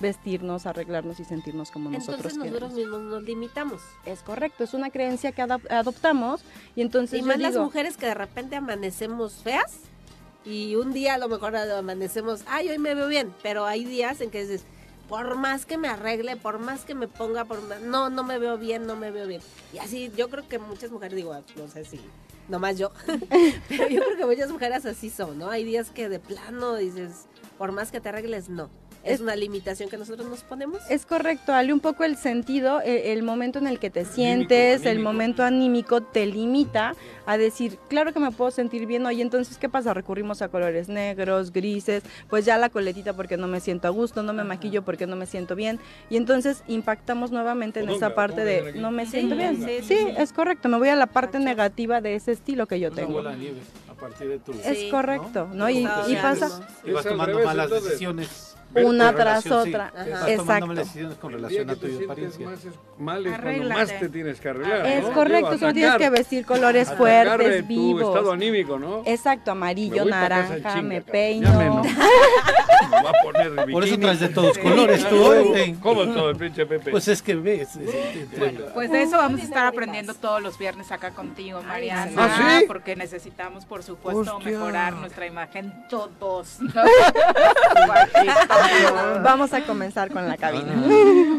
vestirnos, 0.00 0.66
arreglarnos 0.66 1.20
y 1.20 1.24
sentirnos 1.24 1.70
como 1.70 1.90
nosotros 1.90 2.32
Entonces 2.32 2.38
nosotros 2.38 2.72
mismos 2.72 3.00
nos 3.02 3.22
limitamos. 3.22 3.82
Es 4.04 4.20
correcto, 4.20 4.64
es 4.64 4.74
una 4.74 4.90
creencia 4.90 5.32
que 5.32 5.42
adoptamos 5.42 6.42
y 6.74 6.82
entonces... 6.82 7.20
Y 7.20 7.22
más 7.22 7.38
las 7.38 7.56
mujeres 7.56 7.96
que 7.96 8.06
de 8.06 8.14
repente 8.14 8.56
amanecemos 8.56 9.34
feas 9.34 9.80
y 10.44 10.76
un 10.76 10.92
día 10.92 11.14
a 11.14 11.18
lo 11.18 11.28
mejor 11.28 11.56
amanecemos, 11.56 12.42
ay, 12.46 12.68
hoy 12.68 12.78
me 12.78 12.94
veo 12.94 13.08
bien, 13.08 13.32
pero 13.42 13.66
hay 13.66 13.84
días 13.84 14.20
en 14.20 14.30
que 14.30 14.42
dices, 14.42 14.64
por 15.08 15.36
más 15.36 15.66
que 15.66 15.78
me 15.78 15.88
arregle, 15.88 16.36
por 16.36 16.58
más 16.58 16.84
que 16.84 16.94
me 16.94 17.08
ponga, 17.08 17.44
por 17.44 17.62
no, 17.80 18.10
no 18.10 18.22
me 18.22 18.38
veo 18.38 18.58
bien, 18.58 18.86
no 18.86 18.96
me 18.96 19.10
veo 19.10 19.26
bien. 19.26 19.40
Y 19.72 19.78
así 19.78 20.10
yo 20.16 20.28
creo 20.28 20.48
que 20.48 20.58
muchas 20.58 20.90
mujeres, 20.90 21.16
digo, 21.16 21.34
no 21.56 21.68
sé 21.68 21.84
si, 21.84 22.00
nomás 22.48 22.78
yo, 22.78 22.92
pero 23.68 23.88
yo 23.88 24.02
creo 24.04 24.16
que 24.16 24.26
muchas 24.26 24.50
mujeres 24.50 24.84
así 24.86 25.10
son, 25.10 25.38
¿no? 25.38 25.50
Hay 25.50 25.64
días 25.64 25.90
que 25.90 26.08
de 26.08 26.20
plano 26.20 26.76
dices, 26.76 27.26
por 27.58 27.72
más 27.72 27.90
que 27.90 28.00
te 28.00 28.08
arregles, 28.08 28.48
no 28.48 28.70
es 29.06 29.20
una 29.20 29.36
limitación 29.36 29.88
que 29.88 29.96
nosotros 29.96 30.28
nos 30.28 30.40
ponemos. 30.40 30.80
Es 30.90 31.06
correcto, 31.06 31.52
dale 31.52 31.72
un 31.72 31.80
poco 31.80 32.04
el 32.04 32.16
sentido, 32.16 32.80
e, 32.80 33.12
el, 33.12 33.22
momento 33.22 33.58
en 33.58 33.66
el 33.66 33.78
que 33.78 33.90
te 33.90 34.04
sientes, 34.04 34.84
el 34.84 34.98
momento 34.98 35.42
anímico 35.42 36.02
te 36.02 36.26
limita 36.26 36.94
a 37.26 37.38
decir, 37.38 37.78
claro 37.88 38.12
que 38.12 38.20
me 38.20 38.30
puedo 38.30 38.50
sentir 38.50 38.86
bien 38.86 39.04
hoy, 39.06 39.20
entonces 39.20 39.58
¿qué 39.58 39.68
pasa? 39.68 39.94
Recurrimos 39.94 40.42
a 40.42 40.48
colores 40.48 40.88
negros, 40.88 41.52
grises, 41.52 42.02
pues 42.28 42.44
ya 42.44 42.56
la 42.58 42.68
coletita 42.68 43.14
porque 43.14 43.36
no 43.36 43.48
me 43.48 43.60
siento 43.60 43.88
a 43.88 43.90
gusto, 43.90 44.22
no 44.22 44.32
me 44.32 44.44
maquillo 44.44 44.82
porque 44.82 45.06
no 45.06 45.16
me 45.16 45.26
siento 45.26 45.56
bien, 45.56 45.80
y 46.10 46.16
entonces 46.16 46.62
impactamos 46.68 47.30
nuevamente 47.30 47.80
en 47.80 47.88
esa 47.88 48.14
parte 48.14 48.44
de 48.44 48.74
no 48.74 48.90
me 48.90 49.06
siento 49.06 49.36
bien. 49.36 49.64
Sí, 49.82 49.98
es 50.16 50.32
correcto, 50.32 50.68
me 50.68 50.78
voy 50.78 50.88
a 50.88 50.96
la 50.96 51.06
parte 51.06 51.38
negativa 51.38 52.00
de 52.00 52.14
ese 52.14 52.32
estilo 52.32 52.66
que 52.66 52.80
yo 52.80 52.90
tengo. 52.90 53.20
a 53.20 53.94
partir 53.94 54.28
de 54.28 54.38
tu... 54.38 54.52
Es 54.52 54.90
correcto, 54.90 55.48
¿no? 55.52 55.68
Y, 55.68 55.78
y 55.78 56.16
pasa... 56.16 56.66
Y 56.84 56.92
vas 56.92 57.04
tomando 57.04 57.40
malas 57.40 57.70
decisiones 57.70 58.55
una 58.84 59.12
tras 59.14 59.46
otra. 59.50 59.92
Exacto. 60.26 60.74
decisiones 60.74 61.18
con 61.18 61.32
relación 61.32 61.70
a 61.70 61.76
tu 61.76 61.86
apariencia. 62.04 62.48
Mal 62.98 63.26
es 63.26 63.38
cuando 63.38 63.68
más 63.68 63.98
te 63.98 64.08
tienes 64.08 64.40
que 64.40 64.48
arreglar. 64.48 64.86
Es 64.86 65.04
correcto, 65.06 65.58
solo 65.58 65.72
tienes 65.72 65.96
que 65.96 66.10
vestir 66.10 66.46
colores 66.46 66.92
fuertes, 66.92 67.66
vivos. 67.66 68.02
Estado 68.02 68.32
anímico, 68.32 68.78
¿no? 68.78 69.02
Exacto, 69.04 69.52
amarillo, 69.52 70.04
naranja, 70.04 70.82
me 70.82 71.00
peino. 71.02 71.82
va 72.92 73.10
a 73.10 73.22
poner 73.22 73.70
Por 73.70 73.84
eso 73.84 73.98
traes 73.98 74.20
de 74.20 74.28
todos 74.28 74.58
colores 74.58 75.08
tú 75.08 75.16
¿Cómo 75.80 76.04
todo 76.06 76.30
el 76.30 76.36
pinche 76.36 76.66
Pepe? 76.66 76.90
Pues 76.90 77.08
es 77.08 77.22
que 77.22 77.34
ves. 77.34 77.78
pues 78.74 78.90
de 78.90 79.02
eso 79.02 79.16
vamos 79.16 79.40
a 79.40 79.44
estar 79.44 79.66
aprendiendo 79.66 80.14
todos 80.14 80.42
los 80.42 80.58
viernes 80.58 80.92
acá 80.92 81.10
contigo, 81.10 81.62
Mariana. 81.62 82.12
¿Ah, 82.16 82.58
sí? 82.58 82.64
Porque 82.66 82.96
necesitamos, 82.96 83.64
por 83.64 83.82
supuesto, 83.82 84.40
mejorar 84.40 84.94
nuestra 84.94 85.26
imagen 85.26 85.72
todos. 85.88 86.58
Vamos 89.22 89.52
a 89.52 89.62
comenzar 89.64 90.10
con 90.10 90.28
la 90.28 90.36
cabina. 90.36 90.74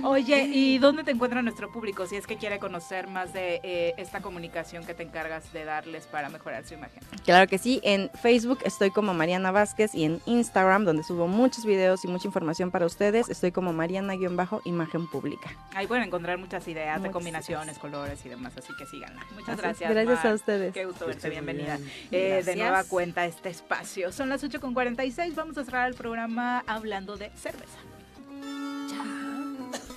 Oye, 0.04 0.46
¿y 0.46 0.78
dónde 0.78 1.04
te 1.04 1.12
encuentra 1.12 1.42
nuestro 1.42 1.72
público 1.72 2.06
si 2.06 2.16
es 2.16 2.28
que 2.28 2.38
quiere 2.38 2.60
conocer 2.60 3.08
más 3.08 3.34
de 3.34 3.60
eh, 3.64 3.94
esta 3.98 4.22
comunicación 4.22 4.86
que 4.86 4.94
te 4.94 5.04
encargas 5.04 5.52
de 5.54 5.66
darles 5.66 6.06
para 6.08 6.30
mejorar 6.30 6.66
su 6.66 6.74
imagen? 6.74 7.02
Claro 7.26 7.48
que 7.48 7.58
sí, 7.58 7.80
en 7.84 8.10
Facebook 8.22 8.60
estoy 8.64 8.92
como 8.92 9.14
Mariana 9.14 9.52
Vázquez 9.52 9.94
y 9.94 10.06
en 10.06 10.22
Instagram, 10.26 10.86
donde 10.86 11.04
subo 11.04 11.28
muchos 11.28 11.66
videos 11.66 12.04
y 12.06 12.08
mucha 12.08 12.28
información 12.28 12.72
para 12.72 12.86
ustedes, 12.86 13.30
estoy 13.30 13.52
como 13.52 13.74
Mariana-Imagen 13.74 15.08
Pública. 15.08 15.52
Ahí 15.76 15.88
pueden 15.88 16.06
encontrar 16.06 16.38
muchas 16.38 16.68
ideas 16.68 17.02
de 17.02 17.12
combinaciones, 17.12 17.78
colores 17.78 18.26
y 18.26 18.30
demás, 18.30 18.54
así 18.58 18.74
que 18.78 18.86
síganla. 18.86 19.26
Muchas 19.34 19.58
gracias. 19.58 19.92
Gracias 19.92 20.26
a 20.26 20.34
ustedes. 20.34 20.74
Qué 20.74 20.86
gusto 20.86 21.06
verte, 21.08 21.30
bienvenida. 21.30 21.80
Eh, 22.12 22.42
de 22.46 22.56
nueva 22.56 22.84
cuenta 22.84 23.26
este 23.26 23.50
espacio. 23.50 24.12
Son 24.12 24.30
las 24.30 24.44
8.46, 24.44 25.36
vamos 25.36 25.58
a 25.58 25.66
cerrar 25.66 25.88
el 25.90 25.96
programa 25.96 26.64
hablando 26.68 27.17
de 27.18 27.32
cerveza. 27.32 27.78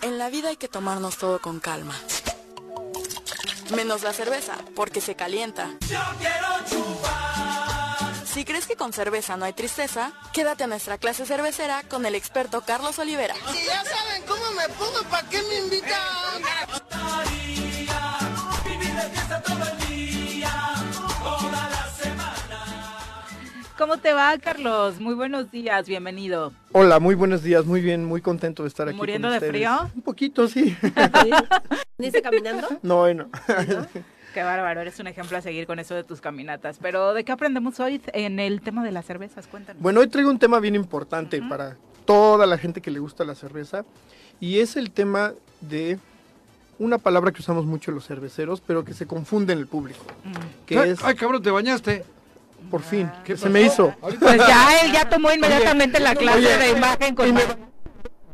En 0.02 0.18
la 0.18 0.30
vida 0.30 0.48
hay 0.48 0.56
que 0.56 0.68
tomarnos 0.68 1.16
todo 1.18 1.40
con 1.40 1.60
calma. 1.60 1.94
Menos 3.74 4.02
la 4.02 4.12
cerveza, 4.12 4.56
porque 4.74 5.00
se 5.00 5.14
calienta. 5.14 5.70
Si 8.24 8.44
crees 8.44 8.66
que 8.66 8.76
con 8.76 8.92
cerveza 8.92 9.36
no 9.36 9.44
hay 9.44 9.52
tristeza, 9.52 10.12
quédate 10.32 10.64
a 10.64 10.66
nuestra 10.66 10.98
clase 10.98 11.26
cervecera 11.26 11.82
con 11.84 12.06
el 12.06 12.14
experto 12.14 12.62
Carlos 12.62 12.98
Olivera. 12.98 13.34
Si 13.52 13.64
ya 13.64 13.84
saben 13.84 14.22
cómo 14.26 14.50
me 14.52 14.68
pongo, 14.70 15.02
¿para 15.10 15.28
qué 15.28 15.42
me 15.42 15.58
invitan? 15.58 15.90
¿Cómo 23.80 23.96
te 23.96 24.12
va, 24.12 24.36
Carlos? 24.36 25.00
Muy 25.00 25.14
buenos 25.14 25.50
días, 25.50 25.88
bienvenido. 25.88 26.52
Hola, 26.72 27.00
muy 27.00 27.14
buenos 27.14 27.42
días, 27.42 27.64
muy 27.64 27.80
bien, 27.80 28.04
muy 28.04 28.20
contento 28.20 28.62
de 28.62 28.68
estar 28.68 28.86
aquí. 28.86 28.96
¿Muriendo 28.98 29.30
de 29.30 29.40
frío? 29.40 29.90
Un 29.94 30.02
poquito, 30.02 30.46
sí. 30.48 30.76
¿Dice 31.96 32.20
caminando? 32.20 32.68
No, 32.82 33.14
no. 33.14 33.30
Qué 34.34 34.42
bárbaro, 34.42 34.82
eres 34.82 35.00
un 35.00 35.06
ejemplo 35.06 35.38
a 35.38 35.40
seguir 35.40 35.66
con 35.66 35.78
eso 35.78 35.94
de 35.94 36.04
tus 36.04 36.20
caminatas. 36.20 36.76
Pero, 36.78 37.14
¿de 37.14 37.24
qué 37.24 37.32
aprendemos 37.32 37.80
hoy 37.80 38.02
en 38.12 38.38
el 38.38 38.60
tema 38.60 38.84
de 38.84 38.92
las 38.92 39.06
cervezas? 39.06 39.46
Cuéntanos. 39.46 39.82
Bueno, 39.82 40.00
hoy 40.00 40.08
traigo 40.08 40.28
un 40.28 40.38
tema 40.38 40.60
bien 40.60 40.74
importante 40.74 41.40
para 41.40 41.78
toda 42.04 42.44
la 42.44 42.58
gente 42.58 42.82
que 42.82 42.90
le 42.90 42.98
gusta 42.98 43.24
la 43.24 43.34
cerveza 43.34 43.86
y 44.40 44.58
es 44.58 44.76
el 44.76 44.90
tema 44.90 45.32
de 45.62 45.98
una 46.78 46.98
palabra 46.98 47.32
que 47.32 47.40
usamos 47.40 47.64
mucho 47.64 47.92
los 47.92 48.06
cerveceros, 48.06 48.60
pero 48.60 48.84
que 48.84 48.92
se 48.92 49.06
confunde 49.06 49.54
en 49.54 49.58
el 49.58 49.66
público. 49.66 50.04
Que 50.66 50.78
ay, 50.78 50.90
es... 50.90 51.02
ay, 51.02 51.14
cabrón, 51.14 51.42
te 51.42 51.50
bañaste. 51.50 52.04
Por 52.70 52.82
fin, 52.82 53.10
¿qué 53.24 53.36
se 53.36 53.48
me 53.48 53.62
hizo? 53.62 53.94
Pues 54.00 54.36
ya 54.36 54.80
él 54.82 54.92
ya 54.92 55.08
tomó 55.08 55.32
inmediatamente 55.32 55.98
la 56.00 56.14
clase 56.14 56.58
de 56.58 56.70
imagen 56.70 57.14
con 57.14 57.26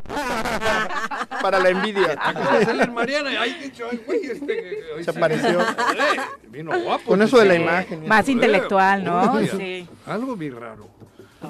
para 1.43 1.59
la 1.59 1.71
envidia. 1.71 2.17
Mariana, 2.93 3.31
dicho, 3.61 3.89
güey, 4.07 4.27
este, 4.27 5.03
se 5.03 5.11
apareció. 5.11 5.59
Vino 6.49 6.79
guapo. 6.81 7.05
Con 7.07 7.23
eso 7.23 7.39
de 7.39 7.47
la 7.47 7.55
imagen. 7.55 8.07
Más 8.07 8.29
intelectual, 8.29 9.05
¿no? 9.05 9.41
Sí. 9.57 9.87
Algo 10.07 10.37
bien 10.37 10.59
raro. 10.59 10.89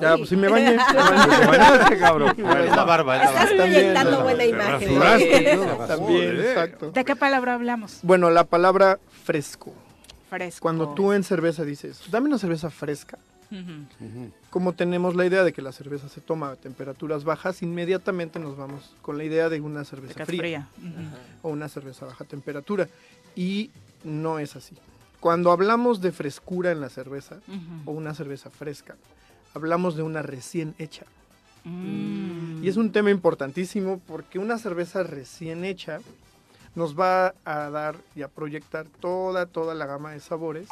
Ya, 0.01 0.17
pues 0.17 0.29
si 0.29 0.37
me 0.37 0.49
bañé. 0.49 0.77
bañaste, 1.47 1.99
cabrón. 1.99 2.35
la 2.37 2.85
barba. 2.85 3.25
Estás 3.25 3.51
proyectando 3.53 4.23
buena 4.23 4.45
imagen. 4.45 5.01
También, 5.89 6.41
exacto. 6.41 6.91
¿De 6.91 7.05
qué 7.05 7.17
palabra 7.17 7.55
hablamos? 7.55 8.01
Bueno, 8.03 8.31
la 8.31 8.45
palabra 8.45 8.99
fresco. 9.25 9.73
Fresco. 10.29 10.63
Cuando 10.63 10.95
tú 10.95 11.13
en 11.13 11.23
cerveza 11.23 11.65
dices, 11.65 12.03
dame 12.11 12.27
una 12.27 12.39
cerveza 12.39 12.71
fresca, 12.71 13.19
como 14.51 14.73
tenemos 14.73 15.15
la 15.15 15.27
idea 15.27 15.45
de 15.45 15.53
que 15.53 15.63
la 15.63 15.73
cerveza 15.73 16.09
se 16.09 16.21
toma 16.21 16.51
a 16.51 16.57
temperaturas 16.57 17.25
bajas, 17.25 17.63
inmediatamente 17.63 18.39
nos 18.39 18.57
vamos 18.57 18.95
con 19.03 19.19
la 19.19 19.25
idea 19.25 19.49
de 19.49 19.61
una 19.61 19.85
cerveza 19.85 20.27
fría, 20.27 20.69
o 21.43 21.51
una 21.51 21.69
cerveza 21.69 22.05
a 22.05 22.09
baja 22.09 22.25
temperatura. 22.25 22.89
Y 23.35 23.71
no 24.05 24.39
es 24.39 24.57
así. 24.57 24.77
Cuando 25.21 25.51
hablamos 25.53 26.01
de 26.01 26.13
frescura 26.13 26.73
en 26.73 26.81
la 26.81 26.89
cerveza, 26.89 27.37
o 27.85 27.93
una 27.93 28.15
cerveza 28.15 28.51
fresca, 28.51 28.97
hablamos 29.55 29.97
de 29.97 30.03
una 30.03 30.23
recién 30.23 30.75
hecha. 30.79 31.05
Mm. 31.65 32.65
Y 32.65 32.69
es 32.69 32.77
un 32.77 32.93
tema 32.93 33.11
importantísimo 33.11 34.01
porque 34.07 34.39
una 34.39 34.59
cerveza 34.59 35.03
recién 35.03 35.65
hecha 35.65 36.01
nos 36.77 36.99
va 36.99 37.35
a 37.45 37.71
dar 37.71 37.97
y 38.15 38.23
a 38.23 38.29
proyectar 38.29 38.87
toda, 38.87 39.47
toda 39.47 39.75
la 39.75 39.87
gama 39.87 40.13
de 40.13 40.21
sabores 40.21 40.69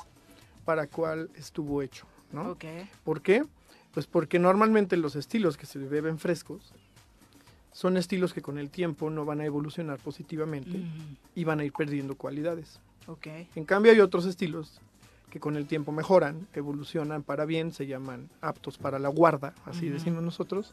para 0.64 0.86
cual 0.86 1.30
estuvo 1.34 1.82
hecho, 1.82 2.06
¿no? 2.30 2.56
¿Por 3.04 3.22
qué? 3.22 3.44
Pues 3.92 4.06
porque 4.06 4.38
normalmente 4.38 4.96
los 4.96 5.16
estilos 5.16 5.56
que 5.56 5.66
se 5.66 5.78
beben 5.78 6.18
frescos 6.18 6.72
son 7.72 7.96
estilos 7.96 8.32
que 8.32 8.42
con 8.42 8.58
el 8.58 8.70
tiempo 8.70 9.10
no 9.10 9.24
van 9.24 9.40
a 9.40 9.46
evolucionar 9.46 9.98
positivamente 9.98 10.78
y 11.34 11.44
van 11.44 11.60
a 11.60 11.64
ir 11.64 11.72
perdiendo 11.72 12.16
cualidades. 12.16 12.78
En 13.54 13.64
cambio 13.64 13.90
hay 13.90 14.00
otros 14.00 14.26
estilos 14.26 14.80
que 15.30 15.40
con 15.40 15.56
el 15.56 15.66
tiempo 15.66 15.90
mejoran, 15.90 16.46
evolucionan 16.54 17.22
para 17.22 17.44
bien, 17.44 17.72
se 17.72 17.86
llaman 17.86 18.28
aptos 18.40 18.78
para 18.78 18.98
la 18.98 19.08
guarda, 19.08 19.54
así 19.64 19.88
decimos 19.88 20.22
nosotros. 20.22 20.72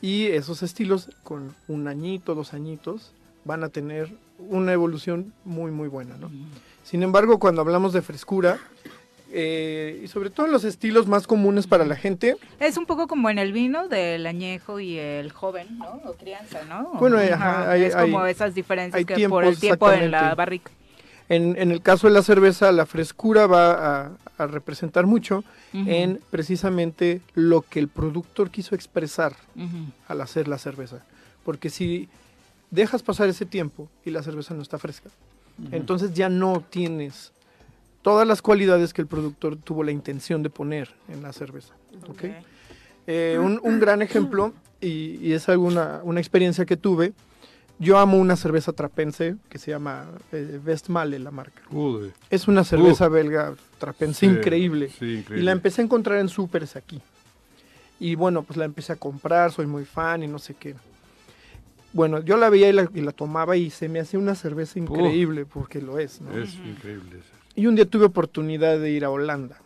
Y 0.00 0.26
esos 0.26 0.62
estilos 0.62 1.10
con 1.22 1.54
un 1.66 1.88
añito, 1.88 2.34
dos 2.34 2.52
añitos, 2.52 3.12
van 3.44 3.64
a 3.64 3.68
tener 3.68 4.10
una 4.38 4.72
evolución 4.72 5.32
muy, 5.44 5.70
muy 5.70 5.88
buena. 5.88 6.16
¿no? 6.16 6.30
Sin 6.82 7.02
embargo, 7.02 7.38
cuando 7.38 7.60
hablamos 7.60 7.92
de 7.92 8.02
frescura, 8.02 8.58
eh, 9.36 10.00
y 10.04 10.06
sobre 10.06 10.30
todo 10.30 10.46
en 10.46 10.52
los 10.52 10.62
estilos 10.62 11.08
más 11.08 11.26
comunes 11.26 11.66
para 11.66 11.84
la 11.84 11.96
gente. 11.96 12.36
Es 12.60 12.76
un 12.76 12.86
poco 12.86 13.08
como 13.08 13.30
en 13.30 13.38
el 13.40 13.52
vino 13.52 13.88
del 13.88 14.26
añejo 14.26 14.78
y 14.78 14.96
el 14.96 15.32
joven, 15.32 15.76
¿no? 15.76 16.00
O 16.04 16.12
crianza, 16.12 16.60
¿no? 16.68 16.92
Bueno, 17.00 17.18
hay, 17.18 17.82
es 17.82 17.96
como 17.96 18.24
esas 18.26 18.54
diferencias 18.54 19.04
que 19.04 19.28
por 19.28 19.44
el 19.44 19.58
tiempo 19.58 19.90
en 19.90 20.12
la 20.12 20.36
barrica. 20.36 20.70
En, 21.28 21.56
en, 21.58 21.72
el 21.72 21.82
caso 21.82 22.06
de 22.06 22.12
la 22.12 22.22
cerveza, 22.22 22.70
la 22.70 22.86
frescura 22.86 23.48
va 23.48 24.12
a, 24.38 24.46
representar 24.46 25.06
mucho 25.06 25.42
en 25.72 26.20
precisamente 26.30 27.20
lo 27.34 27.62
que 27.62 27.80
el 27.80 27.88
productor 27.88 28.50
quiso 28.50 28.76
expresar 28.76 29.34
al 30.06 30.20
hacer 30.20 30.46
la 30.46 30.58
cerveza. 30.58 31.04
Porque 31.44 31.70
si 31.70 32.08
dejas 32.74 33.02
pasar 33.02 33.28
ese 33.28 33.46
tiempo 33.46 33.88
y 34.04 34.10
la 34.10 34.22
cerveza 34.22 34.54
no 34.54 34.62
está 34.62 34.78
fresca. 34.78 35.10
Entonces 35.70 36.12
ya 36.14 36.28
no 36.28 36.64
tienes 36.68 37.32
todas 38.02 38.26
las 38.26 38.42
cualidades 38.42 38.92
que 38.92 39.00
el 39.00 39.06
productor 39.06 39.56
tuvo 39.56 39.84
la 39.84 39.92
intención 39.92 40.42
de 40.42 40.50
poner 40.50 40.90
en 41.08 41.22
la 41.22 41.32
cerveza. 41.32 41.74
Eh, 43.06 43.38
un, 43.40 43.78
gran 43.78 44.02
ejemplo, 44.02 44.52
y, 44.80 45.32
es 45.32 45.48
alguna 45.48 46.00
una 46.02 46.20
experiencia 46.20 46.64
que 46.64 46.76
tuve, 46.76 47.12
yo 47.78 47.98
amo 47.98 48.18
una 48.18 48.36
cerveza 48.36 48.72
trapense 48.72 49.36
que 49.48 49.58
se 49.58 49.70
llama 49.70 50.06
eh, 50.32 50.60
Westmalle, 50.64 51.18
la 51.18 51.30
marca. 51.30 51.62
Es 52.30 52.48
una 52.48 52.64
cerveza 52.64 53.08
belga 53.08 53.54
trapense 53.78 54.26
increíble. 54.26 54.90
Y 55.00 55.40
la 55.42 55.52
empecé 55.52 55.82
a 55.82 55.84
encontrar 55.84 56.18
en 56.18 56.28
súperes 56.28 56.76
aquí. 56.76 57.00
Y 58.00 58.16
bueno, 58.16 58.42
pues 58.42 58.56
la 58.56 58.64
empecé 58.64 58.92
a 58.92 58.96
comprar, 58.96 59.52
soy 59.52 59.66
muy 59.66 59.84
fan 59.84 60.24
y 60.24 60.26
no 60.26 60.38
sé 60.38 60.54
qué 60.54 60.74
bueno, 61.94 62.20
yo 62.20 62.36
la 62.36 62.50
veía 62.50 62.68
y 62.68 62.72
la, 62.72 63.12
tomaba 63.12 63.56
y 63.56 63.70
se 63.70 63.88
me 63.88 64.00
hacía 64.00 64.18
una 64.18 64.34
cerveza 64.34 64.80
increíble, 64.80 65.46
porque 65.46 65.80
lo 65.80 65.98
es, 66.00 66.20
¿no? 66.20 66.36
Es 66.36 66.54
increíble. 66.56 67.20
Y 67.54 67.68
un 67.68 67.76
día 67.76 67.86
tuve 67.86 68.06
oportunidad 68.06 68.80
de 68.80 68.90
ir 68.90 69.04
a 69.04 69.10
Holanda. 69.10 69.60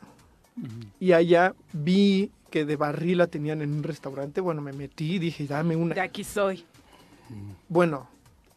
Y 1.01 1.13
allá 1.13 1.55
vi 1.73 2.31
que 2.51 2.67
de 2.67 2.77
barril 2.77 3.19
la 3.19 3.29
tenían 3.29 3.63
en 3.63 3.73
un 3.73 3.83
restaurante. 3.83 4.43
Bueno, 4.43 4.61
me 4.61 4.73
metí 4.73 5.15
y 5.15 5.19
dije, 5.19 5.47
dame 5.47 5.75
una. 5.75 5.95
De 5.95 6.03
aquí 6.03 6.23
soy. 6.23 6.65
Bueno, 7.69 8.09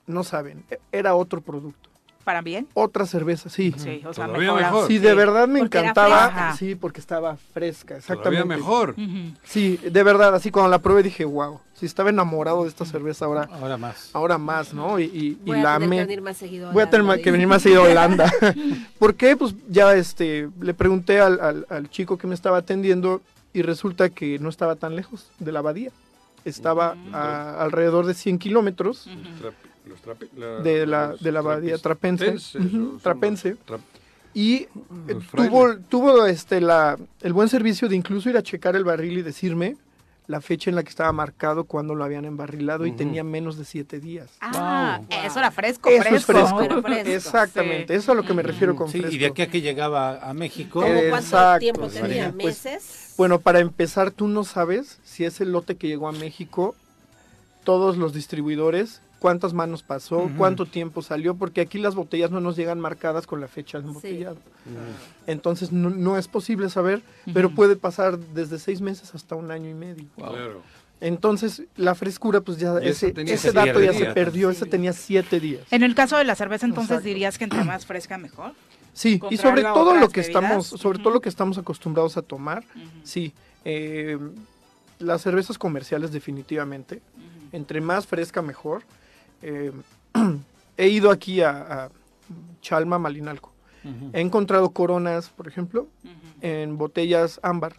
no 0.06 0.24
saben, 0.26 0.64
e-, 0.70 0.80
era 0.92 1.16
otro 1.16 1.40
producto. 1.40 1.90
¿Para 2.24 2.42
bien? 2.42 2.68
Otra 2.74 3.06
cerveza, 3.06 3.50
sí. 3.50 3.74
Sí, 3.78 4.02
o 4.06 4.14
sea, 4.14 4.28
mejor. 4.28 4.88
Sí, 4.88 5.00
de 5.00 5.14
verdad 5.14 5.48
me 5.48 5.60
encantaba. 5.60 6.56
Sí, 6.58 6.76
porque 6.76 7.00
estaba 7.00 7.36
fresca, 7.54 7.98
exactamente. 7.98 8.44
Todavía 8.44 8.58
mejor. 8.58 8.96
Sí, 9.44 9.78
de 9.78 10.04
verdad, 10.04 10.36
así 10.36 10.52
cuando 10.52 10.70
la 10.70 10.80
probé 10.80 11.04
dije, 11.04 11.26
wow, 11.26 11.60
sí, 11.74 11.86
estaba 11.86 12.10
enamorado 12.10 12.64
de 12.64 12.70
esta 12.70 12.86
cerveza 12.86 13.26
ahora. 13.26 13.50
Ahora 13.52 13.78
más. 13.78 14.10
Ahora 14.14 14.38
más, 14.38 14.74
¿no? 14.74 15.00
Y, 15.00 15.04
y, 15.06 15.38
Voy 15.46 15.58
y 15.58 15.60
a 15.62 15.64
la 15.64 15.74
tener 15.80 15.88
amé. 15.88 15.98
que 15.98 16.04
venir 16.04 16.22
más 16.22 16.38
seguido 16.38 16.70
a 16.70 16.72
Voy 16.74 16.84
a 16.84 16.90
tener 16.90 17.06
Holanda, 17.06 17.24
que 17.24 17.32
venir 17.32 17.48
más 17.48 17.62
seguido 17.62 17.84
a 17.84 17.90
Holanda. 17.90 18.32
¿Por 19.00 19.16
qué? 19.16 19.36
Pues 19.36 19.56
ya 19.70 19.94
este, 19.96 20.50
le 20.60 20.74
pregunté 20.74 21.20
al, 21.20 21.40
al, 21.40 21.66
al 21.70 21.90
chico 21.90 22.18
que 22.18 22.28
me 22.28 22.36
estaba 22.36 22.58
atendiendo 22.58 23.22
y 23.54 23.64
resulta 23.64 24.10
que 24.10 24.40
no 24.40 24.50
estaba 24.50 24.76
tan 24.76 24.96
lejos 24.96 25.30
de 25.40 25.52
la 25.52 25.60
abadía. 25.60 25.92
Estaba 26.46 26.96
a 27.14 27.62
alrededor 27.62 28.08
de 28.08 28.16
100 28.16 28.40
kilómetros 28.40 29.08
Los 29.86 30.00
trape- 30.02 30.30
la- 30.38 30.62
de 30.62 30.86
la, 30.86 31.08
los 31.10 31.22
de 31.24 31.32
la 31.32 31.40
abadía 31.40 31.78
trapense. 31.78 32.36
trapense. 33.02 33.56
tra- 33.68 33.80
Y 34.34 34.56
eh, 34.56 34.68
tuvo, 35.36 35.76
tuvo 35.78 36.26
este, 36.26 36.62
la, 36.62 36.98
el 37.22 37.34
buen 37.34 37.50
servicio 37.50 37.90
de 37.90 37.96
incluso 37.96 38.30
ir 38.30 38.38
a 38.38 38.44
checar 38.44 38.76
el 38.76 38.84
barril 38.84 39.18
y 39.18 39.22
decirme 39.22 39.76
la 40.28 40.40
fecha 40.40 40.70
en 40.70 40.78
la 40.78 40.84
que 40.84 40.90
estaba 40.90 41.12
marcado 41.12 41.66
cuando 41.66 41.94
lo 41.94 42.06
habían 42.06 42.24
embarrilado 42.24 42.86
y 42.86 42.94
tenía 42.94 43.22
menos 43.24 43.58
de 43.58 43.66
siete 43.66 44.00
días. 44.00 44.30
Ah, 44.40 45.02
eso 45.26 45.40
era 45.40 45.52
fresco, 45.52 45.90
Eso 45.90 46.04
fresco. 46.04 46.16
es 46.18 46.26
fresco. 46.26 46.62
Era 46.62 46.82
fresco, 46.82 47.10
Exactamente, 47.10 47.88
sí. 47.88 47.94
eso 48.00 48.04
es 48.04 48.10
a 48.10 48.14
lo 48.14 48.24
que 48.26 48.34
me 48.34 48.44
refiero 48.44 48.76
con 48.76 48.88
Sí, 48.88 49.00
fresco. 49.00 49.16
y 49.16 49.18
de 49.20 49.26
aquí 49.26 49.42
a 49.42 49.48
que 49.48 49.60
llegaba 49.60 50.20
a 50.22 50.34
México. 50.34 50.80
¿Cómo 50.82 50.94
cuánto 51.10 51.18
Exacto, 51.18 51.60
tiempo 51.60 51.88
tenía? 51.88 52.32
Pues, 52.32 52.64
¿Meses? 52.66 53.14
Bueno, 53.18 53.40
para 53.40 53.60
empezar, 53.60 54.12
tú 54.12 54.30
no 54.30 54.46
sabes 54.46 55.00
si 55.04 55.26
ese 55.26 55.44
lote 55.44 55.76
que 55.76 55.88
llegó 55.90 56.08
a 56.08 56.14
México, 56.14 56.76
todos 57.66 57.98
los 57.98 58.14
distribuidores, 58.14 59.02
cuántas 59.22 59.54
manos 59.54 59.84
pasó, 59.84 60.32
cuánto 60.36 60.66
tiempo 60.66 61.04
salió, 61.04 61.36
porque 61.36 61.62
aquí 61.62 61.78
las 61.78 61.94
botellas 61.94 62.32
no 62.32 62.42
nos 62.42 62.58
llegan 62.58 62.80
marcadas 62.80 63.28
con 63.28 63.40
la 63.40 63.48
fecha 63.48 63.78
del 63.78 63.90
embotellado. 63.90 64.38
Entonces 65.28 65.72
no, 65.72 65.92
no 65.92 66.18
es 66.18 66.28
posible 66.28 66.72
saber, 66.72 67.04
pero 67.32 67.52
puede 67.52 67.76
pasar 67.76 68.18
desde 68.18 68.58
seis 68.58 68.82
meses 68.82 69.14
hasta 69.14 69.36
un 69.36 69.52
año 69.52 69.70
y 69.70 69.76
medio. 69.76 70.06
Claro. 70.16 70.64
Entonces 71.02 71.62
la 71.76 71.94
frescura, 71.94 72.42
pues 72.42 72.58
ya 72.58 72.80
ese 72.80 73.12
dato 73.52 73.80
ya 73.80 73.94
se 73.94 74.08
perdió, 74.08 74.50
ese 74.50 74.66
tenía 74.66 74.92
siete 74.92 75.40
días. 75.40 75.68
En 75.70 75.84
el 75.84 75.94
caso 75.94 76.18
de 76.18 76.24
la 76.24 76.34
cerveza, 76.34 76.66
entonces 76.66 76.90
Exacto. 76.90 77.08
dirías 77.08 77.38
que 77.38 77.44
entre 77.44 77.64
más 77.64 77.86
fresca 77.86 78.18
mejor. 78.18 78.54
Sí, 78.94 79.22
y 79.30 79.38
sobre 79.38 79.62
todo 79.62 79.94
lo 79.94 80.10
que 80.10 80.22
bebidas. 80.22 80.44
estamos, 80.44 80.66
sobre 80.66 80.98
todo 80.98 81.14
lo 81.14 81.22
que 81.22 81.30
estamos 81.30 81.60
acostumbrados 81.60 82.18
a 82.18 82.24
tomar, 82.24 82.64
sí. 83.04 83.34
eh, 83.66 84.18
las 84.98 85.22
cervezas 85.22 85.60
comerciales 85.60 86.12
definitivamente, 86.12 87.04
entre 87.52 87.82
más 87.82 88.08
fresca 88.08 88.42
mejor. 88.42 88.82
Eh, 89.42 89.72
he 90.78 90.88
ido 90.90 91.12
aquí 91.12 91.42
a, 91.42 91.86
a 91.86 91.90
Chalma, 92.62 93.00
Malinalco. 93.00 93.52
He 94.14 94.22
encontrado 94.22 94.70
coronas, 94.70 95.30
por 95.30 95.48
ejemplo, 95.48 95.88
en 96.42 96.78
botellas 96.78 97.40
ámbar, 97.42 97.74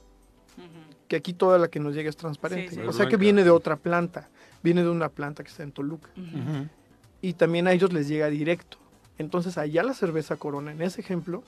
que 1.06 1.16
aquí 1.16 1.32
toda 1.32 1.58
la 1.58 1.68
que 1.68 1.78
nos 1.78 1.94
llega 1.94 2.10
es 2.10 2.16
transparente. 2.16 2.70
Sí, 2.70 2.76
sí. 2.76 2.82
O 2.82 2.92
sea 2.92 3.06
que 3.06 3.16
viene 3.16 3.44
de 3.44 3.50
otra 3.50 3.76
planta, 3.76 4.28
viene 4.64 4.82
de 4.82 4.88
una 4.88 5.08
planta 5.08 5.44
que 5.44 5.50
está 5.50 5.62
en 5.62 5.70
Toluca. 5.70 6.10
Y 7.20 7.34
también 7.34 7.68
a 7.68 7.72
ellos 7.72 7.92
les 7.92 8.08
llega 8.08 8.28
directo. 8.28 8.78
Entonces 9.18 9.58
allá 9.58 9.84
la 9.84 9.94
cerveza 9.94 10.36
corona, 10.36 10.72
en 10.72 10.82
ese 10.82 11.00
ejemplo, 11.00 11.44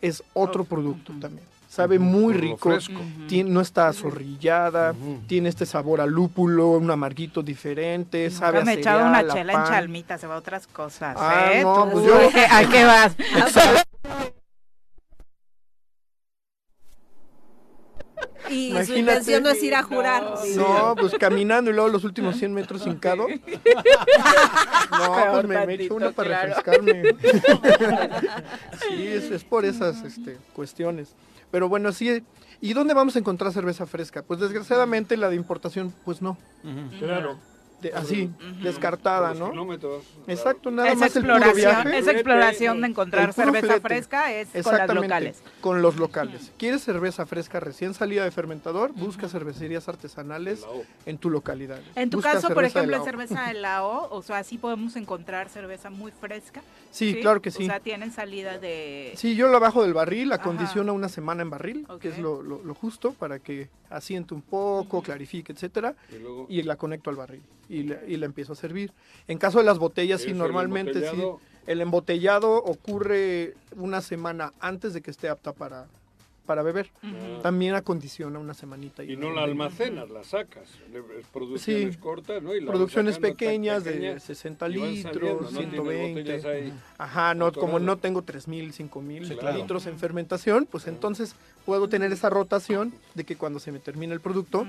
es 0.00 0.22
otro 0.34 0.64
producto 0.64 1.12
también. 1.20 1.46
Sabe 1.68 1.98
muy 1.98 2.32
rico, 2.32 2.70
fresco. 2.70 3.00
tien- 3.28 3.48
no 3.48 3.60
está 3.60 3.88
azorrillada, 3.88 4.92
Ujú. 4.92 5.20
tiene 5.26 5.48
este 5.48 5.66
sabor 5.66 6.00
a 6.00 6.06
lúpulo, 6.06 6.70
un 6.70 6.90
amarguito 6.90 7.42
diferente, 7.42 8.30
sabe 8.30 8.58
Nunca 8.58 8.62
a 8.62 8.64
me 8.64 8.72
he 8.72 8.78
echado 8.80 8.98
cereal, 9.00 9.24
una 9.24 9.32
a 9.32 9.34
chela 9.36 9.52
en 9.52 9.64
chalmita, 9.64 10.16
se 10.18 10.26
va 10.26 10.34
a 10.36 10.38
otras 10.38 10.66
cosas. 10.68 11.16
Ah, 11.18 11.50
¿eh? 11.52 11.62
no, 11.62 11.88
pues 11.90 12.04
yo- 12.06 12.16
¿a 12.16 12.28
qué- 12.32 12.46
¿A 12.50 12.68
qué 12.68 12.84
vas? 12.84 13.16
Y 18.48 18.72
su 18.84 18.94
intención 18.94 19.42
no 19.42 19.50
es 19.50 19.60
ir 19.62 19.74
a 19.74 19.82
jurar. 19.82 20.22
No, 20.56 20.94
pues 20.96 21.14
caminando 21.18 21.70
y 21.70 21.74
luego 21.74 21.88
los 21.88 22.04
últimos 22.04 22.36
100 22.36 22.54
metros 22.54 22.86
hincado. 22.86 23.26
No, 24.88 25.32
pues 25.32 25.46
me, 25.48 25.66
me 25.66 25.74
echo 25.74 25.94
una 25.96 26.12
para 26.12 26.28
claro. 26.28 26.48
refrescarme. 26.48 27.02
sí, 28.88 29.06
es, 29.08 29.24
es 29.24 29.42
por 29.44 29.64
esas 29.64 30.02
este, 30.04 30.38
cuestiones. 30.54 31.08
Pero 31.50 31.68
bueno, 31.68 31.92
sí. 31.92 32.22
¿Y 32.60 32.72
dónde 32.72 32.94
vamos 32.94 33.16
a 33.16 33.18
encontrar 33.18 33.52
cerveza 33.52 33.86
fresca? 33.86 34.22
Pues 34.22 34.40
desgraciadamente 34.40 35.16
la 35.16 35.28
de 35.28 35.36
importación, 35.36 35.92
pues 36.04 36.22
no. 36.22 36.38
Claro. 36.98 37.38
De- 37.80 37.92
así, 37.92 38.30
descartada, 38.62 39.34
¿no? 39.34 39.50
kilómetros. 39.50 40.02
Exacto, 40.26 40.70
nada 40.70 40.88
Esa 40.88 40.98
más 40.98 41.14
el 41.16 41.22
puro 41.24 41.52
viaje. 41.54 41.98
esa 41.98 42.10
exploración 42.12 42.80
de 42.80 42.86
encontrar 42.88 43.34
cerveza 43.34 43.66
flete. 43.66 43.80
fresca 43.80 44.32
es 44.32 44.48
con 44.64 44.76
las 44.78 44.94
locales. 44.94 45.42
Con 45.60 45.82
los 45.82 45.96
locales. 45.96 46.52
¿Quieres 46.58 46.82
cerveza 46.82 47.26
fresca 47.26 47.60
recién 47.60 47.92
salida 47.92 48.24
de 48.24 48.30
fermentador? 48.30 48.92
Busca 48.94 49.28
cervecerías 49.28 49.88
artesanales 49.88 50.64
en 51.04 51.18
tu 51.18 51.28
localidad. 51.28 51.78
En 51.96 52.08
tu 52.08 52.16
Busca 52.16 52.32
caso, 52.32 52.48
por 52.48 52.62
de 52.62 52.68
ejemplo, 52.68 53.00
O. 53.02 53.04
cerveza 53.04 53.42
de 53.48 53.54
la 53.54 53.84
O, 53.84 54.08
o 54.16 54.22
sea, 54.22 54.42
sí 54.42 54.56
podemos 54.56 54.96
encontrar 54.96 55.50
cerveza 55.50 55.90
muy 55.90 56.12
fresca. 56.12 56.62
Sí, 56.90 57.16
claro 57.20 57.42
que 57.42 57.50
sí. 57.50 57.64
O 57.64 57.66
sea, 57.66 57.80
tienen 57.80 58.10
salida 58.10 58.56
de... 58.58 59.12
Sí, 59.16 59.36
yo 59.36 59.48
la 59.48 59.58
bajo 59.58 59.82
del 59.82 59.92
barril, 59.92 60.30
la 60.30 60.36
Ajá. 60.36 60.44
condiciono 60.44 60.94
una 60.94 61.10
semana 61.10 61.42
en 61.42 61.50
barril, 61.50 61.86
que 62.00 62.08
es 62.08 62.18
lo, 62.18 62.40
lo- 62.42 62.62
lo 62.64 62.74
justo 62.74 63.12
para 63.12 63.38
que 63.38 63.68
asiente 63.90 64.32
un 64.32 64.40
poco, 64.42 65.02
clarifique, 65.02 65.52
etcétera, 65.52 65.94
Y 66.10 66.18
luego, 66.18 66.46
y 66.48 66.62
la 66.62 66.76
conecto 66.76 67.10
al 67.10 67.16
barril 67.16 67.42
y 67.68 67.82
la, 67.84 68.04
y 68.06 68.16
la 68.16 68.26
empiezo 68.26 68.52
a 68.52 68.56
servir. 68.56 68.92
En 69.28 69.38
caso 69.38 69.58
de 69.58 69.64
las 69.64 69.78
botellas, 69.78 70.20
sí, 70.20 70.26
Eso, 70.28 70.32
el 70.32 70.38
normalmente 70.38 71.10
sí. 71.10 71.16
El 71.66 71.80
embotellado 71.80 72.54
ocurre 72.62 73.54
una 73.76 74.00
semana 74.00 74.52
antes 74.60 74.94
de 74.94 75.00
que 75.02 75.10
esté 75.10 75.28
apta 75.28 75.52
para, 75.52 75.86
para 76.46 76.62
beber. 76.62 76.90
Ujú. 77.02 77.42
También 77.42 77.74
acondiciona 77.74 78.38
una 78.38 78.54
semanita. 78.54 79.02
y 79.02 79.16
no 79.16 79.32
la 79.32 79.42
almacenas, 79.42 80.08
la 80.10 80.22
sacas. 80.22 80.68
Producciones 81.32 81.94
Sí. 81.94 82.00
cortas, 82.00 82.40
¿no? 82.40 82.54
Y 82.54 82.60
la 82.60 82.70
Producciones 82.70 83.16
hasta 83.16 83.26
pequeñas 83.28 83.82
de 83.82 83.92
pequeñas, 83.92 84.22
60 84.22 84.68
y 84.68 84.76
van 84.78 84.92
litros, 84.92 85.12
saliendo, 85.12 85.42
¿no? 85.42 85.48
Tienes 85.48 85.70
120. 85.74 86.20
botellas 86.22 86.44
ahí. 86.44 86.72
Ajá, 86.98 87.34
no, 87.34 87.52
como 87.52 87.80
no 87.80 87.96
tengo 87.96 88.22
3.000, 88.22 88.72
5.000 88.72 89.26
Sí, 89.26 89.34
claro. 89.36 89.58
litros 89.58 89.86
en 89.86 89.98
fermentación, 89.98 90.66
pues 90.70 90.86
entonces 90.86 91.34
puedo 91.66 91.88
tener 91.88 92.12
esa 92.12 92.30
rotación 92.30 92.92
de 93.14 93.24
que 93.24 93.36
cuando 93.36 93.58
se 93.58 93.72
me 93.72 93.80
termine 93.80 94.14
el 94.14 94.20
producto 94.20 94.66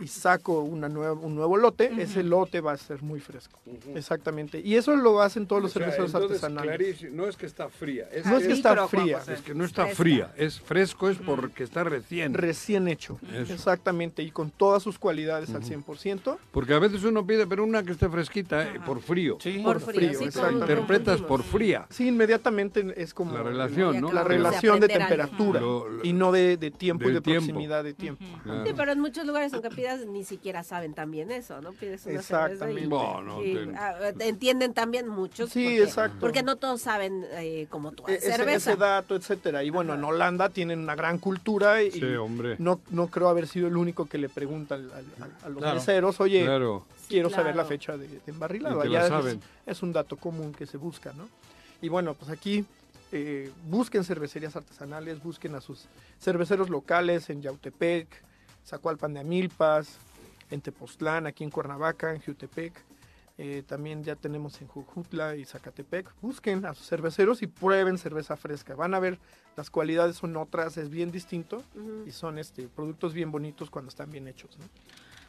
y 0.00 0.08
saco 0.08 0.62
una 0.62 0.88
nueva, 0.88 1.12
un 1.12 1.34
nuevo 1.34 1.56
lote, 1.58 1.92
ese 1.98 2.22
lote 2.22 2.60
va 2.62 2.72
a 2.72 2.76
ser 2.78 3.02
muy 3.02 3.20
fresco. 3.20 3.60
Exactamente. 3.94 4.60
Y 4.64 4.76
eso 4.76 4.96
lo 4.96 5.20
hacen 5.20 5.46
todos 5.46 5.60
los 5.62 5.70
O 5.70 5.74
sea, 5.74 5.82
cerveceros 5.82 6.14
entonces, 6.14 6.42
artesanales. 6.42 6.76
clarísimo, 6.76 7.16
no 7.16 7.28
es 7.28 7.36
que 7.36 7.46
está 7.46 7.68
fría. 7.68 8.08
Es 8.10 8.24
No 8.26 8.38
es 8.38 8.46
que 8.46 8.52
está 8.54 8.88
fría. 8.88 9.20
Es 9.28 9.42
que 9.42 9.54
no 9.54 9.64
está 9.64 9.82
Fresca. 9.84 10.02
fría. 10.02 10.32
Es 10.36 10.58
fresco, 10.60 11.10
es 11.10 11.18
porque 11.18 11.62
está 11.64 11.84
recién. 11.84 12.32
Recién 12.34 12.88
hecho. 12.88 13.18
Eso. 13.34 13.52
Exactamente. 13.52 14.22
Y 14.22 14.30
con 14.30 14.50
todas 14.50 14.82
sus 14.82 14.98
cualidades 14.98 15.54
al 15.54 15.62
100%. 15.62 16.38
Porque 16.50 16.72
a 16.74 16.78
veces 16.78 17.04
uno 17.04 17.26
pide, 17.26 17.46
pero 17.46 17.64
una 17.64 17.82
que 17.82 17.92
esté 17.92 18.08
fresquita, 18.08 18.62
eh, 18.62 18.80
por 18.86 19.00
frío. 19.02 19.36
Sí. 19.40 19.60
Por 19.62 19.78
Por 19.80 19.92
frío, 19.94 20.14
frío, 20.14 20.30
sí, 20.32 20.38
Interpretas 20.52 21.20
por 21.20 21.42
fría. 21.42 21.86
Sí, 21.90 22.08
inmediatamente 22.08 22.94
es 22.96 23.12
como 23.12 23.34
La 23.34 23.42
relación, 23.42 24.00
¿no? 24.00 24.10
la 24.12 24.24
relación 24.24 24.80
de 24.80 24.88
temperatura 24.88 25.60
lo- 25.60 25.97
y 26.02 26.12
no 26.12 26.32
de, 26.32 26.56
de 26.56 26.70
tiempo 26.70 27.08
y 27.08 27.12
de 27.12 27.20
tiempo. 27.20 27.44
proximidad 27.46 27.84
de 27.84 27.94
tiempo. 27.94 28.24
Claro. 28.44 28.64
Sí, 28.66 28.72
pero 28.76 28.92
en 28.92 29.00
muchos 29.00 29.26
lugares 29.26 29.52
aunque 29.54 29.70
pidas 29.70 30.06
ni 30.06 30.24
siquiera 30.24 30.62
saben 30.62 30.94
también 30.94 31.30
eso, 31.30 31.60
¿no? 31.60 31.72
Pides 31.72 32.06
una 32.06 32.14
Exactamente. 32.20 32.82
y, 32.82 32.86
Bueno, 32.86 33.42
y, 33.44 33.54
te- 33.54 33.76
ah, 33.76 34.12
entienden 34.20 34.74
también 34.74 35.08
muchos. 35.08 35.50
Sí, 35.50 35.64
porque, 35.64 35.82
exacto. 35.82 36.16
Porque 36.20 36.42
no 36.42 36.56
todos 36.56 36.80
saben 36.82 37.24
eh, 37.32 37.66
como 37.70 37.92
tú 37.92 38.04
E- 38.08 38.12
haces 38.14 38.24
ese, 38.28 38.36
cerveza. 38.36 38.70
ese 38.72 38.80
dato, 38.80 39.14
etcétera. 39.16 39.62
Y 39.64 39.70
bueno, 39.70 39.94
en 39.94 40.04
Holanda 40.04 40.48
tienen 40.48 40.78
una 40.80 40.94
gran 40.94 41.18
cultura 41.18 41.82
y 41.82 41.90
Sí, 41.90 42.04
hombre. 42.16 42.56
no, 42.58 42.80
no 42.90 43.06
creo 43.08 43.28
haber 43.28 43.46
sido 43.46 43.68
el 43.68 43.76
único 43.76 44.06
que 44.06 44.18
le 44.18 44.28
pregunta 44.28 44.74
al- 44.76 44.90
al- 44.92 45.32
a 45.42 45.48
los 45.48 45.58
Claro. 45.58 45.74
meseros, 45.76 46.20
oye, 46.20 46.44
Claro. 46.44 46.84
quiero 47.08 47.28
Sí, 47.28 47.34
saber 47.34 47.56
la 47.56 47.64
fecha 47.64 47.96
de, 47.96 48.06
de 48.08 48.20
embarrilado. 48.26 48.80
Allá 48.80 49.02
es- 49.02 49.08
saben. 49.08 49.40
Es, 49.66 49.82
un 49.82 49.92
dato 49.92 50.16
común 50.16 50.52
que 50.54 50.66
se 50.66 50.76
busca, 50.78 51.12
¿no? 51.12 51.28
Y 51.80 51.88
bueno, 51.88 52.14
pues 52.14 52.30
aquí 52.30 52.64
eh, 53.12 53.50
busquen 53.68 54.04
cervecerías 54.04 54.56
artesanales, 54.56 55.22
busquen 55.22 55.54
a 55.54 55.60
sus 55.60 55.86
cerveceros 56.20 56.68
locales 56.68 57.30
en 57.30 57.42
Yautepec, 57.42 58.08
Zacualpan 58.66 59.14
de 59.14 59.20
Amilpas, 59.20 59.98
en 60.50 60.60
Tepoztlán, 60.60 61.26
aquí 61.26 61.44
en 61.44 61.50
Cuernavaca, 61.50 62.14
en 62.14 62.20
Jutepec. 62.20 62.72
Eh, 63.40 63.62
también 63.66 64.02
ya 64.02 64.16
tenemos 64.16 64.60
en 64.60 64.66
Jujutla 64.66 65.36
y 65.36 65.44
Zacatepec. 65.44 66.12
Busquen 66.20 66.66
a 66.66 66.74
sus 66.74 66.88
cerveceros 66.88 67.40
y 67.42 67.46
prueben 67.46 67.96
cerveza 67.96 68.36
fresca. 68.36 68.74
Van 68.74 68.94
a 68.94 68.98
ver 68.98 69.18
las 69.56 69.70
cualidades 69.70 70.16
son 70.16 70.36
otras, 70.36 70.76
es 70.76 70.90
bien 70.90 71.12
distinto 71.12 71.62
y 72.06 72.10
son 72.10 72.38
este 72.38 72.68
productos 72.68 73.14
bien 73.14 73.30
bonitos 73.30 73.70
cuando 73.70 73.90
están 73.90 74.10
bien 74.10 74.26
hechos. 74.26 74.58
¿no? 74.58 74.64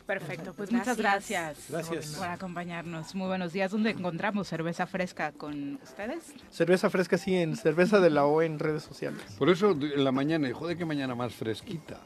Perfecto, 0.10 0.56
pues 0.58 0.72
muchas 0.72 0.98
gracias, 0.98 1.66
gracias 1.70 2.16
por 2.18 2.28
acompañarnos. 2.28 3.14
Muy 3.14 3.28
buenos 3.28 3.54
días. 3.54 3.70
¿Dónde 3.70 3.92
encontramos 3.92 4.48
cerveza 4.48 4.88
fresca 4.88 5.32
con 5.34 5.78
ustedes? 5.84 6.34
Cerveza 6.50 6.90
fresca, 6.90 7.16
sí, 7.20 7.36
en 7.36 7.56
cerveza 7.56 8.00
de 8.00 8.10
la 8.10 8.26
O 8.26 8.42
en 8.42 8.58
redes 8.58 8.82
sociales. 8.82 9.22
Por 9.38 9.52
eso 9.52 9.70
en 9.70 10.04
la 10.04 10.12
mañana, 10.12 10.50
joder, 10.52 10.78
que 10.80 10.84
mañana 10.84 11.14
más 11.14 11.36
fresquita. 11.36 11.98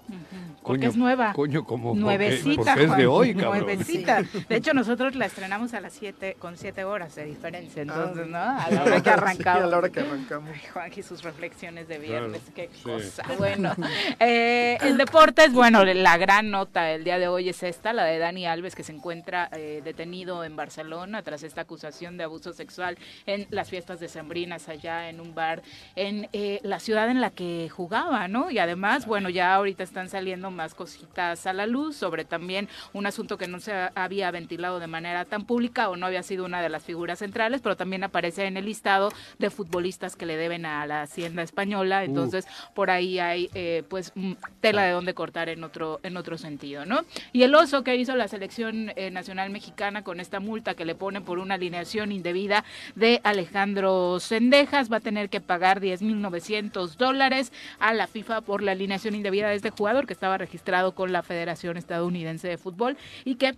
porque 0.63 0.87
es 0.87 0.97
nueva. 0.97 1.31
Coño, 1.31 1.63
como. 1.63 1.95
Nuevecita. 1.95 2.73
Porque, 2.73 2.83
es 2.83 2.97
de 2.97 3.07
hoy, 3.07 3.35
cabrón. 3.35 3.59
Nuevecita. 3.59 4.21
De 4.49 4.55
hecho, 4.57 4.73
nosotros 4.73 5.15
la 5.15 5.27
estrenamos 5.27 5.73
a 5.73 5.79
las 5.79 5.93
7, 5.93 6.35
con 6.39 6.57
7 6.57 6.83
horas 6.83 7.15
de 7.15 7.23
diferencia. 7.23 7.83
Entonces, 7.83 8.27
¿no? 8.27 8.37
A 8.37 8.69
la 8.69 8.83
hora 8.83 9.01
que 9.01 9.09
arrancamos. 9.11 9.43
Sí, 9.43 9.59
a 9.63 9.67
la 9.67 9.77
hora 9.77 9.89
que 9.89 9.99
arrancamos. 10.01 10.49
Juan 10.73 10.91
y 10.93 11.03
sus 11.03 11.23
reflexiones 11.23 11.87
de 11.87 11.99
viernes. 11.99 12.41
Qué 12.53 12.69
cosa. 12.83 13.23
Bueno, 13.37 13.73
eh, 14.19 14.77
el 14.81 14.97
deporte 14.97 15.45
es, 15.45 15.53
bueno, 15.53 15.85
la 15.85 16.17
gran 16.17 16.51
nota 16.51 16.91
el 16.91 17.05
día 17.05 17.17
de 17.17 17.29
hoy 17.29 17.47
es 17.47 17.63
esta, 17.63 17.92
la 17.93 18.05
de 18.05 18.17
Dani 18.17 18.45
Alves, 18.45 18.75
que 18.75 18.83
se 18.83 18.91
encuentra 18.91 19.49
eh, 19.53 19.81
detenido 19.83 20.43
en 20.43 20.55
Barcelona 20.55 21.21
tras 21.23 21.43
esta 21.43 21.61
acusación 21.61 22.17
de 22.17 22.23
abuso 22.23 22.53
sexual 22.53 22.97
en 23.25 23.47
las 23.49 23.69
fiestas 23.69 23.99
decembrinas 23.99 24.69
allá 24.69 25.09
en 25.09 25.19
un 25.19 25.35
bar 25.35 25.61
en 25.95 26.29
eh, 26.33 26.59
la 26.63 26.79
ciudad 26.79 27.09
en 27.09 27.21
la 27.21 27.29
que 27.29 27.69
jugaba, 27.69 28.27
¿no? 28.27 28.51
Y 28.51 28.59
además, 28.59 29.05
bueno, 29.05 29.29
ya 29.29 29.53
ahorita 29.55 29.83
están 29.83 30.09
saliendo 30.09 30.51
más 30.51 30.75
cositas 30.75 31.45
a 31.45 31.53
la 31.53 31.67
luz 31.67 31.95
sobre 31.95 32.25
también 32.25 32.69
un 32.93 33.05
asunto 33.05 33.37
que 33.37 33.47
no 33.47 33.59
se 33.59 33.73
había 33.95 34.31
ventilado 34.31 34.79
de 34.79 34.87
manera 34.87 35.25
tan 35.25 35.45
pública 35.45 35.89
o 35.89 35.95
no 35.95 36.05
había 36.05 36.23
sido 36.23 36.45
una 36.45 36.61
de 36.61 36.69
las 36.69 36.83
figuras 36.83 37.19
centrales, 37.19 37.61
pero 37.61 37.77
también 37.77 38.03
aparece 38.03 38.45
en 38.45 38.57
el 38.57 38.65
listado 38.65 39.11
de 39.39 39.49
futbolistas 39.49 40.15
que 40.15 40.25
le 40.25 40.37
deben 40.37 40.65
a 40.65 40.85
la 40.85 41.03
hacienda 41.03 41.43
española, 41.43 42.03
entonces 42.03 42.47
por 42.73 42.89
ahí 42.89 43.19
hay 43.19 43.49
eh, 43.53 43.83
pues 43.89 44.13
tela 44.61 44.83
de 44.83 44.91
donde 44.91 45.13
cortar 45.13 45.49
en 45.49 45.63
otro 45.63 45.99
en 46.03 46.17
otro 46.17 46.37
sentido, 46.37 46.85
¿no? 46.85 47.01
Y 47.31 47.43
el 47.43 47.55
oso 47.55 47.72
que 47.81 47.95
hizo 47.95 48.15
la 48.15 48.27
selección 48.27 48.91
eh, 48.95 49.09
nacional 49.09 49.49
mexicana 49.49 50.03
con 50.03 50.19
esta 50.19 50.39
multa 50.39 50.75
que 50.75 50.85
le 50.85 50.93
pone 50.93 51.21
por 51.21 51.39
una 51.39 51.55
alineación 51.55 52.11
indebida 52.11 52.63
de 52.95 53.21
Alejandro 53.23 54.19
Sendejas 54.19 54.91
va 54.91 54.97
a 54.97 54.99
tener 54.99 55.29
que 55.29 55.41
pagar 55.41 55.81
10.900 55.81 56.95
dólares 56.97 57.51
a 57.79 57.93
la 57.93 58.05
FIFA 58.05 58.41
por 58.41 58.61
la 58.61 58.73
alineación 58.73 59.15
indebida 59.15 59.49
de 59.49 59.55
este 59.55 59.71
jugador 59.71 60.05
que 60.05 60.13
estaba 60.13 60.37
registrado 60.37 60.93
con 60.93 61.11
la 61.11 61.23
Federación 61.23 61.77
Estadounidense 61.77 62.47
de 62.47 62.57
Fútbol 62.57 62.97
y 63.25 63.35
que 63.35 63.55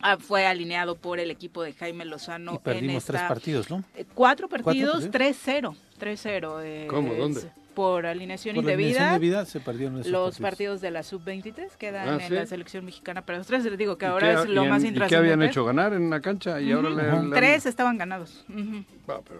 ah, 0.00 0.18
fue 0.18 0.46
alineado 0.46 0.94
por 0.94 1.18
el 1.18 1.30
equipo 1.30 1.62
de 1.62 1.72
Jaime 1.72 2.04
Lozano. 2.04 2.54
Y 2.54 2.58
perdimos 2.58 3.04
tres 3.04 3.22
partidos, 3.22 3.70
¿no? 3.70 3.82
Eh, 3.96 4.04
cuatro 4.14 4.48
partidos, 4.48 5.10
3-0. 5.10 5.74
3-0. 5.98 6.60
Eh, 6.62 6.86
¿Cómo? 6.88 7.14
¿Dónde? 7.14 7.50
Por 7.80 8.04
alineación 8.04 8.56
indebida. 8.56 9.46
se 9.46 9.58
perdieron 9.58 10.02
los 10.04 10.38
partidos. 10.38 10.82
de 10.82 10.90
la 10.90 11.02
sub-23 11.02 11.70
quedan 11.78 12.08
ah, 12.08 12.26
en 12.26 12.34
la 12.34 12.44
selección 12.44 12.84
mexicana. 12.84 13.22
Pero 13.24 13.38
los 13.38 13.46
tres 13.46 13.64
les 13.64 13.78
digo 13.78 13.96
que 13.96 14.04
ahora 14.04 14.42
es 14.42 14.48
lo 14.50 14.66
más 14.66 14.84
interesante. 14.84 15.06
¿Y 15.06 15.08
qué 15.08 15.16
habían 15.16 15.42
hecho? 15.42 15.64
¿Ganar 15.64 15.94
en 15.94 16.10
la 16.10 16.20
cancha? 16.20 16.60
y 16.60 16.72
ahora 16.72 16.90
Tres 17.32 17.64
estaban 17.64 17.96
ganados. 17.96 18.44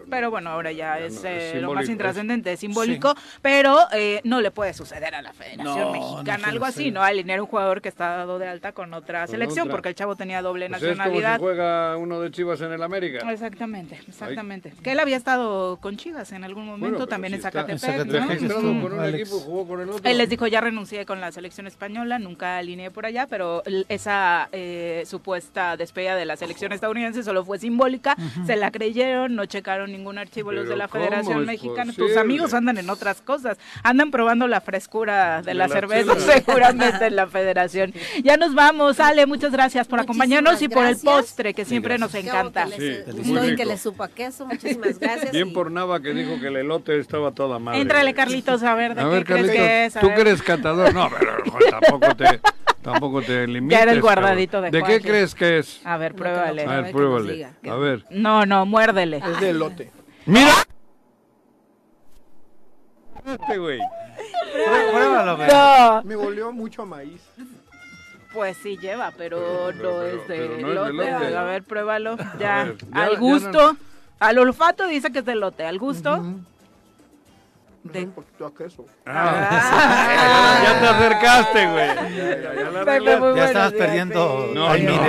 pero, 0.09 0.31
bueno, 0.31 0.49
ahora 0.49 0.71
ya, 0.71 0.97
es, 0.99 1.21
eh, 1.23 1.59
lo 1.61 1.71
más 1.73 1.87
intrascendente, 1.87 2.51
es 2.51 2.59
simbólico, 2.59 3.13
pero 3.43 3.77
eh, 3.93 4.21
no 4.23 4.41
le 4.41 4.49
puede 4.49 4.73
suceder 4.73 5.13
a 5.13 5.21
la 5.21 5.33
Federación 5.33 5.91
Mexicana 5.91 6.47
algo 6.47 6.65
así, 6.65 6.89
¿no? 6.89 7.03
Alinear 7.03 7.41
un 7.41 7.47
jugador 7.47 7.81
que 7.81 7.89
está 7.89 8.17
dado 8.17 8.39
de 8.39 8.47
alta 8.47 8.71
con 8.71 8.91
otra 8.95 9.27
selección, 9.27 9.69
porque 9.69 9.89
el 9.89 9.95
chavo 9.95 10.15
tenía 10.15 10.41
doble 10.41 10.67
pues 10.67 10.81
nacionalidad. 10.81 11.33
Es 11.33 11.39
como 11.39 11.51
si 11.51 11.57
juega 11.57 11.97
uno 11.97 12.19
de 12.21 12.31
Chivas 12.31 12.59
en 12.61 12.71
el 12.71 12.81
América. 12.81 13.31
Exactamente, 13.31 13.99
exactamente. 14.07 14.73
Que 14.81 14.93
él 14.93 14.99
había 14.99 15.17
estado 15.17 15.77
con 15.77 15.95
Chivas 15.95 16.31
en 16.31 16.43
algún 16.43 16.65
momento, 16.65 17.05
también 17.05 17.35
en 17.35 17.41
Zacatepec, 17.41 18.30
él 20.03 20.17
les 20.17 20.29
dijo, 20.29 20.47
ya 20.47 20.61
renuncié 20.61 21.05
con 21.05 21.21
la 21.21 21.31
selección 21.31 21.67
española, 21.67 22.19
nunca 22.19 22.57
alineé 22.57 22.91
por 22.91 23.05
allá, 23.05 23.27
pero 23.27 23.63
esa 23.89 24.49
eh, 24.51 25.03
supuesta 25.05 25.77
despedida 25.77 26.15
de 26.15 26.25
la 26.25 26.37
selección 26.37 26.71
estadounidense 26.71 27.23
solo 27.23 27.43
fue 27.45 27.59
simbólica, 27.59 28.15
se 28.45 28.55
la 28.55 28.71
creyeron, 28.71 29.35
no 29.35 29.45
checaron 29.45 29.91
ningún 29.91 30.17
archivo 30.17 30.51
los 30.51 30.67
de 30.67 30.75
la 30.75 30.87
Federación 30.87 31.45
Mexicana. 31.45 31.93
Tus 31.93 32.17
amigos 32.17 32.53
andan 32.53 32.77
en 32.77 32.89
otras 32.89 33.21
cosas, 33.21 33.57
andan 33.83 34.11
probando 34.11 34.47
la 34.47 34.61
frescura 34.61 35.41
de, 35.41 35.53
la, 35.53 35.67
cerveza 35.67 36.19
seguramente 36.19 37.07
en 37.07 37.15
la 37.15 37.27
Federación. 37.27 37.93
Ya 38.23 38.37
nos 38.37 38.53
vamos, 38.53 38.99
Ale, 38.99 39.25
muchas 39.25 39.51
gracias 39.51 39.87
por 39.87 39.99
acompañarnos 39.99 40.61
y 40.61 40.69
por 40.69 40.85
el 40.85 40.97
postre 40.97 41.53
que 41.53 41.65
siempre 41.65 41.97
nos 41.97 42.13
encanta. 42.15 42.65
Que, 42.65 43.55
que 43.55 43.65
le 43.65 43.77
supo 43.77 44.03
a 44.03 44.09
queso, 44.09 44.45
muchísimas 44.45 44.99
gracias. 44.99 45.31
Bien 45.31 45.53
por 45.53 45.71
Nava 45.71 46.01
que 46.01 46.13
dijo 46.13 46.39
que 46.39 46.47
el 46.47 46.57
elote 46.57 46.99
estaba 46.99 47.31
toda 47.31 47.59
madre. 47.59 47.81
Entrale, 47.81 48.10
Carlitos, 48.13 48.63
a 48.63 48.75
ver, 48.75 48.95
¿de 48.95 49.09
qué 49.19 49.25
crees 49.25 49.51
que 49.51 49.85
es? 49.85 49.93
tú 49.93 50.07
que 50.07 50.21
eres 50.21 50.41
cantador, 50.41 50.93
no, 50.93 51.09
pero 51.09 51.37
tampoco 51.79 52.15
te, 52.15 52.41
tampoco 52.81 53.21
te 53.21 53.47
limites. 53.47 53.77
Ya 53.77 53.83
era 53.83 53.91
el 53.91 54.01
guardadito 54.01 54.61
de 54.61 54.71
¿De 54.71 54.83
qué 54.83 55.01
crees 55.01 55.35
que 55.35 55.59
es? 55.59 55.81
A 55.85 55.97
ver, 55.97 56.15
pruébale. 56.15 56.65
A 56.65 56.81
ver, 56.81 56.91
pruébale. 56.91 57.45
A 57.45 57.75
ver. 57.75 58.05
No, 58.09 58.45
no, 58.45 58.65
muérdele. 58.65 59.17
Es 59.17 59.39
de 59.39 59.49
elote. 59.49 59.91
¡Mira! 60.25 60.53
Este 63.25 63.57
güey. 63.57 63.79
Pruébalo, 64.91 65.37
no. 65.37 66.03
Me 66.03 66.15
volvió 66.15 66.51
mucho 66.51 66.83
a 66.83 66.85
maíz. 66.85 67.21
Pues 68.33 68.57
sí 68.57 68.77
lleva, 68.77 69.11
pero, 69.17 69.71
no 69.73 70.03
es 70.03 70.27
de 70.27 70.45
elote. 70.45 71.11
A 71.11 71.43
ver, 71.43 71.63
pruébalo. 71.63 72.17
Ya, 72.39 72.73
al 72.93 73.17
gusto. 73.17 73.75
Al 74.19 74.37
olfato 74.37 74.87
dice 74.87 75.11
que 75.11 75.19
es 75.19 75.25
de 75.25 75.33
elote. 75.33 75.65
Al 75.65 75.79
gusto. 75.79 76.23
De... 77.91 78.03
Un 78.03 78.11
poquito 78.11 78.45
a 78.45 78.53
queso. 78.53 78.85
Ah. 79.05 80.59
ya 80.63 80.79
te 80.79 80.87
acercaste, 80.87 81.67
güey. 81.67 81.87
Ya, 81.87 83.35
ya, 83.35 83.45
estabas 83.45 83.73
perdiendo. 83.73 84.51
No, 84.53 84.77
no, 84.77 84.95
no, 84.95 85.01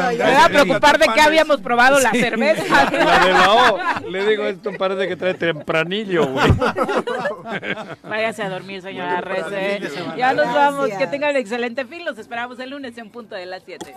Me 0.00 0.36
a 0.36 0.48
preocupar 0.48 0.98
de 0.98 1.08
que 1.08 1.20
habíamos 1.20 1.60
probado 1.60 2.00
la 2.00 2.10
cerveza. 2.10 2.90
La 2.90 3.18
de 3.24 3.32
la 3.32 3.52
O. 3.52 4.10
Le 4.10 4.26
digo, 4.26 4.44
esto 4.44 4.72
parece 4.72 5.08
que 5.08 5.16
trae 5.16 5.34
tempranillo, 5.34 6.26
güey. 6.26 6.46
Váyase 8.02 8.42
a 8.42 8.48
dormir, 8.48 8.82
señora 8.82 9.20
Rece. 9.20 9.80
Ya 10.16 10.32
nos 10.32 10.46
vamos. 10.46 10.90
Que 10.90 11.06
tengan 11.06 11.30
un 11.30 11.36
excelente 11.36 11.84
fin. 11.84 12.04
Los 12.04 12.18
esperamos 12.18 12.58
el 12.60 12.70
lunes 12.70 12.96
en 12.98 13.10
punto 13.10 13.34
de 13.34 13.46
las 13.46 13.62
7. 13.64 13.94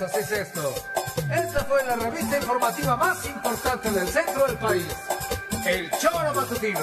Así 0.00 0.18
es 0.18 0.32
esto. 0.32 0.74
Esta 1.32 1.60
fue 1.64 1.84
la 1.84 1.96
revista 1.96 2.36
informativa 2.36 2.96
más 2.96 3.26
importante 3.26 3.90
del 3.90 4.08
centro 4.08 4.46
del 4.46 4.56
país. 4.56 4.86
El 5.64 5.88
Choro 5.92 6.34
Matutino. 6.34 6.80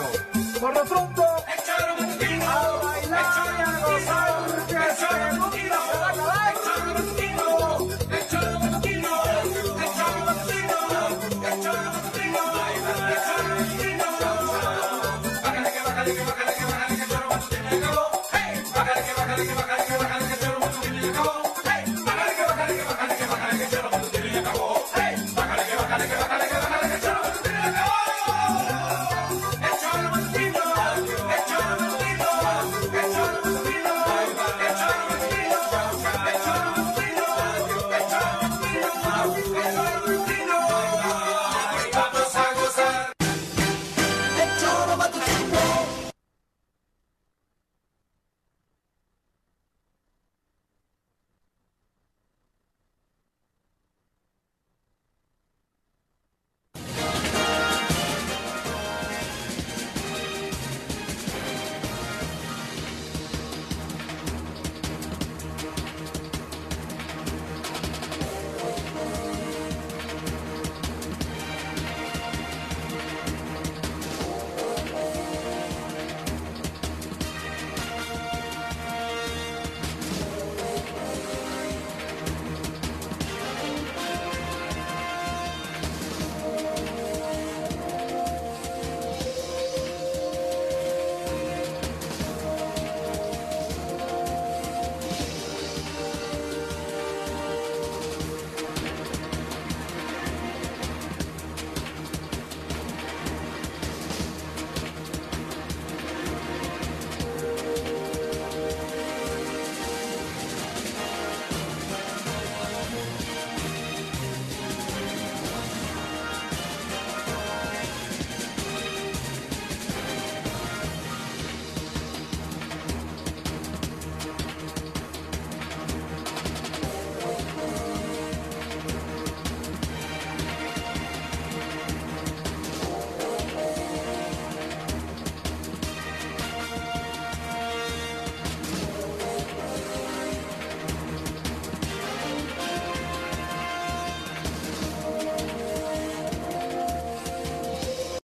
Por 0.59 0.73
lo 0.73 0.85
pronto, 0.85 1.23
el 1.47 1.63
Choro 1.63 1.95
Matutino. 1.99 2.45
A 2.49 2.81
bailar 2.81 3.57
y 3.57 3.58
a 3.58 3.58